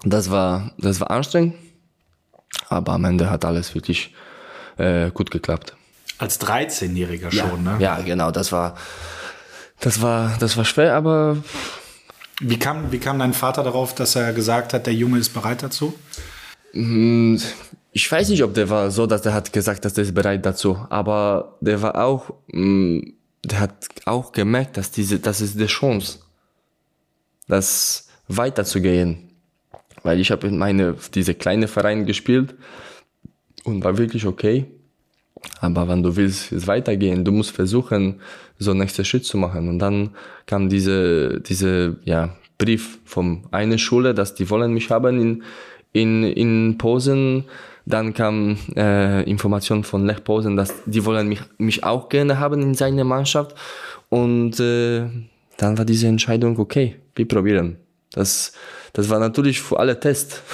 das 0.05 0.31
war, 0.31 0.73
das 0.79 1.01
war 1.01 1.11
anstrengend, 1.11 1.55
aber 2.69 2.93
am 2.93 3.05
Ende 3.05 3.31
hat 3.31 3.45
alles 3.45 3.75
wirklich 3.75 4.15
äh, 4.79 5.11
gut 5.11 5.31
geklappt. 5.31 5.77
Als 6.19 6.41
13-Jähriger 6.41 7.35
Ja, 7.35 7.49
schon, 7.49 7.63
ne? 7.65 7.77
ja, 7.81 8.01
genau, 8.01 8.31
das 8.31 8.53
war, 8.53 8.77
das 9.81 10.01
war, 10.01 10.37
das 10.39 10.57
war 10.57 10.65
schwer, 10.65 10.95
aber 10.95 11.37
Wie, 12.41 12.59
kam, 12.59 12.91
wie 12.93 12.99
kam 12.99 13.19
dein 13.19 13.33
Vater 13.33 13.63
darauf, 13.63 13.95
dass 13.95 14.15
er 14.17 14.33
gesagt 14.33 14.73
hat, 14.73 14.87
der 14.87 14.95
Junge 14.95 15.19
ist 15.19 15.31
bereit 15.31 15.63
dazu? 15.63 15.95
ich 16.75 18.11
weiß 18.11 18.31
nicht, 18.31 18.43
ob 18.43 18.55
der 18.55 18.71
war 18.71 18.91
so, 18.91 19.07
dass 19.07 19.21
der 19.23 19.35
hat 19.35 19.53
gesagt, 19.53 19.85
dass 19.85 19.93
der 19.93 20.05
ist 20.05 20.15
bereit 20.15 20.45
dazu, 20.47 20.87
aber 20.89 21.59
der 21.61 21.83
war 21.83 22.03
auch, 22.03 22.31
mh, 22.49 23.03
der 23.45 23.61
hat 23.61 23.89
auch 24.05 24.33
gemerkt, 24.33 24.77
dass 24.77 24.91
diese, 24.91 25.19
das 25.19 25.41
ist 25.41 25.59
die 25.59 25.67
Chance, 25.67 26.21
das 27.49 28.09
weiterzugehen, 28.29 29.31
weil 30.03 30.21
ich 30.21 30.31
habe 30.31 30.47
in 30.47 30.59
meine 30.59 30.97
diese 31.15 31.35
kleine 31.35 31.69
Verein 31.69 32.07
gespielt 32.07 32.55
und 33.65 33.85
war 33.85 33.99
wirklich 33.99 34.27
okay. 34.27 34.67
Aber 35.61 35.89
wenn 35.89 36.05
du 36.05 36.15
willst 36.15 36.53
es 36.53 36.69
weitergehen, 36.69 37.25
du 37.25 37.33
musst 37.33 37.51
versuchen, 37.51 38.21
so 38.59 38.75
nächsten 38.75 39.05
Schritt 39.05 39.25
zu 39.25 39.37
machen. 39.37 39.69
Und 39.69 39.81
dann 39.81 40.11
kam 40.47 40.69
diese, 40.69 41.41
diese, 41.41 41.99
ja, 42.05 42.37
Brief 42.59 43.01
von 43.05 43.49
einer 43.51 43.77
Schule, 43.77 44.15
dass 44.15 44.35
die 44.35 44.49
wollen 44.49 44.73
mich 44.73 44.89
haben 44.89 45.21
in, 45.21 45.43
in, 45.93 46.23
in 46.23 46.79
Posen. 46.79 47.45
Dann 47.85 48.15
kam 48.15 48.59
äh, 48.77 49.23
Information 49.29 49.85
von 49.85 50.07
Lech 50.07 50.23
Posen, 50.25 50.57
dass 50.57 50.73
die 50.87 51.05
wollen 51.05 51.29
mich, 51.29 51.41
mich 51.59 51.85
auch 51.85 52.09
gerne 52.09 52.39
haben 52.39 52.63
in 52.63 52.75
seiner 52.75 53.05
Mannschaft. 53.05 53.57
Und 54.09 54.61
äh, 54.61 55.09
dann 55.57 55.79
war 55.79 55.85
diese 55.85 56.07
Entscheidung, 56.07 56.59
okay, 56.59 56.97
wir 57.15 57.27
probieren. 57.27 57.79
Das, 58.13 58.53
das 58.93 59.09
war 59.09 59.19
natürlich 59.19 59.61
für 59.61 59.79
alle 59.79 59.99
Test. 59.99 60.43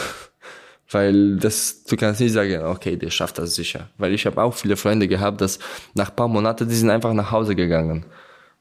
Weil 0.90 1.36
das, 1.36 1.84
du 1.84 1.96
kannst 1.96 2.20
nicht 2.20 2.32
sagen, 2.32 2.64
okay, 2.64 2.96
der 2.96 3.10
schafft 3.10 3.38
das 3.38 3.54
sicher. 3.54 3.90
Weil 3.98 4.14
ich 4.14 4.24
habe 4.24 4.42
auch 4.42 4.54
viele 4.54 4.76
Freunde 4.76 5.06
gehabt, 5.06 5.42
dass 5.42 5.58
nach 5.94 6.16
paar 6.16 6.28
Monaten, 6.28 6.66
die 6.66 6.74
sind 6.74 6.88
einfach 6.88 7.12
nach 7.12 7.30
Hause 7.30 7.54
gegangen. 7.54 8.06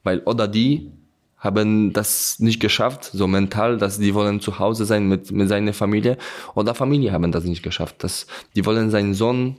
Weil 0.02 0.18
oder 0.20 0.46
die 0.46 0.92
haben 1.38 1.92
das 1.92 2.40
nicht 2.40 2.60
geschafft, 2.60 3.10
so 3.12 3.26
mental, 3.26 3.78
dass 3.78 3.98
die 3.98 4.14
wollen 4.14 4.40
zu 4.40 4.58
Hause 4.58 4.84
sein 4.84 5.08
mit, 5.08 5.30
mit 5.30 5.48
seiner 5.48 5.72
Familie. 5.72 6.18
Oder 6.54 6.74
Familie 6.74 7.12
haben 7.12 7.30
das 7.30 7.44
nicht 7.44 7.62
geschafft. 7.62 8.02
dass 8.02 8.26
die 8.56 8.66
wollen 8.66 8.90
seinen 8.90 9.14
Sohn 9.14 9.58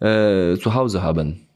äh, 0.00 0.56
zu 0.56 0.74
Hause 0.74 1.02
haben. 1.02 1.46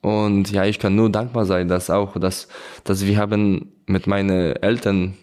Und 0.00 0.50
ja, 0.50 0.64
ich 0.64 0.78
kann 0.78 0.96
nur 0.96 1.10
dankbar 1.10 1.44
sein, 1.44 1.68
dass 1.68 1.90
auch, 1.90 2.18
dass, 2.18 2.48
dass 2.84 3.04
wir 3.04 3.18
haben 3.18 3.72
mit 3.86 4.06
meinen 4.06 4.56
Eltern 4.56 5.16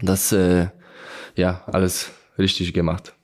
das, 0.00 0.32
äh, 0.32 0.68
ja, 1.34 1.62
alles 1.66 2.10
richtig 2.38 2.74
gemacht. 2.74 3.14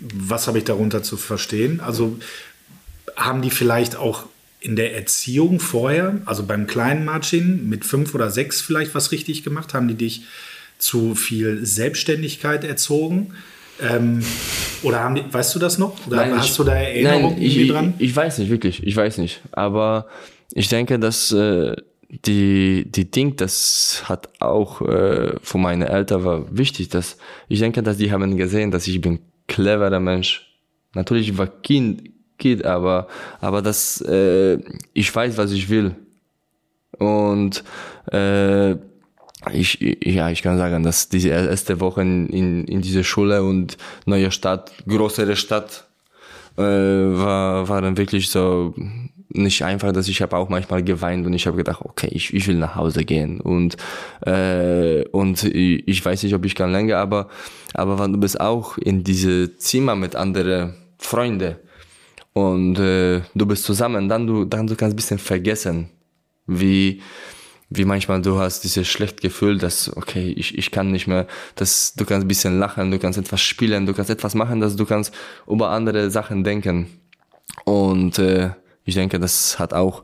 Was 0.00 0.46
habe 0.46 0.58
ich 0.58 0.64
darunter 0.64 1.02
zu 1.02 1.16
verstehen? 1.16 1.80
Also 1.80 2.18
haben 3.16 3.42
die 3.42 3.50
vielleicht 3.50 3.96
auch 3.96 4.24
in 4.60 4.76
der 4.76 4.94
Erziehung 4.96 5.60
vorher, 5.60 6.20
also 6.24 6.42
beim 6.44 6.66
kleinen 6.66 7.04
Marcin 7.04 7.68
mit 7.68 7.84
fünf 7.84 8.14
oder 8.14 8.30
sechs 8.30 8.60
vielleicht 8.60 8.94
was 8.94 9.12
richtig 9.12 9.44
gemacht? 9.44 9.74
Haben 9.74 9.88
die 9.88 9.94
dich 9.94 10.22
zu 10.78 11.14
viel 11.14 11.64
Selbstständigkeit 11.64 12.64
erzogen? 12.64 13.34
Ähm, 13.80 14.24
oder 14.82 15.00
haben 15.00 15.14
die, 15.14 15.22
weißt 15.30 15.54
du 15.54 15.58
das 15.60 15.78
noch? 15.78 16.06
Oder 16.08 16.16
Nein, 16.16 16.36
hast 16.38 16.50
ich- 16.50 16.56
du 16.56 16.64
da 16.64 16.74
Erinnerungen 16.74 17.34
Nein, 17.34 17.42
ich, 17.42 17.52
irgendwie 17.56 17.62
ich, 17.66 17.70
dran? 17.72 17.94
ich 17.98 18.16
weiß 18.16 18.38
nicht, 18.38 18.50
wirklich, 18.50 18.82
ich 18.84 18.96
weiß 18.96 19.18
nicht. 19.18 19.40
Aber 19.52 20.08
ich 20.52 20.68
denke, 20.68 20.98
dass 20.98 21.30
äh, 21.30 21.76
die, 22.10 22.84
die 22.90 23.10
Ding, 23.10 23.36
das 23.36 24.02
hat 24.06 24.28
auch 24.40 24.80
äh, 24.82 25.34
für 25.42 25.58
meine 25.58 25.88
Eltern 25.88 26.24
war 26.24 26.56
wichtig, 26.56 26.88
dass 26.88 27.18
ich 27.48 27.60
denke, 27.60 27.82
dass 27.82 27.98
die 27.98 28.10
haben 28.10 28.36
gesehen, 28.36 28.70
dass 28.72 28.88
ich 28.88 29.00
bin 29.00 29.20
cleverer 29.46 30.00
Mensch. 30.00 30.44
Natürlich 30.94 31.28
ich 31.28 31.38
war 31.38 31.46
Kind, 31.46 32.02
Kind, 32.38 32.64
aber 32.64 33.08
aber 33.40 33.62
das 33.62 34.00
äh, 34.02 34.58
ich 34.92 35.14
weiß, 35.14 35.36
was 35.36 35.52
ich 35.52 35.68
will. 35.68 35.94
Und 36.98 37.62
äh, 38.12 38.72
ich, 39.52 39.78
ja, 40.04 40.30
ich 40.30 40.42
kann 40.42 40.58
sagen, 40.58 40.82
dass 40.82 41.08
diese 41.08 41.28
erste 41.28 41.80
Woche 41.80 42.02
in, 42.02 42.64
in 42.64 42.80
dieser 42.82 43.04
Schule 43.04 43.42
und 43.44 43.76
neue 44.04 44.30
Stadt, 44.32 44.72
größere 44.86 45.36
Stadt, 45.36 45.86
äh, 46.56 46.62
war, 46.62 47.68
waren 47.68 47.96
wirklich 47.96 48.30
so 48.30 48.74
nicht 49.30 49.62
einfach, 49.62 49.92
dass 49.92 50.08
ich 50.08 50.22
habe 50.22 50.36
auch 50.36 50.48
manchmal 50.48 50.82
geweint 50.82 51.26
und 51.26 51.34
ich 51.34 51.46
habe 51.46 51.56
gedacht, 51.56 51.82
okay, 51.84 52.08
ich, 52.10 52.32
ich 52.34 52.48
will 52.48 52.56
nach 52.56 52.74
Hause 52.74 53.04
gehen 53.04 53.40
und 53.40 53.76
äh, 54.26 55.04
und 55.10 55.44
ich, 55.44 55.86
ich 55.86 56.04
weiß 56.04 56.22
nicht, 56.22 56.34
ob 56.34 56.44
ich 56.44 56.54
kann 56.54 56.72
länger, 56.72 56.96
aber 56.98 57.28
aber 57.74 57.98
wenn 57.98 58.12
du 58.12 58.18
bist 58.18 58.40
auch 58.40 58.78
in 58.78 59.04
diese 59.04 59.56
Zimmer 59.56 59.94
mit 59.94 60.16
anderen 60.16 60.74
Freunden 60.98 61.56
und 62.32 62.78
äh, 62.78 63.22
du 63.34 63.46
bist 63.46 63.64
zusammen, 63.64 64.08
dann 64.08 64.26
du 64.26 64.44
dann 64.44 64.66
du 64.66 64.76
kannst 64.76 64.94
ein 64.94 64.96
bisschen 64.96 65.18
vergessen, 65.18 65.90
wie 66.46 67.00
wie 67.70 67.84
manchmal 67.84 68.22
du 68.22 68.38
hast 68.38 68.64
dieses 68.64 68.88
schlechte 68.88 69.20
Gefühl, 69.20 69.58
dass, 69.58 69.94
okay, 69.96 70.32
ich, 70.36 70.56
ich 70.56 70.70
kann 70.70 70.90
nicht 70.90 71.06
mehr, 71.06 71.26
dass 71.54 71.94
du 71.94 72.04
kannst 72.04 72.24
ein 72.24 72.28
bisschen 72.28 72.58
lachen, 72.58 72.90
du 72.90 72.98
kannst 72.98 73.18
etwas 73.18 73.42
spielen, 73.42 73.84
du 73.84 73.92
kannst 73.92 74.10
etwas 74.10 74.34
machen, 74.34 74.60
dass 74.60 74.76
du 74.76 74.86
kannst 74.86 75.14
über 75.46 75.70
andere 75.70 76.10
Sachen 76.10 76.44
denken. 76.44 76.86
Und 77.64 78.18
äh, 78.18 78.50
ich 78.84 78.94
denke, 78.94 79.18
das 79.20 79.58
hat 79.58 79.74
auch 79.74 80.02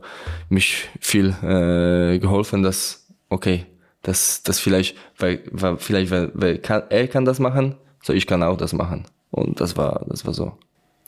mich 0.49 0.89
viel 0.99 1.29
äh, 1.41 2.19
geholfen, 2.19 2.61
dass, 2.61 3.07
okay, 3.29 3.65
dass 4.03 4.43
das 4.43 4.59
vielleicht, 4.59 4.95
weil, 5.17 5.41
weil 5.51 5.77
vielleicht, 5.77 6.11
weil, 6.11 6.31
weil 6.35 6.59
kann, 6.59 6.83
er 6.89 7.07
kann 7.07 7.25
das 7.25 7.39
machen, 7.39 7.75
so 8.03 8.13
ich 8.13 8.27
kann 8.27 8.43
auch 8.43 8.57
das 8.57 8.73
machen. 8.73 9.05
Und 9.31 9.59
das 9.59 9.75
war, 9.75 10.05
das 10.07 10.25
war 10.25 10.33
so. 10.33 10.55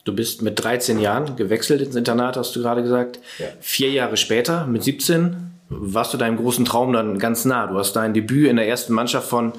Du 0.08 0.16
bist 0.16 0.42
mit 0.42 0.64
13 0.64 1.00
Jahren 1.00 1.36
gewechselt 1.36 1.82
ins 1.82 1.98
Internat, 1.98 2.38
hast 2.38 2.56
du 2.56 2.62
gerade 2.62 2.82
gesagt. 2.82 3.20
Vier 3.60 3.92
Jahre 3.92 4.16
später, 4.16 4.66
mit 4.66 4.82
17, 4.82 5.36
warst 5.68 6.14
du 6.14 6.18
deinem 6.18 6.38
großen 6.38 6.64
Traum 6.64 6.94
dann 6.94 7.20
ganz 7.20 7.44
nah. 7.44 7.68
Du 7.68 7.78
hast 7.78 7.92
dein 7.92 8.14
Debüt 8.14 8.48
in 8.48 8.56
der 8.56 8.70
ersten 8.70 8.94
Mannschaft 8.94 9.28
von 9.28 9.52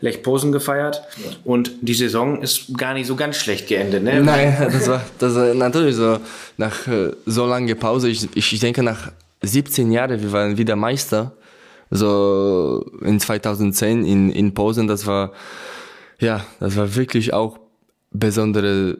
Lech 0.00 0.22
Posen 0.22 0.52
gefeiert. 0.52 1.02
Und 1.42 1.72
die 1.80 1.94
Saison 1.94 2.40
ist 2.40 2.78
gar 2.78 2.94
nicht 2.94 3.08
so 3.08 3.16
ganz 3.16 3.34
schlecht 3.34 3.66
geendet. 3.66 4.04
Ne? 4.04 4.22
Nein, 4.22 4.56
das 4.72 4.86
war, 4.86 5.02
das 5.18 5.34
war 5.34 5.52
natürlich 5.54 5.96
so, 5.96 6.18
nach 6.56 6.86
äh, 6.86 7.10
so 7.26 7.44
lange 7.44 7.74
Pause, 7.74 8.08
ich, 8.08 8.28
ich, 8.36 8.52
ich 8.52 8.60
denke 8.60 8.84
nach 8.84 9.10
17 9.42 9.90
Jahren, 9.90 10.22
wir 10.22 10.30
waren 10.30 10.56
wieder 10.56 10.76
Meister, 10.76 11.32
so 11.90 12.86
in 13.02 13.18
2010 13.18 14.04
in, 14.04 14.30
in 14.30 14.54
Posen, 14.54 14.86
das 14.86 15.04
war, 15.04 15.32
ja, 16.20 16.46
das 16.60 16.76
war 16.76 16.94
wirklich 16.94 17.32
auch 17.32 17.58
besondere 18.12 18.98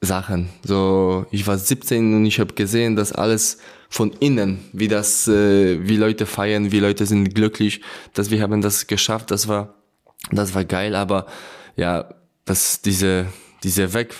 Sachen. 0.00 0.48
So, 0.64 1.26
ich 1.30 1.46
war 1.46 1.58
17 1.58 2.14
und 2.14 2.26
ich 2.26 2.38
habe 2.38 2.54
gesehen, 2.54 2.96
dass 2.96 3.12
alles 3.12 3.58
von 3.88 4.12
innen, 4.20 4.60
wie 4.72 4.88
das, 4.88 5.26
äh, 5.28 5.88
wie 5.88 5.96
Leute 5.96 6.26
feiern, 6.26 6.70
wie 6.72 6.78
Leute 6.78 7.06
sind 7.06 7.34
glücklich, 7.34 7.80
dass 8.14 8.30
wir 8.30 8.40
haben 8.42 8.60
das 8.60 8.86
geschafft. 8.86 9.30
Das 9.30 9.48
war, 9.48 9.74
das 10.30 10.54
war 10.54 10.64
geil. 10.64 10.94
Aber 10.94 11.26
ja, 11.76 12.08
dass 12.44 12.80
diese, 12.80 13.26
diese 13.64 13.92
Weg, 13.94 14.14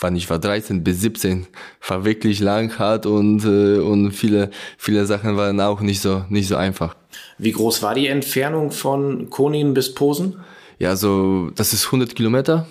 wann 0.00 0.16
ich 0.16 0.30
war 0.30 0.38
13 0.38 0.84
bis 0.84 1.00
17, 1.00 1.46
war 1.86 2.04
wirklich 2.04 2.40
lang 2.40 2.78
hart 2.78 3.04
und 3.04 3.44
äh, 3.44 3.78
und 3.80 4.12
viele, 4.12 4.50
viele 4.78 5.04
Sachen 5.06 5.36
waren 5.36 5.60
auch 5.60 5.80
nicht 5.80 6.00
so, 6.00 6.24
nicht 6.30 6.48
so 6.48 6.56
einfach. 6.56 6.96
Wie 7.36 7.52
groß 7.52 7.82
war 7.82 7.94
die 7.94 8.06
Entfernung 8.06 8.70
von 8.70 9.28
Konin 9.28 9.74
bis 9.74 9.94
Posen? 9.94 10.36
Ja, 10.78 10.96
so, 10.96 11.50
das 11.56 11.74
ist 11.74 11.86
100 11.86 12.14
Kilometer. 12.14 12.66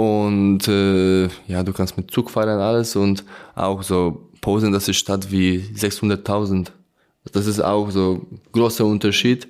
Und 0.00 0.66
äh, 0.66 1.24
ja, 1.46 1.62
du 1.62 1.74
kannst 1.74 1.98
mit 1.98 2.10
Zug 2.10 2.30
fahren 2.30 2.58
alles 2.58 2.96
und 2.96 3.22
auch 3.54 3.82
so 3.82 4.30
Posen, 4.40 4.72
das 4.72 4.88
ist 4.88 4.96
Stadt 4.96 5.30
wie 5.30 5.58
600.000. 5.76 6.68
Das 7.34 7.46
ist 7.46 7.60
auch 7.60 7.90
so 7.90 8.26
großer 8.50 8.86
Unterschied. 8.86 9.46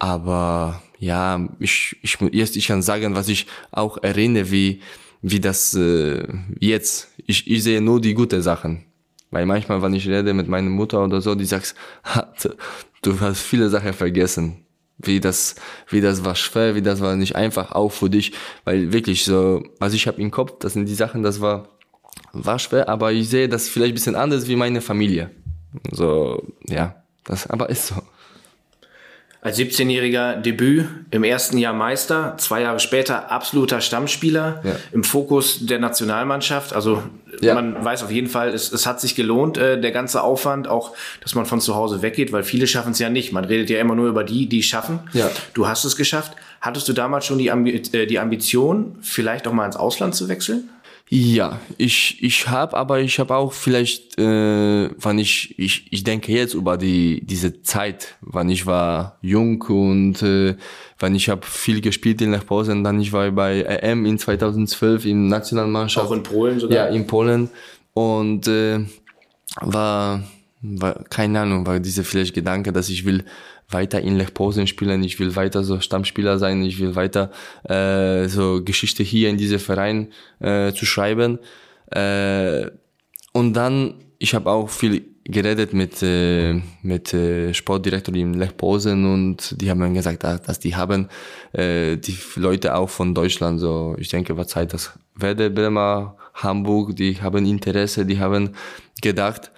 Aber 0.00 0.82
ja, 0.98 1.48
ich, 1.60 1.96
ich, 2.02 2.18
jetzt, 2.32 2.56
ich 2.56 2.66
kann 2.66 2.82
sagen, 2.82 3.14
was 3.14 3.28
ich 3.28 3.46
auch 3.70 3.98
erinnere, 4.02 4.50
wie, 4.50 4.80
wie 5.22 5.38
das 5.38 5.74
äh, 5.74 6.26
jetzt. 6.58 7.06
Ich, 7.28 7.48
ich 7.48 7.62
sehe 7.62 7.80
nur 7.80 8.00
die 8.00 8.14
guten 8.14 8.42
Sachen. 8.42 8.84
Weil 9.30 9.46
manchmal, 9.46 9.80
wenn 9.80 9.94
ich 9.94 10.08
rede 10.08 10.34
mit 10.34 10.48
meiner 10.48 10.70
Mutter 10.70 11.04
oder 11.04 11.20
so, 11.20 11.36
die 11.36 11.44
sagt, 11.44 11.76
"Ha, 12.02 12.32
du 13.02 13.20
hast 13.20 13.42
viele 13.42 13.70
Sachen 13.70 13.92
vergessen. 13.92 14.64
Wie 14.98 15.20
das, 15.20 15.54
wie 15.88 16.00
das 16.00 16.24
war 16.24 16.34
schwer, 16.34 16.74
wie 16.74 16.82
das 16.82 17.00
war 17.00 17.14
nicht 17.14 17.36
einfach, 17.36 17.72
auch 17.72 17.92
für 17.92 18.10
dich. 18.10 18.32
Weil 18.64 18.92
wirklich 18.92 19.24
so, 19.24 19.62
was 19.78 19.94
ich 19.94 20.06
habe 20.06 20.20
im 20.20 20.30
Kopf, 20.30 20.58
das 20.58 20.72
sind 20.72 20.86
die 20.86 20.94
Sachen, 20.94 21.22
das 21.22 21.40
war, 21.40 21.68
war 22.32 22.58
schwer, 22.58 22.88
aber 22.88 23.12
ich 23.12 23.28
sehe 23.28 23.48
das 23.48 23.68
vielleicht 23.68 23.94
bisschen 23.94 24.16
anders 24.16 24.48
wie 24.48 24.56
meine 24.56 24.80
Familie. 24.80 25.30
So, 25.90 26.42
ja, 26.68 27.02
das 27.24 27.46
aber 27.48 27.68
ist 27.70 27.88
so. 27.88 27.96
Als 29.40 29.56
17-jähriger 29.56 30.34
Debüt, 30.36 30.86
im 31.12 31.22
ersten 31.22 31.58
Jahr 31.58 31.72
Meister, 31.72 32.34
zwei 32.38 32.62
Jahre 32.62 32.80
später 32.80 33.30
absoluter 33.30 33.80
Stammspieler, 33.80 34.60
Ja. 34.64 34.72
im 34.92 35.04
Fokus 35.04 35.64
der 35.64 35.78
Nationalmannschaft. 35.78 36.72
Also 36.74 37.04
Ja. 37.40 37.54
man 37.54 37.84
weiß 37.84 38.02
auf 38.02 38.10
jeden 38.10 38.26
Fall, 38.26 38.48
es, 38.48 38.72
es 38.72 38.84
hat 38.84 39.00
sich 39.00 39.14
gelohnt, 39.14 39.56
äh, 39.56 39.80
der 39.80 39.92
ganze 39.92 40.22
Aufwand, 40.22 40.66
auch 40.66 40.92
dass 41.22 41.36
man 41.36 41.46
von 41.46 41.60
zu 41.60 41.76
Hause 41.76 42.02
weggeht, 42.02 42.32
weil 42.32 42.42
viele 42.42 42.66
schaffen 42.66 42.90
es 42.92 42.98
ja 42.98 43.10
nicht. 43.10 43.32
Man 43.32 43.44
redet 43.44 43.70
ja 43.70 43.78
immer 43.80 43.94
nur 43.94 44.08
über 44.08 44.24
die, 44.24 44.48
die 44.48 44.58
es 44.58 44.66
schaffen. 44.66 44.98
Ja. 45.12 45.30
Du 45.54 45.68
hast 45.68 45.84
es 45.84 45.94
geschafft. 45.94 46.32
Hattest 46.60 46.88
du 46.88 46.92
damals 46.92 47.24
schon 47.24 47.38
die, 47.38 47.52
Ambi 47.52 47.80
äh, 47.92 48.06
die 48.06 48.18
Ambition, 48.18 48.96
vielleicht 49.02 49.46
auch 49.46 49.52
mal 49.52 49.66
ins 49.66 49.76
Ausland 49.76 50.16
zu 50.16 50.28
wechseln? 50.28 50.68
Ja, 51.10 51.58
ich 51.78 52.22
ich 52.22 52.48
habe, 52.48 52.76
aber 52.76 53.00
ich 53.00 53.18
habe 53.18 53.34
auch 53.34 53.54
vielleicht, 53.54 54.18
äh, 54.18 54.90
wann 54.98 55.18
ich 55.18 55.58
ich 55.58 55.86
ich 55.90 56.04
denke 56.04 56.32
jetzt 56.32 56.52
über 56.52 56.76
die 56.76 57.24
diese 57.24 57.62
Zeit, 57.62 58.16
wann 58.20 58.50
ich 58.50 58.66
war 58.66 59.18
jung 59.22 59.62
und 59.62 60.22
äh, 60.22 60.56
wann 60.98 61.14
ich 61.14 61.30
habe 61.30 61.46
viel 61.46 61.80
gespielt 61.80 62.20
in 62.20 62.32
Lechposen, 62.32 62.84
dann 62.84 63.00
ich 63.00 63.12
war 63.12 63.30
bei 63.30 63.62
EM 63.62 64.04
in 64.04 64.18
2012 64.18 65.06
in 65.06 65.28
Nationalmannschaft. 65.28 66.08
Auch 66.08 66.12
in 66.12 66.22
Polen 66.22 66.60
sogar? 66.60 66.76
Ja, 66.76 66.94
in 66.94 67.06
Polen 67.06 67.48
und 67.94 68.46
äh, 68.46 68.80
war 69.62 70.22
war 70.60 71.04
keine 71.04 71.40
Ahnung, 71.40 71.66
war 71.66 71.80
dieser 71.80 72.04
vielleicht 72.04 72.34
Gedanke, 72.34 72.70
dass 72.72 72.90
ich 72.90 73.06
will 73.06 73.24
weiter 73.70 74.00
in 74.00 74.16
Lech 74.16 74.34
Posen 74.34 74.66
spielen, 74.66 75.02
ich 75.02 75.18
will 75.18 75.36
weiter 75.36 75.62
so 75.62 75.80
Stammspieler 75.80 76.38
sein, 76.38 76.62
ich 76.62 76.78
will 76.80 76.96
weiter 76.96 77.30
äh, 77.64 78.28
so 78.28 78.62
Geschichte 78.64 79.02
hier 79.02 79.28
in 79.28 79.36
diesem 79.36 79.58
Verein 79.58 80.08
äh, 80.40 80.72
zu 80.72 80.86
schreiben. 80.86 81.38
Äh, 81.90 82.70
und 83.32 83.52
dann, 83.54 83.94
ich 84.18 84.34
habe 84.34 84.50
auch 84.50 84.70
viel 84.70 85.04
geredet 85.24 85.74
mit 85.74 86.02
äh, 86.02 86.54
mit 86.82 87.12
äh, 87.12 87.52
Sportdirektor 87.52 88.14
in 88.14 88.32
Lech 88.32 88.56
Posen 88.56 89.04
und 89.04 89.60
die 89.60 89.70
haben 89.70 89.78
mir 89.78 89.92
gesagt, 89.92 90.24
dass, 90.24 90.58
die 90.58 90.74
haben 90.74 91.08
äh, 91.52 91.96
die 91.96 92.16
Leute 92.36 92.74
auch 92.74 92.88
von 92.88 93.14
Deutschland 93.14 93.60
so, 93.60 93.94
ich 93.98 94.08
denke, 94.08 94.36
war 94.38 94.46
Zeit, 94.46 94.72
dass 94.72 94.98
Werder 95.14 95.50
Bremer, 95.50 96.16
Hamburg, 96.32 96.96
die 96.96 97.20
haben 97.20 97.44
Interesse, 97.44 98.06
die 98.06 98.18
haben 98.18 98.54
gedacht, 99.02 99.50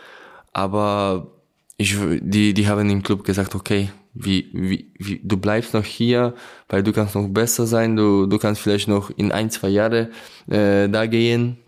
aber 0.52 1.30
ich, 1.76 1.96
die, 2.20 2.52
die 2.52 2.68
haben 2.68 2.90
im 2.90 3.02
Club 3.04 3.22
gesagt, 3.24 3.54
okay, 3.54 3.90
wie, 4.14 4.50
wie, 4.52 4.92
wie, 4.98 5.20
du 5.22 5.36
bleibst 5.36 5.74
noch 5.74 5.84
hier, 5.84 6.34
weil 6.68 6.82
du 6.82 6.92
kannst 6.92 7.14
noch 7.14 7.28
besser 7.28 7.66
sein, 7.66 7.96
du, 7.96 8.26
du 8.26 8.38
kannst 8.38 8.60
vielleicht 8.60 8.88
noch 8.88 9.10
in 9.10 9.32
ein, 9.32 9.50
zwei 9.50 9.68
Jahre 9.68 10.10
äh, 10.48 10.88
da 10.88 11.06
gehen, 11.06 11.58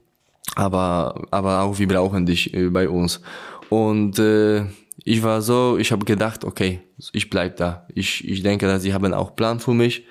aber, 0.56 1.27
aber 1.31 1.62
auch 1.62 1.78
wir 1.78 1.89
brauchen 1.89 2.27
dich 2.27 2.52
äh, 2.55 2.69
bei 2.69 2.89
uns. 2.89 3.20
Und 3.69 4.19
äh, 4.19 4.64
ich 5.05 5.23
war 5.23 5.40
so, 5.43 5.78
ich 5.78 5.93
habe 5.93 6.05
gedacht, 6.05 6.44
okay, 6.44 6.81
ich 7.12 7.31
bleib 7.31 7.56
da. 7.56 7.86
Ich, 7.94 8.28
ich 8.28 8.43
denke, 8.43 8.66
dass 8.66 8.82
sie 8.82 8.93
haben 8.93 9.14
auch 9.14 9.35
Plan 9.35 9.60
für 9.60 9.74
mich. 9.74 10.05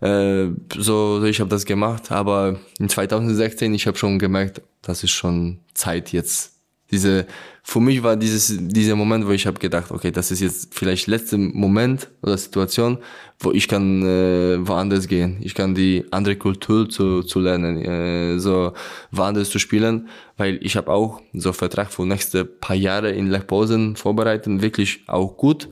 Äh, 0.00 0.48
so, 0.76 1.22
ich 1.24 1.40
habe 1.40 1.50
das 1.50 1.64
gemacht, 1.64 2.12
aber 2.12 2.58
in 2.78 2.88
2016, 2.88 3.74
ich 3.74 3.86
habe 3.86 3.98
schon 3.98 4.18
gemerkt, 4.18 4.62
das 4.82 5.02
ist 5.02 5.10
schon 5.10 5.58
Zeit 5.74 6.12
jetzt. 6.12 6.57
Diese, 6.90 7.26
für 7.62 7.80
mich 7.80 8.02
war 8.02 8.16
dieses 8.16 8.56
dieser 8.58 8.96
Moment, 8.96 9.26
wo 9.26 9.30
ich 9.32 9.46
habe 9.46 9.58
gedacht, 9.58 9.90
okay, 9.90 10.10
das 10.10 10.30
ist 10.30 10.40
jetzt 10.40 10.74
vielleicht 10.74 11.06
letzte 11.06 11.36
Moment 11.36 12.08
oder 12.22 12.38
Situation, 12.38 12.98
wo 13.38 13.52
ich 13.52 13.68
kann 13.68 14.02
äh, 14.02 14.66
woanders 14.66 15.06
gehen. 15.06 15.36
Ich 15.40 15.54
kann 15.54 15.74
die 15.74 16.06
andere 16.10 16.36
Kultur 16.36 16.88
zu, 16.88 17.22
zu 17.22 17.40
lernen, 17.40 17.84
äh, 17.84 18.38
so 18.38 18.72
woanders 19.10 19.50
zu 19.50 19.58
spielen, 19.58 20.08
weil 20.38 20.58
ich 20.62 20.76
habe 20.76 20.90
auch 20.90 21.20
so 21.34 21.52
Vertrag 21.52 21.92
für 21.92 22.06
nächste 22.06 22.46
paar 22.46 22.76
Jahre 22.76 23.10
in 23.10 23.26
Lech 23.26 23.46
Posen 23.46 23.96
vorbereitet, 23.96 24.62
wirklich 24.62 25.02
auch 25.06 25.36
gut. 25.36 25.68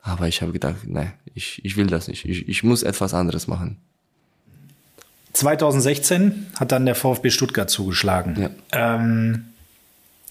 Aber 0.00 0.28
ich 0.28 0.40
habe 0.40 0.52
gedacht, 0.52 0.86
nein, 0.86 1.12
ich, 1.34 1.62
ich 1.64 1.76
will 1.76 1.86
das 1.86 2.08
nicht. 2.08 2.24
Ich, 2.24 2.48
ich 2.48 2.62
muss 2.62 2.82
etwas 2.82 3.12
anderes 3.12 3.48
machen. 3.48 3.78
2016 5.34 6.46
hat 6.56 6.72
dann 6.72 6.86
der 6.86 6.94
VfB 6.94 7.30
Stuttgart 7.30 7.68
zugeschlagen. 7.68 8.50
Ja. 8.72 8.96
Ähm, 8.96 9.46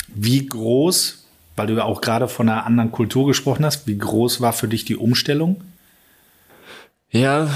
wie 0.07 0.45
groß, 0.45 1.25
weil 1.55 1.67
du 1.67 1.73
ja 1.73 1.83
auch 1.83 2.01
gerade 2.01 2.27
von 2.27 2.49
einer 2.49 2.65
anderen 2.65 2.91
Kultur 2.91 3.27
gesprochen 3.27 3.65
hast, 3.65 3.87
wie 3.87 3.97
groß 3.97 4.41
war 4.41 4.53
für 4.53 4.67
dich 4.67 4.85
die 4.85 4.97
Umstellung? 4.97 5.61
Ja, 7.11 7.47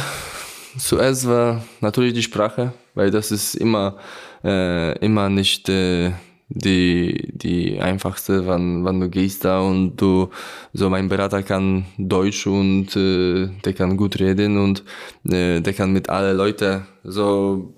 zuerst 0.78 1.28
war 1.28 1.64
natürlich 1.82 2.14
die 2.14 2.24
Sprache, 2.24 2.74
weil 2.94 3.10
das 3.11 3.32
ist 3.32 3.56
immer, 3.56 3.98
äh, 4.44 4.98
immer 4.99 5.30
nicht 5.30 5.68
äh, 5.69 6.11
die, 6.49 7.32
die 7.34 7.80
einfachste, 7.80 8.48
wann, 8.48 8.86
wann 8.86 8.99
du 8.99 9.10
gehst 9.10 9.44
da 9.44 9.60
und 9.60 9.98
du, 9.98 10.30
so 10.74 10.90
mein 10.90 11.10
Berater 11.10 11.44
kann 11.44 11.86
Deutsch 11.98 12.48
und 12.48 12.95
äh, 12.95 13.48
der 13.65 13.74
kann 13.74 13.98
gut 13.98 14.19
reden 14.19 14.57
und 14.57 14.84
äh, 15.30 15.60
der 15.60 15.74
kann 15.74 15.91
mit 15.91 16.10
allen 16.10 16.38
Leuten 16.38 16.86
so 17.03 17.74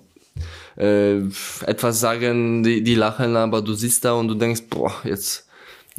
äh, 0.80 1.18
etwas 1.66 2.00
sagen, 2.00 2.62
die, 2.62 2.82
die 2.82 2.94
lachen, 2.94 3.36
aber 3.36 3.60
du 3.60 3.74
sitzt 3.74 4.04
da 4.04 4.14
und 4.14 4.28
du 4.28 4.34
denkst, 4.34 4.62
boah, 4.70 4.92
jetzt. 5.04 5.46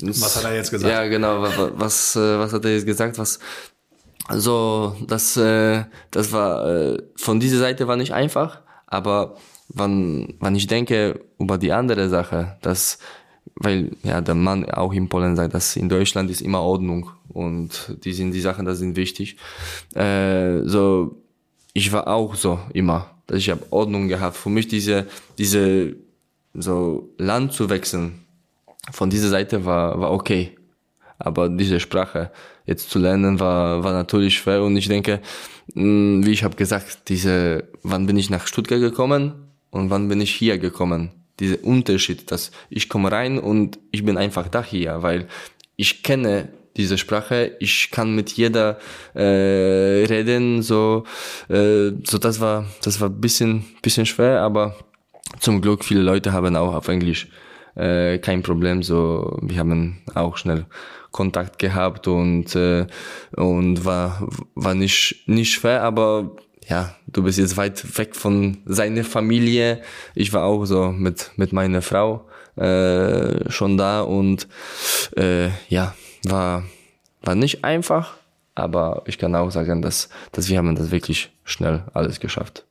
Was 0.01 0.37
hat 0.37 0.45
er 0.45 0.55
jetzt 0.55 0.71
gesagt? 0.71 0.91
Ja, 0.91 1.05
genau, 1.07 1.41
was, 1.41 1.55
was, 1.75 2.15
äh, 2.15 2.39
was 2.39 2.53
hat 2.53 2.65
er 2.65 2.73
jetzt 2.73 2.85
gesagt? 2.85 3.17
Was, 3.19 3.39
also, 4.27 4.95
das, 5.07 5.37
äh, 5.37 5.83
das 6.09 6.31
war, 6.31 6.67
äh, 6.67 6.97
von 7.15 7.39
dieser 7.39 7.59
Seite 7.59 7.87
war 7.87 7.95
nicht 7.95 8.13
einfach, 8.13 8.61
aber 8.87 9.35
wann, 9.69 10.33
wann 10.39 10.55
ich 10.55 10.67
denke 10.67 11.19
über 11.37 11.57
die 11.57 11.71
andere 11.71 12.09
Sache, 12.09 12.57
dass, 12.61 12.97
weil, 13.55 13.91
ja, 14.03 14.21
der 14.21 14.35
Mann 14.35 14.65
auch 14.69 14.93
in 14.93 15.09
Polen 15.09 15.35
sagt, 15.35 15.53
dass 15.53 15.75
in 15.75 15.89
Deutschland 15.89 16.31
ist 16.31 16.41
immer 16.41 16.61
Ordnung 16.61 17.11
und 17.29 17.97
die 18.03 18.13
sind 18.13 18.31
die 18.31 18.41
Sachen, 18.41 18.65
das 18.65 18.79
sind 18.79 18.95
wichtig. 18.95 19.37
Äh, 19.93 20.61
so, 20.63 21.17
ich 21.73 21.91
war 21.91 22.07
auch 22.07 22.35
so 22.35 22.59
immer, 22.73 23.11
dass 23.31 23.39
ich 23.39 23.49
habe 23.49 23.65
Ordnung 23.69 24.09
gehabt. 24.09 24.35
Für 24.35 24.49
mich 24.49 24.67
diese, 24.67 25.07
diese, 25.37 25.95
so 26.53 27.13
Land 27.17 27.53
zu 27.53 27.69
wechseln, 27.69 28.25
von 28.91 29.09
dieser 29.09 29.29
Seite 29.29 29.63
war, 29.63 30.01
war 30.01 30.11
okay. 30.11 30.57
Aber 31.17 31.47
diese 31.47 31.79
Sprache 31.79 32.29
jetzt 32.65 32.89
zu 32.89 32.99
lernen 32.99 33.39
war, 33.39 33.85
war 33.85 33.93
natürlich 33.93 34.35
schwer 34.35 34.63
und 34.63 34.75
ich 34.75 34.89
denke, 34.89 35.21
mh, 35.75 36.25
wie 36.25 36.31
ich 36.31 36.43
habe 36.43 36.57
gesagt, 36.57 37.07
diese, 37.07 37.69
wann 37.83 38.05
bin 38.05 38.17
ich 38.17 38.29
nach 38.29 38.47
Stuttgart 38.47 38.81
gekommen 38.81 39.47
und 39.69 39.89
wann 39.89 40.09
bin 40.09 40.19
ich 40.19 40.35
hier 40.35 40.57
gekommen? 40.57 41.11
Dieser 41.39 41.63
Unterschied, 41.63 42.31
dass 42.31 42.51
ich 42.69 42.89
komme 42.89 43.13
rein 43.13 43.39
und 43.39 43.79
ich 43.91 44.03
bin 44.03 44.17
einfach 44.17 44.49
da 44.49 44.61
hier, 44.61 45.03
weil 45.03 45.29
ich 45.77 46.03
kenne 46.03 46.49
diese 46.77 46.97
Sprache, 46.97 47.55
ich 47.59 47.91
kann 47.91 48.15
mit 48.15 48.31
jeder 48.31 48.77
äh, 49.13 50.05
reden, 50.05 50.61
so, 50.61 51.03
äh, 51.49 51.91
so 52.03 52.17
das 52.17 52.39
war, 52.39 52.65
das 52.83 53.01
war 53.01 53.09
bisschen, 53.09 53.65
bisschen 53.81 54.05
schwer, 54.05 54.41
aber 54.41 54.75
zum 55.39 55.61
Glück 55.61 55.83
viele 55.83 56.01
Leute 56.01 56.33
haben 56.33 56.55
auch 56.55 56.73
auf 56.73 56.87
Englisch 56.87 57.27
äh, 57.75 58.17
kein 58.19 58.43
Problem, 58.43 58.83
so 58.83 59.37
wir 59.41 59.57
haben 59.59 60.01
auch 60.13 60.37
schnell 60.37 60.65
Kontakt 61.11 61.59
gehabt 61.59 62.07
und 62.07 62.55
äh, 62.55 62.87
und 63.35 63.83
war 63.85 64.27
war 64.55 64.73
nicht 64.73 65.23
nicht 65.27 65.53
schwer, 65.53 65.83
aber 65.83 66.31
ja, 66.67 66.95
du 67.07 67.23
bist 67.23 67.37
jetzt 67.37 67.57
weit 67.57 67.97
weg 67.97 68.15
von 68.15 68.59
seiner 68.65 69.03
Familie. 69.03 69.81
Ich 70.15 70.31
war 70.31 70.45
auch 70.45 70.65
so 70.65 70.89
mit 70.91 71.31
mit 71.35 71.51
meiner 71.51 71.81
Frau 71.81 72.29
äh, 72.55 73.49
schon 73.49 73.77
da 73.77 74.01
und 74.01 74.47
äh, 75.17 75.49
ja, 75.67 75.93
war 76.23 76.63
war 77.23 77.35
nicht 77.35 77.63
einfach, 77.63 78.17
aber 78.55 79.03
ich 79.05 79.17
kann 79.17 79.35
auch 79.35 79.51
sagen, 79.51 79.81
dass 79.81 80.09
dass 80.31 80.49
wir 80.49 80.57
haben 80.57 80.75
das 80.75 80.91
wirklich 80.91 81.31
schnell 81.43 81.83
alles 81.93 82.19
geschafft. 82.19 82.65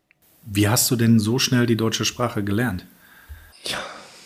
Wie 0.45 0.69
hast 0.69 0.91
du 0.91 0.97
denn 0.97 1.19
so 1.19 1.39
schnell 1.39 1.67
die 1.67 1.77
deutsche 1.77 2.05
Sprache 2.05 2.43
gelernt? 2.43 2.87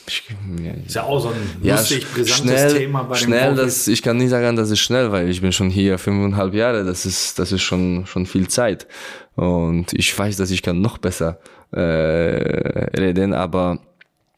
Ich, 0.07 0.23
ja, 0.63 0.73
Ist 0.87 0.95
ja 0.95 1.03
auch 1.03 1.19
so 1.19 1.29
ein 1.29 1.35
ja, 1.63 1.77
lustig, 1.77 2.07
brisantes 2.13 2.39
schnell, 2.39 2.75
Thema 2.75 3.03
bei 3.05 3.17
den 3.17 3.25
schnell, 3.25 3.55
das, 3.55 3.89
ich 3.89 4.03
kann 4.03 4.19
nicht 4.19 4.31
sagen, 4.31 4.55
das 4.55 4.71
ist 4.71 4.81
schnell, 4.81 5.11
weil 5.13 5.29
ich 5.31 5.41
bin 5.41 5.51
schon 5.51 5.71
hier 5.71 5.99
fünfeinhalb 5.99 6.55
Jahre, 6.55 6.85
das 6.85 7.07
ist, 7.07 7.39
das 7.39 7.53
ist 7.53 7.63
schon, 7.63 8.07
schon 8.07 8.27
viel 8.27 8.49
Zeit. 8.49 8.87
Und 9.35 9.93
ich 9.95 10.17
weiß, 10.17 10.37
dass 10.37 10.51
ich 10.51 10.63
kann 10.63 10.81
noch 10.81 10.99
besser 10.99 11.39
äh, 11.73 11.81
reden, 11.81 13.33
aber 13.33 13.81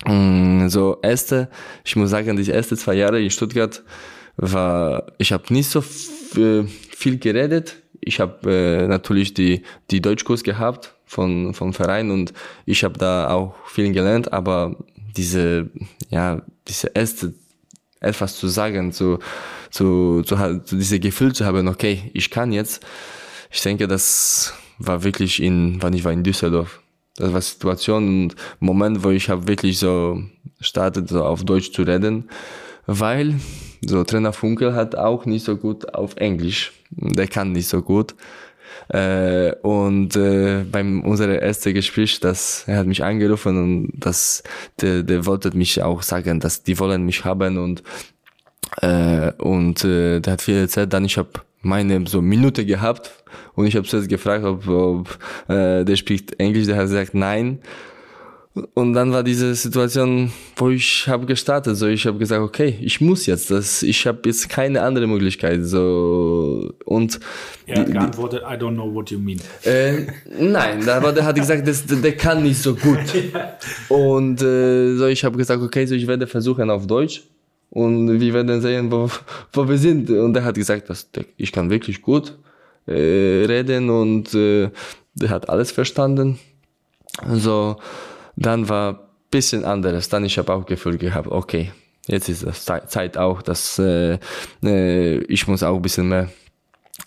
mh, 0.07 0.69
so 0.69 0.99
erste, 1.03 1.49
ich 1.85 1.97
muss 1.97 2.11
sagen, 2.11 2.37
die 2.37 2.51
ersten 2.51 2.77
zwei 2.77 2.95
Jahre 2.95 3.21
in 3.21 3.31
Stuttgart 3.31 3.83
war, 4.37 5.07
ich 5.19 5.33
habe 5.33 5.53
nicht 5.53 5.71
so 5.71 5.81
äh, 5.81 6.65
viel 6.91 7.19
geredet. 7.19 7.77
Ich 8.01 8.21
habe 8.21 8.51
äh, 8.51 8.87
natürlich 8.87 9.35
die 9.35 9.63
die 9.91 10.01
Deutschkurs 10.01 10.43
gehabt 10.43 10.95
von 11.07 11.55
vom 11.55 11.73
Verein 11.73 12.11
und 12.11 12.33
ich 12.67 12.85
habe 12.85 12.99
da 12.99 13.31
auch 13.31 13.55
viel 13.67 13.93
gelernt, 13.93 14.33
aber 14.33 14.77
diese 15.17 15.71
ja 16.11 16.43
diese 16.69 16.89
erste 16.95 17.35
etwas 18.01 18.37
zu 18.37 18.49
sagen, 18.49 18.93
zu 18.93 19.19
zu 19.71 20.23
zu, 20.23 20.37
zu 20.65 20.77
diese 20.77 21.01
Gefühl 21.01 21.33
zu 21.35 21.45
haben, 21.45 21.69
okay, 21.69 22.11
ich 22.15 22.31
kann 22.31 22.53
jetzt. 22.53 22.85
Ich 23.51 23.63
denke, 23.63 23.89
das 23.89 24.53
war 24.79 25.03
wirklich 25.05 25.43
in, 25.43 25.83
wann 25.83 25.95
ich 25.95 26.05
war 26.05 26.13
in 26.13 26.23
Düsseldorf. 26.23 26.81
Das 27.17 27.33
war 27.33 27.41
Situation 27.41 28.09
und 28.09 28.37
Moment, 28.61 29.03
wo 29.03 29.11
ich 29.11 29.31
habe 29.31 29.49
wirklich 29.49 29.79
so 29.79 30.23
startet, 30.61 31.09
so 31.09 31.25
auf 31.25 31.45
Deutsch 31.45 31.73
zu 31.73 31.83
reden, 31.83 32.29
weil 32.87 33.37
so 33.81 34.05
Trainer 34.05 34.33
Funkel 34.33 34.75
hat 34.75 34.95
auch 34.95 35.27
nicht 35.27 35.45
so 35.45 35.57
gut 35.57 35.95
auf 35.95 36.17
Englisch. 36.17 36.73
Der 36.91 37.27
kann 37.29 37.53
nicht 37.53 37.69
so 37.69 37.83
gut. 37.83 38.15
Äh, 38.89 39.53
und 39.63 40.15
äh, 40.17 40.65
beim 40.71 41.03
unserem 41.03 41.33
ersten 41.39 41.75
Gespräch, 41.75 42.21
das 42.21 42.65
er 42.67 42.79
hat 42.79 42.87
mich 42.87 43.03
angerufen 43.03 43.57
und 43.59 43.93
das 43.95 44.43
der, 44.81 45.03
der 45.03 45.27
wollte 45.27 45.57
mich 45.57 45.83
auch 45.83 46.03
sagen, 46.03 46.39
dass 46.41 46.63
die 46.63 46.79
wollen 46.79 47.05
mich 47.05 47.25
haben 47.25 47.59
und 47.59 47.83
äh, 48.83 49.33
und 49.39 49.85
äh, 49.85 50.21
der 50.21 50.35
hat 50.35 50.43
viel 50.43 50.57
erzählt. 50.57 50.93
Dann 50.93 51.05
ich 51.05 51.17
habe 51.19 51.31
meine 51.63 52.07
so 52.07 52.23
Minute 52.23 52.65
gehabt 52.65 53.11
und 53.55 53.67
ich 53.67 53.77
habe 53.77 53.87
zuerst 53.87 54.09
gefragt, 54.09 54.45
ob, 54.45 54.69
ob 54.69 55.19
äh, 55.49 55.85
der 55.85 55.97
spricht 55.97 56.39
Englisch. 56.39 56.67
Der 56.67 56.77
hat 56.77 56.85
gesagt 56.85 57.15
nein. 57.15 57.59
Und 58.73 58.95
dann 58.95 59.13
war 59.13 59.23
diese 59.23 59.55
Situation, 59.55 60.33
wo 60.57 60.71
ich 60.71 61.07
habe 61.09 61.27
gestartet, 61.27 61.77
so 61.77 61.87
ich 61.87 62.07
habe 62.07 62.17
gesagt, 62.17 62.41
okay, 62.41 62.79
ich 62.81 63.03
muss 63.03 63.27
jetzt, 63.27 63.51
das, 63.51 63.83
ich 63.83 64.07
habe 64.07 64.21
jetzt 64.25 64.49
keine 64.49 64.81
andere 64.81 65.07
Möglichkeit, 65.07 65.61
so 65.65 66.73
und 66.87 67.21
er 67.67 67.81
hat 67.81 67.93
geantwortet, 67.93 68.43
I 68.49 68.55
don't 68.55 68.73
know 68.73 68.93
what 68.95 69.11
you 69.11 69.19
mean. 69.19 69.39
Äh, 69.63 70.07
nein, 70.41 70.89
aber 70.89 71.13
der 71.13 71.27
hat 71.27 71.37
gesagt, 71.37 71.69
das, 71.69 71.85
der 71.85 72.17
kann 72.17 72.43
nicht 72.43 72.63
so 72.63 72.75
gut. 72.75 72.99
Und 73.89 74.41
äh, 74.41 74.97
so 74.97 75.07
ich 75.07 75.23
habe 75.25 75.37
gesagt, 75.37 75.63
okay, 75.63 75.85
so 75.85 75.95
ich 75.95 76.07
werde 76.07 76.27
versuchen 76.27 76.71
auf 76.71 76.87
Deutsch 76.87 77.23
und 77.71 78.21
wir 78.21 78.33
werden 78.33 78.61
sehen, 78.63 78.91
wo, 78.91 79.11
wo 79.53 79.69
wir 79.69 79.77
sind. 79.77 80.09
Und 80.09 80.37
er 80.37 80.45
hat 80.45 80.55
gesagt, 80.55 80.89
dass 80.89 81.11
der, 81.11 81.25
ich 81.37 81.53
kann 81.53 81.69
wirklich 81.69 82.01
gut 82.01 82.39
äh, 82.87 83.45
reden 83.47 83.91
und 83.91 84.33
äh, 84.35 84.71
der 85.15 85.31
hat 85.31 85.49
alles 85.49 85.73
verstanden. 85.73 86.39
So 87.35 87.77
dann 88.37 88.69
war 88.69 89.09
bisschen 89.31 89.65
anderes. 89.65 90.09
Dann 90.09 90.25
ich 90.25 90.39
habe 90.39 90.53
auch 90.55 90.67
Gefühl 90.67 90.99
gehabt, 90.99 91.29
okay, 91.29 91.73
jetzt 92.07 92.29
ist 92.29 92.43
es 92.43 92.65
Zeit 92.65 93.19
auch, 93.19 93.43
dass 93.43 93.79
äh, 93.79 94.19
äh, 94.63 95.19
ich 95.25 95.47
muss 95.49 95.63
auch 95.63 95.77
ein 95.77 95.83
bisschen 95.83 96.09
mehr 96.09 96.31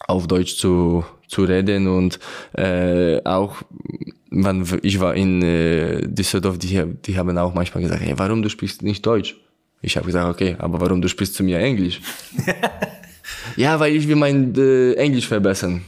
auf 0.07 0.27
Deutsch 0.27 0.57
zu 0.57 1.06
zu 1.27 1.43
reden 1.43 1.88
und 1.88 2.19
äh, 2.53 3.23
auch 3.23 3.57
wann 4.31 4.65
ich 4.81 4.99
war 4.99 5.15
in 5.15 5.41
äh, 5.43 6.07
Düsseldorf, 6.07 6.57
die 6.57 6.84
die 7.06 7.18
haben 7.18 7.38
auch 7.38 7.53
manchmal 7.53 7.84
gesagt, 7.84 8.01
hey, 8.01 8.14
warum 8.18 8.41
du 8.41 8.49
sprichst 8.49 8.81
nicht 8.81 9.06
Deutsch? 9.06 9.38
Ich 9.81 9.95
habe 9.95 10.07
gesagt, 10.07 10.27
okay, 10.27 10.56
aber 10.60 10.81
warum 10.81 11.01
du 11.01 11.07
sprichst 11.07 11.35
zu 11.35 11.43
mir 11.43 11.60
Englisch? 11.60 12.01
ja, 13.56 13.80
weil 13.80 13.95
ich 13.95 14.07
will 14.07 14.18
mein 14.18 14.53
äh, 14.56 14.93
Englisch 14.93 15.27
verbessern. 15.27 15.84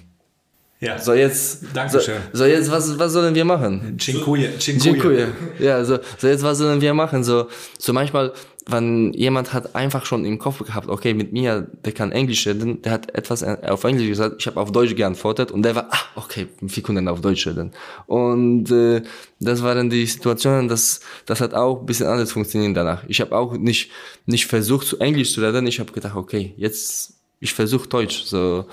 Ja. 0.81 0.97
So 0.97 1.13
jetzt, 1.13 1.63
Dankeschön. 1.75 2.15
So, 2.33 2.39
so 2.39 2.45
jetzt, 2.45 2.71
was, 2.71 2.97
was 2.97 3.13
sollen 3.13 3.35
wir 3.35 3.45
machen? 3.45 3.97
Dziękuję. 3.97 4.49
Dziękuję. 4.57 5.27
Ja, 5.59 5.85
so, 5.85 5.99
so 6.17 6.27
jetzt, 6.27 6.43
was 6.43 6.57
sollen 6.57 6.81
wir 6.81 6.93
machen? 6.95 7.23
So, 7.23 7.47
so 7.77 7.93
manchmal, 7.93 8.31
wenn 8.67 9.13
jemand 9.13 9.53
hat 9.53 9.75
einfach 9.75 10.07
schon 10.07 10.25
im 10.25 10.39
Kopf 10.39 10.57
gehabt, 10.65 10.89
okay, 10.89 11.13
mit 11.13 11.33
mir, 11.33 11.67
der 11.85 11.93
kann 11.93 12.11
Englisch 12.11 12.47
reden, 12.47 12.81
der 12.81 12.93
hat 12.93 13.13
etwas 13.13 13.43
auf 13.43 13.83
Englisch 13.83 14.07
gesagt, 14.07 14.37
ich 14.39 14.47
habe 14.47 14.59
auf 14.59 14.71
Deutsch 14.71 14.95
geantwortet 14.95 15.51
und 15.51 15.61
der 15.61 15.75
war, 15.75 15.87
ah, 15.91 15.99
okay, 16.15 16.47
wir 16.59 16.83
können 16.83 17.07
auf 17.07 17.21
Deutsch 17.21 17.45
reden. 17.45 17.73
Und 18.07 18.71
äh, 18.71 19.03
das 19.39 19.61
waren 19.61 19.87
die 19.91 20.07
Situationen, 20.07 20.67
das, 20.67 21.01
das 21.27 21.41
hat 21.41 21.53
auch 21.53 21.81
ein 21.81 21.85
bisschen 21.85 22.07
anders 22.07 22.31
funktioniert 22.31 22.75
danach. 22.75 23.03
Ich 23.07 23.21
habe 23.21 23.37
auch 23.37 23.53
nicht, 23.53 23.91
nicht 24.25 24.47
versucht, 24.47 24.87
zu 24.87 24.97
Englisch 24.97 25.31
zu 25.31 25.41
reden, 25.41 25.67
ich 25.67 25.79
habe 25.79 25.91
gedacht, 25.91 26.15
okay, 26.15 26.55
jetzt, 26.57 27.13
ich 27.39 27.53
versuche 27.53 27.87
Deutsch. 27.87 28.23
So, 28.23 28.65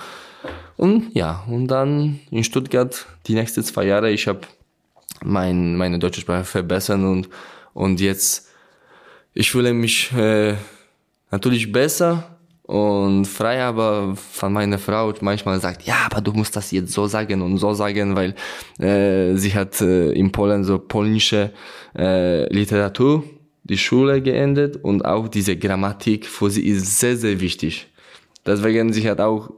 und 0.77 1.13
ja, 1.13 1.43
und 1.47 1.67
dann 1.67 2.19
in 2.31 2.43
Stuttgart 2.43 3.05
die 3.27 3.33
nächsten 3.33 3.63
zwei 3.63 3.85
Jahre, 3.85 4.11
ich 4.11 4.27
habe 4.27 4.41
mein, 5.23 5.75
meine 5.75 5.99
deutsche 5.99 6.21
Sprache 6.21 6.45
verbessert 6.45 6.99
und, 6.99 7.29
und 7.73 7.99
jetzt, 7.99 8.47
ich 9.33 9.51
fühle 9.51 9.73
mich 9.73 10.11
äh, 10.13 10.55
natürlich 11.31 11.71
besser 11.71 12.37
und 12.63 13.25
frei, 13.25 13.63
aber 13.63 14.15
von 14.15 14.53
meiner 14.53 14.77
Frau 14.77 15.11
manchmal 15.21 15.59
sagt, 15.59 15.83
ja, 15.83 16.05
aber 16.05 16.21
du 16.21 16.31
musst 16.33 16.55
das 16.55 16.71
jetzt 16.71 16.93
so 16.93 17.07
sagen 17.07 17.41
und 17.41 17.57
so 17.57 17.73
sagen, 17.73 18.15
weil 18.15 18.35
äh, 18.79 19.35
sie 19.35 19.53
hat 19.55 19.81
äh, 19.81 20.11
in 20.11 20.31
Polen 20.31 20.63
so 20.63 20.77
polnische 20.77 21.51
äh, 21.97 22.51
Literatur, 22.53 23.23
die 23.63 23.77
Schule 23.77 24.21
geendet 24.21 24.77
und 24.83 25.03
auch 25.03 25.27
diese 25.27 25.57
Grammatik 25.57 26.25
für 26.25 26.49
sie 26.49 26.65
ist 26.67 26.99
sehr, 26.99 27.17
sehr 27.17 27.39
wichtig. 27.39 27.87
Deswegen 28.45 28.93
sie 28.93 29.09
hat 29.09 29.19
auch 29.19 29.49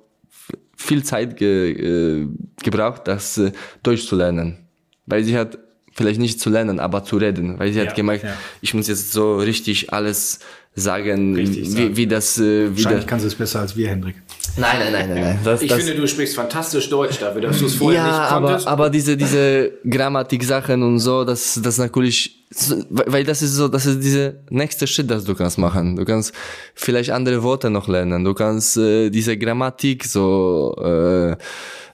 viel 0.81 1.03
Zeit 1.03 1.37
ge, 1.37 1.71
äh, 1.71 2.27
gebraucht, 2.63 3.03
das 3.05 3.37
äh, 3.37 3.51
Deutsch 3.83 4.07
zu 4.07 4.15
lernen. 4.15 4.57
Weil 5.05 5.23
sie 5.23 5.37
hat 5.37 5.57
vielleicht 5.93 6.19
nicht 6.19 6.39
zu 6.39 6.49
lernen, 6.49 6.79
aber 6.79 7.03
zu 7.03 7.17
reden. 7.17 7.59
Weil 7.59 7.71
sie 7.71 7.79
ja, 7.79 7.87
hat 7.87 7.95
gemerkt, 7.95 8.23
ja. 8.23 8.33
ich 8.61 8.73
muss 8.73 8.87
jetzt 8.87 9.11
so 9.11 9.37
richtig 9.37 9.93
alles 9.93 10.39
sagen, 10.73 11.35
richtig 11.35 11.75
wie, 11.75 11.97
wie 11.97 12.07
das... 12.07 12.37
Äh, 12.37 12.41
wie 12.41 12.69
Wahrscheinlich 12.71 13.01
das, 13.01 13.09
kannst 13.09 13.25
du 13.25 13.27
es 13.27 13.35
besser 13.35 13.59
als 13.59 13.75
wir, 13.75 13.89
Hendrik. 13.89 14.15
Nein, 14.57 14.79
nein, 14.79 14.91
nein, 14.91 15.09
nein. 15.09 15.21
nein. 15.21 15.39
Das, 15.43 15.61
ich 15.61 15.69
das, 15.69 15.79
finde, 15.79 15.95
du 15.95 16.07
sprichst 16.07 16.35
fantastisch 16.35 16.89
Deutsch 16.89 17.19
dafür, 17.19 17.41
dass 17.41 17.59
du 17.59 17.65
es 17.65 17.75
vorher 17.75 18.03
ja, 18.03 18.07
nicht 18.07 18.29
konntest. 18.29 18.67
Aber, 18.67 18.83
aber 18.83 18.89
diese, 18.89 19.15
diese 19.15 19.71
Grammatik-Sachen 19.89 20.83
und 20.83 20.99
so, 20.99 21.23
das, 21.23 21.59
das 21.63 21.77
natürlich, 21.77 22.45
weil 22.89 23.23
das 23.23 23.41
ist 23.41 23.53
so, 23.53 23.67
das 23.67 23.85
ist 23.85 24.03
diese 24.03 24.43
nächste 24.49 24.87
Schritt, 24.87 25.09
das 25.09 25.23
du 25.23 25.35
kannst 25.35 25.57
machen. 25.57 25.95
Du 25.95 26.05
kannst 26.05 26.33
vielleicht 26.75 27.11
andere 27.11 27.43
Worte 27.43 27.69
noch 27.69 27.87
lernen. 27.87 28.23
Du 28.23 28.33
kannst 28.33 28.77
äh, 28.77 29.09
diese 29.09 29.37
Grammatik 29.37 30.03
so 30.05 30.75
äh, 30.83 31.37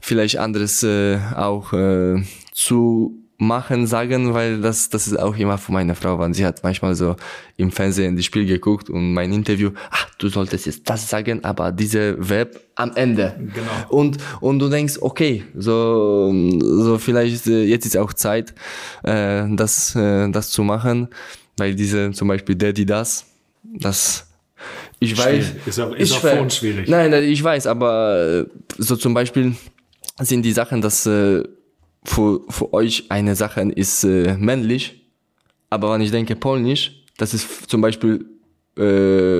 vielleicht 0.01 0.37
anderes 0.37 0.83
äh, 0.83 1.19
auch 1.35 1.73
äh, 1.73 2.23
zu 2.53 3.26
machen, 3.37 3.85
sagen, 3.85 4.33
weil 4.33 4.61
das, 4.61 4.89
das 4.89 5.07
ist 5.07 5.17
auch 5.19 5.37
immer 5.37 5.57
von 5.59 5.73
meiner 5.73 5.93
Frau, 5.93 6.17
weil 6.17 6.33
sie 6.33 6.43
hat 6.45 6.63
manchmal 6.63 6.95
so 6.95 7.15
im 7.55 7.71
Fernsehen 7.71 8.15
das 8.15 8.25
Spiel 8.25 8.45
geguckt 8.47 8.89
und 8.89 9.13
mein 9.13 9.31
Interview, 9.31 9.71
ach, 9.91 10.09
du 10.17 10.27
solltest 10.29 10.65
jetzt 10.65 10.89
das 10.89 11.07
sagen, 11.07 11.43
aber 11.43 11.71
diese 11.71 12.15
Verb 12.17 12.59
am 12.75 12.93
Ende. 12.95 13.35
Genau. 13.37 13.89
Und, 13.89 14.17
und 14.41 14.57
du 14.59 14.69
denkst, 14.69 14.95
okay, 15.01 15.43
so, 15.55 16.33
so 16.59 16.97
vielleicht 16.97 17.45
äh, 17.47 17.63
jetzt 17.63 17.85
ist 17.85 17.95
auch 17.97 18.13
Zeit, 18.13 18.55
äh, 19.03 19.43
das, 19.55 19.95
äh, 19.95 20.29
das 20.31 20.49
zu 20.49 20.63
machen, 20.63 21.07
weil 21.57 21.75
diese 21.75 22.11
zum 22.13 22.27
Beispiel 22.27 22.55
Daddy 22.55 22.85
das, 22.87 23.25
das, 23.63 24.25
ich 24.99 25.11
Schwierig. 25.11 25.41
weiß, 25.41 25.67
Ist 25.67 25.79
auch, 25.79 25.93
ist 25.93 26.11
auch 26.13 26.19
schwer. 26.21 26.37
für 26.37 26.41
uns 26.41 26.55
schwierig. 26.55 26.89
Nein, 26.89 27.11
nein, 27.11 27.23
ich 27.23 27.43
weiß, 27.43 27.67
aber 27.67 28.45
äh, 28.45 28.45
so 28.79 28.95
zum 28.95 29.13
Beispiel 29.13 29.55
sind 30.19 30.41
die 30.41 30.51
Sachen, 30.53 30.81
dass 30.81 31.05
äh, 31.05 31.43
für, 32.07 32.41
für 32.49 32.73
euch 32.73 33.05
eine 33.09 33.35
Sache 33.35 33.61
ist 33.75 34.03
äh, 34.03 34.35
männlich, 34.37 35.01
aber 35.69 35.93
wenn 35.93 36.01
ich 36.01 36.11
denke 36.11 36.35
polnisch, 36.35 37.03
das 37.17 37.33
ist 37.33 37.69
zum 37.69 37.81
Beispiel 37.81 38.25
äh, 38.77 38.81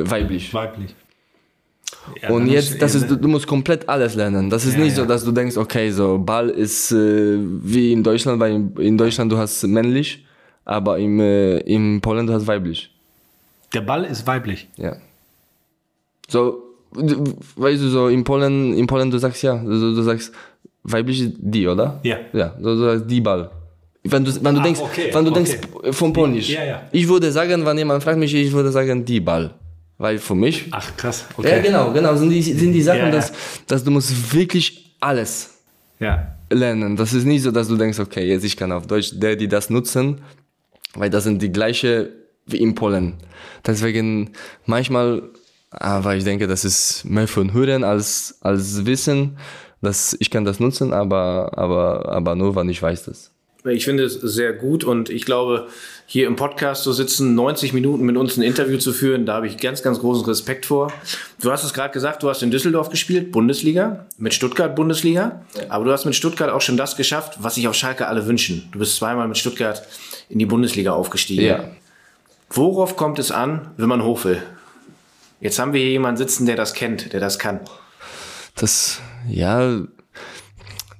weiblich. 0.09 0.53
Weiblich. 0.53 0.93
Ja, 2.21 2.29
Und 2.31 2.47
jetzt, 2.47 2.81
das 2.81 2.95
eher 2.95 3.01
ist, 3.01 3.09
du, 3.11 3.15
du 3.17 3.27
musst 3.27 3.47
komplett 3.47 3.87
alles 3.87 4.15
lernen. 4.15 4.49
Das 4.49 4.65
ist 4.65 4.75
Ja, 4.75 4.83
nicht 4.83 4.95
so, 4.95 5.01
ja. 5.01 5.07
dass 5.07 5.23
du 5.23 5.31
denkst, 5.31 5.55
okay, 5.57 5.89
so 5.91 6.17
Ball 6.17 6.49
ist 6.49 6.91
äh, 6.91 7.37
wie 7.39 7.91
in 7.93 8.03
Deutschland, 8.03 8.39
weil 8.39 8.53
in- 8.53 8.75
in 8.77 8.97
Deutschland 8.97 9.31
du 9.31 9.37
hast 9.37 9.63
männlich, 9.63 10.25
aber 10.65 10.97
im, 10.99 11.19
äh, 11.19 11.59
in 11.59 12.01
Polen 12.01 12.27
du 12.27 12.33
hast 12.33 12.45
weiblich. 12.47 12.91
Der 13.73 13.81
Ball 13.81 14.03
ist 14.05 14.25
weiblich. 14.27 14.67
Ja. 14.77 14.97
So, 16.29 16.63
weißt 16.91 17.81
du, 17.83 17.89
so 17.89 18.07
in 18.07 18.23
Polen, 18.23 18.73
in 18.73 18.87
Polen 18.87 19.09
du 19.11 19.17
sagst 19.17 19.43
ja, 19.43 19.55
du, 19.57 19.93
du 19.95 20.01
sagst 20.01 20.33
weiblich 20.87 21.21
ist 21.21 21.33
die, 21.37 21.67
oder? 21.67 21.99
Ja. 22.03 22.17
Ja, 22.33 22.49
du, 22.59 22.75
sagst 22.77 23.05
die 23.09 23.21
Ball. 23.21 23.49
Wenn 24.03 24.23
du, 24.23 24.31
wenn 24.43 24.55
du 24.55 24.61
Ah, 24.61 24.63
denkst, 24.63 24.79
okay, 24.81 25.09
wenn 25.13 25.25
du 25.25 25.31
okay. 25.31 25.43
denkst 25.43 25.95
von 25.97 26.13
Polnisch. 26.13 26.49
Ja, 26.49 26.63
ja. 26.63 26.81
Ich 26.91 27.07
würde 27.07 27.31
sagen, 27.31 27.65
wenn 27.65 27.77
jemand 27.77 28.01
fragt 28.03 28.17
mich, 28.17 28.33
ich 28.33 28.51
würde 28.51 28.71
sagen 28.71 29.03
die 29.03 29.19
Ball. 29.19 29.53
Weil 29.99 30.19
für 30.19 30.35
mich, 30.35 30.65
Ach, 30.71 30.95
krass. 30.95 31.25
ja 31.29 31.35
Okay. 31.37 31.61
genau, 31.63 31.91
genau, 31.91 32.15
sind 32.15 32.29
die, 32.29 32.41
sind 32.41 32.71
die 32.71 32.81
Sachen, 32.83 32.99
Ja, 32.99 33.05
ja. 33.07 33.11
Dass, 33.11 33.33
dass 33.67 33.83
du 33.83 33.89
musst 33.91 34.33
wirklich 34.33 34.95
alles 34.99 35.55
Ja. 35.99 36.35
lernen. 36.51 36.95
Das 36.95 37.13
ist 37.13 37.25
nicht 37.25 37.41
so, 37.41 37.51
dass 37.51 37.67
du 37.67 37.75
denkst, 37.75 37.99
okay, 37.99 38.25
jetzt 38.27 38.43
ich 38.45 38.55
kann 38.55 38.71
auf 38.71 38.85
Deutsch 38.87 39.11
der, 39.19 39.35
die 39.35 39.47
das 39.47 39.69
nutzen, 39.71 40.21
weil 40.93 41.09
das 41.09 41.23
sind 41.23 41.41
die 41.41 41.51
gleiche 41.51 42.11
wie 42.45 42.57
in 42.57 42.75
Polen. 42.75 43.15
Deswegen 43.65 44.29
manchmal, 44.65 45.23
aber 45.71 46.15
ich 46.15 46.23
denke, 46.23 46.47
das 46.47 46.63
ist 46.63 47.03
mehr 47.03 47.27
von 47.27 47.51
Hören 47.51 47.83
als, 47.83 48.37
als 48.41 48.85
Wissen, 48.85 49.37
dass 49.81 50.15
ich 50.19 50.31
kann 50.31 50.45
das 50.45 50.59
nutzen, 50.59 50.93
aber, 50.93 51.51
aber, 51.55 52.09
aber 52.09 52.35
nur, 52.35 52.55
wenn 52.55 52.69
ich 52.69 52.81
weiß 52.81 53.05
das. 53.05 53.31
Ich 53.65 53.85
finde 53.85 54.03
es 54.03 54.13
sehr 54.13 54.53
gut 54.53 54.83
und 54.83 55.09
ich 55.09 55.25
glaube, 55.25 55.67
hier 56.05 56.27
im 56.27 56.35
Podcast 56.35 56.83
zu 56.83 56.93
sitzen, 56.93 57.35
90 57.35 57.73
Minuten 57.73 58.05
mit 58.05 58.15
uns 58.15 58.37
ein 58.37 58.43
Interview 58.43 58.77
zu 58.77 58.93
führen, 58.93 59.25
da 59.25 59.33
habe 59.35 59.47
ich 59.47 59.57
ganz, 59.57 59.83
ganz 59.83 59.99
großen 59.99 60.25
Respekt 60.25 60.65
vor. 60.65 60.93
Du 61.41 61.51
hast 61.51 61.63
es 61.63 61.73
gerade 61.73 61.93
gesagt, 61.93 62.23
du 62.23 62.29
hast 62.29 62.43
in 62.43 62.51
Düsseldorf 62.51 62.89
gespielt, 62.89 63.31
Bundesliga, 63.31 64.05
mit 64.17 64.33
Stuttgart 64.33 64.75
Bundesliga, 64.75 65.41
aber 65.67 65.85
du 65.85 65.91
hast 65.91 66.05
mit 66.05 66.15
Stuttgart 66.15 66.49
auch 66.49 66.61
schon 66.61 66.77
das 66.77 66.95
geschafft, 66.95 67.39
was 67.41 67.55
sich 67.55 67.67
auf 67.67 67.75
Schalke 67.75 68.07
alle 68.07 68.25
wünschen. 68.25 68.69
Du 68.71 68.79
bist 68.79 68.95
zweimal 68.95 69.27
mit 69.27 69.37
Stuttgart 69.37 69.85
in 70.29 70.39
die 70.39 70.45
Bundesliga 70.45 70.93
aufgestiegen. 70.93 71.45
Ja. 71.45 71.69
Worauf 72.49 72.95
kommt 72.95 73.19
es 73.19 73.31
an, 73.31 73.71
wenn 73.75 73.89
man 73.89 74.03
hoch 74.03 74.23
will? 74.23 74.41
Jetzt 75.41 75.59
haben 75.59 75.73
wir 75.73 75.81
hier 75.81 75.91
jemanden 75.91 76.17
sitzen, 76.17 76.45
der 76.45 76.55
das 76.55 76.73
kennt, 76.73 77.11
der 77.11 77.19
das 77.19 77.37
kann. 77.37 77.59
Das, 78.57 79.01
ja, 79.29 79.81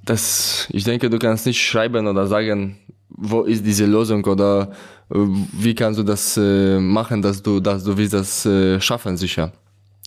das, 0.04 0.68
ich 0.70 0.84
denke, 0.84 1.10
du 1.10 1.18
kannst 1.18 1.46
nicht 1.46 1.60
schreiben 1.60 2.06
oder 2.06 2.26
sagen, 2.26 2.78
wo 3.08 3.42
ist 3.42 3.64
diese 3.66 3.84
Lösung 3.86 4.24
oder 4.24 4.70
äh, 5.10 5.18
wie 5.52 5.74
kannst 5.74 5.98
du 5.98 6.04
das 6.04 6.36
äh, 6.36 6.78
machen, 6.78 7.20
dass 7.20 7.42
du, 7.42 7.60
dass 7.60 7.84
du 7.84 7.96
willst 7.96 8.14
das 8.14 8.46
äh, 8.46 8.80
schaffen, 8.80 9.16
sicher. 9.16 9.52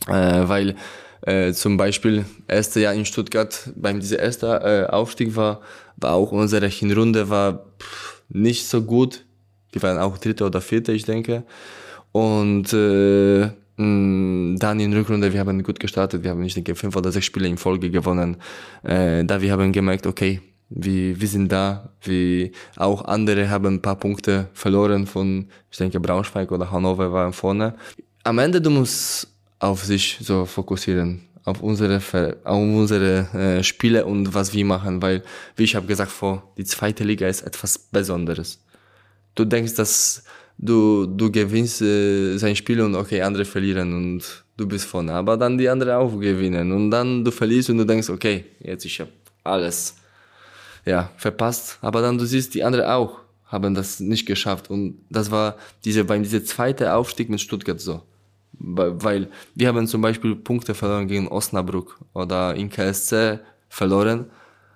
äh, 0.08 0.48
weil 0.48 0.76
äh, 1.22 1.54
zum 1.54 1.78
Beispiel 1.78 2.26
erste 2.48 2.80
Jahr 2.80 2.94
in 2.94 3.06
Stuttgart 3.06 3.70
beim 3.76 4.00
dieser 4.00 4.20
erste 4.20 4.48
äh, 4.48 4.92
Aufstieg 4.92 5.36
war, 5.36 5.62
war 5.98 6.14
auch 6.14 6.32
unsere 6.32 6.68
Hinrunde 6.68 7.30
war 7.30 7.66
pff, 7.80 8.24
nicht 8.30 8.68
so 8.68 8.82
gut. 8.82 9.26
Wir 9.72 9.82
waren 9.84 10.00
auch 10.00 10.18
Dritte 10.18 10.46
oder 10.46 10.62
Vierte, 10.62 10.94
ich 10.94 11.04
denke. 11.06 11.44
Und 12.12 12.74
äh, 12.74 13.50
dann 13.78 14.80
in 14.80 14.94
Rückrunde, 14.94 15.34
wir 15.34 15.40
haben 15.40 15.64
gut 15.64 15.80
gestartet, 15.80 16.24
wir 16.24 16.32
haben, 16.32 16.44
ich 16.44 16.54
denke, 16.54 16.76
fünf 16.76 16.96
oder 16.96 17.12
sechs 17.12 17.26
Spiele 17.26 17.48
in 17.48 17.58
Folge 17.58 17.90
gewonnen. 17.90 18.38
Äh, 18.84 19.24
da 19.26 19.42
wir 19.42 19.52
haben 19.52 19.72
gemerkt, 19.72 20.06
okay, 20.06 20.42
wir, 20.70 21.20
wir 21.20 21.28
sind 21.28 21.52
da, 21.52 21.90
wie 22.04 22.52
auch 22.78 23.06
andere 23.06 23.50
haben 23.50 23.76
ein 23.76 23.82
paar 23.82 23.98
Punkte 23.98 24.50
verloren 24.54 25.06
von, 25.08 25.48
ich 25.70 25.78
denke, 25.78 26.00
Braunschweig 26.00 26.52
oder 26.52 26.72
Hannover 26.72 27.12
waren 27.12 27.34
vorne. 27.34 27.76
Am 28.24 28.40
Ende, 28.40 28.62
du 28.62 28.70
musst 28.70 29.28
auf 29.60 29.84
sich 29.84 30.18
so 30.22 30.46
fokussieren, 30.46 31.22
auf 31.44 31.62
unsere, 31.62 31.98
auf 32.44 32.60
unsere 32.60 33.28
äh, 33.34 33.64
Spiele 33.64 34.06
und 34.06 34.34
was 34.34 34.54
wir 34.54 34.66
machen, 34.66 35.02
weil, 35.02 35.24
wie 35.56 35.64
ich 35.64 35.76
habe 35.76 35.88
gesagt 35.88 36.12
vor, 36.12 36.52
die 36.58 36.66
zweite 36.66 37.04
Liga 37.04 37.28
ist 37.28 37.42
etwas 37.42 37.78
Besonderes. 37.78 38.64
Du 39.36 39.46
denkst, 39.46 39.76
dass 39.76 40.24
du, 40.62 41.08
du 41.08 41.32
gewinnst 41.32 41.82
äh, 41.82 42.38
sein 42.38 42.56
Spiel 42.56 42.82
und 42.82 42.96
okay, 42.96 43.22
andere 43.22 43.46
verlieren 43.46 43.94
und 43.94 44.44
du 44.56 44.68
bist 44.68 44.86
vorne, 44.86 45.14
aber 45.14 45.36
dann 45.36 45.58
die 45.58 45.68
anderen 45.68 45.94
auch 45.94 46.18
gewinnen. 46.20 46.72
Und 46.72 46.92
dann 46.92 47.26
du 47.26 47.32
verlierst 47.32 47.70
und 47.72 47.80
du 47.80 47.86
denkst, 47.86 48.10
okay, 48.10 48.46
jetzt 48.60 48.86
ich 48.86 49.00
habe 49.00 49.12
alles 49.44 49.96
ja, 50.86 51.10
verpasst, 51.18 51.78
aber 51.82 52.02
dann 52.02 52.18
du 52.18 52.26
siehst, 52.26 52.54
die 52.54 52.64
anderen 52.64 52.86
auch 52.86 53.20
haben 53.46 53.74
das 53.74 54.00
nicht 54.00 54.26
geschafft. 54.26 54.70
Und 54.70 55.00
das 55.10 55.30
war 55.30 55.58
diese, 55.84 56.06
beim 56.06 56.24
dieser 56.24 56.44
zweite 56.44 56.94
Aufstieg 56.94 57.30
mit 57.30 57.42
Stuttgart 57.42 57.80
so. 57.80 58.02
Weil 58.54 59.30
wir 59.56 59.68
haben 59.68 59.88
zum 59.88 60.02
Beispiel 60.02 60.36
Punkte 60.36 60.76
verloren 60.76 61.08
gegen 61.08 61.28
Osnabrück 61.28 61.98
oder 62.14 62.54
in 62.56 62.70
KSC 62.70 63.40
verloren, 63.70 64.26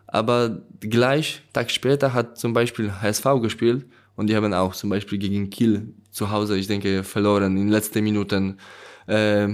aber 0.07 0.61
gleich, 0.79 1.41
Tag 1.53 1.69
später 1.69 2.13
hat 2.13 2.37
zum 2.37 2.53
Beispiel 2.53 2.91
HSV 3.01 3.25
gespielt 3.41 3.85
und 4.15 4.27
die 4.27 4.35
haben 4.35 4.53
auch 4.53 4.73
zum 4.73 4.89
Beispiel 4.89 5.17
gegen 5.17 5.49
Kiel 5.49 5.93
zu 6.11 6.31
Hause, 6.31 6.57
ich 6.57 6.67
denke, 6.67 7.03
verloren 7.03 7.57
in 7.57 7.69
letzten 7.69 8.03
Minuten. 8.03 8.57
Äh, 9.07 9.49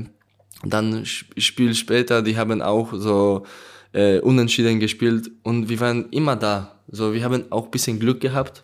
dann 0.64 1.06
Spiel 1.06 1.74
später, 1.74 2.22
die 2.22 2.38
haben 2.38 2.62
auch 2.62 2.94
so 2.94 3.46
äh, 3.94 4.20
unentschieden 4.20 4.80
gespielt 4.80 5.32
und 5.44 5.70
wir 5.70 5.80
waren 5.80 6.10
immer 6.12 6.36
da. 6.36 6.80
So, 6.88 7.14
wir 7.14 7.24
haben 7.24 7.46
auch 7.52 7.68
bisschen 7.68 8.00
Glück 8.00 8.22
gehabt, 8.22 8.64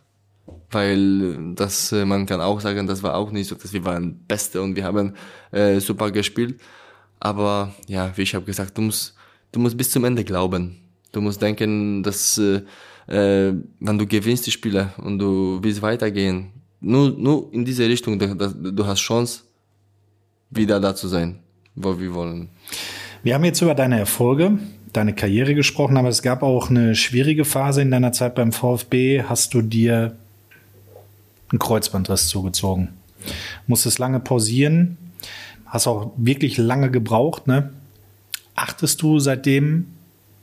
weil 0.72 1.54
das, 1.56 1.92
äh, 1.92 2.06
man 2.06 2.26
kann 2.26 2.42
auch 2.42 2.60
sagen, 2.62 2.88
das 2.88 3.04
war 3.04 3.16
auch 3.16 3.32
nicht 3.32 3.48
so, 3.48 3.56
dass 3.56 3.74
wir 3.74 3.84
waren 3.86 4.20
Beste 4.28 4.62
und 4.62 4.76
wir 4.76 4.84
haben 4.84 5.14
äh, 5.52 5.80
super 5.80 6.12
gespielt. 6.12 6.60
Aber 7.20 7.74
ja, 7.88 8.16
wie 8.16 8.22
ich 8.22 8.36
habe 8.36 8.46
gesagt, 8.46 8.78
du 8.78 8.84
musst, 8.84 9.16
du 9.52 9.60
musst 9.60 9.78
bis 9.78 9.90
zum 9.90 10.04
Ende 10.06 10.24
glauben. 10.24 10.78
Du 11.12 11.22
musst 11.22 11.42
denken, 11.42 12.04
dass 12.04 12.38
äh, 12.38 12.62
äh, 13.08 13.54
wenn 13.80 13.98
du 13.98 14.06
gewinnst 14.06 14.46
die 14.46 14.52
Spiele 14.52 14.92
und 14.98 15.20
du 15.20 15.60
willst 15.62 15.82
weitergehen, 15.82 16.52
nur, 16.80 17.10
nur 17.10 17.52
in 17.54 17.66
diese 17.66 17.88
Richtung, 17.88 18.20
du, 18.20 18.36
du 18.36 18.86
hast 18.86 19.00
Chance, 19.00 19.42
wieder 20.50 20.80
da 20.80 20.96
zu 20.96 21.08
sein, 21.08 21.40
wo 21.76 22.00
wir 22.00 22.14
wollen. 22.14 22.50
Wir 23.24 23.34
haben 23.34 23.44
jetzt 23.44 23.62
über 23.62 23.76
deine 23.76 24.00
Erfolge, 24.00 24.60
deine 24.94 25.14
Karriere 25.14 25.56
gesprochen, 25.56 25.98
aber 25.98 26.10
es 26.10 26.22
gab 26.22 26.44
auch 26.44 26.70
eine 26.70 26.96
schwierige 26.96 27.46
Phase 27.46 27.82
in 27.82 27.92
deiner 27.92 28.12
Zeit 28.12 28.36
beim 28.36 28.52
VfB. 28.52 29.24
Hast 29.24 29.54
du 29.54 29.62
dir 29.62 30.16
einen 31.50 31.60
Kreuzbandriss 31.60 32.30
zugezogen? 32.30 32.90
Musstest 33.66 34.00
lange 34.00 34.20
pausieren, 34.20 34.98
hast 35.66 35.88
auch 35.88 36.12
wirklich 36.16 36.58
lange 36.58 36.92
gebraucht. 36.92 37.48
Ne? 37.48 37.72
Achtest 38.56 39.02
du 39.02 39.20
seitdem 39.20 39.88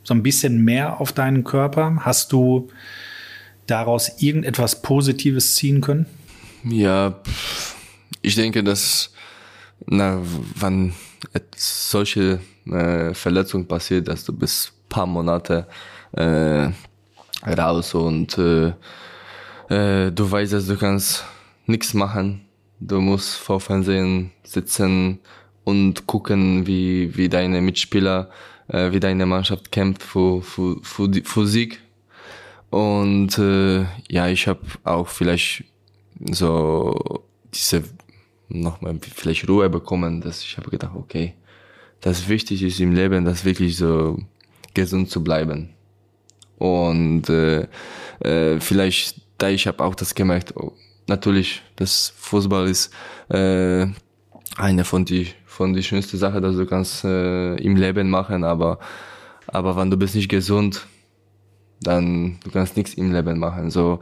so 0.04 0.14
ein 0.14 0.22
bisschen 0.22 0.64
mehr 0.64 1.00
auf 1.00 1.12
deinen 1.12 1.42
Körper? 1.42 1.98
Hast 2.00 2.32
du 2.32 2.68
daraus 3.66 4.22
irgendetwas 4.22 4.82
Positives 4.82 5.56
ziehen 5.56 5.80
können? 5.80 6.06
Ja, 6.64 7.20
ich 8.22 8.36
denke, 8.36 8.62
dass 8.62 9.12
na, 9.86 10.20
wann 10.56 10.94
solche 11.56 12.40
äh, 12.66 13.12
Verletzung 13.14 13.66
passiert, 13.66 14.08
dass 14.08 14.24
du 14.24 14.32
bis 14.32 14.72
paar 14.88 15.06
Monate 15.06 15.66
äh, 16.12 16.68
raus 17.44 17.94
und 17.94 18.38
äh, 18.38 18.68
äh, 19.68 20.12
du 20.12 20.30
weißt, 20.30 20.52
dass 20.52 20.66
du 20.66 20.76
kannst 20.76 21.24
nichts 21.66 21.94
machen. 21.94 22.42
Du 22.80 23.00
musst 23.00 23.34
vor 23.34 23.60
Fernsehen 23.60 24.30
sitzen 24.44 25.20
und 25.64 26.06
gucken, 26.06 26.66
wie, 26.66 27.16
wie 27.16 27.28
deine 27.28 27.60
Mitspieler 27.60 28.30
äh, 28.74 28.92
wie 28.92 29.00
deine 29.00 29.24
Mannschaft 29.24 29.70
kämpft 29.70 30.02
für, 30.02 30.42
für, 30.42 30.78
für, 30.82 31.08
die, 31.08 31.22
für 31.22 31.46
Sieg. 31.46 31.80
Und 32.70 33.38
äh, 33.38 33.84
ja, 34.10 34.26
ich 34.28 34.48
habe 34.48 34.62
auch 34.82 35.06
vielleicht 35.06 35.64
so 36.32 37.22
diese 37.52 37.84
nochmal 38.48 38.98
vielleicht 39.00 39.48
Ruhe 39.48 39.70
bekommen, 39.70 40.20
dass 40.20 40.42
ich 40.42 40.56
habe 40.56 40.70
gedacht, 40.70 40.94
okay, 40.96 41.34
das 42.00 42.28
wichtig 42.28 42.62
ist 42.62 42.80
im 42.80 42.92
Leben, 42.92 43.24
das 43.24 43.44
wirklich 43.44 43.76
so 43.76 44.18
gesund 44.74 45.08
zu 45.08 45.22
bleiben. 45.22 45.70
Und 46.58 47.28
äh, 47.28 47.68
äh, 48.20 48.60
vielleicht, 48.60 49.20
da 49.38 49.48
ich 49.48 49.66
habe 49.66 49.84
auch 49.84 49.94
das 49.94 50.14
gemerkt, 50.14 50.56
oh, 50.56 50.72
natürlich, 51.06 51.62
das 51.76 52.12
Fußball 52.16 52.68
ist 52.68 52.92
äh, 53.28 53.86
eine 54.56 54.84
von 54.84 55.04
die 55.04 55.28
von 55.54 55.72
die 55.72 55.82
schönste 55.82 56.16
Sache, 56.16 56.40
dass 56.40 56.56
du 56.56 56.66
kannst 56.66 57.04
äh, 57.04 57.54
im 57.56 57.76
Leben 57.76 58.10
machen, 58.10 58.44
aber 58.44 58.78
aber 59.46 59.76
wenn 59.76 59.90
du 59.90 59.96
bist 59.96 60.14
nicht 60.14 60.28
gesund, 60.28 60.86
dann 61.80 62.38
du 62.42 62.50
kannst 62.50 62.76
nichts 62.76 62.94
im 62.94 63.12
Leben 63.12 63.38
machen. 63.38 63.70
So 63.70 64.00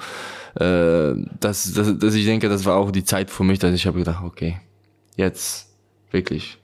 äh, 0.55 1.15
das, 1.41 1.73
das, 1.75 1.99
das 1.99 2.15
ich 2.15 2.25
denke, 2.25 2.49
das 2.49 2.65
war 2.65 2.77
auch 2.77 2.91
die 2.91 3.05
Zeit 3.05 3.31
für 3.31 3.45
mich, 3.45 3.59
dass 3.59 3.75
ich 3.75 3.87
habe 3.87 3.99
gedacht, 3.99 4.25
okay, 4.25 4.61
jetzt 5.17 5.69
wirklich 6.11 6.59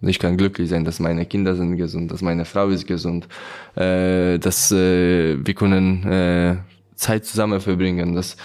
ich 0.00 0.18
kann 0.18 0.36
glücklich 0.36 0.68
sein, 0.68 0.84
dass 0.84 0.98
meine 0.98 1.26
Kinder 1.26 1.54
sind 1.54 1.76
gesund, 1.76 2.10
dass 2.10 2.22
meine 2.22 2.44
Frau 2.44 2.68
ist 2.68 2.86
gesund, 2.86 3.28
äh, 3.76 4.38
dass 4.38 4.72
äh, 4.72 5.44
wir 5.44 5.54
können 5.54 6.04
äh, 6.04 6.56
Zeit 6.94 7.24
zusammen 7.24 7.60
verbringen. 7.60 8.14
Das, 8.14 8.36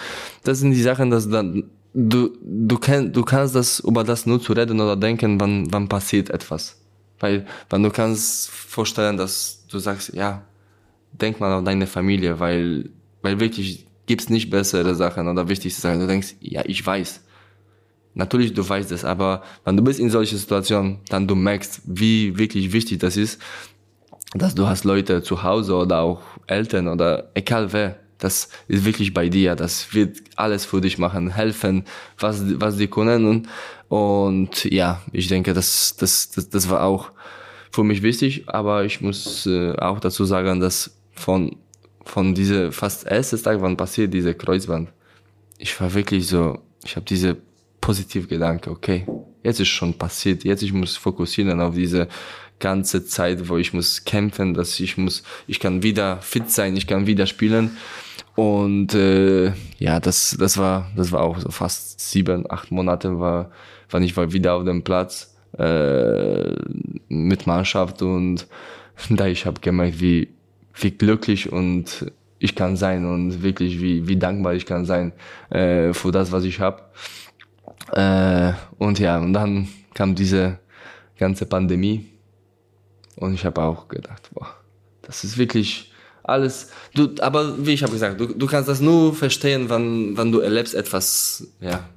das 0.44 0.60
sind 0.60 0.72
die 0.72 0.82
Sachen, 0.82 1.10
dass 1.10 1.30
dann 1.30 1.64
du, 1.94 2.32
du, 2.42 2.78
kann, 2.78 3.12
du 3.14 3.24
kannst 3.24 3.56
das, 3.56 3.80
über 3.80 4.04
das 4.04 4.26
nur 4.26 4.42
zu 4.42 4.54
reden 4.54 4.80
oder 4.80 4.96
denken, 4.96 5.40
wann, 5.40 5.72
wann 5.72 5.88
passiert 5.88 6.30
etwas. 6.30 6.80
Weil, 7.20 7.46
wenn 7.70 7.84
du 7.84 7.90
kannst 7.90 8.50
vorstellen, 8.50 9.18
dass 9.18 9.66
du 9.70 9.80
sagst, 9.80 10.14
ja, 10.14 10.44
denk 11.12 11.40
mal 11.40 11.54
an 11.54 11.66
deine 11.66 11.88
Familie, 11.88 12.40
weil, 12.40 12.90
weil 13.22 13.40
wirklich 13.40 13.88
gibt's 14.06 14.30
nicht 14.30 14.50
bessere 14.50 14.96
Sachen 14.96 15.28
oder 15.28 15.48
wichtigste 15.48 15.82
Sachen. 15.82 16.00
Du 16.00 16.08
denkst, 16.08 16.36
ja, 16.42 16.64
ich 16.66 16.86
weiß. 16.86 17.22
Natürlich, 18.16 18.54
du 18.54 18.68
weißt 18.68 18.92
es, 18.92 19.06
aber 19.06 19.44
wenn 19.64 19.78
du 19.78 19.84
bist 19.84 20.00
in 20.00 20.10
solchen 20.10 20.38
Situationen, 20.38 21.00
dann 21.10 21.28
du 21.28 21.36
merkst, 21.36 21.82
wie 21.86 22.38
wirklich 22.38 22.72
wichtig 22.72 23.00
das 23.00 23.18
ist, 23.18 23.42
dass 24.36 24.54
du 24.54 24.68
hast 24.68 24.84
Leute 24.84 25.24
zu 25.24 25.44
Hause 25.44 25.76
oder 25.76 26.00
auch 26.00 26.22
Eltern 26.48 26.88
oder 26.88 27.32
egal 27.34 27.72
wer, 27.72 27.96
das 28.24 28.48
ist 28.68 28.86
wirklich 28.86 29.14
bei 29.14 29.28
dir, 29.28 29.56
das 29.56 29.94
wird 29.94 30.18
alles 30.36 30.66
für 30.66 30.80
dich 30.80 30.98
machen, 30.98 31.30
helfen, 31.30 31.84
was, 32.18 32.42
was 32.60 32.78
die 32.78 32.88
können. 32.88 33.26
Und, 33.26 33.50
und 33.90 34.66
ja, 34.66 35.02
ich 35.12 35.28
denke, 35.28 35.54
das, 35.54 35.96
das, 35.98 36.32
das, 36.32 36.50
das 36.50 36.70
war 36.70 36.84
auch 36.84 37.12
für 37.72 37.84
mich 37.84 38.02
wichtig, 38.02 38.44
aber 38.48 38.86
ich 38.86 39.02
muss 39.02 39.46
äh, 39.46 39.76
auch 39.78 40.00
dazu 40.00 40.24
sagen, 40.26 40.60
dass 40.60 40.96
von, 41.14 41.58
von 42.06 42.34
diese 42.34 42.72
fast 42.72 43.06
erstes 43.06 43.44
Tag, 43.44 43.62
wann 43.62 43.76
passiert 43.76 44.14
diese 44.14 44.34
Kreuzband, 44.34 44.90
ich 45.58 45.80
war 45.82 45.94
wirklich 45.94 46.28
so, 46.28 46.60
ich 46.86 46.96
habe 46.96 47.06
diese 47.06 47.38
positive 47.82 48.28
Gedanke, 48.28 48.70
okay, 48.70 49.06
jetzt 49.44 49.60
ist 49.60 49.68
schon 49.68 49.94
passiert, 49.94 50.46
jetzt 50.46 50.64
ich 50.64 50.72
muss 50.72 50.96
fokussieren 50.96 51.60
auf 51.60 51.76
diese 51.76 52.08
ganze 52.64 53.06
Zeit, 53.06 53.50
wo 53.50 53.58
ich 53.58 53.74
muss 53.74 54.06
kämpfen, 54.06 54.54
dass 54.54 54.80
ich 54.80 54.98
muss, 54.98 55.24
ich 55.48 55.60
kann 55.60 55.84
wieder 55.84 56.22
fit 56.22 56.50
sein, 56.50 56.78
ich 56.78 56.88
kann 56.88 57.06
wieder 57.08 57.26
spielen. 57.26 57.78
Und 58.36 58.96
äh, 58.96 59.52
ja, 59.80 60.00
das, 60.00 60.38
das 60.40 60.58
war, 60.58 60.90
das 60.96 61.12
war 61.12 61.22
auch 61.22 61.40
so 61.40 61.52
fast 61.52 62.00
sieben, 62.00 62.50
acht 62.50 62.72
Monate 62.72 63.20
war, 63.20 63.52
war 63.92 64.02
ich 64.02 64.16
war 64.16 64.32
wieder 64.32 64.56
auf 64.56 64.64
dem 64.64 64.82
Platz 64.82 65.36
äh, 65.58 66.56
mit 67.10 67.46
Mannschaft. 67.48 68.02
Und 68.02 68.48
da 69.10 69.28
ich 69.28 69.46
habe 69.46 69.60
gemerkt, 69.60 70.00
wie, 70.00 70.30
wie 70.74 70.92
glücklich 70.92 71.52
und 71.52 72.12
ich 72.40 72.56
kann 72.56 72.78
sein 72.78 73.06
und 73.06 73.44
wirklich 73.44 73.82
wie, 73.82 74.08
wie 74.08 74.16
dankbar 74.16 74.54
ich 74.54 74.66
kann 74.66 74.86
sein 74.86 75.12
äh, 75.50 75.92
für 75.92 76.12
das, 76.14 76.32
was 76.32 76.46
ich 76.46 76.62
habe. 76.62 76.82
Äh, 77.92 78.54
und 78.78 79.00
ja, 79.00 79.20
und 79.20 79.34
dann 79.34 79.68
kam 79.94 80.16
diese 80.16 80.60
ganze 81.18 81.46
Pandemie 81.46 82.13
und 83.18 83.34
ich 83.34 83.46
habe 83.46 83.62
auch 83.62 83.88
gedacht, 83.88 84.30
boah, 84.34 84.56
das 85.02 85.24
ist 85.24 85.38
wirklich 85.38 85.92
alles. 86.24 86.70
Du, 86.94 87.10
aber 87.20 87.66
wie 87.66 87.74
ich 87.74 87.84
habe 87.84 87.94
gesagt, 87.94 88.20
du, 88.20 88.28
du 88.28 88.46
kannst 88.48 88.70
das 88.70 88.80
nur 88.80 89.14
verstehen, 89.14 89.70
wann, 89.70 90.18
wann 90.18 90.32
du 90.32 90.40
erlebst 90.40 90.74
etwas, 90.74 91.48
ja, 91.60 91.90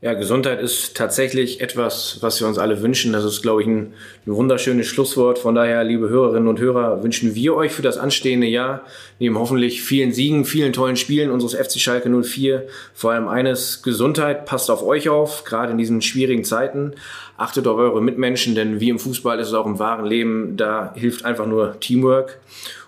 Ja, 0.00 0.14
Gesundheit 0.14 0.60
ist 0.60 0.96
tatsächlich 0.96 1.60
etwas, 1.60 2.18
was 2.20 2.38
wir 2.38 2.46
uns 2.46 2.56
alle 2.56 2.82
wünschen. 2.82 3.12
Das 3.12 3.24
ist, 3.24 3.42
glaube 3.42 3.62
ich, 3.62 3.66
ein, 3.66 3.94
ein, 4.28 4.36
wunderschönes 4.36 4.86
Schlusswort. 4.86 5.40
Von 5.40 5.56
daher, 5.56 5.82
liebe 5.82 6.08
Hörerinnen 6.08 6.46
und 6.46 6.60
Hörer, 6.60 7.02
wünschen 7.02 7.34
wir 7.34 7.56
euch 7.56 7.72
für 7.72 7.82
das 7.82 7.98
anstehende 7.98 8.46
Jahr, 8.46 8.82
neben 9.18 9.36
hoffentlich 9.36 9.82
vielen 9.82 10.12
Siegen, 10.12 10.44
vielen 10.44 10.72
tollen 10.72 10.94
Spielen 10.94 11.32
unseres 11.32 11.56
FC 11.56 11.80
Schalke 11.80 12.08
04, 12.08 12.68
vor 12.94 13.10
allem 13.10 13.26
eines, 13.26 13.82
Gesundheit. 13.82 14.46
Passt 14.46 14.70
auf 14.70 14.84
euch 14.84 15.08
auf, 15.08 15.42
gerade 15.42 15.72
in 15.72 15.78
diesen 15.78 16.00
schwierigen 16.00 16.44
Zeiten. 16.44 16.92
Achtet 17.36 17.66
auf 17.66 17.76
eure 17.76 18.00
Mitmenschen, 18.00 18.54
denn 18.54 18.78
wie 18.78 18.90
im 18.90 19.00
Fußball 19.00 19.40
ist 19.40 19.48
es 19.48 19.54
auch 19.54 19.66
im 19.66 19.80
wahren 19.80 20.06
Leben, 20.06 20.56
da 20.56 20.92
hilft 20.94 21.24
einfach 21.24 21.46
nur 21.46 21.80
Teamwork. 21.80 22.38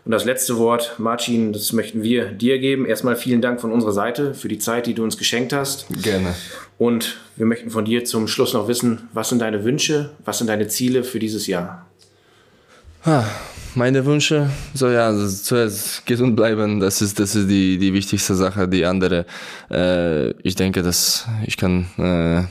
Und 0.05 0.13
das 0.13 0.25
letzte 0.25 0.57
Wort, 0.57 0.95
Marcin, 0.99 1.53
das 1.53 1.73
möchten 1.73 2.03
wir 2.03 2.27
dir 2.27 2.59
geben. 2.59 2.87
Erstmal 2.87 3.17
vielen 3.17 3.43
Dank 3.43 3.61
von 3.61 3.71
unserer 3.71 3.93
Seite 3.93 4.35
für 4.35 4.49
die 4.49 4.59
Zeit, 4.59 4.87
die 4.87 4.95
du 4.95 5.05
uns 5.05 5.19
geschenkt 5.19 5.53
hast. 5.53 5.87
Gerne. 6.03 6.35
Und 6.79 7.19
wir 7.37 7.47
möchten 7.47 7.71
von 7.71 7.85
dir 7.85 8.05
zum 8.05 8.27
Schluss 8.27 8.55
noch 8.55 8.67
wissen, 8.67 9.09
was 9.13 9.29
sind 9.29 9.41
deine 9.41 9.65
Wünsche, 9.65 10.11
was 10.25 10.39
sind 10.39 10.47
deine 10.47 10.69
Ziele 10.69 11.05
für 11.05 11.19
dieses 11.19 11.47
Jahr? 11.47 11.87
Meine 13.75 14.05
Wünsche, 14.05 14.51
so 14.75 14.89
ja, 14.89 15.15
zuerst 15.29 16.05
gesund 16.05 16.37
bleiben, 16.37 16.81
das 16.81 17.01
ist, 17.01 17.21
das 17.21 17.35
ist 17.35 17.49
die, 17.49 17.79
die 17.79 17.95
wichtigste 17.95 18.35
Sache. 18.35 18.67
Die 18.69 18.85
andere, 18.85 19.27
äh, 19.71 20.31
ich 20.43 20.55
denke, 20.55 20.83
dass 20.83 21.27
ich 21.47 21.57
kann 21.57 21.87
äh, 21.97 22.43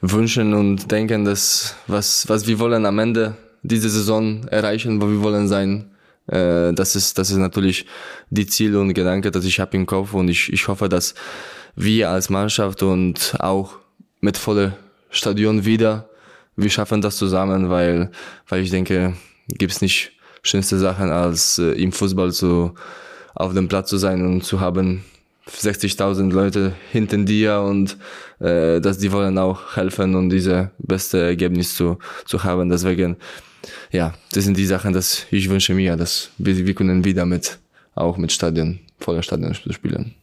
wünschen 0.00 0.54
und 0.54 0.90
denken, 0.90 1.24
dass 1.24 1.74
was, 1.86 2.28
was 2.28 2.46
wir 2.46 2.58
wollen 2.58 2.84
am 2.84 2.98
Ende 2.98 3.34
diese 3.62 3.88
Saison 3.88 4.46
erreichen, 4.48 5.00
wo 5.00 5.08
wir 5.08 5.22
wollen 5.22 5.48
sein, 5.48 5.91
äh, 6.32 6.72
das 6.72 6.96
ist, 6.96 7.18
das 7.18 7.30
ist 7.30 7.36
natürlich 7.36 7.86
die 8.30 8.46
Ziel 8.46 8.76
und 8.76 8.94
Gedanke, 8.94 9.30
dass 9.30 9.44
ich 9.44 9.60
habe 9.60 9.76
im 9.76 9.86
Kopf 9.86 10.14
und 10.14 10.28
ich, 10.28 10.52
ich 10.52 10.66
hoffe, 10.68 10.88
dass 10.88 11.14
wir 11.76 12.10
als 12.10 12.30
Mannschaft 12.30 12.82
und 12.82 13.36
auch 13.38 13.76
mit 14.20 14.38
volle 14.38 14.76
Stadion 15.10 15.64
wieder, 15.64 16.08
wir 16.56 16.70
schaffen 16.70 17.00
das 17.00 17.16
zusammen, 17.16 17.70
weil, 17.70 18.10
weil 18.48 18.62
ich 18.62 18.70
denke, 18.70 19.14
gibt's 19.48 19.80
nicht 19.80 20.12
schönste 20.42 20.78
Sachen 20.78 21.10
als 21.10 21.58
äh, 21.58 21.72
im 21.72 21.92
Fußball 21.92 22.32
zu, 22.32 22.74
auf 23.34 23.54
dem 23.54 23.68
Platz 23.68 23.90
zu 23.90 23.98
sein 23.98 24.24
und 24.24 24.42
zu 24.42 24.60
haben 24.60 25.04
60.000 25.48 26.32
Leute 26.32 26.72
hinter 26.90 27.18
dir 27.18 27.60
und 27.60 27.96
äh, 28.38 28.80
dass 28.80 28.98
die 28.98 29.12
wollen 29.12 29.38
auch 29.38 29.76
helfen 29.76 30.14
und 30.14 30.30
diese 30.30 30.70
beste 30.78 31.20
Ergebnis 31.20 31.74
zu, 31.74 31.98
zu 32.24 32.44
haben. 32.44 32.70
Deswegen 32.70 33.16
ja, 33.90 34.14
das 34.32 34.44
sind 34.44 34.56
die 34.56 34.66
Sachen, 34.66 34.92
dass 34.92 35.26
ich 35.30 35.48
wünsche 35.48 35.74
mir, 35.74 35.96
dass 35.96 36.30
wir, 36.38 36.66
wir 36.66 36.74
können 36.74 37.04
wieder 37.04 37.26
mit, 37.26 37.58
auch 37.94 38.16
mit 38.16 38.32
Stadien, 38.32 38.80
voller 38.98 39.22
Stadien 39.22 39.54
spielen. 39.54 40.14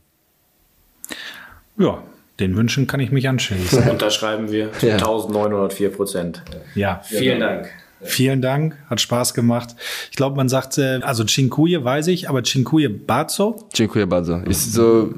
Ja, 1.77 2.03
den 2.39 2.55
Wünschen 2.55 2.87
kann 2.87 2.99
ich 2.99 3.11
mich 3.11 3.27
anschließen. 3.27 3.89
Unterschreiben 3.89 4.51
wir 4.51 4.71
zu 4.73 4.87
ja. 4.87 4.95
1904 4.95 5.89
Prozent. 5.89 6.43
Ja. 6.75 7.01
Vielen 7.03 7.39
Dank. 7.39 7.69
Vielen 8.01 8.41
Dank, 8.41 8.77
hat 8.89 9.01
Spaß 9.01 9.33
gemacht. 9.33 9.75
Ich 10.09 10.15
glaube, 10.15 10.37
man 10.37 10.47
sagt, 10.47 10.79
also 10.79 11.25
Cinquille 11.25 11.83
weiß 11.83 12.07
ich, 12.07 12.29
aber 12.29 12.43
Cinquille 12.43 12.89
Bazzo? 12.89 13.67
Cinquille 13.73 14.07
Bazzo. 14.07 14.37
Ist 14.37 14.73
so, 14.73 15.13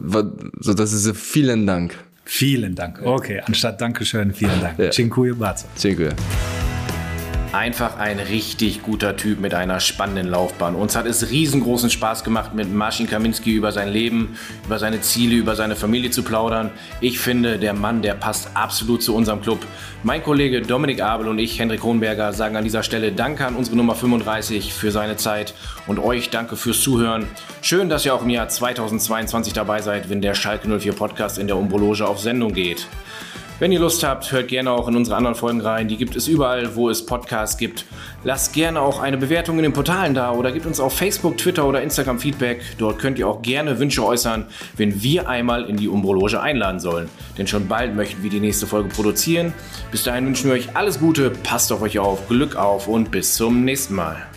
so, 0.60 0.74
das 0.74 0.92
ist 0.92 1.04
so 1.04 1.14
vielen 1.14 1.68
Dank. 1.68 1.96
Vielen 2.26 2.74
Dank. 2.74 3.02
Okay, 3.04 3.42
anstatt 3.46 3.80
Dankeschön, 3.82 4.34
vielen 4.34 4.60
Dank. 4.62 4.80
Ja. 4.80 4.90
Cinquille 4.90 5.36
Bazzo. 5.36 5.68
Cinquille. 5.76 6.16
Einfach 7.54 7.98
ein 7.98 8.20
richtig 8.20 8.82
guter 8.82 9.18
Typ 9.18 9.42
mit 9.42 9.54
einer 9.54 9.82
spannenden 9.82 10.30
Laufbahn. 10.30 10.74
Uns 10.74 10.96
hat 10.96 11.06
es 11.06 11.32
riesengroßen 11.32 11.90
Spaß 11.90 12.24
gemacht, 12.24 12.54
mit 12.54 12.72
Marcin 12.72 13.10
Kaminski 13.10 13.54
über 13.54 13.74
sein 13.74 13.90
Leben, 13.90 14.38
über 14.66 14.80
seine 14.80 15.02
Ziele, 15.02 15.36
über 15.36 15.58
seine 15.58 15.76
Familie 15.76 16.12
zu 16.12 16.24
plaudern. 16.24 16.72
Ich 17.02 17.20
finde, 17.20 17.60
der 17.60 17.74
Mann, 17.74 18.02
der 18.02 18.14
passt 18.14 18.52
absolut 18.54 19.04
zu 19.04 19.14
unserem 19.14 19.42
Club. 19.42 19.60
Mein 20.02 20.24
Kollege 20.24 20.62
Dominik 20.62 21.02
Abel 21.02 21.28
und 21.28 21.40
ich, 21.40 21.60
Hendrik 21.60 21.84
Hohenberger, 21.84 22.32
sagen 22.32 22.56
an 22.56 22.64
dieser 22.64 22.84
Stelle 22.84 23.12
Danke 23.12 23.46
an 23.46 23.58
unsere 23.58 23.76
Nummer 23.76 23.96
35 23.96 24.74
für 24.74 24.92
seine 24.92 25.18
Zeit 25.18 25.54
und 25.88 26.00
euch 26.00 26.30
danke 26.30 26.56
fürs 26.56 26.80
Zuhören. 26.80 27.28
Schön, 27.62 27.90
dass 27.90 28.06
ihr 28.06 28.16
auch 28.16 28.24
im 28.24 28.30
Jahr 28.30 28.48
2022 28.48 29.52
dabei 29.52 29.82
seid, 29.82 30.10
wenn 30.10 30.22
der 30.22 30.36
Schalke 30.36 30.70
04 30.70 30.94
Podcast 30.94 31.38
in 31.38 31.48
der 31.48 31.58
Umbologe 31.58 32.08
auf 32.08 32.22
Sendung 32.22 32.54
geht. 32.54 32.88
Wenn 33.62 33.72
ihr 33.72 33.80
Lust 33.80 34.04
habt, 34.04 34.32
hört 34.32 34.48
gerne 34.48 34.72
auch 34.72 34.88
in 34.88 34.96
unsere 34.96 35.16
anderen 35.16 35.36
Folgen 35.36 35.62
rein. 35.62 35.88
Die 35.88 35.96
gibt 35.96 36.16
es 36.16 36.28
überall, 36.28 36.76
wo 36.76 36.90
es 36.90 37.06
Podcasts 37.06 37.60
gibt. 37.60 37.86
Lasst 38.24 38.54
gerne 38.54 38.82
auch 38.82 39.00
eine 39.00 39.18
Bewertung 39.18 39.58
in 39.58 39.62
den 39.62 39.72
Portalen 39.72 40.16
da 40.16 40.32
oder 40.32 40.52
gebt 40.52 40.66
uns 40.66 40.80
auf 40.80 40.98
Facebook, 40.98 41.38
Twitter 41.38 41.68
oder 41.68 41.84
Instagram 41.84 42.18
Feedback. 42.18 42.64
Dort 42.80 42.98
könnt 42.98 43.20
ihr 43.20 43.28
auch 43.28 43.44
gerne 43.44 43.78
Wünsche 43.78 44.04
äußern, 44.04 44.48
wenn 44.78 45.04
wir 45.04 45.30
einmal 45.30 45.70
in 45.70 45.78
die 45.78 45.90
Umbrologe 45.90 46.42
einladen 46.42 46.80
sollen. 46.80 47.08
Denn 47.38 47.46
schon 47.46 47.68
bald 47.68 47.96
möchten 47.96 48.24
wir 48.24 48.32
die 48.32 48.40
nächste 48.40 48.66
Folge 48.66 48.90
produzieren. 48.90 49.54
Bis 49.92 50.06
dahin 50.06 50.26
wünschen 50.26 50.50
wir 50.50 50.56
euch 50.56 50.76
alles 50.76 50.98
Gute, 50.98 51.30
passt 51.30 51.72
auf 51.72 51.84
euch 51.84 52.00
auf, 52.00 52.28
Glück 52.30 52.56
auf 52.56 52.88
und 52.88 53.12
bis 53.12 53.36
zum 53.36 53.64
nächsten 53.64 53.94
Mal. 53.94 54.31